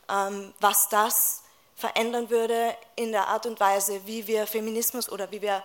ähm, 0.10 0.54
was 0.60 0.90
das 0.90 1.44
verändern 1.80 2.30
würde 2.30 2.76
in 2.96 3.12
der 3.12 3.28
Art 3.28 3.46
und 3.46 3.60
Weise, 3.60 4.02
wie 4.06 4.28
wir 4.28 4.46
Feminismus 4.46 5.10
oder 5.10 5.32
wie 5.32 5.42
wir 5.42 5.64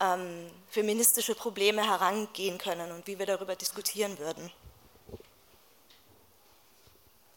ähm, 0.00 0.50
feministische 0.70 1.34
Probleme 1.34 1.86
herangehen 1.86 2.58
können 2.58 2.90
und 2.92 3.06
wie 3.06 3.18
wir 3.18 3.26
darüber 3.26 3.54
diskutieren 3.54 4.18
würden. 4.18 4.50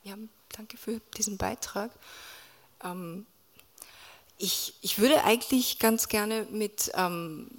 Ja, 0.04 0.16
danke 0.56 0.78
für 0.78 1.00
diesen 1.18 1.38
Beitrag. 1.38 1.92
Ähm, 2.84 3.26
ich, 4.38 4.74
ich 4.82 5.00
würde 5.00 5.24
eigentlich 5.26 5.80
ganz 5.80 6.08
gerne 6.08 6.48
mit 6.50 6.92
ähm, 6.96 7.52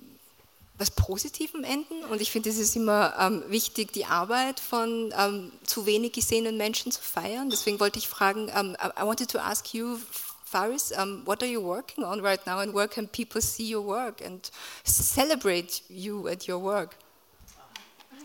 was 0.80 0.90
Positivem 0.90 1.62
enden 1.62 2.04
und 2.04 2.22
ich 2.22 2.30
finde, 2.30 2.48
es 2.48 2.56
ist 2.56 2.74
immer 2.74 3.14
ähm, 3.18 3.44
wichtig, 3.48 3.92
die 3.92 4.06
Arbeit 4.06 4.58
von 4.58 5.12
ähm, 5.16 5.52
zu 5.62 5.84
wenig 5.84 6.12
gesehenen 6.12 6.56
Menschen 6.56 6.90
zu 6.90 7.02
feiern. 7.02 7.50
Deswegen 7.50 7.78
wollte 7.80 7.98
ich 7.98 8.08
fragen, 8.08 8.48
um, 8.48 8.74
I 8.74 9.02
wanted 9.02 9.30
to 9.30 9.38
ask 9.38 9.74
you 9.74 9.98
Faris, 10.50 10.90
um, 10.96 11.22
what 11.26 11.44
are 11.44 11.46
you 11.46 11.60
working 11.60 12.02
on 12.02 12.20
right 12.20 12.44
now, 12.44 12.58
and 12.58 12.74
where 12.74 12.88
can 12.88 13.06
people 13.06 13.40
see 13.40 13.66
your 13.66 13.82
work 13.82 14.20
and 14.20 14.50
celebrate 14.82 15.82
you 15.88 16.26
at 16.26 16.48
your 16.48 16.58
work? 16.58 16.96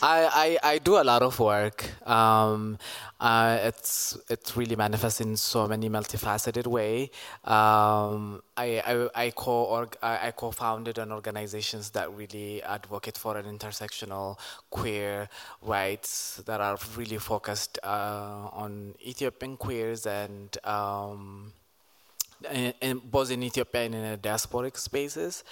I, 0.02 0.58
I, 0.64 0.72
I 0.74 0.78
do 0.80 1.00
a 1.00 1.04
lot 1.04 1.22
of 1.22 1.40
work. 1.40 1.86
Um, 2.08 2.78
uh, 3.20 3.60
it's 3.64 4.18
it 4.30 4.52
really 4.56 4.76
manifests 4.76 5.22
in 5.22 5.38
so 5.38 5.68
many 5.68 5.90
multifaceted 5.90 6.68
way. 6.68 7.12
Um, 7.44 8.42
I, 8.58 8.82
I, 8.86 9.10
I 9.16 9.30
co 9.32 9.88
I 10.02 10.32
co-founded 10.32 10.98
an 10.98 11.12
organizations 11.12 11.92
that 11.92 12.12
really 12.14 12.62
advocate 12.64 13.18
for 13.18 13.38
an 13.38 13.46
intersectional 13.46 14.38
queer 14.70 15.30
rights 15.62 16.42
that 16.46 16.62
are 16.62 16.78
really 16.96 17.18
focused 17.18 17.80
uh, 17.84 18.50
on 18.52 18.96
Ethiopian 19.06 19.58
queers 19.58 20.06
and 20.06 20.58
um, 20.66 21.54
in, 22.52 22.74
in, 22.82 23.02
both 23.04 23.32
in 23.32 23.44
Ethiopia 23.44 23.82
and 23.84 23.96
in 23.96 24.18
diasporic 24.20 24.78
spaces, 24.78 25.44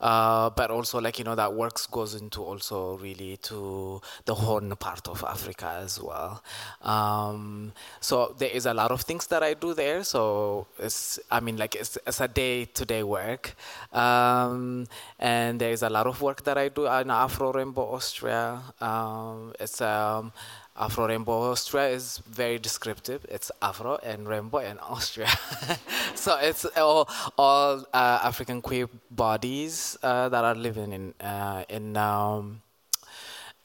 uh, 0.00 0.50
but 0.50 0.70
also 0.70 1.00
like 1.00 1.18
you 1.18 1.24
know 1.24 1.34
that 1.34 1.52
works 1.52 1.86
goes 1.86 2.14
into 2.14 2.42
also 2.42 2.96
really 2.98 3.36
to 3.38 4.00
the 4.24 4.34
Horn 4.34 4.74
part 4.76 5.08
of 5.08 5.24
Africa 5.24 5.80
as 5.82 6.00
well. 6.00 6.42
Um, 6.82 7.72
so 8.00 8.34
there 8.38 8.50
is 8.50 8.66
a 8.66 8.74
lot 8.74 8.90
of 8.90 9.02
things 9.02 9.26
that 9.28 9.42
I 9.42 9.54
do 9.54 9.74
there. 9.74 10.04
So 10.04 10.66
it's 10.78 11.18
I 11.30 11.40
mean 11.40 11.56
like 11.56 11.74
it's, 11.74 11.98
it's 12.06 12.20
a 12.20 12.28
day 12.28 12.66
to 12.66 12.84
day 12.84 13.02
work, 13.02 13.54
um, 13.92 14.86
and 15.18 15.60
there 15.60 15.70
is 15.70 15.82
a 15.82 15.90
lot 15.90 16.06
of 16.06 16.20
work 16.22 16.44
that 16.44 16.58
I 16.58 16.68
do 16.68 16.86
in 16.86 17.10
Afro 17.10 17.52
Rainbow 17.52 17.94
Austria. 17.94 18.62
Um, 18.80 19.52
it's 19.58 19.80
um, 19.80 20.32
Afro 20.78 21.06
Rainbow 21.08 21.50
Austria 21.50 21.88
is 21.88 22.18
very 22.26 22.58
descriptive. 22.58 23.24
It's 23.28 23.50
Afro 23.62 23.98
and 24.02 24.28
Rainbow 24.28 24.58
and 24.58 24.78
Austria. 24.80 25.28
so 26.14 26.36
it's 26.40 26.64
all, 26.76 27.08
all 27.38 27.84
uh, 27.94 28.20
African 28.22 28.60
queer 28.60 28.88
bodies 29.10 29.96
uh, 30.02 30.28
that 30.28 30.44
are 30.44 30.54
living 30.54 30.92
in 30.92 31.14
uh, 31.20 31.64
in 31.68 31.96
um, 31.96 32.60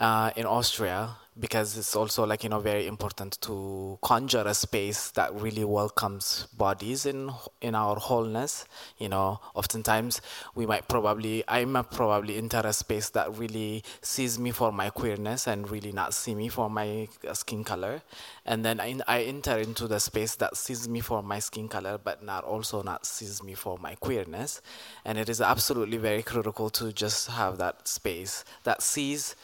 uh, 0.02 0.32
in 0.36 0.46
Austria 0.46 1.16
because 1.40 1.78
it's 1.78 1.96
also 1.96 2.26
like 2.26 2.44
you 2.44 2.50
know 2.50 2.60
very 2.60 2.88
important 2.88 3.40
to 3.40 3.98
conjure 4.02 4.44
a 4.46 4.54
space 4.54 5.12
that 5.12 5.34
really 5.34 5.64
welcomes 5.64 6.46
bodies 6.58 7.06
in 7.06 7.32
in 7.62 7.74
our 7.74 7.96
wholeness 7.96 8.66
you 8.98 9.08
know. 9.08 9.40
Oftentimes 9.56 10.22
we 10.56 10.66
might 10.66 10.88
probably 10.90 11.44
i 11.48 11.64
might 11.64 11.90
probably 11.90 12.38
enter 12.38 12.62
a 12.66 12.74
space 12.74 13.10
that 13.12 13.38
really 13.38 13.84
sees 14.02 14.38
me 14.38 14.52
for 14.52 14.74
my 14.74 14.90
queerness 14.90 15.48
and 15.48 15.70
really 15.72 15.92
not 15.94 16.14
see 16.14 16.36
me 16.36 16.50
for 16.50 16.70
my 16.70 17.08
skin 17.34 17.64
color. 17.64 18.02
And 18.46 18.66
then 18.66 18.82
I, 18.82 19.00
I 19.08 19.22
enter 19.22 19.58
into 19.58 19.88
the 19.88 20.00
space 20.00 20.36
that 20.36 20.58
sees 20.58 20.90
me 20.90 21.00
for 21.00 21.24
my 21.24 21.40
skin 21.40 21.70
color 21.70 21.98
but 21.98 22.24
not 22.24 22.44
also 22.44 22.84
not 22.84 23.06
sees 23.06 23.42
me 23.42 23.54
for 23.54 23.78
my 23.78 23.96
queerness. 23.96 24.62
And 25.06 25.18
it 25.18 25.30
is 25.30 25.40
absolutely 25.40 25.98
very 25.98 26.24
critical 26.24 26.70
to 26.72 26.92
just 26.92 27.30
have 27.30 27.58
that 27.60 27.88
space 27.88 28.44
that 28.64 28.82
sees 28.82 29.36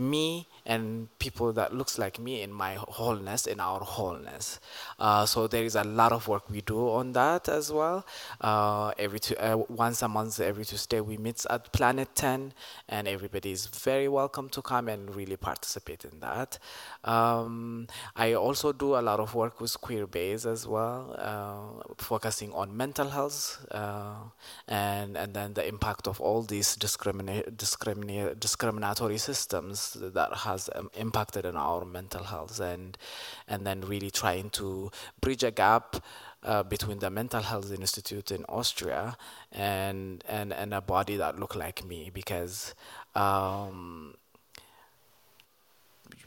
me 0.00 0.46
and 0.68 1.08
people 1.18 1.52
that 1.54 1.74
looks 1.74 1.98
like 1.98 2.20
me 2.20 2.42
in 2.42 2.52
my 2.52 2.74
wholeness, 2.74 3.46
in 3.46 3.58
our 3.58 3.80
wholeness. 3.80 4.60
Uh, 4.98 5.24
so 5.24 5.46
there 5.48 5.64
is 5.64 5.74
a 5.74 5.82
lot 5.82 6.12
of 6.12 6.28
work 6.28 6.48
we 6.50 6.60
do 6.60 6.90
on 6.90 7.12
that 7.12 7.48
as 7.48 7.72
well. 7.72 8.06
Uh, 8.40 8.92
every 8.98 9.18
two, 9.18 9.34
uh, 9.38 9.56
once 9.68 10.02
a 10.02 10.08
month, 10.08 10.38
every 10.38 10.66
Tuesday, 10.66 11.00
we 11.00 11.16
meet 11.16 11.46
at 11.48 11.72
Planet 11.72 12.08
10, 12.14 12.52
and 12.88 13.08
everybody 13.08 13.50
is 13.50 13.66
very 13.66 14.08
welcome 14.08 14.50
to 14.50 14.60
come 14.60 14.88
and 14.88 15.16
really 15.16 15.38
participate 15.38 16.04
in 16.04 16.20
that. 16.20 16.58
Um, 17.02 17.86
I 18.14 18.34
also 18.34 18.72
do 18.72 18.96
a 18.96 19.02
lot 19.02 19.20
of 19.20 19.34
work 19.34 19.60
with 19.62 19.80
Queer 19.80 20.06
Base 20.06 20.44
as 20.44 20.66
well, 20.66 21.16
uh, 21.18 21.94
focusing 21.96 22.52
on 22.52 22.76
mental 22.76 23.08
health 23.08 23.64
uh, 23.70 24.16
and 24.66 25.16
and 25.16 25.32
then 25.34 25.54
the 25.54 25.66
impact 25.66 26.06
of 26.06 26.20
all 26.20 26.42
these 26.42 26.76
discrimina- 26.76 27.48
discrimina- 27.56 28.38
discriminatory 28.38 29.18
systems 29.18 29.96
that 30.00 30.32
has 30.34 30.57
um, 30.74 30.90
impacted 30.94 31.44
on 31.46 31.56
our 31.56 31.84
mental 31.84 32.24
health 32.24 32.60
and 32.60 32.96
and 33.46 33.66
then 33.66 33.80
really 33.82 34.10
trying 34.10 34.50
to 34.50 34.90
bridge 35.20 35.42
a 35.42 35.50
gap 35.50 35.96
uh, 36.42 36.62
between 36.62 36.98
the 36.98 37.10
mental 37.10 37.42
health 37.42 37.72
institute 37.72 38.30
in 38.30 38.44
Austria 38.48 39.16
and 39.52 40.24
and 40.28 40.52
and 40.52 40.72
a 40.74 40.80
body 40.80 41.16
that 41.16 41.38
look 41.38 41.54
like 41.54 41.84
me 41.84 42.10
because 42.12 42.74
um, 43.14 44.14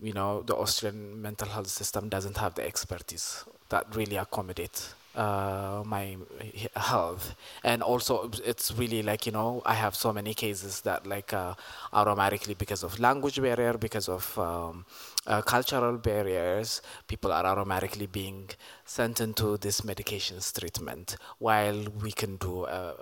you 0.02 0.14
know 0.14 0.42
the 0.42 0.56
Austrian 0.56 1.22
mental 1.22 1.48
health 1.48 1.68
system 1.68 2.10
doesn't 2.10 2.38
have 2.38 2.56
the 2.56 2.66
expertise 2.66 3.44
that 3.70 3.96
really 3.96 4.18
accommodate 4.18 4.94
uh, 5.16 5.84
my 5.86 6.18
health. 6.76 7.36
And 7.64 7.82
also 7.84 8.32
it's 8.46 8.72
really 8.74 9.02
like 9.04 9.26
you 9.26 9.32
know 9.32 9.62
i 9.66 9.74
have 9.74 9.96
so 9.96 10.12
many 10.14 10.34
cases 10.34 10.82
that 10.82 11.06
like 11.06 11.34
uh, 11.34 11.54
automatically 11.94 12.54
because 12.54 12.84
of 12.84 13.00
language 13.00 13.42
barrier 13.42 13.74
because 13.78 14.08
of 14.10 14.38
um, 14.40 14.86
uh, 15.28 15.42
cultural 15.42 15.98
barriers 15.98 16.82
people 17.08 17.32
are 17.32 17.46
automatically 17.46 18.08
being 18.08 18.50
sent 18.86 19.22
into 19.22 19.58
this 19.58 19.82
medications 19.82 20.58
treatment 20.58 21.16
while 21.38 21.86
we 22.02 22.12
can 22.12 22.38
do 22.38 22.64
uh, 22.64 22.94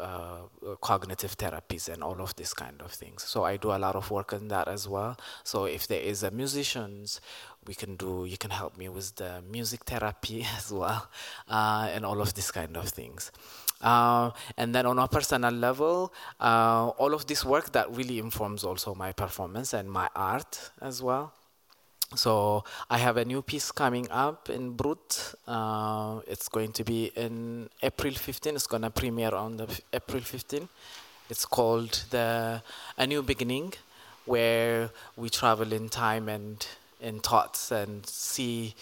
uh, 0.67 0.75
cognitive 0.81 1.37
therapies 1.37 1.87
and 1.87 2.03
all 2.03 2.21
of 2.21 2.35
these 2.35 2.53
kind 2.53 2.81
of 2.81 2.91
things. 2.91 3.23
So 3.23 3.43
i 3.43 3.57
do 3.57 3.71
a 3.71 3.79
lot 3.79 3.95
of 3.95 4.11
work 4.11 4.33
on 4.33 4.49
that 4.49 4.67
as 4.67 4.87
well. 4.87 5.17
So 5.43 5.65
if 5.65 5.87
there 5.87 6.01
is 6.01 6.23
a 6.23 6.31
musicians 6.31 7.21
we 7.65 7.73
can 7.73 7.95
do 7.95 8.25
you 8.25 8.37
can 8.37 8.51
help 8.51 8.77
me 8.77 8.89
with 8.89 9.15
the 9.15 9.41
music 9.49 9.85
therapy 9.85 10.45
as 10.57 10.71
well 10.71 11.09
uh, 11.47 11.89
and 11.93 12.05
all 12.05 12.21
of 12.21 12.33
these 12.33 12.51
kind 12.51 12.75
of 12.75 12.89
things. 12.89 13.31
Uh, 13.81 14.31
and 14.57 14.75
then 14.75 14.85
on 14.85 14.99
a 14.99 15.07
personal 15.07 15.53
level 15.53 16.13
uh, 16.41 16.89
all 16.97 17.13
of 17.13 17.27
this 17.27 17.45
work 17.45 17.71
that 17.71 17.89
really 17.95 18.19
informs 18.19 18.65
also 18.65 18.93
my 18.93 19.13
performance 19.13 19.73
and 19.73 19.89
my 19.89 20.09
art 20.15 20.71
as 20.81 21.01
well 21.01 21.33
so 22.15 22.63
I 22.89 22.97
have 22.97 23.17
a 23.17 23.25
new 23.25 23.41
piece 23.41 23.71
coming 23.71 24.09
up 24.09 24.49
in 24.49 24.71
Brut. 24.71 25.35
Uh, 25.47 26.21
it's 26.27 26.49
going 26.49 26.71
to 26.73 26.83
be 26.83 27.11
in 27.15 27.69
April 27.83 28.13
15. 28.13 28.55
It's 28.55 28.67
going 28.67 28.81
to 28.81 28.89
premiere 28.89 29.35
on 29.35 29.57
the 29.57 29.65
f- 29.65 29.81
April 29.93 30.21
15. 30.21 30.67
It's 31.29 31.45
called 31.45 32.03
the 32.09 32.63
A 32.97 33.05
New 33.05 33.21
Beginning, 33.21 33.73
where 34.25 34.89
we 35.17 35.29
travel 35.29 35.71
in 35.71 35.89
time 35.89 36.29
and 36.29 36.65
in 36.99 37.19
thoughts 37.19 37.71
and 37.71 38.05
see 38.05 38.73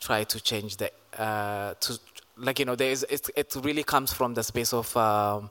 try 0.00 0.24
to 0.24 0.40
change 0.40 0.76
the 0.76 0.90
uh, 1.18 1.74
to 1.80 1.98
like 2.36 2.58
you 2.58 2.64
know 2.64 2.74
there 2.74 2.90
is 2.90 3.04
it, 3.10 3.28
it 3.36 3.54
really 3.62 3.84
comes 3.84 4.12
from 4.12 4.34
the 4.34 4.42
space 4.42 4.72
of 4.72 4.96
um, 4.96 5.50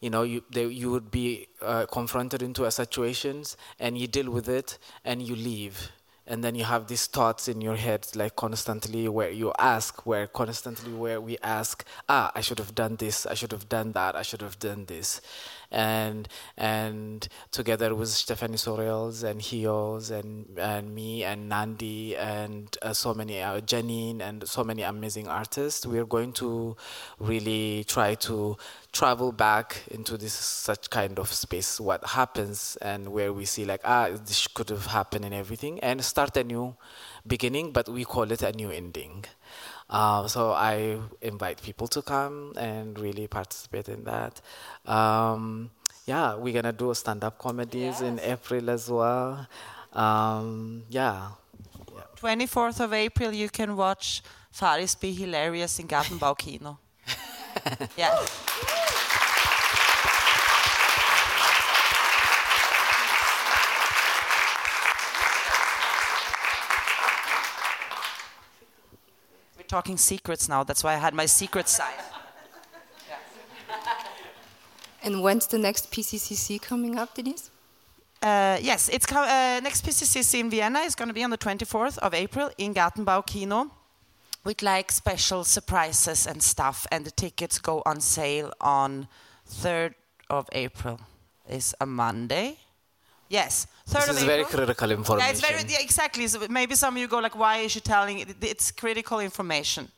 you 0.00 0.08
know 0.08 0.22
you 0.22 0.42
they, 0.50 0.66
you 0.66 0.90
would 0.90 1.10
be 1.10 1.48
uh, 1.62 1.84
confronted 1.86 2.42
into 2.42 2.64
a 2.64 2.70
situations 2.70 3.56
and 3.80 3.98
you 3.98 4.06
deal 4.06 4.30
with 4.30 4.48
it 4.48 4.78
and 5.04 5.20
you 5.20 5.34
leave 5.34 5.90
and 6.26 6.42
then 6.42 6.54
you 6.54 6.64
have 6.64 6.88
these 6.88 7.06
thoughts 7.06 7.48
in 7.48 7.60
your 7.60 7.76
head 7.76 8.06
like 8.14 8.34
constantly 8.36 9.08
where 9.08 9.30
you 9.30 9.52
ask 9.58 10.04
where 10.06 10.26
constantly 10.26 10.92
where 10.92 11.20
we 11.20 11.38
ask 11.42 11.84
ah 12.08 12.30
i 12.34 12.40
should 12.40 12.58
have 12.58 12.74
done 12.74 12.96
this 12.96 13.26
i 13.26 13.34
should 13.34 13.52
have 13.52 13.68
done 13.68 13.92
that 13.92 14.16
i 14.16 14.22
should 14.22 14.42
have 14.42 14.58
done 14.58 14.84
this 14.86 15.20
and 15.76 16.26
and 16.56 17.28
together 17.52 17.94
with 17.94 18.08
Stephanie 18.08 18.56
Sorels 18.56 19.22
and 19.22 19.42
Hios 19.42 20.10
and 20.10 20.58
and 20.58 20.94
me 20.94 21.22
and 21.22 21.48
Nandi 21.50 22.16
and 22.16 22.74
uh, 22.80 22.94
so 22.94 23.12
many 23.12 23.42
uh, 23.42 23.60
Janine 23.60 24.20
and 24.22 24.48
so 24.48 24.64
many 24.64 24.82
amazing 24.82 25.28
artists, 25.28 25.84
we 25.84 25.98
are 25.98 26.06
going 26.06 26.32
to 26.34 26.76
really 27.20 27.84
try 27.84 28.14
to 28.14 28.56
travel 28.92 29.32
back 29.32 29.82
into 29.90 30.16
this 30.16 30.32
such 30.32 30.88
kind 30.88 31.18
of 31.18 31.30
space. 31.30 31.78
What 31.78 32.02
happens 32.06 32.78
and 32.80 33.08
where 33.12 33.32
we 33.32 33.44
see 33.44 33.64
like 33.66 33.82
ah 33.84 34.08
this 34.08 34.48
could 34.48 34.70
have 34.70 34.86
happened 34.86 35.24
and 35.26 35.34
everything, 35.34 35.78
and 35.80 36.02
start 36.02 36.36
a 36.38 36.44
new 36.44 36.74
beginning, 37.26 37.72
but 37.72 37.86
we 37.88 38.04
call 38.04 38.30
it 38.32 38.42
a 38.42 38.52
new 38.52 38.70
ending. 38.70 39.26
Uh, 39.88 40.26
so 40.26 40.52
I 40.52 40.98
invite 41.22 41.62
people 41.62 41.86
to 41.88 42.02
come 42.02 42.52
and 42.56 42.98
really 42.98 43.26
participate 43.28 43.88
in 43.88 44.04
that. 44.04 44.40
Um, 44.84 45.70
yeah, 46.06 46.34
we're 46.34 46.54
gonna 46.54 46.72
do 46.72 46.92
stand-up 46.94 47.38
comedies 47.38 48.00
yes. 48.00 48.00
in 48.00 48.20
April 48.20 48.70
as 48.70 48.90
well. 48.90 49.46
Um, 49.92 50.82
yeah. 50.88 51.28
yeah. 51.94 52.02
24th 52.20 52.80
of 52.80 52.92
April, 52.92 53.32
you 53.32 53.48
can 53.48 53.76
watch 53.76 54.22
Faris 54.50 54.94
be 54.94 55.12
hilarious 55.12 55.78
in 55.78 55.86
Gartenbau 55.86 56.36
Kino. 56.36 56.78
yeah. 57.96 58.24
Talking 69.66 69.96
secrets 69.96 70.48
now. 70.48 70.64
That's 70.64 70.82
why 70.82 70.94
I 70.94 70.96
had 70.96 71.14
my 71.14 71.26
secret 71.26 71.68
side. 71.68 72.02
And 75.02 75.22
when's 75.22 75.46
the 75.46 75.58
next 75.58 75.92
PCCC 75.92 76.60
coming 76.60 76.98
up, 76.98 77.14
Denise? 77.14 77.50
Uh, 78.22 78.58
yes, 78.60 78.88
it's 78.88 79.10
uh, 79.12 79.60
next 79.62 79.84
PCCC 79.84 80.40
in 80.40 80.50
Vienna 80.50 80.80
is 80.80 80.94
going 80.94 81.08
to 81.08 81.14
be 81.14 81.22
on 81.22 81.30
the 81.30 81.38
24th 81.38 81.98
of 81.98 82.12
April 82.12 82.50
in 82.58 82.74
Gartenbau 82.74 83.24
Kino 83.26 83.70
with 84.42 84.62
like 84.62 84.90
special 84.90 85.44
surprises 85.44 86.26
and 86.26 86.42
stuff. 86.42 86.86
And 86.90 87.04
the 87.04 87.10
tickets 87.10 87.58
go 87.58 87.82
on 87.86 88.00
sale 88.00 88.52
on 88.60 89.06
3rd 89.48 89.94
of 90.28 90.48
April. 90.52 91.00
Is 91.48 91.74
a 91.80 91.86
Monday. 91.86 92.58
Yes, 93.28 93.66
third 93.86 94.08
this 94.08 94.18
is 94.18 94.22
very 94.24 94.44
critical 94.44 94.90
information. 94.90 95.26
Yeah, 95.26 95.32
it's 95.32 95.40
very 95.40 95.62
yeah, 95.68 95.80
exactly. 95.80 96.26
So 96.28 96.46
maybe 96.48 96.74
some 96.74 96.94
of 96.94 97.00
you 97.00 97.08
go 97.08 97.18
like, 97.18 97.36
"Why 97.36 97.58
is 97.58 97.72
she 97.72 97.80
telling?" 97.80 98.20
It? 98.20 98.36
It's 98.40 98.70
critical 98.70 99.20
information. 99.20 99.88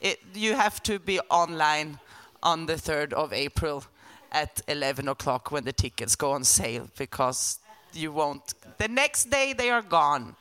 It, 0.00 0.20
you 0.34 0.54
have 0.54 0.82
to 0.84 0.98
be 0.98 1.20
online 1.28 1.98
on 2.42 2.66
the 2.66 2.78
third 2.78 3.12
of 3.12 3.32
April 3.32 3.84
at 4.30 4.60
11 4.68 5.08
o'clock 5.08 5.50
when 5.50 5.64
the 5.64 5.72
tickets 5.72 6.14
go 6.14 6.32
on 6.32 6.44
sale 6.44 6.88
because 6.96 7.58
you 7.92 8.12
won't. 8.12 8.54
The 8.78 8.88
next 8.88 9.30
day 9.30 9.52
they 9.52 9.70
are 9.70 9.82
gone. 9.82 10.36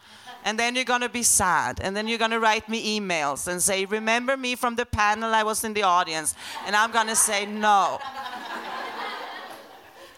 And 0.45 0.57
then 0.57 0.75
you're 0.75 0.85
going 0.85 1.01
to 1.01 1.09
be 1.09 1.23
sad. 1.23 1.79
And 1.81 1.95
then 1.95 2.07
you're 2.07 2.19
going 2.19 2.31
to 2.31 2.39
write 2.39 2.69
me 2.69 2.99
emails 2.99 3.47
and 3.47 3.61
say, 3.61 3.83
Remember 3.85 4.37
me 4.37 4.55
from 4.55 4.75
the 4.75 4.85
panel 4.85 5.33
I 5.33 5.43
was 5.43 5.63
in 5.63 5.73
the 5.73 5.83
audience? 5.83 6.35
And 6.65 6.75
I'm 6.75 6.91
going 6.91 7.07
to 7.07 7.15
say, 7.15 7.45
No. 7.45 7.99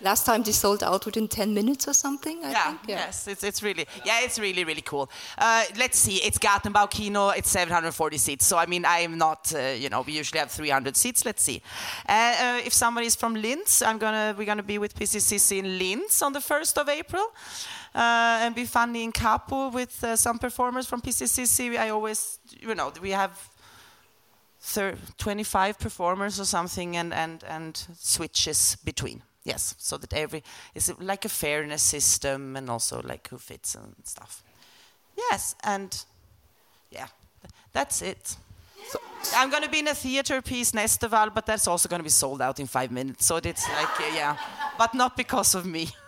Last 0.01 0.25
time 0.25 0.43
they 0.43 0.53
sold 0.53 0.81
out 0.81 1.05
within 1.05 1.27
10 1.27 1.53
minutes 1.53 1.87
or 1.87 1.93
something, 1.93 2.43
I 2.43 2.51
yeah, 2.51 2.63
think. 2.67 2.79
Yeah, 2.87 2.95
yes, 2.95 3.27
it's, 3.27 3.43
it's 3.43 3.61
really, 3.61 3.85
yeah, 4.05 4.21
it's 4.23 4.39
really, 4.39 4.63
really 4.63 4.81
cool. 4.81 5.09
Uh, 5.37 5.63
let's 5.77 5.97
see, 5.97 6.15
it's 6.17 6.37
Gartenbau 6.37 6.89
Kino, 6.89 7.29
it's 7.29 7.49
740 7.49 8.17
seats. 8.17 8.45
So, 8.45 8.57
I 8.57 8.65
mean, 8.65 8.85
I 8.85 8.99
am 8.99 9.17
not, 9.17 9.51
uh, 9.53 9.59
you 9.59 9.89
know, 9.89 10.01
we 10.01 10.13
usually 10.13 10.39
have 10.39 10.51
300 10.51 10.95
seats. 10.95 11.25
Let's 11.25 11.43
see. 11.43 11.61
Uh, 12.07 12.11
uh, 12.11 12.61
if 12.65 12.73
somebody 12.73 13.07
is 13.07 13.15
from 13.15 13.35
Linz, 13.35 13.81
I'm 13.81 13.97
gonna, 13.97 14.33
we're 14.37 14.45
going 14.45 14.57
to 14.57 14.63
be 14.63 14.77
with 14.77 14.95
PCCC 14.95 15.59
in 15.59 15.77
Linz 15.77 16.21
on 16.21 16.31
the 16.31 16.39
1st 16.39 16.77
of 16.77 16.89
April. 16.89 17.25
Uh, 17.93 18.39
and 18.43 18.53
be 18.53 18.65
funny 18.65 19.03
in 19.03 19.11
Capo 19.11 19.69
with 19.69 20.03
uh, 20.03 20.15
some 20.15 20.37
performers 20.37 20.85
from 20.85 21.01
PCCC. 21.01 21.75
I 21.77 21.89
always, 21.89 22.39
you 22.61 22.75
know, 22.75 22.93
we 23.01 23.09
have 23.11 23.49
25 25.17 25.79
performers 25.79 26.39
or 26.39 26.45
something 26.45 26.95
and, 26.95 27.13
and, 27.13 27.43
and 27.45 27.87
switches 27.97 28.77
between. 28.85 29.23
Yes, 29.43 29.75
so 29.77 29.97
that 29.97 30.13
every 30.13 30.43
is 30.75 30.93
like 30.99 31.25
a 31.25 31.29
fairness 31.29 31.81
system 31.81 32.55
and 32.55 32.69
also 32.69 33.01
like 33.03 33.29
who 33.29 33.37
fits 33.37 33.75
and 33.75 33.95
stuff. 34.03 34.43
Yes, 35.17 35.55
and 35.63 36.05
yeah, 36.91 37.07
that's 37.71 38.01
it. 38.01 38.35
So 38.87 38.99
I'm 39.35 39.49
going 39.49 39.63
to 39.63 39.69
be 39.69 39.79
in 39.79 39.87
a 39.87 39.93
theater 39.93 40.41
piece, 40.41 40.71
Nesteval, 40.71 41.33
but 41.33 41.45
that's 41.45 41.67
also 41.67 41.89
going 41.89 41.99
to 41.99 42.03
be 42.03 42.09
sold 42.09 42.41
out 42.41 42.59
in 42.59 42.67
five 42.67 42.91
minutes. 42.91 43.25
So 43.25 43.37
it's 43.37 43.67
like, 43.69 43.99
uh, 43.99 44.15
yeah, 44.15 44.37
but 44.77 44.93
not 44.93 45.15
because 45.17 45.55
of 45.55 45.65
me. 45.65 45.89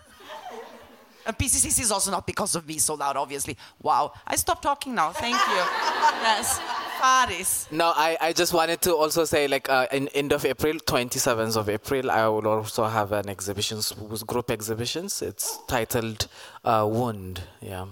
And 1.24 1.38
PCCC 1.38 1.82
is 1.82 1.92
also 1.92 2.10
not 2.10 2.26
because 2.26 2.56
of 2.56 2.66
me 2.66 2.78
sold 2.78 3.00
out, 3.00 3.16
obviously. 3.16 3.56
Wow. 3.80 4.12
I 4.26 4.34
stopped 4.34 4.62
talking 4.62 4.94
now. 4.96 5.12
Thank 5.12 5.36
you. 5.36 5.54
yes. 5.54 6.60
Faris. 7.02 7.66
No, 7.72 7.92
I, 7.96 8.16
I 8.20 8.32
just 8.32 8.54
wanted 8.54 8.80
to 8.82 8.94
also 8.94 9.24
say, 9.24 9.48
like, 9.48 9.68
uh, 9.68 9.88
in 9.90 10.06
end 10.14 10.30
of 10.32 10.44
April, 10.44 10.74
27th 10.74 11.56
of 11.56 11.68
April, 11.68 12.08
I 12.08 12.28
will 12.28 12.46
also 12.46 12.84
have 12.84 13.10
an 13.10 13.28
exhibition, 13.28 13.80
group 14.24 14.52
exhibitions. 14.52 15.20
It's 15.20 15.58
titled 15.66 16.28
uh, 16.64 16.86
Wound. 16.88 17.42
Yeah. 17.60 17.86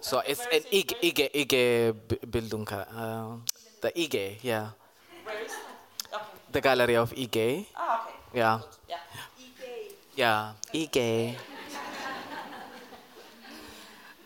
So 0.00 0.22
it's 0.26 0.44
an 0.52 0.62
IG, 0.72 0.96
IG, 1.02 1.20
IG 1.34 1.94
Bildung, 2.28 2.66
uh, 2.72 3.36
the 3.80 3.92
IG, 4.00 4.38
yeah. 4.42 4.70
Where 5.22 5.44
is 5.44 5.52
okay. 6.12 6.24
The 6.50 6.60
gallery 6.60 6.96
of 6.96 7.12
IG. 7.16 7.66
Ah, 7.76 8.08
okay. 8.08 8.16
Yeah. 8.34 8.60
Yeah. 8.88 8.96
Yeah, 10.16 10.52
IG. 10.74 11.36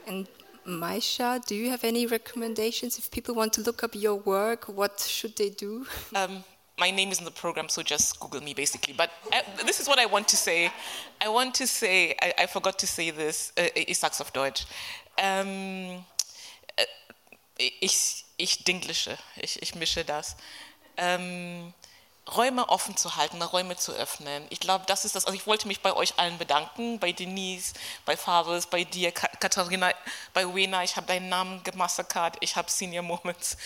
And 0.07 0.27
Maisha, 0.67 1.45
do 1.47 1.55
you 1.55 1.71
have 1.71 1.85
any 1.85 2.07
recommendations 2.07 2.99
if 2.99 3.11
people 3.11 3.35
want 3.35 3.53
to 3.55 3.61
look 3.63 3.83
up 3.83 3.95
your 3.95 4.17
work? 4.17 4.65
What 4.65 5.01
should 5.01 5.37
they 5.37 5.51
do? 5.51 5.87
Um, 6.15 6.45
my 6.79 6.91
name 6.91 7.13
is 7.13 7.19
in 7.19 7.25
the 7.25 7.31
program, 7.31 7.69
so 7.69 7.83
just 7.83 8.19
Google 8.19 8.41
me 8.43 8.55
basically. 8.55 8.95
But 8.95 9.11
I, 9.33 9.43
this 9.65 9.81
is 9.81 9.87
what 9.87 9.99
I 9.99 10.07
want 10.07 10.27
to 10.29 10.37
say. 10.37 10.73
I 11.21 11.29
want 11.29 11.55
to 11.57 11.67
say, 11.67 12.15
I, 12.21 12.33
I 12.39 12.47
forgot 12.47 12.79
to 12.79 12.87
say 12.87 13.11
this, 13.11 13.53
uh, 13.59 13.69
ich 13.75 13.99
sag's 13.99 14.21
auf 14.21 14.31
Deutsch. 14.33 14.65
Ähm, 15.19 16.05
äh, 16.77 17.71
ich, 17.81 18.25
ich 18.39 18.65
dinglische, 18.65 19.19
ich, 19.37 19.61
ich 19.63 19.75
mische 19.75 20.05
das. 20.05 20.37
Ähm, 20.97 21.75
Räume 22.37 22.69
offen 22.69 22.97
zu 22.97 23.17
halten, 23.17 23.43
Räume 23.43 23.77
zu 23.77 23.93
öffnen. 23.93 24.47
Ich 24.51 24.61
glaube, 24.61 24.85
das 24.87 25.05
ist 25.05 25.15
das. 25.15 25.27
Also 25.27 25.37
ich 25.37 25.47
wollte 25.47 25.69
mich 25.69 25.81
bei 25.81 25.95
euch 25.95 26.19
allen 26.19 26.39
bedanken, 26.39 26.99
bei 26.99 27.13
Denise, 27.13 27.75
bei 28.05 28.17
Fables, 28.17 28.67
bei 28.67 28.85
dir, 28.85 29.13
Katharina, 29.13 29.93
bei 30.33 30.55
Wena. 30.55 30.85
Ich 30.85 30.97
habe 30.97 31.07
deinen 31.07 31.29
Namen 31.29 31.63
gemassakert, 31.63 32.37
ich 32.41 32.57
habe 32.57 32.71
Senior 32.71 33.03
Moments, 33.03 33.57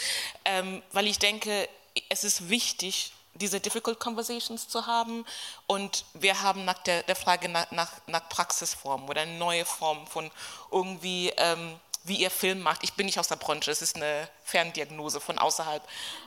ähm, 0.44 0.82
weil 0.92 1.06
ich 1.06 1.18
denke, 1.18 1.68
es 2.08 2.24
ist 2.24 2.48
wichtig, 2.48 3.12
diese 3.34 3.60
difficult 3.60 3.98
conversations 3.98 4.68
zu 4.68 4.86
haben 4.86 5.24
und 5.66 6.04
wir 6.14 6.42
haben 6.42 6.64
nach 6.64 6.78
der, 6.84 7.02
der 7.02 7.16
Frage 7.16 7.48
nach, 7.48 7.70
nach, 7.72 7.90
nach 8.06 8.28
Praxisformen 8.28 9.08
oder 9.08 9.22
eine 9.22 9.36
neue 9.38 9.64
Form 9.64 10.06
von 10.06 10.30
irgendwie 10.70 11.32
ähm, 11.36 11.78
wie 12.04 12.16
ihr 12.16 12.30
Film 12.30 12.60
macht. 12.60 12.84
Ich 12.84 12.92
bin 12.92 13.06
nicht 13.06 13.18
aus 13.18 13.28
der 13.28 13.36
Branche, 13.36 13.70
es 13.70 13.82
ist 13.82 13.96
eine 13.96 14.28
Ferndiagnose 14.44 15.20
von 15.20 15.38
außerhalb. 15.38 15.82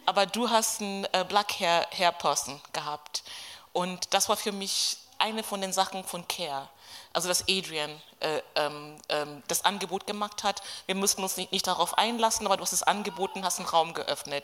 Aber 0.05 0.25
du 0.25 0.49
hast 0.49 0.81
einen 0.81 1.05
äh, 1.13 1.23
Black 1.27 1.59
Hair, 1.59 1.87
Hair 1.95 2.11
Person 2.11 2.59
gehabt. 2.73 3.23
Und 3.73 4.13
das 4.13 4.27
war 4.27 4.37
für 4.37 4.51
mich 4.51 4.97
eine 5.19 5.43
von 5.43 5.61
den 5.61 5.73
Sachen 5.73 6.03
von 6.03 6.27
Care. 6.27 6.69
Also, 7.13 7.27
dass 7.27 7.45
Adrian 7.47 8.01
äh, 8.19 8.41
ähm, 8.55 8.97
ähm, 9.09 9.43
das 9.47 9.65
Angebot 9.65 10.07
gemacht 10.07 10.43
hat. 10.43 10.61
Wir 10.85 10.95
mussten 10.95 11.23
uns 11.23 11.37
nicht, 11.37 11.51
nicht, 11.51 11.67
darauf 11.67 11.97
einlassen, 11.97 12.45
aber 12.45 12.57
du 12.57 12.63
hast 12.63 12.73
es 12.73 12.83
angeboten, 12.83 13.43
hast 13.43 13.59
einen 13.59 13.67
Raum 13.67 13.93
geöffnet. 13.93 14.43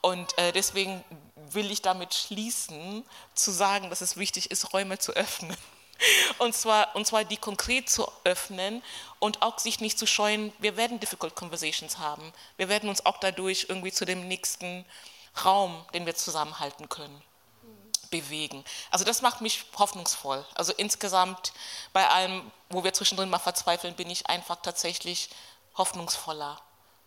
Und 0.00 0.36
äh, 0.38 0.52
deswegen 0.52 1.04
will 1.36 1.70
ich 1.70 1.82
damit 1.82 2.14
schließen, 2.14 3.04
zu 3.34 3.50
sagen, 3.50 3.90
dass 3.90 4.00
es 4.00 4.16
wichtig 4.16 4.50
ist, 4.50 4.72
Räume 4.72 4.98
zu 4.98 5.12
öffnen. 5.12 5.56
Und 6.38 6.54
zwar, 6.54 6.94
und 6.96 7.06
zwar 7.06 7.24
die 7.24 7.36
konkret 7.36 7.88
zu 7.88 8.10
öffnen 8.24 8.82
und 9.18 9.42
auch 9.42 9.58
sich 9.58 9.80
nicht 9.80 9.98
zu 9.98 10.06
scheuen, 10.06 10.52
wir 10.58 10.76
werden 10.76 11.00
difficult 11.00 11.34
conversations 11.34 11.98
haben. 11.98 12.32
Wir 12.56 12.68
werden 12.68 12.88
uns 12.88 13.06
auch 13.06 13.18
dadurch 13.18 13.66
irgendwie 13.68 13.92
zu 13.92 14.04
dem 14.04 14.28
nächsten 14.28 14.84
Raum, 15.44 15.84
den 15.94 16.06
wir 16.06 16.14
zusammenhalten 16.14 16.88
können, 16.88 17.22
bewegen. 18.10 18.64
Also 18.90 19.04
das 19.04 19.22
macht 19.22 19.40
mich 19.40 19.64
hoffnungsvoll. 19.76 20.44
Also 20.54 20.72
insgesamt 20.76 21.52
bei 21.92 22.08
allem, 22.08 22.50
wo 22.68 22.84
wir 22.84 22.92
zwischendrin 22.92 23.30
mal 23.30 23.38
verzweifeln, 23.38 23.94
bin 23.94 24.10
ich 24.10 24.28
einfach 24.28 24.56
tatsächlich 24.62 25.30
hoffnungsvoller 25.76 26.60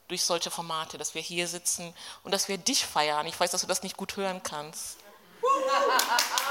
durch 0.07 0.23
solche 0.23 0.51
Formate, 0.51 0.97
dass 0.97 1.15
wir 1.15 1.21
hier 1.21 1.47
sitzen 1.47 1.93
und 2.23 2.33
dass 2.33 2.47
wir 2.47 2.57
dich 2.57 2.85
feiern. 2.85 3.27
Ich 3.27 3.39
weiß, 3.39 3.51
dass 3.51 3.61
du 3.61 3.67
das 3.67 3.83
nicht 3.83 3.97
gut 3.97 4.15
hören 4.15 4.41
kannst. 4.43 4.97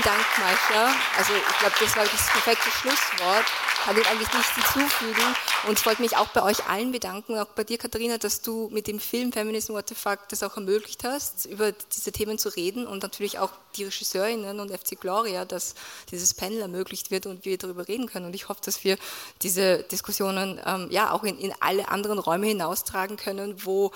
Vielen 0.00 0.16
Dank, 0.16 0.26
Maisha. 0.38 0.94
Also 1.18 1.32
ich 1.34 1.58
glaube, 1.58 1.74
das 1.78 1.96
war 1.96 2.04
das 2.04 2.26
perfekte 2.30 2.70
Schlusswort. 2.70 3.44
Kann 3.84 3.98
ich 3.98 4.06
eigentlich 4.08 4.32
nichts 4.32 4.54
hinzufügen. 4.54 5.36
Und 5.66 5.78
ich 5.78 5.84
wollte 5.84 6.00
mich 6.00 6.16
auch 6.16 6.28
bei 6.28 6.42
euch 6.42 6.66
allen 6.68 6.92
bedanken, 6.92 7.38
auch 7.38 7.46
bei 7.46 7.64
dir, 7.64 7.76
Katharina, 7.76 8.16
dass 8.16 8.40
du 8.40 8.68
mit 8.72 8.86
dem 8.86 8.98
Film 8.98 9.32
Feminism 9.32 9.74
What 9.74 9.88
the 9.88 9.94
Fuck 9.94 10.28
das 10.28 10.42
auch 10.42 10.56
ermöglicht 10.56 11.04
hast, 11.04 11.46
über 11.46 11.72
diese 11.72 12.12
Themen 12.12 12.38
zu 12.38 12.48
reden 12.50 12.86
und 12.86 13.02
natürlich 13.02 13.38
auch 13.38 13.50
die 13.76 13.84
Regisseurinnen 13.84 14.60
und 14.60 14.70
FC 14.70 14.98
Gloria, 14.98 15.44
dass 15.44 15.74
dieses 16.10 16.34
Panel 16.34 16.60
ermöglicht 16.60 17.10
wird 17.10 17.26
und 17.26 17.44
wir 17.44 17.58
darüber 17.58 17.86
reden 17.88 18.06
können. 18.06 18.26
Und 18.26 18.34
ich 18.34 18.48
hoffe, 18.48 18.60
dass 18.64 18.84
wir 18.84 18.96
diese 19.42 19.82
Diskussionen 19.84 20.60
ähm, 20.64 20.88
ja 20.90 21.12
auch 21.12 21.24
in, 21.24 21.38
in 21.38 21.52
alle 21.60 21.88
anderen 21.88 22.18
Räume 22.18 22.46
hinaustragen 22.46 23.16
können, 23.16 23.64
wo 23.64 23.92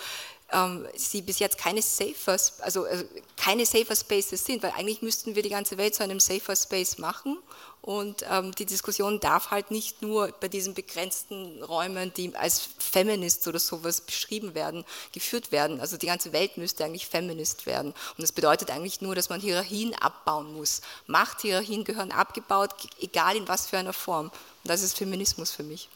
sie 0.95 1.23
bis 1.23 1.39
jetzt 1.39 1.59
keine 1.59 1.83
safer, 1.83 2.37
also 2.61 2.85
äh, 2.85 3.05
keine 3.37 3.67
safer 3.67 3.97
Spaces 3.97 4.45
sind, 4.45 4.63
weil 4.63 4.73
eigentlich 4.73 5.03
müssten 5.03 5.35
wir 5.35 5.43
die 5.43 5.49
ganze 5.49 5.79
Welt 5.79 5.95
zu 5.95 6.05
einem 6.05 6.21
safer 6.21 6.55
Space 6.55 6.99
machen 6.99 7.39
und 7.85 8.25
ähm, 8.31 8.55
die 8.55 8.65
Diskussion 8.65 9.21
darf 9.21 9.51
halt 9.51 9.71
nicht 9.71 10.01
nur 10.01 10.33
bei 10.41 10.49
diesen 10.49 10.73
begrenzten 10.73 11.63
Räumen, 11.63 12.15
die 12.15 12.35
als 12.35 12.71
Feminist 12.79 13.47
oder 13.47 13.59
sowas 13.59 14.01
beschrieben 14.01 14.55
werden, 14.55 14.87
geführt 15.13 15.53
werden. 15.53 15.83
Also 15.83 15.99
die 15.99 16.07
ganze 16.07 16.33
Welt 16.33 16.57
müsste 16.57 16.87
eigentlich 16.87 17.07
Feminist 17.07 17.67
werden. 17.67 17.93
Und 17.93 18.23
das 18.23 18.33
bedeutet 18.33 18.71
eigentlich 18.71 19.03
nur, 19.03 19.15
dass 19.15 19.29
man 19.29 19.39
Hierarchien 19.39 19.95
abbauen 19.97 20.55
muss. 20.55 20.81
Machthierarchien 21.09 21.85
gehören 21.85 22.11
abgebaut, 22.11 22.71
egal 23.03 23.37
in 23.37 23.49
was 23.49 23.67
für 23.67 23.77
einer 23.77 23.93
Form. 23.93 24.29
Und 24.29 24.33
das 24.65 24.81
ist 24.81 24.97
Feminismus 24.97 25.51
für 25.51 25.63
mich. 25.63 25.91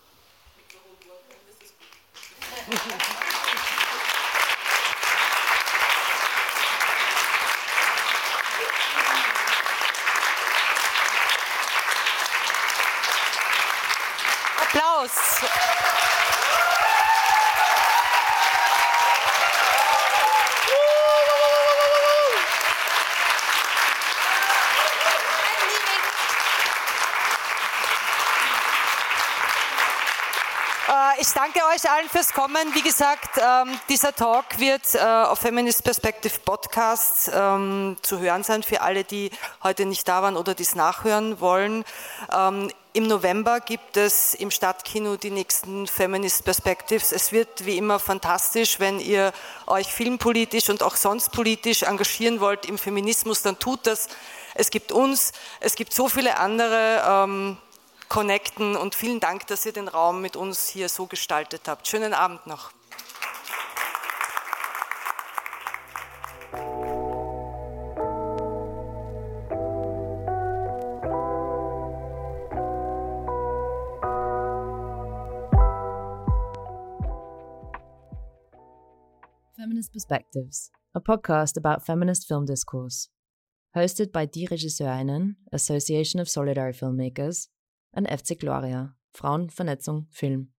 Applaus 14.79 15.11
Äh, 30.89 31.08
ich 31.21 31.29
danke 31.33 31.61
euch 31.75 31.91
allen 31.91 32.09
fürs 32.09 32.33
Kommen. 32.33 32.75
Wie 32.75 32.83
gesagt, 32.83 33.41
ähm, 33.43 33.77
dieser 33.89 34.15
Talk 34.15 34.59
wird 34.59 34.95
äh, 34.95 34.99
auf 34.99 35.41
Feminist 35.41 35.83
Perspective 35.83 36.39
Podcast 36.45 37.31
ähm, 37.35 37.97
zu 38.03 38.21
hören 38.21 38.45
sein 38.45 38.63
für 38.63 38.83
alle, 38.83 39.03
die 39.03 39.31
heute 39.65 39.85
nicht 39.85 40.07
da 40.07 40.23
waren 40.23 40.37
oder 40.37 40.55
dies 40.55 40.77
nachhören 40.77 41.41
wollen. 41.41 41.85
Ähm, 42.33 42.71
Im 42.93 43.09
November 43.09 43.59
gibt 43.59 43.97
es 43.97 44.35
im 44.35 44.53
Stadtkino 44.53 45.17
die 45.17 45.31
nächsten 45.31 45.89
Feminist 45.89 46.45
Perspectives. 46.45 47.11
Es 47.11 47.33
wird 47.33 47.67
wie 47.67 47.79
immer 47.79 47.99
fantastisch, 47.99 48.79
wenn 48.79 49.01
ihr 49.01 49.33
euch 49.67 49.89
filmpolitisch 49.89 50.71
und 50.71 50.85
auch 50.85 50.95
sonst 50.95 51.33
politisch 51.33 51.83
engagieren 51.83 52.41
wollt 52.41 52.67
im 52.67 52.79
Feminismus, 52.79 53.43
dann 53.43 53.59
tut 53.59 53.89
das. 53.89 54.09
Es 54.55 54.71
gibt 54.71 54.93
uns, 54.93 55.33
es 55.59 55.75
gibt 55.75 55.93
so 55.93 56.09
viele 56.09 56.39
andere 56.39 57.57
connecten 58.09 58.77
und 58.77 58.95
vielen 58.95 59.21
Dank, 59.21 59.47
dass 59.47 59.67
ihr 59.67 59.73
den 59.73 59.89
Raum 59.89 60.23
mit 60.23 60.37
uns 60.37 60.69
hier 60.69 60.89
so 60.89 61.07
gestaltet 61.07 61.63
habt. 61.69 61.87
Schönen 61.87 62.15
Abend 62.15 62.47
noch. 62.47 62.73
Feminist 79.55 79.93
Perspectives, 79.93 80.71
a 80.95 81.01
podcast 81.01 81.59
about 81.59 81.85
feminist 81.85 82.27
film 82.27 82.47
discourse. 82.47 83.09
Hosted 83.75 84.13
by 84.13 84.27
Die 84.27 84.47
Regisseurinnen, 84.47 85.37
Association 85.53 86.23
of 86.23 86.29
Solidary 86.29 86.73
Filmmakers, 86.73 87.51
an 87.99 88.07
FC 88.07 88.39
Gloria, 88.39 88.95
Frauenvernetzung, 89.13 90.07
Film. 90.11 90.53